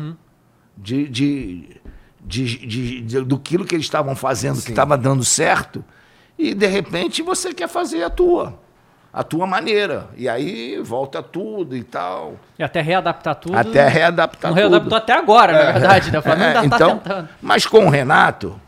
De, 0.76 1.08
de, 1.08 1.70
de, 2.20 2.66
de, 2.68 3.02
de- 3.02 3.22
do 3.24 3.38
que 3.40 3.56
eles 3.56 3.70
estavam 3.78 4.16
fazendo, 4.16 4.60
que 4.62 4.72
estava 4.72 4.98
dando 4.98 5.24
certo, 5.24 5.86
e 6.38 6.54
de 6.56 6.66
repente 6.66 7.22
você 7.22 7.54
quer 7.54 7.70
fazer 7.70 8.04
a 8.04 8.10
tua. 8.10 8.60
A 9.14 9.24
tua 9.24 9.46
maneira. 9.46 10.08
E 10.18 10.28
aí 10.28 10.80
volta 10.82 11.22
tudo 11.22 11.76
e 11.78 11.84
tal. 11.84 12.34
E 12.58 12.64
até 12.64 12.82
readaptar 12.82 13.36
tudo. 13.36 13.56
Até 13.56 13.88
readaptar 13.88 14.50
Não 14.52 14.58
tudo. 14.58 14.70
readaptou 14.72 14.98
até 14.98 15.14
agora, 15.14 15.54
na 15.54 15.72
verdade. 15.72 16.12
Né? 16.12 16.18
O 16.18 16.22
Flamengo 16.24 16.44
É, 16.50 16.58
ainda 16.58 16.70
tá 16.70 16.76
então, 16.86 16.98
tentando. 16.98 17.30
mas 17.40 17.66
com 17.68 17.86
o 17.86 17.90
Renato, 17.90 18.60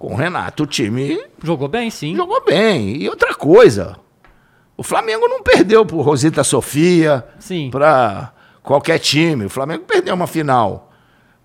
com 0.00 0.14
o 0.14 0.16
Renato, 0.16 0.64
o 0.64 0.66
time 0.66 1.16
Jogou 1.44 1.68
bem, 1.68 1.90
sim. 1.90 2.16
jogou 2.16 2.44
bem. 2.44 2.96
E 2.96 3.08
outra 3.08 3.34
coisa, 3.36 3.94
o 4.76 4.82
Flamengo 4.82 5.28
não 5.28 5.42
perdeu 5.44 5.86
pro 5.86 6.00
Rosita 6.00 6.42
Sofia, 6.42 7.24
Sim. 7.38 7.70
para 7.70 8.32
qualquer 8.64 8.98
time. 8.98 9.44
O 9.44 9.50
Flamengo 9.50 9.84
perdeu 9.84 10.12
uma 10.16 10.26
final 10.26 10.90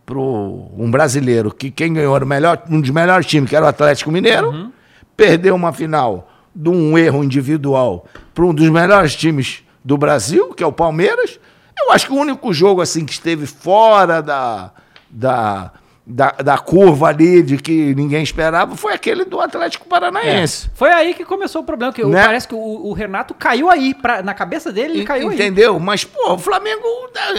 pro 0.07 0.71
um 0.75 0.89
brasileiro 0.89 1.53
que 1.53 1.69
quem 1.69 1.93
ganhou 1.93 2.15
era 2.15 2.25
o 2.25 2.27
melhor, 2.27 2.63
um 2.67 2.81
dos 2.81 2.89
melhores 2.89 3.27
times, 3.27 3.47
que 3.47 3.55
era 3.55 3.65
o 3.65 3.69
Atlético 3.69 4.11
Mineiro, 4.11 4.49
Uhum. 4.49 4.71
perdeu 5.15 5.53
uma 5.53 5.71
final 5.71 6.27
de 6.59 6.69
um 6.69 6.97
erro 6.97 7.23
individual 7.23 8.05
para 8.33 8.43
um 8.45 8.53
dos 8.53 8.67
melhores 8.69 9.15
times 9.15 9.63
do 9.85 9.95
Brasil, 9.97 10.53
que 10.55 10.63
é 10.63 10.67
o 10.67 10.71
Palmeiras. 10.71 11.39
Eu 11.79 11.91
acho 11.91 12.07
que 12.07 12.11
o 12.13 12.15
único 12.15 12.51
jogo 12.51 12.81
assim 12.81 13.05
que 13.05 13.11
esteve 13.11 13.45
fora 13.45 14.19
da, 14.21 14.71
da, 15.07 15.71
da, 16.05 16.31
da 16.31 16.57
curva 16.57 17.09
ali 17.09 17.43
de 17.43 17.57
que 17.57 17.93
ninguém 17.93 18.23
esperava 18.23 18.75
foi 18.75 18.93
aquele 18.93 19.23
do 19.23 19.39
Atlético 19.39 19.87
Paranaense. 19.87 20.71
Foi 20.73 20.91
aí 20.91 21.13
que 21.13 21.23
começou 21.23 21.61
o 21.61 21.63
problema, 21.65 21.93
que 21.93 22.03
Né? 22.03 22.25
parece 22.25 22.47
que 22.47 22.55
o, 22.55 22.57
o 22.87 22.93
Renato 22.93 23.35
caiu 23.35 23.69
aí. 23.69 23.93
pra- 23.93 24.23
na 24.23 24.33
cabeça 24.33 24.71
dele, 24.71 24.93
ele 24.95 25.05
caiu 25.05 25.29
aí. 25.29 25.35
Entendeu? 25.35 25.79
Mas, 25.79 26.03
pô, 26.03 26.33
o 26.33 26.37
Flamengo. 26.39 26.83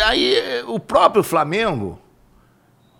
Aí, 0.06 0.36
o 0.68 0.78
próprio 0.78 1.24
Flamengo. 1.24 1.98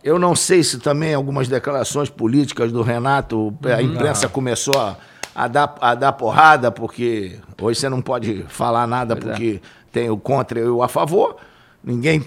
Eu 0.02 0.18
não 0.18 0.34
sei 0.34 0.62
se 0.62 0.78
também 0.78 1.12
algumas 1.14 1.48
declarações 1.48 2.08
políticas 2.08 2.70
do 2.72 2.82
Renato, 2.82 3.56
a 3.64 3.82
imprensa 3.82 4.28
começou 4.28 4.78
a, 4.80 4.96
a 5.38 5.46
dar, 5.46 5.74
a 5.80 5.94
dar 5.94 6.12
porrada, 6.14 6.68
porque 6.72 7.36
hoje 7.62 7.78
você 7.78 7.88
não 7.88 8.02
pode 8.02 8.44
falar 8.48 8.88
nada 8.88 9.14
porque 9.14 9.62
tem 9.92 10.10
o 10.10 10.16
contra 10.16 10.58
e 10.58 10.64
o 10.64 10.82
a 10.82 10.88
favor. 10.88 11.36
Ninguém. 11.82 12.24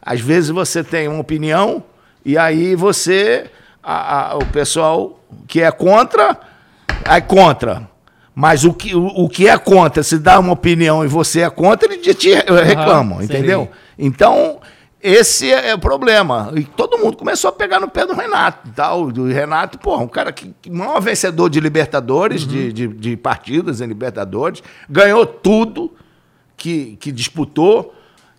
Às 0.00 0.20
vezes 0.20 0.48
você 0.48 0.82
tem 0.82 1.06
uma 1.06 1.20
opinião 1.20 1.82
e 2.24 2.38
aí 2.38 2.74
você. 2.74 3.50
a- 3.82 4.30
a- 4.32 4.36
o 4.36 4.44
pessoal 4.46 5.20
que 5.46 5.60
é 5.60 5.70
contra, 5.70 6.36
é 7.04 7.20
contra. 7.20 7.88
Mas 8.34 8.64
o 8.64 8.72
que, 8.72 8.94
o, 8.96 9.06
o 9.06 9.28
que 9.28 9.46
é 9.48 9.56
contra, 9.58 10.02
se 10.02 10.18
dá 10.18 10.38
uma 10.38 10.52
opinião 10.54 11.04
e 11.04 11.08
você 11.08 11.42
é 11.42 11.50
contra, 11.50 11.86
ele 11.92 11.98
te, 12.02 12.12
te 12.14 12.34
reclamam, 12.34 13.18
sim. 13.18 13.24
entendeu? 13.26 13.68
Então, 13.98 14.58
esse 15.06 15.52
é 15.52 15.74
o 15.74 15.78
problema. 15.78 16.52
E 16.56 16.64
todo 16.64 16.98
mundo 16.98 17.16
começou 17.16 17.48
a 17.48 17.52
pegar 17.52 17.78
no 17.80 17.88
pé 17.88 18.04
do 18.06 18.14
Renato. 18.14 18.68
Tal. 18.74 19.10
Do 19.12 19.26
Renato, 19.26 19.78
porra, 19.78 20.02
um 20.02 20.08
cara 20.08 20.32
que, 20.32 20.54
que 20.60 20.70
maior 20.70 21.00
vencedor 21.00 21.48
de 21.48 21.60
Libertadores, 21.60 22.46
de, 22.46 22.72
de, 22.72 22.88
de 22.88 23.16
partidas 23.16 23.80
em 23.80 23.86
Libertadores, 23.86 24.62
ganhou 24.88 25.24
tudo 25.26 25.92
que, 26.56 26.96
que 27.00 27.12
disputou 27.12 27.94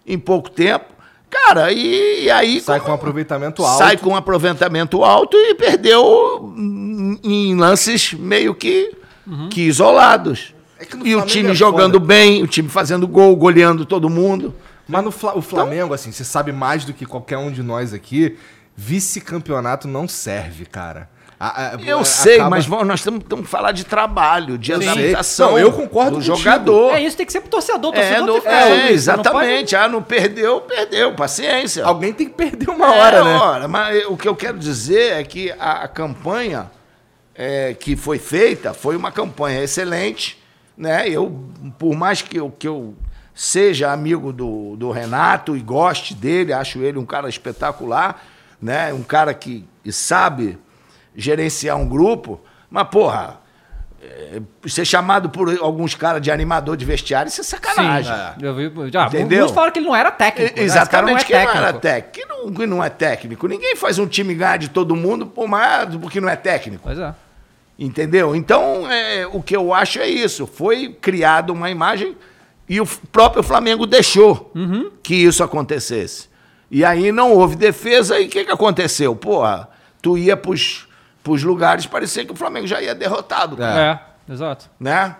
em 0.06 0.18
pouco 0.20 0.50
tempo. 0.50 0.86
Cara, 1.30 1.72
e, 1.74 2.24
e 2.24 2.32
aí. 2.32 2.62
Sai 2.62 2.80
como- 2.80 2.90
com 2.92 2.96
aproveitamento 2.96 3.64
alto. 3.66 3.78
Sai 3.78 3.98
com 3.98 4.10
um 4.12 4.16
aproveitamento 4.16 5.04
alto 5.04 5.36
e 5.36 5.54
perdeu 5.56 6.54
em 7.24 7.56
lances 7.56 8.14
meio 8.14 8.56
que, 8.56 8.92
que 9.50 9.62
isolados. 9.62 10.54
É 10.80 10.86
que 10.86 10.96
e 11.08 11.16
o 11.16 11.22
time 11.24 11.52
é 11.52 11.56
jogando 11.56 12.00
bem, 12.00 12.44
o 12.44 12.48
time 12.48 12.70
fazendo 12.70 13.08
gol, 13.08 13.36
goleando 13.36 13.86
todo 13.86 14.10
mundo. 14.10 14.54
Mas 14.88 15.04
no 15.04 15.12
Fla- 15.12 15.36
o 15.38 15.42
Flamengo, 15.42 15.94
assim, 15.94 16.12
você 16.12 16.24
sabe 16.24 16.52
mais 16.52 16.86
do 16.86 16.94
que 16.94 17.06
qualquer 17.06 17.38
um 17.38 17.52
de 17.52 17.62
nós 17.62 17.94
aqui, 17.94 18.38
vice-campeonato 18.76 19.88
não 19.88 20.08
serve, 20.08 20.66
cara. 20.66 21.10
A- 21.40 21.76
a- 21.76 21.76
Eu 21.86 22.00
a- 22.00 22.06
sei, 22.06 22.36
acaba- 22.36 22.50
mas 22.50 22.66
vamos- 22.66 22.88
nós 22.88 23.00
estamos 23.02 23.24
temos 23.28 23.46
que 23.46 23.52
falar 23.52 23.72
de 23.72 23.84
trabalho, 23.84 24.58
de 24.58 24.76
Sim. 24.76 24.88
adaptação. 24.90 25.52
Não, 25.52 25.60
eu 25.60 25.72
concordo 25.72 26.12
do 26.12 26.16
contigo. 26.18 26.36
jogador. 26.38 26.94
É, 26.94 27.02
isso 27.02 27.16
tem 27.16 27.26
que 27.28 27.32
ser 27.32 27.42
pro 27.42 27.50
torcedor. 27.50 27.92
O 27.94 27.96
É, 27.96 28.02
torcedor 28.10 28.38
é, 28.38 28.42
ficar 28.42 28.62
sobre 28.62 28.76
isso, 28.76 28.84
não 28.88 28.92
exatamente. 29.20 29.76
Ah, 29.76 29.88
não 29.88 30.02
perdeu, 30.02 30.62
perdeu. 30.62 31.14
Paciência. 31.14 31.86
Alguém 31.86 32.12
tem 32.12 32.28
que 32.28 32.34
perder 32.34 32.70
uma 32.72 32.92
hora, 32.92 33.18
É, 33.18 33.24
né? 33.24 33.36
hora, 33.38 33.68
mas 33.68 34.06
o 34.08 34.18
que 34.18 34.28
eu 34.28 34.36
quero 34.36 34.58
dizer 34.58 35.14
é 35.14 35.24
que 35.24 35.52
a, 35.60 35.84
a 35.84 35.88
campanha 35.88 36.72
é, 37.36 37.76
que 37.76 37.96
foi 37.96 38.18
feita 38.18 38.74
foi 38.74 38.96
uma 38.96 39.12
campanha 39.12 39.62
excelente. 39.64 40.42
Né? 40.76 41.08
Eu, 41.08 41.44
por 41.78 41.96
mais 41.96 42.22
que 42.24 42.38
eu, 42.38 42.50
que 42.52 42.68
eu 42.68 42.96
seja 43.38 43.92
amigo 43.92 44.34
do, 44.34 44.76
do 44.76 44.90
Renato 44.90 45.56
e 45.56 45.60
goste 45.60 46.16
dele, 46.16 46.52
acho 46.52 46.82
ele 46.82 46.98
um 46.98 47.06
cara 47.06 47.30
espetacular, 47.30 48.26
né? 48.60 48.92
um 48.92 49.04
cara 49.04 49.32
que, 49.32 49.64
que 49.84 49.92
sabe 49.92 50.58
gerenciar 51.16 51.78
um 51.78 51.88
grupo, 51.88 52.42
mas, 52.68 52.88
porra, 52.88 53.40
é, 54.02 54.42
ser 54.66 54.86
chamado 54.86 55.30
por 55.30 55.56
alguns 55.62 55.94
caras 55.94 56.20
de 56.20 56.32
animador 56.32 56.76
de 56.76 56.84
vestiário, 56.84 57.30
isso 57.30 57.42
é 57.42 57.44
sacanagem. 57.44 58.12
Sim, 58.12 58.44
eu 58.44 58.56
vi, 58.56 58.66
Entendeu? 58.66 59.38
Muitos 59.38 59.52
falaram 59.52 59.72
que 59.72 59.80
ele 59.80 59.88
não 59.88 59.96
era 59.96 60.10
técnico. 60.10 60.56
cara 60.56 60.66
Exatamente, 60.66 61.24
que 61.24 61.34
não 61.34 61.40
é 61.40 61.46
não 61.46 61.52
era 61.52 61.74
técnico. 61.74 61.82
técnico. 61.82 62.12
Que 62.12 62.26
não, 62.26 62.54
que 62.54 62.66
não 62.66 62.84
é 62.84 62.90
técnico. 62.90 63.48
Ninguém 63.48 63.76
faz 63.76 64.00
um 64.00 64.08
time 64.08 64.34
ganhar 64.34 64.58
de 64.58 64.70
todo 64.70 64.96
mundo 64.96 65.28
por 65.28 65.48
mais 65.48 65.96
porque 65.98 66.20
não 66.20 66.28
é 66.28 66.36
técnico. 66.36 66.82
Pois 66.84 66.98
é. 66.98 67.14
Entendeu? 67.78 68.36
Então, 68.36 68.92
é, 68.92 69.28
o 69.28 69.44
que 69.44 69.56
eu 69.56 69.72
acho 69.76 70.00
é 70.00 70.08
isso. 70.08 70.48
Foi 70.48 70.90
criada 71.00 71.54
uma 71.54 71.70
imagem 71.70 72.18
e 72.68 72.80
o 72.82 72.86
próprio 73.12 73.42
Flamengo 73.44 73.86
deixou 73.86 74.52
Uhum. 74.56 74.92
que 75.02 75.16
isso 75.16 75.44
acontecesse. 75.44 76.30
E 76.70 76.84
aí 76.84 77.12
não 77.12 77.32
houve 77.34 77.56
defesa 77.56 78.20
e 78.20 78.26
o 78.28 78.30
que, 78.30 78.44
que 78.46 78.52
aconteceu? 78.52 79.16
Porra, 79.16 79.70
tu 80.02 80.18
ia 80.18 80.36
pros, 80.36 80.88
pros 81.24 81.44
lugares, 81.44 81.86
parecia 81.86 82.26
que 82.26 82.32
o 82.32 82.36
Flamengo 82.36 82.68
já 82.68 82.82
ia 82.82 82.94
derrotado. 82.94 83.56
cara 83.56 84.02
É, 84.28 84.34
exato. 84.34 84.70
né? 84.80 85.16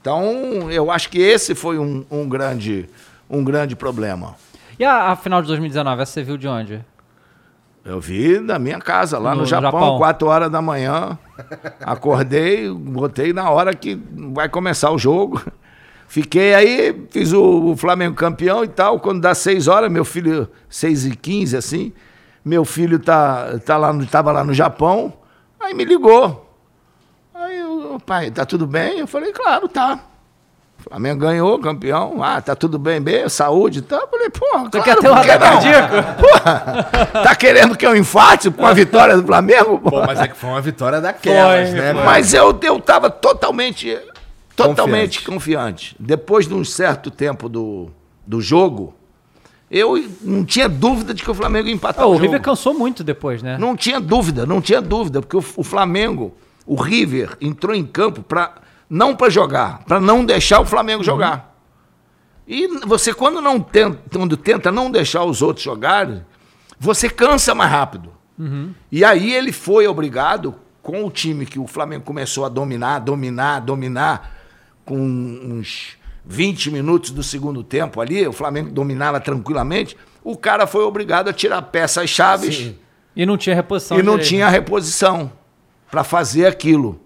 Então, 0.00 0.70
eu 0.70 0.90
acho 0.90 1.08
que 1.08 1.18
esse 1.20 1.54
foi 1.54 1.78
um, 1.78 2.04
um 2.10 2.28
grande, 2.28 2.88
um 3.30 3.44
grande 3.44 3.76
problema. 3.76 4.34
E 4.78 4.84
a, 4.84 5.12
a 5.12 5.16
final 5.16 5.40
de 5.40 5.46
2019, 5.48 6.02
essa 6.02 6.12
você 6.12 6.22
viu 6.24 6.36
de 6.36 6.48
onde? 6.48 6.84
Eu 7.84 8.00
vi 8.00 8.38
na 8.40 8.58
minha 8.58 8.78
casa, 8.80 9.18
lá 9.18 9.34
no, 9.34 9.40
No 9.42 9.46
Japão, 9.46 9.70
Japão. 9.70 9.98
4 9.98 10.28
horas 10.28 10.50
da 10.50 10.60
manhã. 10.60 11.16
Acordei, 11.80 12.68
botei 12.70 13.32
na 13.32 13.48
hora 13.50 13.74
que 13.74 13.98
vai 14.32 14.48
começar 14.48 14.90
o 14.90 14.98
jogo. 14.98 15.40
Fiquei 16.08 16.54
aí, 16.54 17.06
fiz 17.10 17.32
o, 17.34 17.72
o 17.72 17.76
Flamengo 17.76 18.14
campeão 18.16 18.64
e 18.64 18.68
tal. 18.68 18.98
Quando 18.98 19.20
dá 19.20 19.34
6 19.34 19.68
horas, 19.68 19.92
meu 19.92 20.04
filho, 20.06 20.48
6 20.68 21.04
e 21.06 21.14
15 21.14 21.56
assim, 21.56 21.92
meu 22.42 22.64
filho 22.64 22.98
tá, 22.98 23.58
tá 23.64 23.76
lá 23.76 23.92
no, 23.92 24.06
tava 24.06 24.32
lá 24.32 24.42
no 24.42 24.54
Japão, 24.54 25.12
aí 25.60 25.74
me 25.74 25.84
ligou. 25.84 26.46
Aí, 27.34 27.58
eu, 27.58 28.00
pai, 28.04 28.30
tá 28.30 28.46
tudo 28.46 28.66
bem? 28.66 28.98
Eu 29.00 29.06
falei, 29.06 29.32
claro, 29.32 29.68
tá. 29.68 30.00
O 30.80 30.82
Flamengo 30.90 31.20
ganhou, 31.20 31.58
campeão. 31.58 32.22
Ah, 32.22 32.40
tá 32.40 32.54
tudo 32.54 32.78
bem, 32.78 33.00
bem, 33.02 33.28
saúde 33.28 33.80
e 33.80 33.82
tal. 33.82 34.00
Eu 34.00 34.08
falei, 34.08 34.30
porra, 34.30 34.64
Tu 34.64 34.70
claro, 34.70 34.84
quer 34.84 34.96
ter 34.96 35.10
um 35.10 35.14
ataque 35.14 35.38
cardíaco? 35.44 35.94
Porra, 36.22 37.22
tá 37.22 37.34
querendo 37.34 37.76
que 37.76 37.84
eu 37.86 37.96
infarte 37.96 38.48
com 38.50 38.64
a 38.64 38.72
vitória 38.72 39.16
do 39.16 39.26
Flamengo? 39.26 39.78
Pô, 39.78 39.90
Porra? 39.90 40.06
mas 40.06 40.20
é 40.20 40.28
que 40.28 40.36
foi 40.36 40.48
uma 40.50 40.60
vitória 40.60 41.00
daquelas, 41.00 41.68
Foi, 41.70 41.78
né? 41.78 41.84
foi. 41.86 41.92
mano? 41.94 42.06
Mas 42.06 42.32
eu, 42.32 42.58
eu 42.62 42.80
tava 42.80 43.10
totalmente, 43.10 43.98
totalmente 44.66 45.22
confiante. 45.22 45.94
Depois 45.98 46.46
de 46.46 46.54
um 46.54 46.64
certo 46.64 47.10
tempo 47.10 47.48
do, 47.48 47.90
do 48.26 48.40
jogo, 48.40 48.94
eu 49.70 50.02
não 50.22 50.44
tinha 50.44 50.68
dúvida 50.68 51.12
de 51.12 51.22
que 51.22 51.30
o 51.30 51.34
Flamengo 51.34 51.68
ia 51.68 51.74
empatar 51.74 52.04
Ah, 52.04 52.06
o 52.06 52.10
o 52.10 52.14
jogo. 52.14 52.24
River 52.24 52.40
cansou 52.42 52.74
muito 52.74 53.04
depois, 53.04 53.42
né? 53.42 53.58
Não 53.58 53.76
tinha 53.76 54.00
dúvida, 54.00 54.46
não 54.46 54.60
tinha 54.60 54.80
dúvida, 54.80 55.20
porque 55.20 55.36
o, 55.36 55.44
o 55.56 55.62
Flamengo, 55.64 56.34
o 56.66 56.74
River, 56.74 57.36
entrou 57.40 57.74
em 57.74 57.84
campo 57.84 58.22
para 58.22 58.54
não 58.88 59.14
para 59.14 59.28
jogar, 59.28 59.84
para 59.84 60.00
não 60.00 60.24
deixar 60.24 60.60
o 60.60 60.64
Flamengo 60.64 61.04
jogar. 61.04 61.54
E 62.46 62.66
você 62.86 63.12
quando 63.12 63.42
não 63.42 63.60
tenta, 63.60 63.98
quando 64.10 64.36
tenta 64.36 64.72
não 64.72 64.90
deixar 64.90 65.22
os 65.24 65.42
outros 65.42 65.62
jogarem, 65.64 66.24
você 66.80 67.10
cansa 67.10 67.54
mais 67.54 67.70
rápido. 67.70 68.12
E 68.90 69.04
aí 69.04 69.34
ele 69.34 69.50
foi 69.50 69.86
obrigado 69.88 70.54
com 70.80 71.04
o 71.04 71.10
time 71.10 71.44
que 71.44 71.58
o 71.58 71.66
Flamengo 71.66 72.04
começou 72.04 72.44
a 72.44 72.48
dominar, 72.48 73.00
dominar, 73.00 73.60
dominar 73.60 74.37
com 74.88 74.96
uns 74.98 75.98
20 76.24 76.70
minutos 76.70 77.10
do 77.10 77.22
segundo 77.22 77.62
tempo 77.62 78.00
ali, 78.00 78.26
o 78.26 78.32
Flamengo 78.32 78.70
dominava 78.70 79.20
tranquilamente, 79.20 79.94
o 80.24 80.34
cara 80.34 80.66
foi 80.66 80.82
obrigado 80.82 81.28
a 81.28 81.32
tirar 81.32 81.60
peças 81.60 82.08
chaves 82.08 82.72
E 83.14 83.26
não 83.26 83.36
tinha 83.36 83.54
reposição. 83.54 83.98
e 83.98 84.02
não 84.02 84.14
direito. 84.14 84.28
tinha 84.30 84.48
reposição 84.48 85.30
para 85.90 86.02
fazer 86.02 86.46
aquilo. 86.46 86.98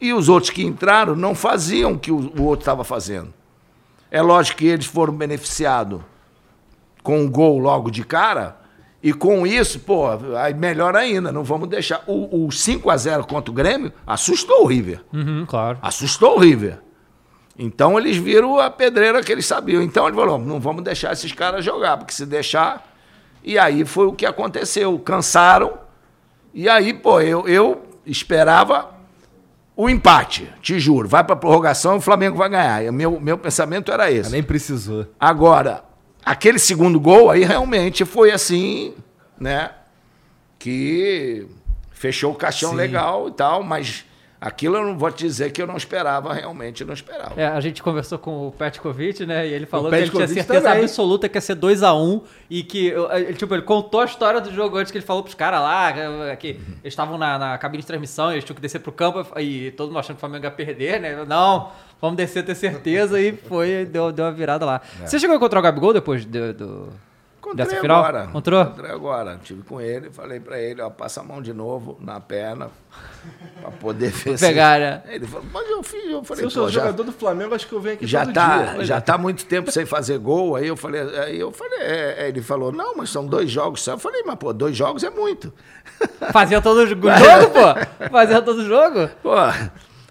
E 0.00 0.12
os 0.12 0.28
outros 0.28 0.50
que 0.50 0.64
entraram 0.64 1.14
não 1.14 1.32
faziam 1.34 1.92
o 1.92 1.98
que 1.98 2.10
o, 2.10 2.16
o 2.36 2.42
outro 2.42 2.62
estava 2.62 2.82
fazendo. 2.82 3.32
É 4.10 4.20
lógico 4.20 4.58
que 4.58 4.66
eles 4.66 4.86
foram 4.86 5.12
beneficiados 5.14 6.00
com 7.02 7.20
um 7.20 7.30
gol 7.30 7.58
logo 7.60 7.88
de 7.90 8.04
cara. 8.04 8.56
E 9.00 9.12
com 9.12 9.46
isso, 9.46 9.78
pô, 9.80 10.06
aí 10.36 10.52
melhor 10.54 10.96
ainda, 10.96 11.30
não 11.30 11.44
vamos 11.44 11.68
deixar. 11.68 12.02
O, 12.06 12.46
o 12.46 12.50
5 12.50 12.90
a 12.90 12.96
0 12.96 13.26
contra 13.28 13.50
o 13.50 13.54
Grêmio 13.54 13.92
assustou 14.04 14.64
o 14.64 14.66
River. 14.66 15.00
Uhum, 15.12 15.44
claro. 15.46 15.78
Assustou 15.82 16.36
o 16.36 16.40
River. 16.40 16.80
Então 17.58 17.98
eles 17.98 18.16
viram 18.16 18.58
a 18.58 18.70
pedreira 18.70 19.22
que 19.22 19.32
eles 19.32 19.44
sabiam. 19.44 19.82
Então 19.82 20.06
ele 20.06 20.16
falou: 20.16 20.38
não 20.38 20.60
vamos 20.60 20.84
deixar 20.84 21.12
esses 21.12 21.32
caras 21.32 21.64
jogar, 21.64 21.96
porque 21.96 22.12
se 22.12 22.24
deixar. 22.24 22.86
E 23.42 23.58
aí 23.58 23.84
foi 23.84 24.06
o 24.06 24.12
que 24.12 24.24
aconteceu. 24.24 24.96
Cansaram. 25.00 25.78
E 26.54 26.68
aí, 26.68 26.94
pô, 26.94 27.20
eu, 27.20 27.46
eu 27.48 27.82
esperava 28.06 28.90
o 29.76 29.88
empate, 29.88 30.52
te 30.60 30.78
juro. 30.78 31.08
Vai 31.08 31.22
pra 31.24 31.36
prorrogação 31.36 31.94
e 31.94 31.98
o 31.98 32.00
Flamengo 32.00 32.36
vai 32.36 32.48
ganhar. 32.48 32.84
E 32.84 32.90
Meu, 32.90 33.20
meu 33.20 33.36
pensamento 33.36 33.92
era 33.92 34.10
esse. 34.10 34.30
Nem 34.30 34.42
precisou. 34.42 35.06
Agora, 35.18 35.84
aquele 36.24 36.58
segundo 36.58 36.98
gol 36.98 37.30
aí 37.30 37.44
realmente 37.44 38.04
foi 38.04 38.30
assim, 38.30 38.94
né? 39.38 39.70
Que 40.58 41.46
fechou 41.90 42.32
o 42.32 42.36
caixão 42.36 42.70
Sim. 42.70 42.76
legal 42.76 43.28
e 43.28 43.32
tal, 43.32 43.62
mas 43.62 44.04
aquilo 44.40 44.76
eu 44.76 44.84
não 44.84 44.96
vou 44.98 45.10
te 45.10 45.24
dizer 45.26 45.50
que 45.52 45.60
eu 45.60 45.66
não 45.66 45.76
esperava, 45.76 46.32
realmente 46.32 46.84
não 46.84 46.94
esperava. 46.94 47.40
É, 47.40 47.46
a 47.46 47.60
gente 47.60 47.82
conversou 47.82 48.18
com 48.18 48.48
o 48.48 48.52
Petkovic, 48.52 49.26
né? 49.26 49.46
E 49.48 49.52
ele 49.52 49.66
falou 49.66 49.90
que 49.90 49.96
ele 49.96 50.10
tinha 50.10 50.26
certeza 50.28 50.60
também. 50.68 50.82
absoluta 50.84 51.28
que 51.28 51.36
ia 51.36 51.40
ser 51.40 51.56
2x1 51.56 52.22
e 52.48 52.62
que, 52.62 52.92
ele, 53.12 53.34
tipo, 53.34 53.54
ele 53.54 53.62
contou 53.62 54.00
a 54.00 54.04
história 54.04 54.40
do 54.40 54.52
jogo 54.52 54.76
antes 54.76 54.92
que 54.92 54.98
ele 54.98 55.04
falou 55.04 55.22
pros 55.22 55.34
caras 55.34 55.60
lá, 55.60 55.92
que 56.36 56.48
eles 56.48 56.60
estavam 56.84 57.18
na, 57.18 57.38
na 57.38 57.58
cabine 57.58 57.80
de 57.82 57.86
transmissão 57.86 58.30
e 58.30 58.34
eles 58.34 58.44
tinham 58.44 58.54
que 58.56 58.62
descer 58.62 58.78
pro 58.80 58.92
campo 58.92 59.26
e 59.40 59.72
todo 59.72 59.88
mundo 59.88 59.98
achando 59.98 60.16
que 60.16 60.18
o 60.18 60.20
Flamengo 60.20 60.44
ia 60.44 60.50
perder, 60.50 61.00
né? 61.00 61.24
Não, 61.26 61.70
vamos 62.00 62.16
descer, 62.16 62.44
ter 62.44 62.54
certeza 62.54 63.20
e 63.20 63.32
foi, 63.32 63.84
deu, 63.90 64.12
deu 64.12 64.24
uma 64.24 64.32
virada 64.32 64.64
lá. 64.64 64.80
Você 65.04 65.18
chegou 65.18 65.34
a 65.34 65.36
encontrar 65.36 65.58
o 65.58 65.62
Gabigol 65.62 65.92
depois 65.92 66.24
do, 66.24 66.52
do- 66.54 66.88
Encontrei 67.48 67.66
dessa 67.66 67.80
final? 67.80 68.04
agora. 68.04 68.24
Encontrou? 68.26 68.62
Encontrei 68.62 68.90
agora. 68.90 69.40
Tive 69.42 69.62
com 69.62 69.80
ele, 69.80 70.10
falei 70.10 70.40
pra 70.40 70.58
ele, 70.60 70.80
ó, 70.82 70.90
passa 70.90 71.20
a 71.20 71.24
mão 71.24 71.40
de 71.42 71.52
novo 71.52 71.96
na 72.00 72.20
perna 72.20 72.70
pra 73.60 73.70
poder 73.72 74.10
ver 74.12 74.38
se- 74.38 74.46
pegar, 74.46 74.78
né? 74.78 75.02
Ele 75.08 75.26
falou, 75.26 75.46
mas 75.52 75.68
eu 75.70 75.82
fiz, 75.82 76.04
eu 76.10 76.20
Se 76.20 76.26
falei, 76.28 76.44
eu 76.44 76.50
sou 76.50 76.64
pô, 76.64 76.70
já, 76.70 76.80
jogador 76.80 77.02
do 77.04 77.12
Flamengo, 77.12 77.54
acho 77.54 77.66
que 77.66 77.72
eu 77.74 77.80
venho 77.80 77.94
aqui 77.96 78.06
já 78.06 78.24
todo 78.24 78.34
tá, 78.34 78.62
dia. 78.74 78.84
já 78.84 79.00
tá 79.00 79.18
muito 79.18 79.44
tempo 79.46 79.70
sem 79.70 79.84
fazer 79.86 80.18
gol. 80.18 80.56
Aí 80.56 80.66
eu 80.66 80.76
falei, 80.76 81.00
aí 81.20 81.38
eu 81.38 81.50
falei, 81.52 81.78
é, 81.80 82.14
é, 82.24 82.28
ele 82.28 82.42
falou, 82.42 82.70
não, 82.72 82.96
mas 82.96 83.10
são 83.10 83.26
dois 83.26 83.50
jogos 83.50 83.82
só. 83.82 83.92
Eu 83.92 83.98
falei, 83.98 84.22
mas 84.24 84.36
pô, 84.36 84.52
dois 84.52 84.76
jogos 84.76 85.02
é 85.04 85.10
muito. 85.10 85.52
Fazia 86.32 86.60
todo 86.60 86.84
jogo, 86.88 87.00
pô? 87.02 88.08
Fazia 88.10 88.40
todo 88.42 88.64
jogo? 88.64 89.08
Pô, 89.22 89.30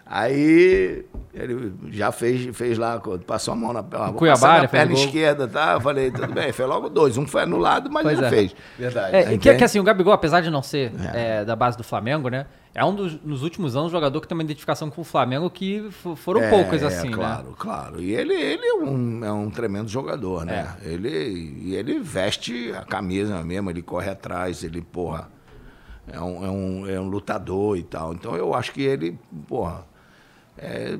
aí 0.10 1.06
ele 1.34 1.74
já 1.90 2.12
fez, 2.12 2.56
fez 2.56 2.78
lá, 2.78 3.00
passou 3.26 3.54
a 3.54 3.58
mão 3.58 3.72
na, 3.72 3.84
Cuiabá, 3.84 4.54
na 4.54 4.60
fez 4.62 4.72
perna 4.72 4.94
esquerda, 4.94 5.48
tá? 5.48 5.74
Eu 5.74 5.82
falei, 5.82 6.10
tudo 6.10 6.34
bem, 6.34 6.52
fez 6.52 6.68
logo 6.68 6.90
dois. 6.90 7.18
Um 7.18 7.28
foi 7.28 7.44
anulado, 7.44 7.92
mas 7.92 8.04
Pois 8.04 8.18
ele 8.18 8.26
é. 8.26 8.30
fez. 8.30 8.56
Verdade. 8.78 9.16
É, 9.16 9.24
que, 9.24 9.34
Entende? 9.36 9.58
que 9.58 9.64
assim, 9.64 9.80
o 9.80 9.84
Gabigol, 9.84 10.14
apesar 10.14 10.42
de 10.42 10.50
não 10.50 10.64
ser 10.64 10.92
é, 11.14 11.46
da 11.46 11.56
base 11.56 11.78
do 11.78 11.84
Flamengo, 11.84 12.30
né? 12.30 12.48
É 12.74 12.84
um 12.86 12.94
dos, 12.94 13.22
nos 13.24 13.44
últimos 13.44 13.76
anos, 13.76 13.88
um 13.90 13.92
jogador 13.92 14.22
que 14.22 14.28
tem 14.28 14.36
uma 14.38 14.44
identificação 14.44 14.90
com 14.90 15.02
o 15.02 15.04
Flamengo 15.04 15.50
que 15.50 15.90
foram 16.16 16.42
É, 16.42 16.50
poucas, 16.50 16.84
é, 16.84 16.86
assim, 16.86 17.10
né? 17.10 17.16
claro, 17.16 17.56
claro. 17.58 18.02
E 18.02 18.14
ele, 18.14 18.34
ele 18.34 18.66
é, 18.66 18.74
um, 18.76 19.26
é 19.26 19.32
um 19.32 19.50
tremendo 19.50 19.90
jogador, 19.90 20.46
né? 20.46 20.76
É. 20.84 20.90
Ele, 20.90 21.10
e 21.64 21.76
ele 21.76 22.00
veste 22.00 22.72
a 22.74 22.84
camisa 22.84 23.44
mesmo, 23.44 23.70
ele 23.70 23.82
corre 23.82 24.10
atrás, 24.10 24.64
ele, 24.64 24.82
porra, 24.82 25.28
é 26.12 26.20
um, 26.20 26.46
é 26.46 26.50
um, 26.50 26.88
é 26.88 27.00
um 27.00 27.08
lutador 27.08 27.78
e 27.78 27.84
tal. 27.84 28.14
Então 28.14 28.36
eu 28.36 28.54
acho 28.54 28.72
que 28.72 28.84
ele, 28.84 29.18
porra, 29.48 29.86
é, 30.58 30.98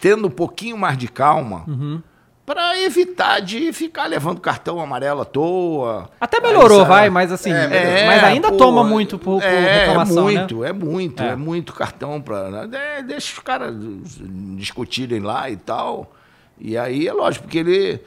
tendo 0.00 0.28
um 0.28 0.30
pouquinho 0.30 0.76
mais 0.76 0.96
de 0.98 1.08
calma, 1.08 1.64
Uhum. 1.66 2.00
para 2.44 2.78
evitar 2.80 3.40
de 3.40 3.72
ficar 3.72 4.06
levando 4.06 4.40
cartão 4.40 4.78
amarelo 4.80 5.20
à 5.22 5.24
toa. 5.24 6.08
Até 6.20 6.40
melhorou, 6.40 6.78
Aí, 6.78 6.84
sabe? 6.84 6.88
vai, 6.88 7.10
mas 7.10 7.32
assim, 7.32 7.50
É, 7.52 8.06
mas 8.06 8.22
ainda 8.22 8.50
pô, 8.50 8.56
toma 8.56 8.84
muito 8.84 9.18
por, 9.18 9.40
por 9.40 9.42
é, 9.42 9.78
reclamação, 9.80 10.28
é 10.30 10.32
né? 10.34 10.38
muito, 10.40 10.64
é 10.64 10.72
muito, 10.72 11.22
É. 11.22 11.28
é, 11.30 11.36
muito 11.36 11.72
cartão 11.72 12.20
para 12.20 12.66
deixa 13.04 13.32
os 13.32 13.38
caras 13.40 13.74
discutirem 14.56 15.20
lá 15.20 15.50
e 15.50 15.56
tal. 15.56 16.12
E 16.58 16.78
aí 16.78 17.06
é 17.08 17.12
lógico, 17.12 17.44
porque 17.44 17.58
ele 17.58 18.00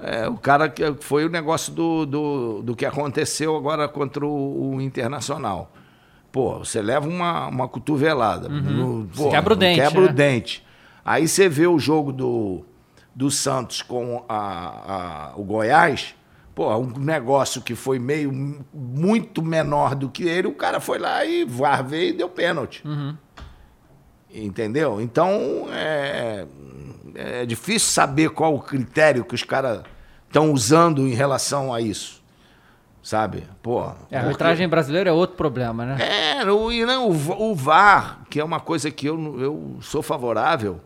é, 0.00 0.28
o 0.28 0.36
cara 0.36 0.68
que 0.68 0.94
foi 1.00 1.24
o 1.24 1.28
negócio 1.28 1.72
do, 1.72 2.06
do, 2.06 2.62
do 2.62 2.76
que 2.76 2.84
aconteceu 2.86 3.56
agora 3.56 3.88
contra 3.88 4.24
o, 4.24 4.74
o 4.76 4.80
Internacional. 4.80 5.72
Pô, 6.30 6.58
você 6.58 6.80
leva 6.82 7.08
uma, 7.08 7.46
uma 7.48 7.66
cotovelada. 7.68 8.48
no- 8.48 9.06
pô, 9.14 9.24
Uhum. 9.24 9.30
Quebra 9.30 9.54
o 9.54 9.56
dente, 9.56 9.80
Quebra 9.80 10.00
né? 10.02 10.06
o 10.10 10.12
dente. 10.12 10.64
Aí 11.04 11.26
você 11.26 11.48
vê 11.48 11.66
o 11.66 11.78
jogo 11.78 12.12
do, 12.12 12.64
do 13.14 13.30
Santos 13.30 13.80
com 13.82 14.24
a, 14.28 14.36
a- 14.36 15.32
o 15.36 15.42
Goiás, 15.42 16.14
pô, 16.54 16.76
um 16.76 16.86
negócio 16.98 17.62
que 17.62 17.74
foi 17.74 17.98
meio 17.98 18.30
muito 18.74 19.42
menor 19.42 19.94
do 19.94 20.08
que 20.10 20.24
ele, 20.24 20.48
o 20.48 20.54
cara 20.54 20.80
foi 20.80 20.98
lá 20.98 21.24
e 21.24 21.44
VAR 21.46 21.82
veio 21.82 22.10
e 22.10 22.12
deu 22.12 22.28
pênalti. 22.28 22.82
Entendeu? 24.32 25.00
Então 25.00 25.66
é, 25.72 26.44
é 27.14 27.46
difícil 27.46 27.88
saber 27.88 28.30
qual 28.30 28.54
o 28.54 28.60
critério 28.60 29.24
que 29.24 29.34
os 29.34 29.42
caras 29.42 29.82
estão 30.26 30.52
usando 30.52 31.06
em 31.06 31.14
relação 31.14 31.72
a 31.72 31.80
isso. 31.80 32.17
Sabe? 33.08 33.44
Pô. 33.62 33.80
É, 33.80 33.84
a 33.86 33.88
porque- 33.88 34.16
arbitragem 34.16 34.68
brasileira 34.68 35.08
é 35.08 35.12
outro 35.14 35.34
problema, 35.34 35.86
né? 35.86 35.96
é, 36.42 36.52
o, 36.52 36.70
e 36.70 36.84
não, 36.84 37.08
o, 37.08 37.12
V- 37.14 37.36
o 37.38 37.54
VAR, 37.54 38.18
que 38.28 38.38
é 38.38 38.44
uma 38.44 38.60
coisa 38.60 38.90
que 38.90 39.06
eu, 39.06 39.40
eu 39.40 39.76
sou 39.80 40.02
favorável. 40.02 40.78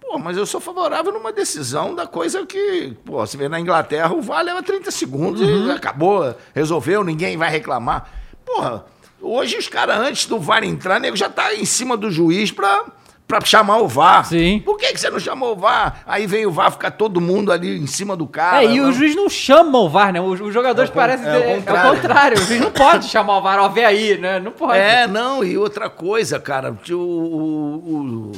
Pô, 0.00 0.18
mas 0.18 0.36
eu 0.36 0.44
sou 0.44 0.60
favorável 0.60 1.12
numa 1.12 1.32
decisão 1.32 1.94
da 1.94 2.08
coisa 2.08 2.44
que, 2.44 2.92
pô, 3.04 3.18
você 3.24 3.36
vê 3.36 3.48
na 3.48 3.60
Inglaterra, 3.60 4.12
o 4.12 4.20
VAR 4.20 4.42
leva 4.42 4.64
30 4.64 4.90
segundos 4.90 5.40
Uhum. 5.40 5.68
e 5.68 5.70
acabou, 5.70 6.34
resolveu, 6.52 7.04
ninguém 7.04 7.36
vai 7.36 7.50
reclamar. 7.50 8.10
Porra, 8.44 8.84
hoje 9.22 9.56
os 9.58 9.68
caras, 9.68 9.96
antes 9.96 10.26
do 10.26 10.40
VAR 10.40 10.64
entrar, 10.64 10.98
nego 10.98 11.16
já 11.16 11.28
tá 11.28 11.54
em 11.54 11.64
cima 11.64 11.96
do 11.96 12.10
juiz 12.10 12.50
pra, 12.50 12.84
pra 13.28 13.40
chamar 13.42 13.76
o 13.82 13.86
VAR. 13.86 14.24
Sim. 14.24 14.60
Por 14.64 14.78
que, 14.78 14.90
que 14.94 14.98
você 14.98 15.10
não 15.10 15.20
chamou 15.20 15.52
o 15.52 15.56
VAR? 15.56 16.00
Aí 16.06 16.26
vem 16.26 16.46
o 16.46 16.50
VAR 16.50 16.72
ficar 16.72 16.90
todo 16.92 17.20
mundo 17.20 17.52
ali 17.52 17.78
em 17.78 17.86
cima 17.86 18.16
do 18.16 18.26
cara. 18.26 18.64
É, 18.64 18.66
e 18.66 18.80
não- 18.80 18.88
o 18.88 18.92
juiz 18.92 19.14
não 19.14 19.28
chama 19.28 19.78
o 19.78 19.88
VAR, 19.88 20.12
né? 20.14 20.20
Os, 20.20 20.40
os 20.40 20.52
jogadores 20.54 20.90
É 20.90 20.94
parecem. 20.94 21.28
é 21.28 21.52
É, 21.52 21.54
contrário. 21.56 21.90
o 21.92 21.94
contrário. 21.96 22.38
O 22.38 22.42
juiz 22.42 22.60
não 22.60 22.70
pode 22.72 23.04
chamar 23.06 23.36
o 23.36 23.42
VAR, 23.42 23.58
ó, 23.60 23.68
vê 23.68 23.84
aí, 23.84 24.16
né? 24.18 24.40
Não 24.40 24.50
pode. 24.52 24.78
É, 24.78 25.06
não, 25.06 25.44
e 25.44 25.58
outra 25.58 25.90
coisa, 25.90 26.40
cara, 26.40 26.74
o, 26.90 26.94
o- 26.94 28.32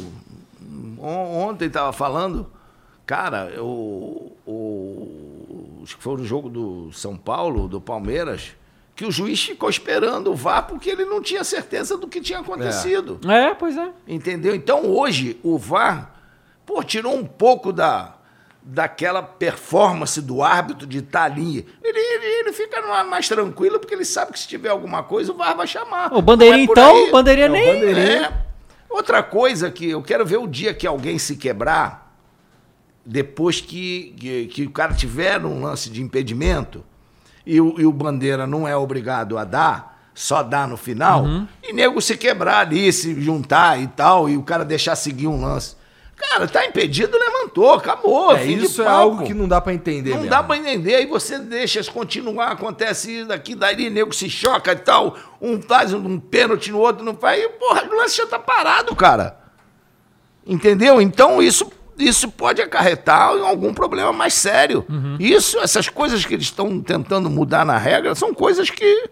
o- 1.01 1.05
on- 1.07 1.49
ontem 1.49 1.71
tava 1.71 1.93
falando, 1.93 2.47
cara, 3.07 3.53
o, 3.63 4.33
o, 4.45 5.81
acho 5.85 5.97
que 5.97 6.03
foi 6.03 6.17
no 6.17 6.25
jogo 6.25 6.49
do 6.49 6.91
São 6.93 7.17
Paulo, 7.17 7.69
do 7.69 7.81
Palmeiras, 7.81 8.53
que 9.01 9.07
o 9.07 9.11
juiz 9.11 9.43
ficou 9.43 9.71
esperando 9.71 10.31
o 10.31 10.35
VAR 10.35 10.67
porque 10.67 10.91
ele 10.91 11.07
não 11.07 11.23
tinha 11.23 11.43
certeza 11.43 11.97
do 11.97 12.07
que 12.07 12.21
tinha 12.21 12.41
acontecido. 12.41 13.19
É, 13.27 13.55
pois 13.55 13.75
é. 13.75 13.89
Entendeu? 14.07 14.55
Então 14.55 14.85
hoje 14.85 15.41
o 15.43 15.57
VAR, 15.57 16.15
pô, 16.67 16.85
tirou 16.85 17.17
um 17.17 17.25
pouco 17.25 17.73
da, 17.73 18.17
daquela 18.63 19.23
performance 19.23 20.21
do 20.21 20.43
árbitro 20.43 20.87
de 20.87 20.99
estar 20.99 21.23
ali. 21.23 21.67
Ele, 21.83 21.99
ele, 21.99 22.27
ele 22.41 22.53
fica 22.53 23.03
mais 23.05 23.27
tranquilo 23.27 23.81
porque 23.81 23.95
ele 23.95 24.05
sabe 24.05 24.33
que 24.33 24.39
se 24.39 24.47
tiver 24.47 24.69
alguma 24.69 25.03
coisa 25.03 25.33
o 25.33 25.35
VAR 25.35 25.57
vai 25.57 25.67
chamar. 25.67 26.13
O 26.13 26.21
bandeirinha, 26.21 26.59
Não 26.59 26.61
é 26.61 26.71
então, 26.71 26.97
aí. 27.07 27.11
bandeirinha 27.11 27.47
É 27.47 27.49
o 27.49 27.53
nem. 27.53 27.75
bandeirinha. 27.75 28.27
É. 28.27 28.45
Outra 28.91 29.23
coisa 29.23 29.71
que 29.71 29.89
eu 29.89 30.03
quero 30.03 30.27
ver 30.27 30.37
o 30.37 30.47
dia 30.47 30.75
que 30.75 30.87
alguém 30.87 31.19
se 31.19 31.37
quebrar, 31.37 32.15
depois 33.07 33.63
que, 33.63 34.15
que, 34.19 34.47
que 34.49 34.63
o 34.67 34.71
cara 34.71 34.93
tiver 34.93 35.43
um 35.47 35.63
lance 35.63 35.89
de 35.89 36.03
impedimento 36.03 36.85
e 37.47 37.61
o, 37.61 37.75
e 37.81 37.87
o 37.87 37.93
bandeira 37.93 38.47
não 38.47 38.67
é 38.67 38.77
obrigado 38.77 39.37
a 39.39 39.45
dar, 39.45 39.99
só 40.15 40.43
dá 40.43 40.67
no 40.67 40.77
final, 40.77 41.23
Uhum. 41.25 41.47
e 41.63 41.73
nego 41.73 42.01
se 42.01 42.17
quebrar 42.17 42.59
ali, 42.61 42.93
se 42.93 43.21
juntar 43.21 43.81
e 43.81 43.87
tal, 43.87 44.29
e 44.29 44.37
o 44.37 44.43
cara 44.43 44.65
deixar 44.65 44.95
seguir 44.97 45.27
um 45.29 45.41
lance. 45.43 45.77
Cara, 46.17 46.47
tá 46.47 46.67
impedido, 46.67 47.17
levantou, 47.17 47.73
acabou. 47.73 48.37
É, 48.37 48.45
isso 48.45 48.83
é 48.83 48.87
algo 48.87 49.25
que 49.25 49.33
não 49.33 49.49
dá 49.49 49.59
pra 49.59 49.73
entender 49.73 50.11
Não 50.11 50.17
mesmo. 50.19 50.31
dá 50.31 50.43
pra 50.43 50.55
entender, 50.59 50.97
aí 50.97 51.07
você 51.07 51.39
deixa 51.39 51.83
continuar, 51.91 52.49
acontece 52.53 53.21
isso 53.21 53.29
daqui, 53.29 53.55
dali, 53.55 53.89
nego 53.89 54.13
se 54.15 54.29
choca 54.29 54.73
e 54.73 54.77
tal, 54.77 55.17
um 55.41 55.63
faz 55.63 55.95
um 55.95 56.21
pênalti 56.21 56.71
no 56.71 56.79
outro, 56.79 57.03
não 57.03 57.17
faz, 57.17 57.43
e 57.43 57.49
porra, 57.49 57.85
o 57.91 57.97
lance 57.97 58.19
já 58.19 58.27
tá 58.27 58.39
parado, 58.39 58.95
cara. 58.95 59.39
Entendeu? 60.47 61.01
Então 61.01 61.43
isso, 61.43 61.71
isso 62.01 62.31
pode 62.31 62.61
acarretar 62.63 63.35
em 63.37 63.47
algum 63.47 63.73
problema 63.75 64.13
mais 64.13 64.35
sério. 64.35 64.85
Isso, 65.19 65.59
essas 65.59 65.89
coisas 65.89 66.25
que 66.25 66.35
eles 66.35 66.47
estão 66.47 66.81
tentando 66.81 67.29
mudar 67.31 67.65
na 67.65 67.77
regra, 67.77 68.15
são 68.15 68.35
coisas 68.35 68.71
que, 68.71 69.11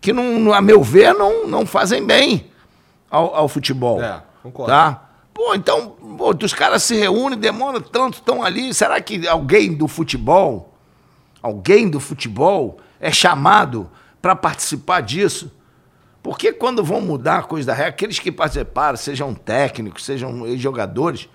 que 0.00 0.12
não, 0.12 0.52
a 0.52 0.60
meu 0.60 0.82
ver, 0.82 1.14
não, 1.14 1.46
não 1.46 1.64
fazem 1.64 2.04
bem 2.04 2.50
ao, 3.10 3.34
ao 3.34 3.48
futebol. 3.48 4.02
É, 4.02 4.22
concordo. 4.42 4.72
Tá? 4.72 5.04
Pô, 5.32 5.54
então, 5.54 5.90
pô, 6.16 6.34
os 6.42 6.54
caras 6.54 6.82
se 6.82 6.94
reúnem, 6.94 7.38
demoram 7.38 7.80
tanto, 7.80 8.14
estão 8.14 8.42
ali. 8.42 8.72
Será 8.72 9.00
que 9.00 9.26
alguém 9.26 9.74
do 9.74 9.88
futebol, 9.88 10.74
alguém 11.42 11.88
do 11.88 11.98
futebol 11.98 12.78
é 13.00 13.10
chamado 13.10 13.90
para 14.22 14.36
participar 14.36 15.00
disso? 15.00 15.50
Porque 16.22 16.52
quando 16.52 16.82
vão 16.82 17.02
mudar 17.02 17.40
a 17.40 17.42
coisa 17.42 17.66
da 17.66 17.74
regra, 17.74 17.90
aqueles 17.90 18.18
que 18.18 18.32
participaram, 18.32 18.96
sejam 18.96 19.34
técnicos, 19.34 20.04
sejam 20.04 20.56
jogadores, 20.56 21.28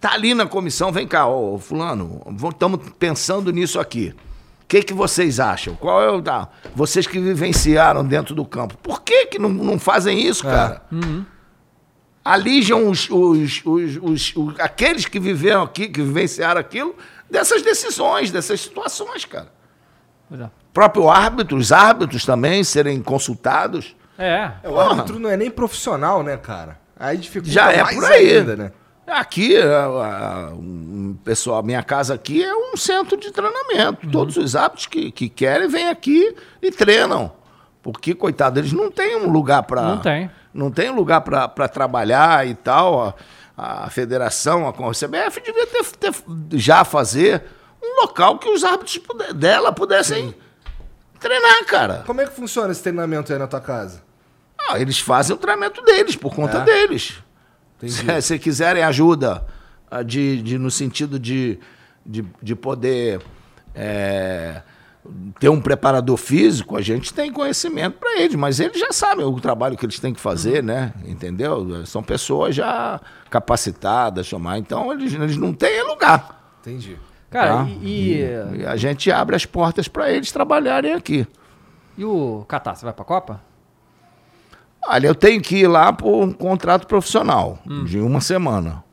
tá 0.00 0.12
ali 0.12 0.34
na 0.34 0.46
comissão, 0.46 0.92
vem 0.92 1.06
cá, 1.06 1.26
ô 1.26 1.58
fulano, 1.58 2.22
estamos 2.50 2.80
pensando 2.98 3.50
nisso 3.52 3.78
aqui. 3.80 4.14
O 4.62 4.66
que, 4.68 4.82
que 4.82 4.92
vocês 4.92 5.38
acham? 5.38 5.74
Qual 5.76 6.02
é 6.02 6.10
o 6.10 6.20
da. 6.20 6.48
Vocês 6.74 7.06
que 7.06 7.20
vivenciaram 7.20 8.04
dentro 8.04 8.34
do 8.34 8.44
campo. 8.44 8.76
Por 8.78 9.00
que, 9.02 9.26
que 9.26 9.38
não, 9.38 9.48
não 9.48 9.78
fazem 9.78 10.20
isso, 10.26 10.42
cara? 10.42 10.82
Alijam 12.24 12.88
os, 12.90 13.08
os, 13.08 13.62
os, 13.64 13.96
os- 14.02 14.32
os- 14.36 14.60
aqueles 14.60 15.06
que 15.06 15.20
viveram 15.20 15.62
aqui, 15.62 15.88
que 15.88 16.02
vivenciaram 16.02 16.60
aquilo, 16.60 16.96
dessas 17.30 17.62
decisões, 17.62 18.32
dessas 18.32 18.60
situações, 18.60 19.24
cara. 19.24 19.52
Pois 20.28 20.40
é. 20.40 20.50
próprio 20.74 21.08
árbitro, 21.08 21.56
os 21.56 21.70
árbitros 21.70 22.24
também 22.26 22.64
serem 22.64 23.00
consultados. 23.00 23.94
É. 24.18 24.50
É, 24.64 24.68
o 24.68 24.80
árbitro 24.80 25.20
não 25.20 25.30
é 25.30 25.36
nem 25.36 25.48
profissional, 25.50 26.24
né, 26.24 26.36
cara? 26.36 26.80
Aí 26.98 27.16
dificulta 27.16 27.52
Já 27.52 27.70
é 27.70 27.82
mais 27.84 27.94
por 27.94 28.04
aí. 28.06 28.38
ainda, 28.38 28.56
né? 28.56 28.72
Aqui, 29.06 29.56
a, 29.56 29.84
a- 29.84 30.50
um 30.54 31.16
pessoal, 31.24 31.62
minha 31.62 31.82
casa 31.82 32.14
aqui 32.14 32.42
é 32.42 32.54
um 32.54 32.76
centro 32.76 33.16
de 33.16 33.30
treinamento. 33.30 34.08
Todos 34.10 34.36
os 34.36 34.56
árbitros 34.56 34.86
que, 34.86 35.10
que 35.12 35.28
querem 35.28 35.68
vêm 35.68 35.88
aqui 35.88 36.34
e 36.60 36.70
treinam. 36.72 37.32
Porque, 37.82 38.14
coitado, 38.14 38.58
eles 38.58 38.72
não 38.72 38.90
têm 38.90 39.16
um 39.16 39.30
lugar 39.30 39.62
para. 39.62 39.82
Não 39.82 39.98
tem. 39.98 40.30
Não 40.52 40.70
tem 40.72 40.90
lugar 40.90 41.20
para 41.20 41.68
trabalhar 41.68 42.46
e 42.46 42.54
tal. 42.54 43.14
A, 43.56 43.84
a 43.86 43.90
federação, 43.90 44.66
a 44.68 44.72
CBF 44.72 45.40
devia 45.40 45.66
ter, 45.66 45.84
ter 45.92 46.12
já 46.58 46.84
fazer 46.84 47.42
um 47.82 48.00
local 48.02 48.38
que 48.38 48.48
os 48.50 48.64
árbitros 48.64 48.98
puder- 48.98 49.32
dela 49.32 49.72
pudessem 49.72 50.34
treinar, 51.20 51.64
cara. 51.66 52.02
Como 52.06 52.20
é 52.20 52.26
que 52.26 52.32
funciona 52.34 52.72
esse 52.72 52.82
treinamento 52.82 53.32
aí 53.32 53.38
na 53.38 53.46
tua 53.46 53.60
casa? 53.60 54.02
Ah, 54.68 54.80
eles 54.80 54.98
fazem 54.98 55.34
o 55.36 55.38
treinamento 55.38 55.80
deles, 55.82 56.16
por 56.16 56.34
conta 56.34 56.58
É? 56.58 56.64
deles. 56.64 57.22
Se, 57.86 58.20
se 58.22 58.38
quiserem 58.38 58.82
ajuda 58.82 59.44
ah, 59.90 60.02
de, 60.02 60.40
de- 60.42 60.58
no 60.58 60.70
sentido 60.70 61.18
de, 61.18 61.58
de, 62.04 62.24
de 62.42 62.54
poder 62.56 63.20
é, 63.74 64.62
ter 65.38 65.48
um 65.48 65.60
preparador 65.60 66.16
físico, 66.16 66.76
a 66.76 66.80
gente 66.80 67.12
tem 67.14 67.32
conhecimento 67.32 67.98
para 67.98 68.18
eles, 68.20 68.34
mas 68.34 68.58
eles 68.58 68.78
já 68.80 68.90
sabem 68.92 69.24
o 69.24 69.40
trabalho 69.40 69.76
que 69.76 69.84
eles 69.86 69.98
têm 70.00 70.12
que 70.14 70.20
fazer, 70.20 70.62
né? 70.62 70.92
Entendeu? 71.04 71.84
São 71.86 72.02
pessoas 72.02 72.54
já 72.54 73.00
capacitadas, 73.30 74.26
chamar. 74.26 74.58
Então, 74.58 74.92
eles, 74.92 75.12
eles 75.12 75.36
não 75.36 75.52
têm 75.52 75.82
lugar. 75.86 76.56
Entendi. 76.60 76.96
Cara, 77.30 77.56
tá? 77.64 77.68
e, 77.82 78.14
e, 78.14 78.60
E 78.60 78.66
a 78.66 78.76
gente 78.76 79.10
abre 79.10 79.36
as 79.36 79.44
portas 79.44 79.86
para 79.88 80.10
eles 80.10 80.32
trabalharem 80.32 80.94
aqui. 80.94 81.26
e 81.98 82.04
o 82.04 82.44
Catar, 82.48 82.74
você 82.74 82.84
vai 82.84 82.94
pra 82.94 83.04
Copa? 83.04 83.40
Olha, 84.88 85.06
eu 85.08 85.14
tenho 85.14 85.40
que 85.40 85.56
ir 85.56 85.66
lá 85.68 85.92
por 85.92 86.22
um 86.24 86.32
contrato 86.32 86.86
profissional 86.86 87.58
de 87.84 87.98
uma 87.98 88.20
semana. 88.20 88.84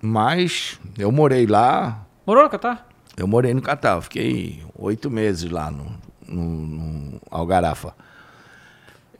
Mas 0.00 0.78
eu 0.98 1.10
morei 1.10 1.46
lá, 1.46 2.06
Morou 2.26 2.44
no 2.44 2.50
Catar? 2.50 2.86
eu 3.16 3.26
morei 3.26 3.52
no 3.54 3.62
Catar, 3.62 4.00
fiquei 4.02 4.62
oito 4.76 5.10
meses 5.10 5.50
lá 5.50 5.70
no, 5.70 5.86
no, 6.28 6.42
no 6.44 7.20
Algarafa. 7.30 7.94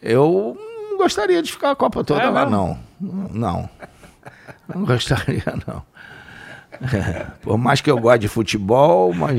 Eu 0.01 0.57
não 0.91 0.99
gostaria 0.99 1.43
de 1.43 1.51
ficar 1.51 1.73
a 1.73 1.77
Copa 1.77 2.05
toda 2.05 2.23
É 2.23 2.29
lá, 2.29 2.49
não. 2.49 2.79
Não. 3.01 3.69
Não 4.73 4.85
gostaria, 4.85 5.43
não. 5.67 5.83
Por 7.43 7.57
mais 7.59 7.81
que 7.81 7.91
eu 7.91 7.99
goste 7.99 8.21
de 8.21 8.29
futebol, 8.29 9.13
mas. 9.15 9.37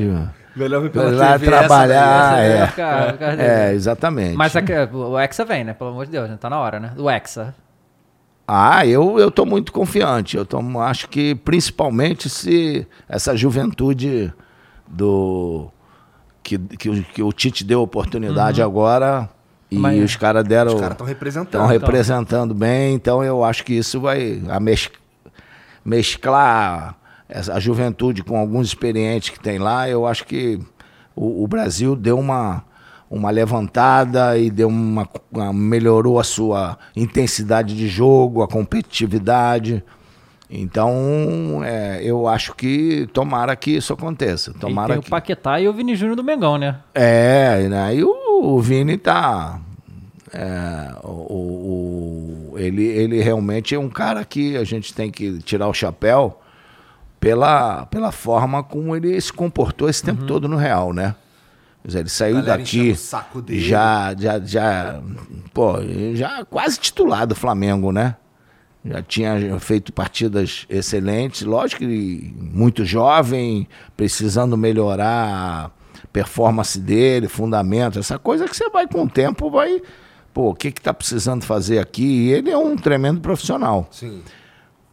Melhor 0.57 0.81
vir 0.81 0.91
Lá 0.95 1.33
TV 1.39 1.45
trabalhar, 1.45 2.39
essa 2.43 2.81
é. 2.81 3.69
É, 3.69 3.73
exatamente. 3.73 4.35
Mas 4.35 4.55
aqui, 4.55 4.73
o 4.73 5.17
Hexa 5.19 5.45
vem, 5.45 5.63
né? 5.63 5.73
Pelo 5.73 5.91
amor 5.91 6.05
de 6.05 6.11
Deus, 6.11 6.29
né? 6.29 6.37
Tá 6.39 6.49
na 6.49 6.59
hora, 6.59 6.79
né? 6.79 6.93
O 6.97 7.09
Hexa. 7.09 7.53
Ah, 8.47 8.85
eu 8.85 9.19
eu 9.19 9.29
tô 9.29 9.45
muito 9.45 9.71
confiante. 9.73 10.37
Eu 10.37 10.45
tô, 10.45 10.59
acho 10.79 11.09
que 11.09 11.35
principalmente 11.35 12.29
se 12.29 12.87
essa 13.07 13.35
juventude 13.35 14.33
do 14.87 15.69
que, 16.41 16.57
que, 16.57 16.89
o- 16.89 17.03
que 17.03 17.21
o 17.21 17.31
Tite 17.33 17.63
deu 17.65 17.81
oportunidade 17.81 18.61
agora 18.61 19.29
e 19.69 19.77
Mas- 19.77 20.01
os 20.01 20.15
caras 20.15 20.45
deram 20.45 20.73
Os 20.75 20.79
caras 20.79 20.93
estão 20.93 21.05
representando. 21.05 21.47
estão 21.47 21.67
representando 21.67 22.53
bem, 22.53 22.95
então 22.95 23.21
eu 23.21 23.43
acho 23.43 23.65
que 23.65 23.73
isso 23.73 23.99
vai 23.99 24.41
a 24.49 24.59
mes- 24.61 24.89
mesclar 25.83 26.95
a 27.29 27.59
juventude 27.59 28.23
com 28.23 28.37
alguns 28.37 28.67
experientes 28.67 29.29
que 29.29 29.39
tem 29.39 29.57
lá. 29.59 29.89
Eu 29.89 30.05
acho 30.07 30.25
que 30.25 30.59
o, 31.15 31.43
o 31.43 31.47
Brasil 31.47 31.95
deu 31.95 32.17
uma, 32.17 32.63
uma 33.09 33.29
levantada 33.29 34.37
e 34.37 34.49
deu 34.49 34.67
uma, 34.69 35.07
uma- 35.31 35.51
melhorou 35.53 36.19
a 36.19 36.23
sua 36.23 36.77
intensidade 36.95 37.75
de 37.75 37.87
jogo, 37.87 38.41
a 38.43 38.47
competitividade. 38.47 39.83
Então, 40.49 41.61
é, 41.63 41.99
eu 42.01 42.25
acho 42.27 42.55
que 42.55 43.07
tomara 43.11 43.53
que 43.55 43.71
isso 43.71 43.91
aconteça. 43.91 44.51
E 44.51 44.53
Tomara 44.53 44.93
tem 44.93 45.01
que... 45.01 45.07
o 45.07 45.11
Paquetá 45.11 45.59
e 45.59 45.67
o 45.67 45.73
Vini 45.73 45.93
Júnior 45.95 46.15
do 46.15 46.23
Mengão, 46.23 46.57
né? 46.57 46.77
É, 46.95 47.67
né? 47.67 47.93
E 47.95 48.03
o, 48.03 48.15
o 48.55 48.61
Vini 48.61 48.97
tá. 48.97 49.59
é, 50.33 50.95
o, 51.03 52.51
o- 52.51 52.53
ele, 52.57 52.83
ele 52.85 53.21
realmente 53.21 53.75
é 53.75 53.79
um 53.79 53.89
cara 53.89 54.23
que 54.23 54.55
a 54.57 54.63
gente 54.63 54.93
tem 54.93 55.11
que 55.11 55.39
tirar 55.39 55.67
o 55.67 55.73
chapéu 55.73 56.39
pela, 57.19 57.85
pela 57.87 58.11
forma 58.11 58.63
como 58.63 58.95
ele 58.95 59.19
se 59.19 59.33
comportou 59.33 59.89
esse 59.89 60.03
tempo 60.03 60.25
todo 60.25 60.47
no 60.47 60.57
Real, 60.57 60.93
né? 60.93 61.15
Quer 61.81 61.87
dizer, 61.87 61.99
ele 61.99 62.09
saiu 62.09 62.41
daqui 62.41 62.91
o 62.91 62.95
saco 62.95 63.41
dele. 63.41 63.61
já, 63.61 64.13
já, 64.17 64.39
já, 64.39 65.01
pô, 65.53 65.75
já 66.13 66.43
quase 66.45 66.79
titular 66.79 67.25
do 67.25 67.35
Flamengo, 67.35 67.91
né? 67.91 68.15
Já 68.83 69.01
tinha 69.01 69.59
feito 69.59 69.91
partidas 69.91 70.65
excelentes, 70.69 71.41
lógico 71.41 71.81
que 71.81 72.33
muito 72.37 72.85
jovem, 72.85 73.67
precisando 73.95 74.55
melhorar 74.55 75.71
a 76.05 76.07
performance 76.11 76.79
dele, 76.79 77.27
fundamento, 77.27 77.99
essa 77.99 78.17
coisa 78.17 78.47
que 78.47 78.55
você 78.55 78.69
vai 78.69 78.87
com 78.87 79.03
o 79.03 79.09
tempo, 79.09 79.49
vai, 79.49 79.81
pô, 80.33 80.49
o 80.49 80.55
que 80.55 80.71
que 80.71 80.81
tá 80.81 80.93
precisando 80.93 81.43
fazer 81.43 81.79
aqui? 81.79 82.03
E 82.03 82.31
ele 82.31 82.49
é 82.49 82.57
um 82.57 82.75
tremendo 82.75 83.19
profissional. 83.19 83.87
Sim. 83.91 84.21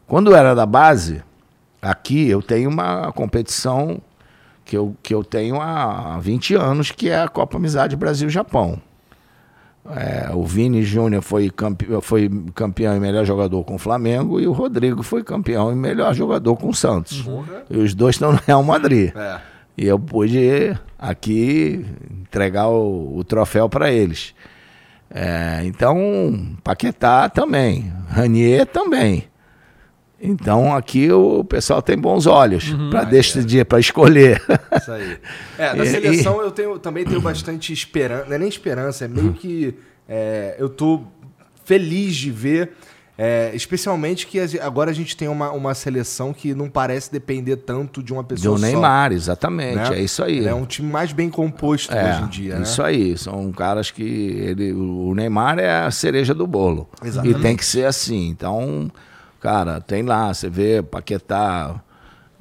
Quando 0.06 0.34
era 0.34 0.54
da 0.54 0.66
base, 0.66 1.22
aqui 1.84 2.28
eu 2.28 2.42
tenho 2.42 2.70
uma 2.70 3.12
competição 3.12 4.00
que 4.64 4.76
eu, 4.76 4.96
que 5.02 5.14
eu 5.14 5.22
tenho 5.22 5.60
há 5.60 6.18
20 6.20 6.54
anos, 6.54 6.90
que 6.90 7.08
é 7.08 7.20
a 7.20 7.28
Copa 7.28 7.56
Amizade 7.56 7.94
Brasil-Japão. 7.96 8.80
É, 9.90 10.30
o 10.32 10.44
Vini 10.44 10.82
Júnior 10.82 11.22
foi, 11.22 11.50
campe, 11.50 11.86
foi 12.00 12.30
campeão 12.54 12.96
e 12.96 13.00
melhor 13.00 13.26
jogador 13.26 13.62
com 13.64 13.74
o 13.74 13.78
Flamengo 13.78 14.40
e 14.40 14.46
o 14.46 14.52
Rodrigo 14.52 15.02
foi 15.02 15.22
campeão 15.22 15.70
e 15.70 15.74
melhor 15.74 16.14
jogador 16.14 16.56
com 16.56 16.70
o 16.70 16.74
Santos. 16.74 17.22
E 17.68 17.76
os 17.76 17.94
dois 17.94 18.14
estão 18.14 18.32
no 18.32 18.40
Real 18.46 18.62
Madrid. 18.62 19.12
É. 19.14 19.40
E 19.76 19.86
eu 19.86 19.98
pude 19.98 20.74
aqui 20.98 21.84
entregar 22.22 22.68
o, 22.68 23.18
o 23.18 23.24
troféu 23.24 23.68
para 23.68 23.92
eles. 23.92 24.34
É, 25.10 25.60
então, 25.64 26.56
Paquetá 26.64 27.28
também, 27.28 27.92
Ranier 28.08 28.66
também. 28.66 29.24
Então 30.26 30.74
aqui 30.74 31.12
o 31.12 31.44
pessoal 31.44 31.82
tem 31.82 31.96
bons 31.98 32.26
olhos 32.26 32.74
para 32.90 33.04
decidir, 33.04 33.64
para 33.66 33.78
escolher. 33.78 34.42
Isso 34.76 34.90
aí. 34.90 35.18
É, 35.58 35.76
E- 35.82 35.86
seleção 35.86 36.40
eu 36.40 36.50
tenho, 36.50 36.78
também 36.78 37.04
tenho 37.04 37.20
bastante 37.20 37.72
esperança. 37.72 38.24
Não 38.26 38.34
é 38.34 38.38
nem 38.38 38.48
esperança, 38.48 39.04
é 39.04 39.08
meio 39.08 39.32
que. 39.34 39.74
é, 40.08 40.56
eu 40.58 40.68
tô 40.68 41.02
feliz 41.64 42.14
de 42.16 42.30
ver. 42.30 42.72
é, 43.16 43.52
especialmente 43.54 44.26
que 44.26 44.38
agora 44.60 44.90
a 44.90 44.94
gente 44.94 45.16
tem 45.16 45.28
uma, 45.28 45.50
uma 45.52 45.72
seleção 45.74 46.32
que 46.32 46.52
não 46.54 46.68
parece 46.68 47.12
depender 47.12 47.56
tanto 47.56 48.02
de 48.02 48.12
uma 48.12 48.24
pessoa 48.24 48.56
Do 48.56 48.60
só, 48.60 48.66
Neymar, 48.66 49.12
exatamente, 49.12 49.76
né? 49.90 49.98
é 49.98 50.02
isso 50.02 50.22
aí. 50.24 50.44
É 50.44 50.52
um 50.54 50.64
time 50.66 50.90
mais 50.90 51.12
bem 51.12 51.30
composto 51.30 51.94
É, 51.94 52.10
hoje 52.10 52.22
em 52.24 52.28
dia, 52.28 52.54
né? 52.56 52.62
Isso 52.62 52.82
aí, 52.82 53.16
são 53.16 53.52
caras 53.52 53.90
que 53.90 54.02
ele, 54.02 54.72
o 54.72 55.14
Neymar 55.14 55.58
é 55.60 55.84
a 55.84 55.90
cereja 55.92 56.34
do 56.34 56.46
bolo. 56.46 56.88
Exatamente. 57.04 57.38
E 57.38 57.42
tem 57.42 57.56
que 57.56 57.64
ser 57.64 57.84
assim. 57.86 58.28
Então, 58.28 58.90
cara, 59.44 59.78
tem 59.78 60.02
lá, 60.02 60.32
você 60.32 60.48
vê, 60.48 60.82
Paquetá 60.82 61.78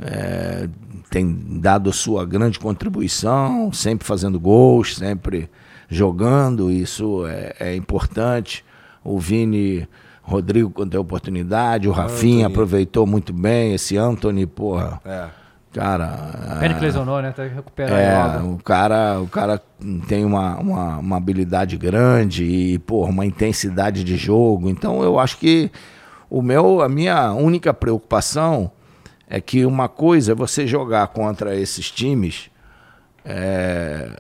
é, 0.02 0.70
tem 1.10 1.38
dado 1.60 1.92
sua 1.92 2.26
grande 2.26 2.58
contribuição, 2.58 3.74
sempre 3.74 4.08
fazendo 4.08 4.40
gols, 4.40 4.96
sempre 4.96 5.50
jogando, 5.90 6.72
isso 6.72 7.28
é, 7.28 7.56
é 7.60 7.76
importante. 7.76 8.64
O 9.04 9.20
Vini, 9.20 9.86
Rodrigo, 10.22 10.70
quando 10.70 10.92
tem 10.92 11.00
oportunidade, 11.00 11.90
o 11.90 11.92
Rafinha 11.92 12.48
aproveitou 12.48 13.06
muito 13.06 13.34
bem, 13.34 13.74
esse 13.74 13.98
Anthony, 13.98 14.46
porra, 14.46 15.02
É. 15.04 15.26
cara. 15.74 16.08
Pena 16.62 16.74
ah, 16.74 16.80
que 16.80 16.86
lesionou, 16.86 17.22
né? 17.22 17.34
Que 17.34 17.42
recuperar 17.42 18.00
é, 18.00 18.38
logo. 18.40 18.54
o 18.54 18.64
cara, 18.64 19.20
o 19.20 19.28
cara 19.28 19.62
tem 20.08 20.24
uma, 20.24 20.56
uma, 20.58 20.98
uma 21.00 21.18
habilidade 21.18 21.76
grande 21.76 22.46
e, 22.46 22.80
pô, 22.80 23.04
uma 23.04 23.26
intensidade 23.26 24.06
de 24.06 24.16
jogo. 24.16 24.70
Então 24.70 25.04
eu 25.04 25.20
acho 25.20 25.38
que 25.38 25.70
o 26.36 26.42
meu, 26.42 26.82
a 26.82 26.90
minha 26.90 27.32
única 27.34 27.72
preocupação 27.74 28.72
é 29.28 29.40
que 29.40 29.66
uma 29.66 29.88
coisa 29.88 30.32
é 30.32 30.36
você 30.36 30.66
jogar 30.66 31.08
contra 31.10 31.56
esses 31.56 31.92
times 31.92 32.50
é, 33.24 34.20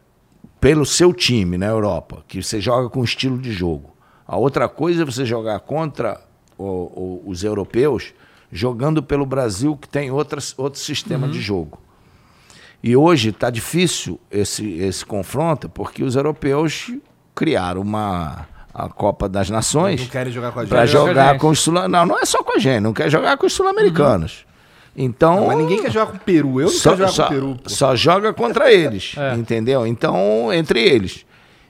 pelo 0.62 0.86
seu 0.86 1.12
time 1.14 1.58
na 1.58 1.66
Europa, 1.66 2.24
que 2.28 2.42
você 2.42 2.62
joga 2.62 2.88
com 2.90 3.04
estilo 3.04 3.38
de 3.38 3.52
jogo. 3.52 3.92
A 4.28 4.38
outra 4.38 4.70
coisa 4.70 5.02
é 5.02 5.06
você 5.06 5.26
jogar 5.26 5.60
contra 5.62 6.22
o- 6.58 6.64
o- 6.64 7.24
os 7.26 7.44
europeus, 7.44 8.14
jogando 8.52 9.02
pelo 9.02 9.26
Brasil, 9.26 9.76
que 9.76 9.90
tem 9.90 10.12
outras, 10.12 10.54
outro 10.58 10.80
sistema 10.80 11.28
de 11.28 11.42
jogo. 11.42 11.80
E 12.82 12.96
hoje 12.96 13.30
está 13.30 13.50
difícil 13.50 14.20
esse, 14.30 14.74
esse 14.74 15.06
confronto, 15.06 15.68
porque 15.68 16.04
os 16.04 16.16
europeus 16.16 16.92
criaram 17.34 17.82
uma, 17.82 18.48
a 18.74 18.90
Copa 18.90 19.30
das 19.30 19.50
Nações 19.50 20.02
Não 20.02 20.08
querem 20.08 20.32
jogar 20.34 20.52
com 20.52 20.60
a 20.60 20.64
gente. 20.64 20.70
para 20.72 20.86
jogar 20.86 21.38
com 21.38 21.50
os 21.50 21.60
sul 21.60 21.74
Não, 21.74 22.06
não 22.06 22.18
é 22.20 22.26
só 22.26 22.42
com 22.44 22.54
a 22.56 22.60
gente, 22.60 22.80
não 22.82 22.94
quer 22.94 23.10
jogar 23.10 23.38
com 23.38 23.46
os 23.46 23.54
sul-americanos. 23.54 24.46
Então, 24.96 25.36
Não, 25.42 25.48
mas 25.48 25.58
ninguém 25.58 25.82
quer 25.82 25.92
jogar 25.92 26.08
com 26.12 26.18
o 26.18 26.20
Peru. 26.20 26.60
Eu 26.62 26.68
não 26.68 26.74
só, 26.74 26.90
quero 26.92 26.98
jogar 27.02 27.12
só- 27.12 27.24
com 27.28 27.30
o 27.30 27.36
Peru. 27.36 27.56
pô. 27.64 27.70
só 27.70 27.96
joga 27.96 28.32
contra 28.34 28.72
eles, 28.74 29.16
É. 29.18 29.34
entendeu? 29.36 29.88
Então, 29.88 30.54
entre 30.54 30.80
eles. 30.82 31.26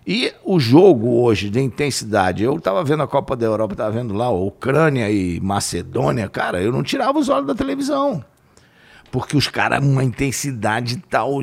E 0.05 0.33
o 0.43 0.59
jogo 0.59 1.21
hoje 1.21 1.49
de 1.49 1.61
intensidade, 1.61 2.43
eu 2.43 2.59
tava 2.59 2.83
vendo 2.83 3.03
a 3.03 3.07
Copa 3.07 3.37
da 3.37 3.45
Europa, 3.45 3.73
tava 3.75 3.91
vendo 3.91 4.13
lá, 4.13 4.29
Ucrânia 4.29 5.09
e 5.09 5.39
Macedônia, 5.39 6.27
cara, 6.27 6.61
eu 6.61 6.73
não 6.73 6.83
tirava 6.83 7.17
os 7.17 7.29
olhos 7.29 7.47
da 7.47 7.55
televisão. 7.55 8.21
Porque 9.13 9.37
os 9.37 9.47
caras, 9.47 9.79
uma 9.85 10.03
intensidade 10.03 10.97
tal, 11.07 11.39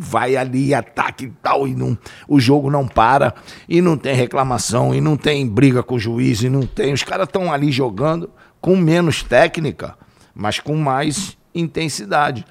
vai 0.00 0.34
ali, 0.34 0.74
ataque 0.74 1.32
tal, 1.40 1.68
e 1.68 1.72
não, 1.72 1.96
o 2.26 2.40
jogo 2.40 2.68
não 2.68 2.84
para, 2.84 3.32
e 3.68 3.80
não 3.80 3.96
tem 3.96 4.12
reclamação, 4.12 4.92
e 4.92 5.00
não 5.00 5.16
tem 5.16 5.46
briga 5.46 5.84
com 5.84 5.94
o 5.94 6.00
juiz, 6.00 6.42
e 6.42 6.50
não 6.50 6.62
tem. 6.62 6.92
Os 6.92 7.04
caras 7.04 7.28
estão 7.28 7.52
ali 7.52 7.70
jogando 7.70 8.28
com 8.60 8.74
menos 8.74 9.22
técnica, 9.22 9.96
mas 10.34 10.58
com 10.58 10.74
mais 10.74 11.38
intensidade. 11.54 12.44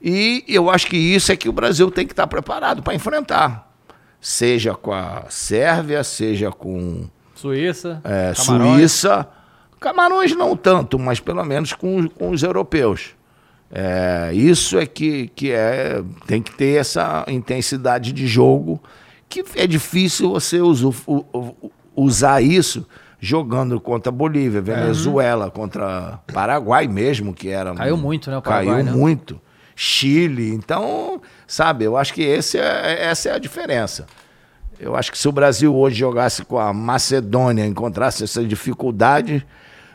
E 0.00 0.46
eu 0.48 0.70
acho 0.70 0.86
que 0.86 0.96
isso 0.96 1.30
é 1.30 1.36
que 1.36 1.50
o 1.50 1.52
Brasil 1.52 1.90
tem 1.90 2.06
que 2.06 2.14
estar 2.14 2.26
preparado 2.26 2.82
para 2.82 2.94
enfrentar. 2.94 3.70
Seja 4.18 4.74
com 4.74 4.94
a 4.94 5.26
Sérvia, 5.28 6.02
seja 6.02 6.50
com 6.50 7.04
Suíça, 7.34 8.00
é, 8.02 8.32
Camarões. 8.34 8.78
Suíça. 8.78 9.28
Camarões 9.78 10.34
não 10.34 10.56
tanto, 10.56 10.98
mas 10.98 11.20
pelo 11.20 11.44
menos 11.44 11.74
com, 11.74 12.08
com 12.08 12.30
os 12.30 12.42
europeus. 12.42 13.19
É, 13.72 14.30
isso 14.34 14.78
é 14.78 14.86
que, 14.86 15.28
que 15.28 15.52
é, 15.52 16.02
tem 16.26 16.42
que 16.42 16.52
ter 16.56 16.80
essa 16.80 17.24
intensidade 17.28 18.12
de 18.12 18.26
jogo, 18.26 18.82
que 19.28 19.44
é 19.54 19.66
difícil 19.66 20.30
você 20.30 20.60
usu- 20.60 20.94
u- 21.06 21.24
u- 21.32 21.70
usar 21.94 22.42
isso 22.42 22.84
jogando 23.20 23.80
contra 23.80 24.10
Bolívia, 24.10 24.60
Venezuela, 24.60 25.50
contra 25.50 26.18
Paraguai 26.32 26.88
mesmo, 26.88 27.32
que 27.32 27.48
era. 27.48 27.72
Caiu 27.74 27.96
muito, 27.96 28.30
né, 28.30 28.38
o 28.38 28.42
Paraguai, 28.42 28.82
Caiu 28.82 28.84
né? 28.86 28.92
muito. 28.92 29.40
Chile. 29.76 30.52
Então, 30.52 31.20
sabe, 31.46 31.84
eu 31.84 31.96
acho 31.96 32.12
que 32.12 32.22
esse 32.22 32.58
é, 32.58 33.04
essa 33.08 33.28
é 33.28 33.32
a 33.34 33.38
diferença. 33.38 34.04
Eu 34.78 34.96
acho 34.96 35.12
que 35.12 35.18
se 35.18 35.28
o 35.28 35.32
Brasil 35.32 35.74
hoje 35.76 35.96
jogasse 35.96 36.44
com 36.44 36.58
a 36.58 36.72
Macedônia, 36.72 37.64
encontrasse 37.66 38.24
essa 38.24 38.42
dificuldade 38.42 39.46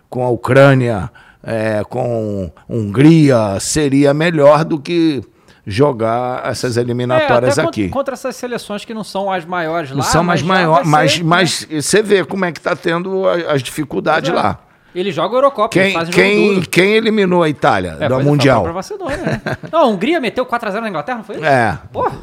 com 0.09 0.23
a 0.23 0.29
Ucrânia, 0.29 1.11
é, 1.45 1.83
com 1.87 2.51
Hungria, 2.67 3.59
seria 3.59 4.13
melhor 4.13 4.65
do 4.65 4.79
que 4.79 5.21
jogar 5.65 6.45
essas 6.49 6.77
eliminatórias 6.77 7.57
É, 7.57 7.61
aqui. 7.63 7.89
Contra, 7.89 8.13
essas 8.13 8.35
seleções 8.35 8.83
que 8.85 8.93
não 8.93 9.03
são 9.03 9.31
as 9.31 9.45
maiores 9.45 9.89
lá. 9.91 9.97
Não 9.97 10.03
são 10.03 10.23
mais 10.23 10.41
maiores, 10.41 10.87
mas, 10.87 11.13
ser, 11.13 11.23
mas 11.23 11.67
você 11.69 12.01
vê 12.01 12.23
como 12.25 12.45
é 12.45 12.51
que 12.51 12.59
está 12.59 12.75
tendo 12.75 13.27
as 13.27 13.61
dificuldades 13.63 14.29
né? 14.31 14.35
lá. 14.35 14.59
Ele 14.93 15.11
joga 15.11 15.35
a 15.35 15.37
Eurocopa, 15.37 15.69
Quem, 15.69 15.91
faz 15.91 16.07
quem, 16.07 16.61
quem 16.61 16.93
eliminou 16.93 17.43
a 17.43 17.49
Itália 17.49 17.97
É, 17.99 18.07
do 18.07 18.19
é, 18.21 18.23
Mundial? 18.23 18.59
foi 18.61 18.63
pra 18.65 18.73
Macedônia, 18.73 19.17
né? 19.17 19.41
Não, 19.69 19.79
a 19.81 19.85
Hungria 19.87 20.21
meteu 20.21 20.45
4x0 20.45 20.79
na 20.79 20.87
Inglaterra, 20.89 21.17
não 21.17 21.25
foi? 21.25 21.35
isso? 21.35 21.43
É. 21.45 21.77
Porra. 21.91 22.15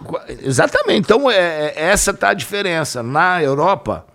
Exatamente. 0.43 1.01
Então, 1.01 1.31
é, 1.31 1.35
é- 1.36 1.73
essa 1.77 2.15
tá 2.15 2.31
a 2.31 2.35
diferença. 2.35 3.03
Na 3.03 3.43
Europa, 3.43 4.07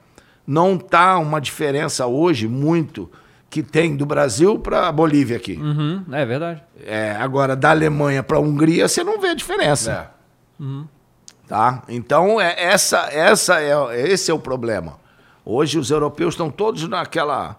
não 0.45 0.75
tá 0.75 1.19
uma 1.19 1.39
diferença 1.39 2.07
hoje 2.07 2.47
muito 2.47 3.11
que 3.49 3.63
tem 3.63 3.95
do 3.95 4.05
Brasil 4.05 4.59
para 4.59 4.87
a 4.87 4.91
Bolívia 4.91 5.37
aqui. 5.37 5.53
Uhum, 5.53 6.03
é 6.11 6.25
verdade. 6.25 6.61
É, 6.85 7.11
agora, 7.19 7.55
da 7.55 7.69
Alemanha 7.71 8.21
para 8.21 8.37
a 8.37 8.39
Hungria, 8.39 8.87
você 8.87 9.03
não 9.03 9.19
vê 9.21 9.29
a 9.29 9.33
diferença. 9.35 10.11
É. 10.61 10.67
Tá? 11.47 11.83
Então, 11.87 12.41
é, 12.41 12.55
essa, 12.61 13.07
essa 13.11 13.61
é, 13.61 13.73
esse 14.09 14.29
é 14.29 14.33
o 14.33 14.39
problema. 14.39 14.97
Hoje, 15.45 15.79
os 15.79 15.89
europeus 15.91 16.33
estão 16.33 16.49
todos 16.49 16.87
naquela. 16.87 17.55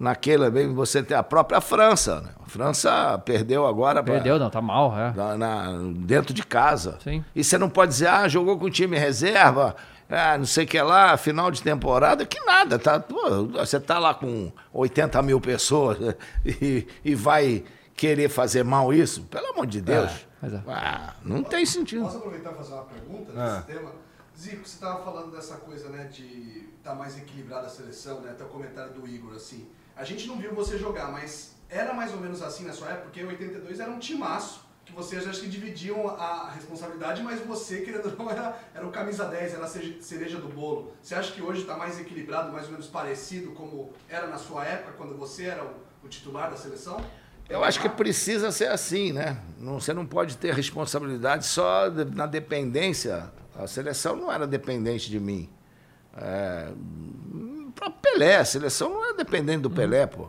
Naquela, 0.00 0.50
bem, 0.50 0.72
você 0.72 1.02
tem 1.02 1.14
a 1.14 1.22
própria 1.22 1.60
França. 1.60 2.22
Né? 2.22 2.30
A 2.44 2.48
França 2.48 3.18
perdeu 3.22 3.66
agora. 3.66 4.02
pra- 4.02 4.14
Perdeu, 4.14 4.38
não, 4.38 4.48
tá 4.48 4.60
mal, 4.60 4.98
é. 4.98 5.12
na- 5.14 5.36
na- 5.36 5.72
dentro 5.94 6.32
de 6.32 6.42
casa. 6.42 6.96
Sim. 7.04 7.22
E 7.36 7.44
você 7.44 7.58
não 7.58 7.68
pode 7.68 7.92
dizer, 7.92 8.06
ah, 8.08 8.26
jogou 8.26 8.58
com 8.58 8.70
time 8.70 8.96
reserva, 8.98 9.76
ah, 10.10 10.36
não 10.36 10.44
sei 10.44 10.64
o 10.64 10.68
que 10.68 10.80
lá, 10.80 11.16
final 11.16 11.50
de 11.50 11.62
temporada, 11.62 12.26
que 12.26 12.40
nada. 12.40 12.78
Tá, 12.78 12.98
pô, 12.98 13.46
você 13.46 13.78
tá 13.78 13.98
lá 13.98 14.12
com 14.12 14.52
80 14.72 15.22
mil 15.22 15.40
pessoas 15.40 15.98
e, 16.44 16.86
e 17.04 17.14
vai 17.14 17.64
querer 17.94 18.28
fazer 18.28 18.64
mal 18.64 18.92
isso? 18.92 19.22
Pelo 19.24 19.46
amor 19.48 19.66
de 19.66 19.80
Deus. 19.80 20.10
pois 20.40 20.52
é. 20.52 20.62
Ah, 20.66 21.14
não 21.22 21.42
tem 21.42 21.64
sentido. 21.64 22.02
Posso 22.02 22.18
aproveitar 22.18 22.52
e 22.52 22.54
fazer 22.54 22.72
uma 22.72 22.84
pergunta 22.84 23.32
nesse 23.32 23.66
tema? 23.66 23.92
Zico, 24.36 24.66
você 24.66 24.74
estava 24.74 25.04
falando 25.04 25.30
dessa 25.32 25.56
coisa, 25.56 25.90
né, 25.90 26.04
de 26.04 26.66
estar 26.78 26.94
mais 26.94 27.16
equilibrada 27.18 27.66
a 27.66 27.70
seleção, 27.70 28.22
né, 28.22 28.30
até 28.30 28.42
o 28.42 28.48
comentário 28.48 28.92
do 28.94 29.06
Igor, 29.06 29.34
assim. 29.34 29.68
A 29.94 30.02
gente 30.02 30.26
não 30.26 30.38
viu 30.38 30.54
você 30.54 30.78
jogar, 30.78 31.12
mas 31.12 31.54
era 31.68 31.92
mais 31.92 32.12
ou 32.12 32.20
menos 32.20 32.42
assim 32.42 32.64
na 32.64 32.72
sua 32.72 32.88
época, 32.88 33.04
porque 33.04 33.20
em 33.20 33.26
82 33.26 33.78
era 33.78 33.90
um 33.90 33.98
timaço, 33.98 34.66
que 34.90 34.96
vocês 34.96 35.26
acho 35.26 35.40
que 35.40 35.48
dividiam 35.48 36.08
a 36.08 36.50
responsabilidade, 36.54 37.22
mas 37.22 37.40
você, 37.40 37.80
querendo 37.80 38.06
ou 38.18 38.24
não, 38.24 38.30
era, 38.30 38.58
era 38.74 38.86
o 38.86 38.90
camisa 38.90 39.24
10, 39.24 39.54
era 39.54 39.64
a 39.64 39.68
cereja- 39.68 40.38
do 40.38 40.48
bolo. 40.48 40.92
Você 41.02 41.14
acha 41.14 41.32
que 41.32 41.40
hoje 41.42 41.62
está 41.62 41.76
mais 41.76 41.98
equilibrado, 41.98 42.52
mais 42.52 42.66
ou 42.66 42.72
menos 42.72 42.86
parecido 42.86 43.52
como 43.52 43.92
era 44.08 44.26
na 44.26 44.38
sua 44.38 44.64
época, 44.64 44.92
quando 44.96 45.16
você 45.16 45.44
era 45.46 45.64
o, 45.64 45.70
o 46.04 46.08
titular 46.08 46.50
da 46.50 46.56
seleção? 46.56 47.04
Eu 47.48 47.64
acho 47.64 47.80
que 47.80 47.88
precisa 47.88 48.52
ser 48.52 48.68
assim, 48.68 49.12
né? 49.12 49.36
Não, 49.58 49.80
você 49.80 49.92
não 49.92 50.06
pode 50.06 50.36
ter 50.36 50.54
responsabilidade 50.54 51.44
só 51.46 51.90
na 51.90 52.26
dependência. 52.26 53.32
A 53.56 53.66
seleção 53.66 54.14
não 54.14 54.30
era 54.30 54.46
dependente 54.46 55.10
de 55.10 55.18
mim. 55.18 55.50
É, 56.16 56.70
o 57.84 57.90
Pelé, 57.90 58.36
a 58.36 58.44
seleção 58.44 58.90
não 58.90 59.10
é 59.10 59.14
dependente 59.14 59.62
do 59.62 59.70
Pelé, 59.70 60.06
pô. 60.06 60.28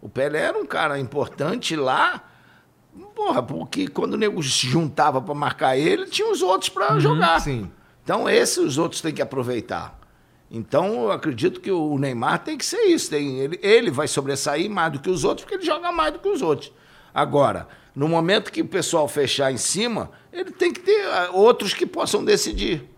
O 0.00 0.08
Pelé 0.08 0.40
era 0.40 0.58
um 0.58 0.66
cara 0.66 0.98
importante 0.98 1.74
lá, 1.76 2.28
porra, 3.14 3.42
porque 3.42 3.88
quando 3.88 4.14
o 4.14 4.16
nego 4.16 4.42
se 4.42 4.66
juntava 4.66 5.20
para 5.20 5.34
marcar 5.34 5.76
ele, 5.76 6.06
tinha 6.06 6.30
os 6.30 6.42
outros 6.42 6.68
para 6.68 6.98
jogar. 6.98 7.40
sim. 7.40 7.70
Então, 8.04 8.28
esses 8.28 8.58
os 8.58 8.78
outros 8.78 9.00
têm 9.00 9.12
que 9.12 9.22
aproveitar. 9.22 9.98
Então, 10.50 11.04
eu 11.04 11.12
acredito 11.12 11.60
que 11.60 11.70
o 11.70 11.96
Neymar 11.96 12.40
tem 12.40 12.58
que 12.58 12.66
ser 12.66 12.82
isso. 12.86 13.08
Tem, 13.08 13.38
ele, 13.38 13.58
ele 13.62 13.90
vai 13.90 14.08
sobressair 14.08 14.68
mais 14.68 14.92
do 14.92 14.98
que 14.98 15.08
os 15.08 15.24
outros, 15.24 15.44
porque 15.44 15.54
ele 15.54 15.64
joga 15.64 15.90
mais 15.92 16.12
do 16.12 16.18
que 16.18 16.28
os 16.28 16.42
outros. 16.42 16.72
Agora, 17.14 17.68
no 17.94 18.08
momento 18.08 18.50
que 18.50 18.60
o 18.60 18.66
pessoal 18.66 19.06
fechar 19.06 19.52
em 19.52 19.56
cima, 19.56 20.10
ele 20.32 20.50
tem 20.50 20.72
que 20.72 20.80
ter 20.80 21.06
ah, 21.06 21.30
outros 21.32 21.72
que 21.72 21.86
possam 21.86 22.24
decidir. 22.24 22.88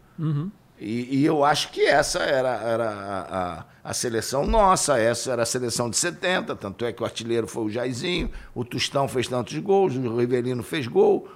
E, 0.79 1.19
e 1.21 1.25
eu 1.25 1.45
acho 1.45 1.71
que 1.71 1.83
essa 1.85 2.19
era, 2.21 2.55
era 2.63 2.91
a, 2.91 3.59
a- 3.61 3.65
a 3.85 3.95
seleção 3.95 4.45
nossa, 4.47 4.99
essa 4.99 5.31
era 5.33 5.43
a 5.43 5.47
seleção 5.47 5.89
de 5.89 5.97
70, 5.97 6.57
tanto 6.57 6.85
é 6.85 6.93
que 6.93 7.03
o 7.03 7.05
artilheiro 7.05 7.47
foi 7.47 7.65
o 7.65 7.71
Jairzinho, 7.71 8.31
o 8.55 8.65
Tostão 8.65 9.07
fez 9.07 9.29
tantos 9.29 9.57
gols, 9.59 9.95
o 9.95 10.17
Rivelino 10.17 10.63
fez 10.63 10.87
gol, 10.87 11.29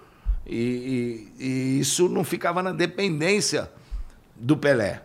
e, 0.47 1.29
e- 1.39 1.45
e 1.45 1.81
isso 1.81 2.09
não 2.09 2.25
ficava 2.25 2.63
na 2.63 2.73
dependência 2.73 3.71
do 4.35 4.57
Pelé. 4.57 5.03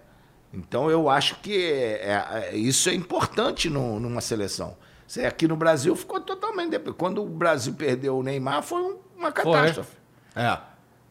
Então 0.53 0.89
eu 0.89 1.09
acho 1.09 1.35
que 1.41 1.55
é- 1.71 2.49
é- 2.51 2.55
isso 2.55 2.89
é 2.89 2.93
importante 2.93 3.69
no- 3.69 3.99
numa 3.99 4.21
seleção. 4.21 4.75
Você 5.07 5.25
aqui 5.25 5.47
no 5.47 5.55
Brasil 5.55 5.95
ficou 5.95 6.19
totalmente. 6.21 6.79
Quando 6.97 7.21
o 7.23 7.25
Brasil 7.29 7.73
perdeu 7.73 8.17
o 8.17 8.23
Neymar, 8.23 8.63
foi 8.63 8.81
um- 8.81 8.97
uma 9.17 9.31
catástrofe. 9.31 9.91
É. 10.35 10.57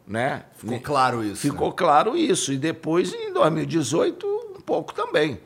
Né? 0.07 0.45
Ficou 0.55 0.81
claro 0.81 1.25
isso. 1.25 1.41
Ficou 1.41 1.73
claro 1.73 2.17
isso. 2.17 2.53
E 2.53 2.59
depois, 2.59 3.13
em 3.13 3.33
2018, 3.33 4.27
um 4.57 4.61
pouco 4.61 4.93
também. 4.95 5.41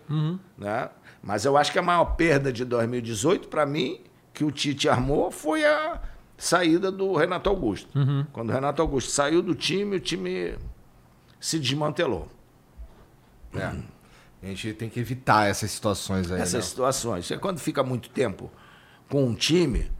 Né? 0.57 0.89
Mas 1.23 1.45
eu 1.45 1.57
acho 1.57 1.73
que 1.73 1.79
a 1.79 1.83
maior 1.83 2.17
perda 2.17 2.53
de 2.53 2.65
2018, 2.65 3.49
para 3.49 3.67
mim, 3.67 4.01
que 4.33 4.45
o 4.45 4.51
Tite 4.51 4.89
armou, 4.89 5.31
foi 5.31 5.65
a 5.65 6.01
saída 6.39 6.91
do 6.91 7.15
Renato 7.15 7.49
Augusto. 7.49 7.89
Quando 8.33 8.51
o 8.51 8.53
Renato 8.53 8.81
Augusto 8.81 9.11
saiu 9.11 9.43
do 9.43 9.55
time, 9.55 9.97
o 9.97 10.01
time 10.01 10.55
se 11.41 11.59
desmantelou. 11.59 12.29
É. 13.55 13.73
A 14.43 14.47
gente 14.47 14.75
tem 14.75 14.89
que 14.89 15.01
evitar 15.01 15.49
essas 15.49 15.71
situações 15.71 16.31
aí. 16.31 16.41
Essas 16.41 16.55
né? 16.55 16.61
situações. 16.63 17.27
Você, 17.27 17.39
quando 17.39 17.59
fica 17.59 17.83
muito 17.83 18.11
tempo 18.11 18.51
com 19.09 19.25
um 19.25 19.35
time 19.35 19.91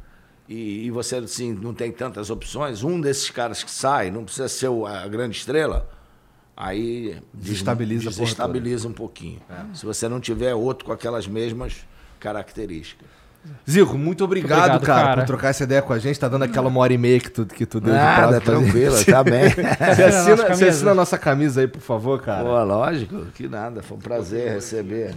e, 0.49 0.87
e 0.87 0.91
você 0.91 1.17
assim, 1.17 1.53
não 1.53 1.75
tem 1.75 1.91
tantas 1.93 2.31
opções, 2.31 2.83
um 2.83 3.01
desses 3.01 3.31
caras 3.31 3.63
que 3.63 3.71
sai, 3.71 4.11
não 4.11 4.25
precisa 4.25 4.49
ser 4.49 4.69
a 4.87 5.07
grande 5.09 5.37
estrela, 5.39 5.89
aí 6.57 7.17
Desestabiliza 7.33 8.09
desestabiliza 8.11 8.89
um 8.89 8.93
pouquinho. 8.93 9.41
Se 9.75 9.85
você 9.85 10.09
não 10.09 10.21
tiver 10.21 10.55
outro 10.55 10.85
com 10.87 10.93
aquelas 10.93 11.27
mesmas 11.27 11.87
características. 12.21 13.07
Zico, 13.69 13.97
muito 13.97 14.25
obrigado, 14.25 14.75
Obrigado, 14.77 14.83
cara, 14.85 15.05
cara. 15.09 15.21
por 15.21 15.27
trocar 15.27 15.51
essa 15.51 15.63
ideia 15.63 15.81
com 15.81 15.93
a 15.93 15.99
gente. 16.01 16.19
Tá 16.19 16.27
dando 16.29 16.43
aquela 16.43 16.67
uma 16.67 16.81
hora 16.81 16.93
e 16.93 16.99
meia 16.99 17.21
que 17.21 17.31
tu, 17.31 17.47
que 17.47 17.65
tu 17.65 17.79
deu 17.81 17.93
de 17.93 17.99
Nada, 17.99 18.17
prazo 18.17 18.41
pra 18.41 18.55
tranquilo, 18.55 19.05
tá 19.05 19.23
bem. 19.23 19.51
Você 19.55 20.03
Assina 20.03 20.05
a 20.05 20.09
assina, 20.09 20.09
nossa 20.09 20.37
você 20.37 20.47
camisa. 20.49 20.69
assina 20.69 20.91
a 20.91 20.95
nossa 20.95 21.19
camisa 21.19 21.61
aí, 21.61 21.69
por 21.69 21.81
favor, 21.81 22.21
cara. 22.21 22.43
Pô, 22.43 22.65
lógico, 22.65 23.27
que 23.27 23.47
nada, 23.47 23.85
foi 23.85 23.99
um 23.99 24.01
prazer 24.01 24.51
receber. 24.53 25.15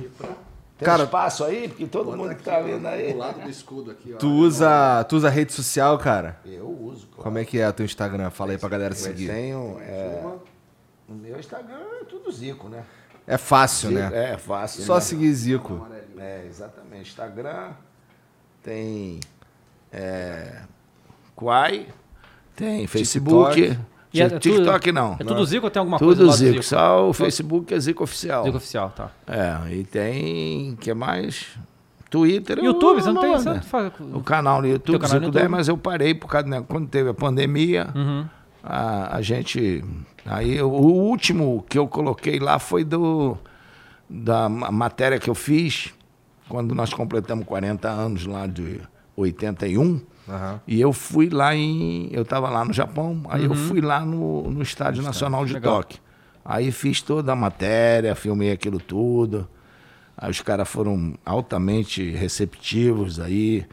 Tem 0.80 0.86
Cara- 0.86 1.04
espaço 1.04 1.44
aí? 1.44 1.68
Porque 1.68 1.86
todo 1.86 2.16
mundo 2.16 2.34
que 2.34 2.42
tá 2.42 2.62
vendo 2.62 2.88
aí. 2.88 3.12
Do 3.12 3.20
lado 3.20 3.42
do 3.42 3.50
escudo 3.50 3.92
aqui, 3.92 4.14
ó. 4.14 4.18
Tu 4.18 4.28
usa, 4.30 5.04
tu 5.04 5.18
usa 5.18 5.30
rede 5.30 5.52
social, 5.52 5.98
cara? 6.00 6.40
Eu 6.46 6.70
uso. 6.70 7.06
claro. 7.08 7.24
Como 7.24 7.38
é 7.38 7.44
que 7.44 7.60
é 7.60 7.68
o 7.68 7.74
teu 7.74 7.86
Instagram? 7.86 8.30
Fala 8.30 8.52
aí 8.54 8.58
pra 8.58 8.70
galera 8.70 8.94
Eu 8.94 8.98
seguir. 8.98 9.28
tenho. 9.28 9.78
É, 9.82 10.24
o 11.10 11.14
meu 11.14 11.38
Instagram 11.38 11.82
é 12.02 12.06
tudo 12.06 12.32
Zico, 12.32 12.70
né? 12.70 12.86
É 13.28 13.38
fácil, 13.38 13.90
Zico, 13.90 14.00
né? 14.02 14.32
É, 14.32 14.38
fácil. 14.38 14.82
Só 14.84 14.96
né? 14.96 15.02
seguir 15.02 15.34
Zico. 15.34 15.86
É, 16.18 16.46
exatamente. 16.48 17.10
Instagram, 17.10 17.72
tem 18.64 19.20
é, 19.92 20.62
Quai, 21.36 21.88
tem 22.56 22.88
Facebook. 22.88 23.78
E 24.14 24.22
é 24.22 24.28
Tik- 24.30 24.40
tudo- 24.42 24.56
TikTok 24.64 24.92
não. 24.92 25.16
É 25.20 25.24
tudo 25.24 25.46
Zico 25.46 25.66
ou 25.68 25.70
tem 25.72 25.80
alguma 25.80 26.00
coisa 26.00 26.16
do 26.16 26.20
Tudo 26.22 26.32
do 26.32 26.36
Zico, 26.38 26.64
só 26.64 27.08
o 27.10 27.14
Facebook 27.14 27.72
é 27.74 27.80
Zico 27.80 28.04
Oficial. 28.04 28.44
Zico 28.44 28.58
oficial, 28.58 28.90
tá. 28.90 29.12
É, 29.28 29.72
e 29.76 29.84
tem, 29.84 30.76
que 30.78 30.94
mais? 30.94 31.46
Twitter. 32.10 32.58
YouTube, 32.58 33.02
você 33.02 33.12
não 33.12 33.22
tem... 33.22 33.38
né? 33.38 33.62
O 34.14 34.22
canal 34.24 34.62
no 34.64 34.68
YouTube, 34.68 35.00
canal 35.00 35.20
Zico 35.20 35.32
10, 35.32 35.36
YouTube. 35.36 35.48
mas 35.52 35.68
eu 35.68 35.78
parei 35.78 36.16
por 36.16 36.28
causa, 36.28 36.48
né, 36.48 36.64
quando 36.68 36.88
teve 36.88 37.10
a 37.10 37.14
pandemia, 37.14 37.90
Uhum. 37.96 38.26
a, 38.64 39.16
a 39.18 39.22
gente, 39.22 39.84
aí 40.26 40.60
o 40.60 40.68
último 40.70 41.64
que 41.70 41.78
eu 41.78 41.88
coloquei 41.88 42.40
lá 42.40 42.58
foi 42.58 42.84
do, 42.84 43.38
da 44.10 44.50
ma- 44.50 44.72
matéria 44.72 45.20
que 45.20 45.30
eu 45.30 45.36
fiz, 45.36 45.94
quando 46.48 46.74
nós 46.74 46.92
completamos 46.92 47.46
40 47.46 47.88
anos 47.88 48.26
lá 48.26 48.48
de 48.48 48.82
81, 49.16 50.02
Aham. 50.30 50.60
e 50.68 50.80
eu 50.80 50.94
fui 50.94 51.30
lá 51.30 51.56
em. 51.56 52.08
Eu 52.12 52.22
estava 52.22 52.50
lá 52.50 52.64
no 52.64 52.72
Japão, 52.74 53.22
aí 53.30 53.46
eu 53.46 53.54
fui 53.56 53.82
lá 53.82 54.02
no, 54.06 54.50
no 54.52 54.62
Estádio 54.62 55.02
Nacional 55.04 55.46
de 55.46 55.54
Uhum. 55.54 55.60
Legal. 55.60 55.76
Tóquio. 55.78 56.00
Aí 56.46 56.72
fiz 56.72 57.02
toda 57.02 57.32
a 57.32 57.36
matéria, 57.36 58.16
filmei 58.16 58.52
aquilo 58.52 58.80
tudo. 58.80 59.48
Aí 60.18 60.30
os 60.32 60.42
caras 60.42 60.68
foram 60.68 61.14
altamente 61.26 62.10
receptivos 62.12 63.20
aí, 63.20 63.66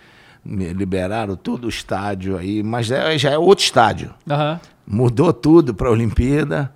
me 0.44 0.72
liberaram 0.72 1.34
todo 1.36 1.64
o 1.64 1.68
estádio 1.68 2.36
aí, 2.36 2.62
mas 2.62 2.90
é- 2.90 3.18
já 3.18 3.30
é 3.30 3.38
outro 3.38 3.64
estádio. 3.64 4.14
Aham. 4.30 4.60
Mudou 4.86 5.32
tudo 5.32 5.74
para 5.74 5.88
a 5.88 5.90
Olimpíada. 5.90 6.72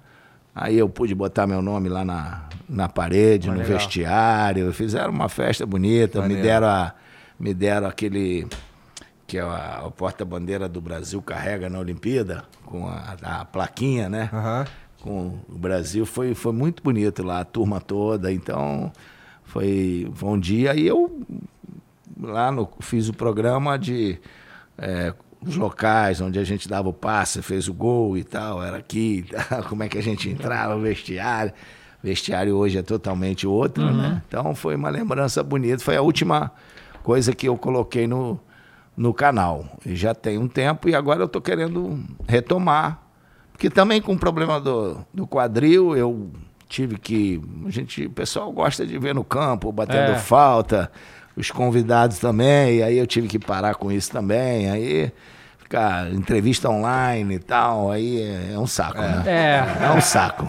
Aí 0.55 0.77
eu 0.77 0.89
pude 0.89 1.15
botar 1.15 1.47
meu 1.47 1.63
nome 1.63 1.89
lá 1.89 2.05
na, 2.05 2.45
na 2.69 2.89
parede, 2.89 3.49
no 3.49 3.55
legal. 3.59 3.79
vestiário. 3.79 4.73
Fizeram 4.73 5.11
uma 5.13 5.29
festa 5.29 5.65
bonita, 5.65 6.19
me 6.19 6.23
Maneiro. 6.23 6.43
deram, 6.43 6.67
a, 6.67 6.93
me 7.39 7.55
deram 7.55 7.87
aquele 7.87 8.49
que 9.31 9.39
é 9.39 9.43
a, 9.43 9.85
a 9.87 9.91
porta-bandeira 9.93 10.69
do 10.69 10.81
Brasil 10.81 11.23
carrega 11.23 11.71
na 11.71 11.79
Olimpíada, 11.79 12.43
com 12.67 12.89
a, 12.89 13.17
a 13.23 13.45
plaquinha, 13.45 14.09
né? 14.09 14.29
Aham. 14.33 14.67
Com 15.01 15.39
o 15.49 15.57
Brasil. 15.57 16.05
Foi, 16.05 16.35
foi 16.35 16.53
muito 16.53 16.83
bonito 16.83 17.23
lá, 17.23 17.39
a 17.39 17.45
turma 17.45 17.81
toda. 17.81 18.33
Então, 18.33 18.91
foi, 19.45 20.11
foi 20.15 20.29
um 20.29 20.39
dia. 20.39 20.75
E 20.75 20.85
eu 20.85 21.25
lá 22.21 22.51
no, 22.51 22.69
fiz 22.81 23.09
o 23.09 23.13
programa 23.13 23.79
de 23.79 24.19
é, 24.77 25.15
os 25.41 25.55
locais 25.55 26.21
onde 26.21 26.41
a 26.41 26.45
gente 26.45 26.69
dava 26.69 26.89
o 26.89 26.93
passe, 26.93 27.41
fez 27.41 27.69
o 27.69 27.73
gol 27.73 28.19
e 28.19 28.25
tal, 28.25 28.61
era 28.61 28.79
aqui, 28.79 29.25
como 29.71 29.85
é 29.85 29.89
que 29.89 29.97
a 29.97 30.03
gente 30.03 30.29
entrava, 30.29 30.75
o 30.75 30.81
vestiário. 30.81 31.53
O 32.03 32.07
vestiário 32.07 32.57
hoje 32.57 32.79
é 32.79 32.83
totalmente 32.83 33.47
outro, 33.47 33.85
né? 33.93 34.21
Então 34.27 34.57
foi 34.57 34.75
uma 34.75 34.91
lembrança 34.91 35.41
bonita. 35.41 35.85
Foi 35.85 35.97
a 35.97 36.03
última 36.03 36.51
coisa 37.05 37.33
que 37.33 37.47
eu 37.47 37.57
coloquei 37.57 38.09
no, 38.09 38.41
no 39.01 39.15
canal. 39.15 39.65
E 39.87 39.97
já 39.97 40.15
tem 40.15 40.37
um 40.37 40.47
tempo 40.47 40.87
e 40.87 40.95
agora 40.95 41.23
eu 41.23 41.29
tô 41.29 41.41
querendo 41.41 41.99
retomar. 42.29 43.01
Porque 43.51 43.71
também 43.71 43.99
com 44.03 44.13
o 44.13 44.19
problema 44.19 44.61
do, 44.61 44.99
do 45.13 45.27
quadril, 45.27 45.97
eu 45.97 46.31
tive 46.69 46.99
que. 46.99 47.41
A 47.67 47.71
gente, 47.71 48.05
o 48.05 48.11
pessoal 48.11 48.53
gosta 48.53 48.87
de 48.87 48.99
ver 48.99 49.15
no 49.15 49.25
campo, 49.25 49.73
batendo 49.73 50.13
É. 50.13 50.19
falta, 50.19 50.93
os 51.35 51.51
convidados 51.51 52.19
também, 52.19 52.77
e 52.77 52.83
aí 52.83 52.99
eu 52.99 53.07
tive 53.07 53.27
que 53.27 53.39
parar 53.39 53.75
com 53.75 53.91
isso 53.91 54.11
também. 54.13 54.69
Aí 54.71 55.11
ficar 55.71 56.13
entrevista 56.13 56.69
online 56.69 57.37
e 57.37 57.39
tal, 57.39 57.93
aí 57.93 58.21
é, 58.21 58.55
é 58.55 58.59
um 58.59 58.67
saco, 58.67 59.01
né? 59.01 59.23
É. 59.25 59.85
É 59.87 59.91
um 59.93 60.01
saco. 60.01 60.45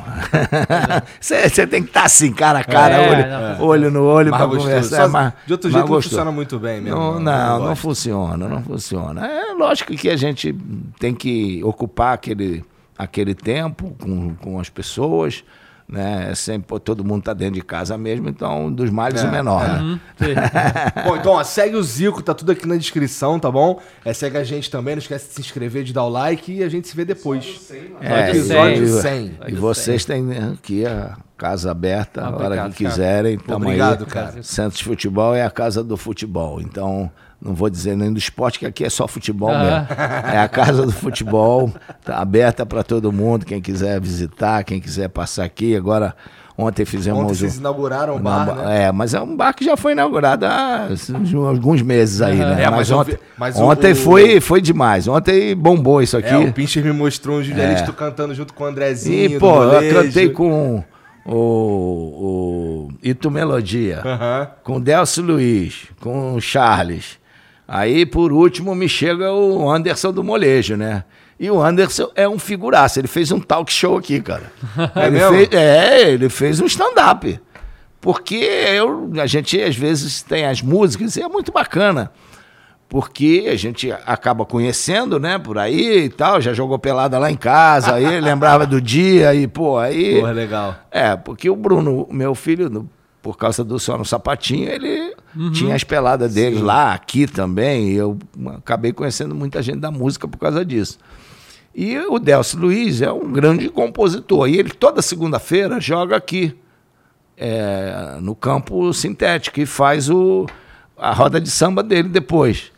Você 1.22 1.68
tem 1.68 1.84
que 1.84 1.89
estar 1.89 2.06
assim, 2.06 2.34
cara 2.34 2.60
a 2.60 2.64
cara, 2.64 2.95
É, 2.95 3.10
olho, 3.11 3.27
não. 3.60 3.65
olho 3.68 3.91
no 3.91 4.03
olho 4.03 4.31
para 4.31 4.48
conversar. 4.48 5.03
É 5.03 5.07
mais- 5.07 5.34
de 5.45 5.53
outro 5.53 5.69
jeito 5.69 5.81
não 5.84 5.88
gostoso. 5.88 6.10
funciona 6.15 6.31
muito 6.31 6.57
bem 6.57 6.81
mesmo. 6.81 6.98
Não, 6.99 7.14
não, 7.14 7.22
não, 7.22 7.60
não 7.60 7.65
não 7.68 7.76
funciona, 7.76 8.48
não 8.48 8.64
funciona. 8.64 9.27
É 9.27 9.53
lógico 9.53 9.93
que 9.93 10.10
a 10.10 10.15
gente 10.18 10.56
tem 10.99 11.14
que 11.14 11.61
ocupar 11.64 12.15
aquele, 12.15 12.65
aquele 12.98 13.35
tempo 13.35 13.95
com, 14.02 14.34
com 14.35 14.60
as 14.60 14.69
pessoas, 14.69 15.43
né? 15.91 16.30
É 16.31 16.35
Sempre 16.35 16.68
pô, 16.69 16.80
todo 16.80 17.03
mundo 17.03 17.23
tá 17.23 17.34
dentro 17.34 17.55
de 17.55 17.61
casa 17.61 17.97
mesmo, 17.97 18.30
então 18.30 18.72
dos 18.72 18.89
males 18.89 19.22
É, 19.23 19.27
o 19.27 19.31
menor, 19.31 19.68
né? 19.68 19.80
Uhum. 19.81 19.99
Sim. 20.18 20.35
Bom, 21.05 21.18
então, 21.18 21.34
ó, 21.34 21.43
segue 21.43 21.76
o 21.76 21.84
Zico, 21.84 22.23
tá 22.23 22.34
tudo 22.34 22.51
aqui 22.53 22.65
na 22.68 22.77
descrição, 22.77 23.38
tá 23.38 23.51
bom? 23.51 23.80
É, 24.05 24.13
segue 24.13 24.38
a 24.38 24.43
gente 24.43 24.72
também, 24.72 24.95
não 24.95 25.01
esquece 25.01 25.27
de 25.27 25.34
se 25.35 25.41
inscrever, 25.41 25.84
de 25.84 25.91
dar 25.93 26.05
o 26.05 26.09
like 26.09 26.51
e 26.51 26.63
a 26.63 26.69
gente 26.69 26.88
se 26.88 26.95
vê 26.95 27.03
depois. 27.03 27.69
É, 27.99 28.30
Episódio 28.30 28.84
e- 28.85 29.01
100. 29.01 29.31
E 29.49 29.51
vocês 29.53 30.05
têm 30.05 30.23
né, 30.23 30.53
aqui 30.53 30.85
a 30.85 31.18
casa 31.38 31.72
aberta, 31.72 32.22
a 32.22 32.30
hora 32.30 32.45
Obrigado, 32.45 32.73
que 32.73 32.84
cara. 32.84 32.95
quiserem. 32.95 33.38
Tamo 33.38 33.65
Obrigado, 33.65 34.03
aí. 34.05 34.09
cara. 34.09 34.43
Santos 34.43 34.80
Futebol 34.81 35.35
é 35.35 35.43
a 35.43 35.49
casa 35.51 35.84
do 35.84 35.97
futebol. 35.97 36.61
Então, 36.61 37.11
não 37.41 37.53
vou 37.55 37.69
dizer 37.69 37.95
nem 37.97 38.11
do 38.13 38.19
esporte, 38.19 38.59
que 38.59 38.65
aqui 38.65 38.84
é 38.85 38.89
só 38.89 39.07
futebol 39.07 39.49
Ah. 39.51 39.63
mesmo. 39.63 39.88
É 40.34 40.38
a 40.39 40.47
casa 40.47 40.85
do 40.85 40.91
futebol, 40.91 41.72
tá 42.05 42.18
aberta 42.19 42.65
para 42.65 42.84
todo 42.84 43.11
mundo, 43.11 43.45
quem 43.45 43.59
quiser 43.61 43.99
visitar, 43.99 44.63
quem 44.63 44.80
quiser 44.80 45.09
passar 45.09 45.43
aqui. 45.45 45.76
Agora, 45.76 46.15
ontem 46.57 46.85
fizemos... 46.85 47.19
Ontem 47.19 47.31
um- 47.31 47.35
vocês 47.35 47.57
inauguraram 47.57 48.13
o 48.13 48.18
uma- 48.18 48.45
bar, 48.45 48.55
né? 48.55 48.84
É, 48.84 48.91
mas 48.91 49.13
é 49.15 49.22
um 49.22 49.35
bar 49.35 49.53
que 49.53 49.65
já 49.65 49.76
foi 49.76 49.93
inaugurado 49.93 50.45
há 50.45 50.88
alguns 51.47 51.81
meses 51.81 52.22
aí, 52.22 52.38
né? 52.38 52.63
É, 52.63 52.69
mas 52.69 52.89
eu 52.91 52.97
ontem, 52.99 53.11
vi- 53.13 53.19
mas 53.38 53.57
ontem 53.57 53.91
o- 53.93 53.95
foi, 53.95 54.39
foi 54.39 54.61
demais. 54.61 55.07
Ontem 55.07 55.55
bombou 55.55 55.99
isso 56.01 56.15
aqui. 56.18 56.30
É, 56.30 56.38
o 56.38 56.53
Pincher 56.53 56.84
me 56.84 56.91
mostrou 56.93 57.39
um 57.39 57.43
jornalista 57.43 57.89
É. 57.89 57.93
cantando 57.93 58.35
junto 58.35 58.53
com 58.53 58.63
o 58.65 58.68
Andrezinho. 58.68 59.15
E, 59.26 59.27
do 59.30 59.39
pô, 59.39 59.63
eu 59.63 59.93
cantei 60.03 60.30
com 60.30 60.84
o, 61.26 61.34
o 61.34 62.89
Ito 63.03 63.31
Melodia, 63.31 64.01
Aham. 64.05 64.47
com 64.63 64.76
o 64.77 64.80
Delcio 64.80 65.23
Luiz, 65.23 65.88
com 65.99 66.35
o 66.35 66.41
Charles. 66.41 67.19
Aí, 67.73 68.06
por 68.06 68.34
último, 68.34 68.76
me 68.76 68.89
chega 68.89 69.31
o 69.31 69.72
Anderson 69.72 70.11
do 70.11 70.22
Molejo, 70.22 70.76
né? 70.76 71.06
E 71.39 71.49
o 71.49 71.64
Anderson 71.64 72.11
é 72.18 72.27
um 72.27 72.38
figuraço. 72.38 72.99
Ele 72.99 73.07
fez 73.07 73.31
um 73.31 73.39
talk 73.39 73.72
show 73.72 73.98
aqui, 73.98 74.19
cara. 74.19 74.52
É 74.93 75.07
ele 75.07 75.11
mesmo? 75.11 75.38
Fez, 75.38 75.49
é, 75.53 76.11
ele 76.11 76.27
fez 76.27 76.60
um 76.60 76.65
stand-up. 76.65 77.39
Porque 78.02 78.35
eu, 78.35 79.14
a 79.18 79.26
gente, 79.26 79.57
às 79.61 79.73
vezes, 79.73 80.22
tem 80.22 80.45
as 80.45 80.61
músicas 80.61 81.15
e 81.15 81.22
é 81.22 81.30
muito 81.30 81.49
bacana. 81.53 82.11
Porque 82.89 83.48
a 83.49 83.56
gente 83.56 83.89
acaba 84.06 84.45
conhecendo, 84.45 85.18
né, 85.18 85.39
por 85.39 85.57
aí 85.57 86.03
e 86.03 86.10
tal. 86.10 86.41
Já 86.41 86.52
jogou 86.52 86.77
pelada 86.77 87.18
lá 87.18 87.31
em 87.31 87.38
casa, 87.38 87.93
aí 87.93 88.19
lembrava 88.19 88.68
do 88.68 88.81
dia 88.81 89.34
e, 89.34 89.48
pô, 89.48 89.77
aí... 89.77 90.19
Porra, 90.19 90.34
legal. 90.34 90.76
É, 90.91 91.15
porque 91.15 91.49
o 91.49 91.56
Bruno, 91.56 92.06
meu 92.11 92.35
filho, 92.35 92.89
por 93.22 93.38
causa 93.38 93.64
do 93.64 93.80
só 93.80 93.98
no 93.98 94.03
sapatinho, 94.03 94.68
ele 94.68 95.15
tinha 95.53 95.76
as 95.76 95.84
peladas 95.84 96.34
dele 96.34 96.60
lá, 96.60 96.94
aqui 96.94 97.28
também. 97.28 97.90
E 97.90 97.95
eu 97.95 98.18
acabei 98.58 98.91
conhecendo 98.91 99.34
muita 99.34 99.62
gente 99.62 99.80
da 99.80 99.91
música 99.91 100.28
por 100.28 100.38
causa 100.38 100.66
disso. 100.66 100.98
E 101.74 101.98
o 101.98 102.20
Delcio 102.20 102.60
Luiz 102.60 103.02
é 103.02 103.12
um 103.12 103.32
grande 103.32 103.70
compositor. 103.70 104.49
E 104.49 104.58
ele 104.58 104.70
toda 104.72 105.02
segunda-feira 105.02 105.80
joga 105.80 106.16
aqui, 106.16 106.58
é, 107.38 108.18
no 108.22 108.36
campo 108.36 108.94
sintético, 108.94 109.60
e 109.60 109.66
faz 109.66 110.10
o, 110.10 110.45
a 110.98 111.14
roda 111.14 111.40
de 111.40 111.49
samba 111.49 111.82
dele 111.82 112.10
depois. 112.10 112.72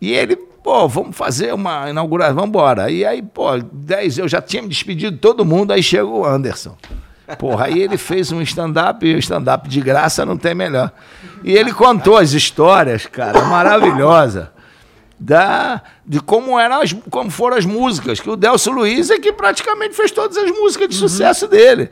E 0.00 0.12
ele, 0.12 0.36
pô, 0.36 0.88
vamos 0.88 1.16
fazer 1.16 1.52
uma 1.52 1.90
inauguração, 1.90 2.36
vamos 2.36 2.50
embora. 2.50 2.90
E 2.90 3.04
aí, 3.04 3.20
pô, 3.20 3.58
10, 3.58 4.18
eu 4.18 4.28
já 4.28 4.40
tinha 4.40 4.62
me 4.62 4.68
despedido 4.68 5.12
de 5.12 5.18
todo 5.18 5.44
mundo, 5.44 5.72
aí 5.72 5.82
chega 5.82 6.06
o 6.06 6.24
Anderson. 6.24 6.76
Porra, 7.38 7.66
aí 7.66 7.80
ele 7.80 7.96
fez 7.96 8.32
um 8.32 8.40
stand-up, 8.42 9.06
e 9.06 9.14
o 9.14 9.18
stand-up 9.18 9.68
de 9.68 9.80
graça 9.80 10.24
não 10.24 10.36
tem 10.36 10.54
melhor. 10.54 10.92
E 11.42 11.52
ele 11.52 11.72
contou 11.72 12.16
as 12.16 12.32
histórias, 12.32 13.06
cara, 13.06 13.42
maravilhosa, 13.46 14.52
da, 15.18 15.82
de 16.06 16.20
como, 16.20 16.58
eram 16.58 16.80
as, 16.80 16.92
como 17.10 17.30
foram 17.30 17.56
as 17.56 17.64
músicas, 17.64 18.20
que 18.20 18.28
o 18.28 18.36
Delcio 18.36 18.72
Luiz 18.72 19.10
é 19.10 19.18
que 19.18 19.32
praticamente 19.32 19.94
fez 19.94 20.10
todas 20.10 20.36
as 20.36 20.50
músicas 20.50 20.88
de 20.88 20.94
sucesso 20.94 21.46
dele. 21.46 21.90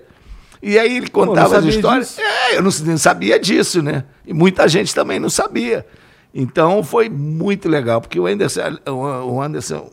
E 0.62 0.79
aí 0.79 0.97
ele 0.97 1.09
contava 1.09 1.59
as 1.59 1.65
histórias. 1.65 2.09
disso. 2.09 2.20
É, 2.20 2.57
eu 2.57 2.62
não, 2.62 2.70
não 2.85 2.99
sabia 2.99 3.39
disso, 3.39 3.83
né? 3.83 4.05
E 4.27 4.35
muita 4.35 4.66
gente 4.66 4.95
também 4.95 5.20
não 5.20 5.31
sabia. 5.31 5.87
Então 6.35 6.83
foi 6.83 7.09
muito 7.09 7.69
legal, 7.69 8.01
porque 8.01 8.19
o 8.19 8.27
Anderson, 8.27 8.79
o 8.87 9.41
Anderson, 9.41 9.91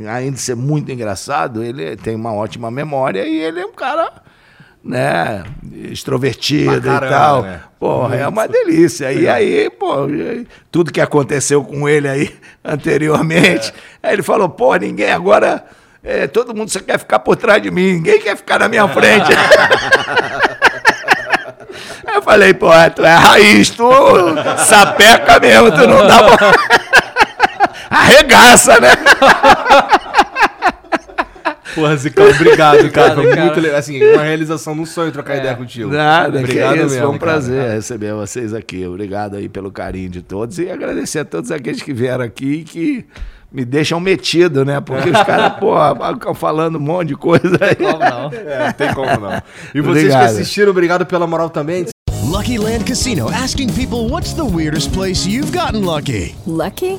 além 0.00 0.32
de 0.32 0.40
ser 0.40 0.56
muito 0.56 0.90
engraçado, 0.90 1.62
ele 1.62 1.96
tem 1.96 2.14
uma 2.14 2.32
ótima 2.32 2.70
memória 2.70 3.26
e 3.26 3.36
ele 3.36 3.60
é 3.60 3.66
um 3.66 3.72
cara, 3.72 4.10
né, 4.86 5.42
extrovertido 5.90 6.80
Pra 6.80 6.80
caramba, 6.80 7.06
e 7.06 7.10
tal. 7.10 7.42
né? 7.42 7.60
Porra, 7.78 8.16
é 8.16 8.26
uma 8.28 8.46
delícia. 8.48 9.12
E 9.12 9.28
aí, 9.28 9.68
pô, 9.70 10.06
tudo 10.70 10.92
que 10.92 11.00
aconteceu 11.00 11.62
com 11.64 11.88
ele 11.88 12.08
aí 12.08 12.34
anteriormente, 12.64 13.72
aí 14.02 14.12
ele 14.14 14.22
falou, 14.22 14.48
pô, 14.48 14.74
ninguém 14.76 15.10
agora. 15.12 15.64
é, 16.02 16.26
todo 16.26 16.54
mundo 16.54 16.70
só 16.70 16.80
quer 16.80 16.98
ficar 16.98 17.18
por 17.18 17.36
trás 17.36 17.60
de 17.62 17.70
mim, 17.70 17.94
ninguém 17.94 18.20
quer 18.20 18.36
ficar 18.36 18.58
na 18.60 18.68
minha 18.68 18.86
frente. 18.88 19.30
Eu 22.14 22.22
falei, 22.22 22.54
pô, 22.54 22.68
tu 22.94 23.04
é 23.04 23.14
raiz, 23.14 23.68
tu 23.70 23.90
sapeca 24.64 25.38
mesmo, 25.38 25.70
tu 25.72 25.86
não 25.86 26.06
dá 26.06 26.22
pra... 26.22 26.52
Arregaça, 27.90 28.80
né? 28.80 28.90
Porra, 31.76 31.96
Zicão, 31.96 32.28
obrigado, 32.28 32.88
cara. 32.90 33.14
Foi 33.14 33.24
Obrigado, 33.24 33.44
muito 33.44 33.54
cara. 33.54 33.60
legal. 33.62 33.78
Assim, 33.78 34.02
uma 34.04 34.22
realização 34.24 34.74
num 34.74 34.84
sonho 34.86 35.12
trocar 35.12 35.34
É. 35.34 35.38
ideia 35.38 35.54
contigo. 35.54 35.90
Nada, 35.92 36.40
obrigado 36.40 36.72
que 36.72 36.78
isso, 36.80 36.86
mesmo. 36.88 36.98
foi 36.98 37.06
um 37.14 37.18
cara. 37.18 37.32
prazer 37.32 37.70
receber 37.70 38.14
vocês 38.14 38.52
aqui. 38.52 38.84
Obrigado 38.84 39.36
aí 39.36 39.48
pelo 39.48 39.70
carinho 39.70 40.08
de 40.08 40.22
todos 40.22 40.58
e 40.58 40.68
agradecer 40.68 41.20
a 41.20 41.24
todos 41.24 41.52
aqueles 41.52 41.80
que 41.82 41.92
vieram 41.92 42.24
aqui 42.24 42.46
e 42.46 42.64
que 42.64 43.04
me 43.52 43.64
deixam 43.64 44.00
metido, 44.00 44.64
né? 44.64 44.80
Porque 44.80 45.08
os 45.10 45.22
caras, 45.22 45.52
pô, 45.60 45.74
ficam 46.14 46.34
falando 46.34 46.76
um 46.76 46.80
monte 46.80 47.08
de 47.08 47.16
coisa 47.16 47.56
aí. 47.60 47.76
Como 47.76 47.98
não? 47.98 48.30
É, 48.46 48.64
não 48.66 48.72
tem 48.72 48.92
como 48.94 49.20
não. 49.20 49.42
E 49.74 49.80
vocês 49.80 50.04
Obrigado. 50.06 50.20
que 50.20 50.26
assistiram, 50.26 50.70
obrigado 50.70 51.06
pela 51.06 51.26
moral 51.26 51.48
também. 51.50 51.86
Lucky 52.28 52.58
Land 52.58 52.84
Casino 52.84 53.28
asking 53.28 53.68
people 53.72 54.10
what's 54.10 54.32
the 54.34 54.42
weirdest 54.42 54.92
place 54.92 55.26
you've 55.28 55.52
gotten 55.56 55.84
lucky? 55.84 56.34
Lucky? 56.46 56.98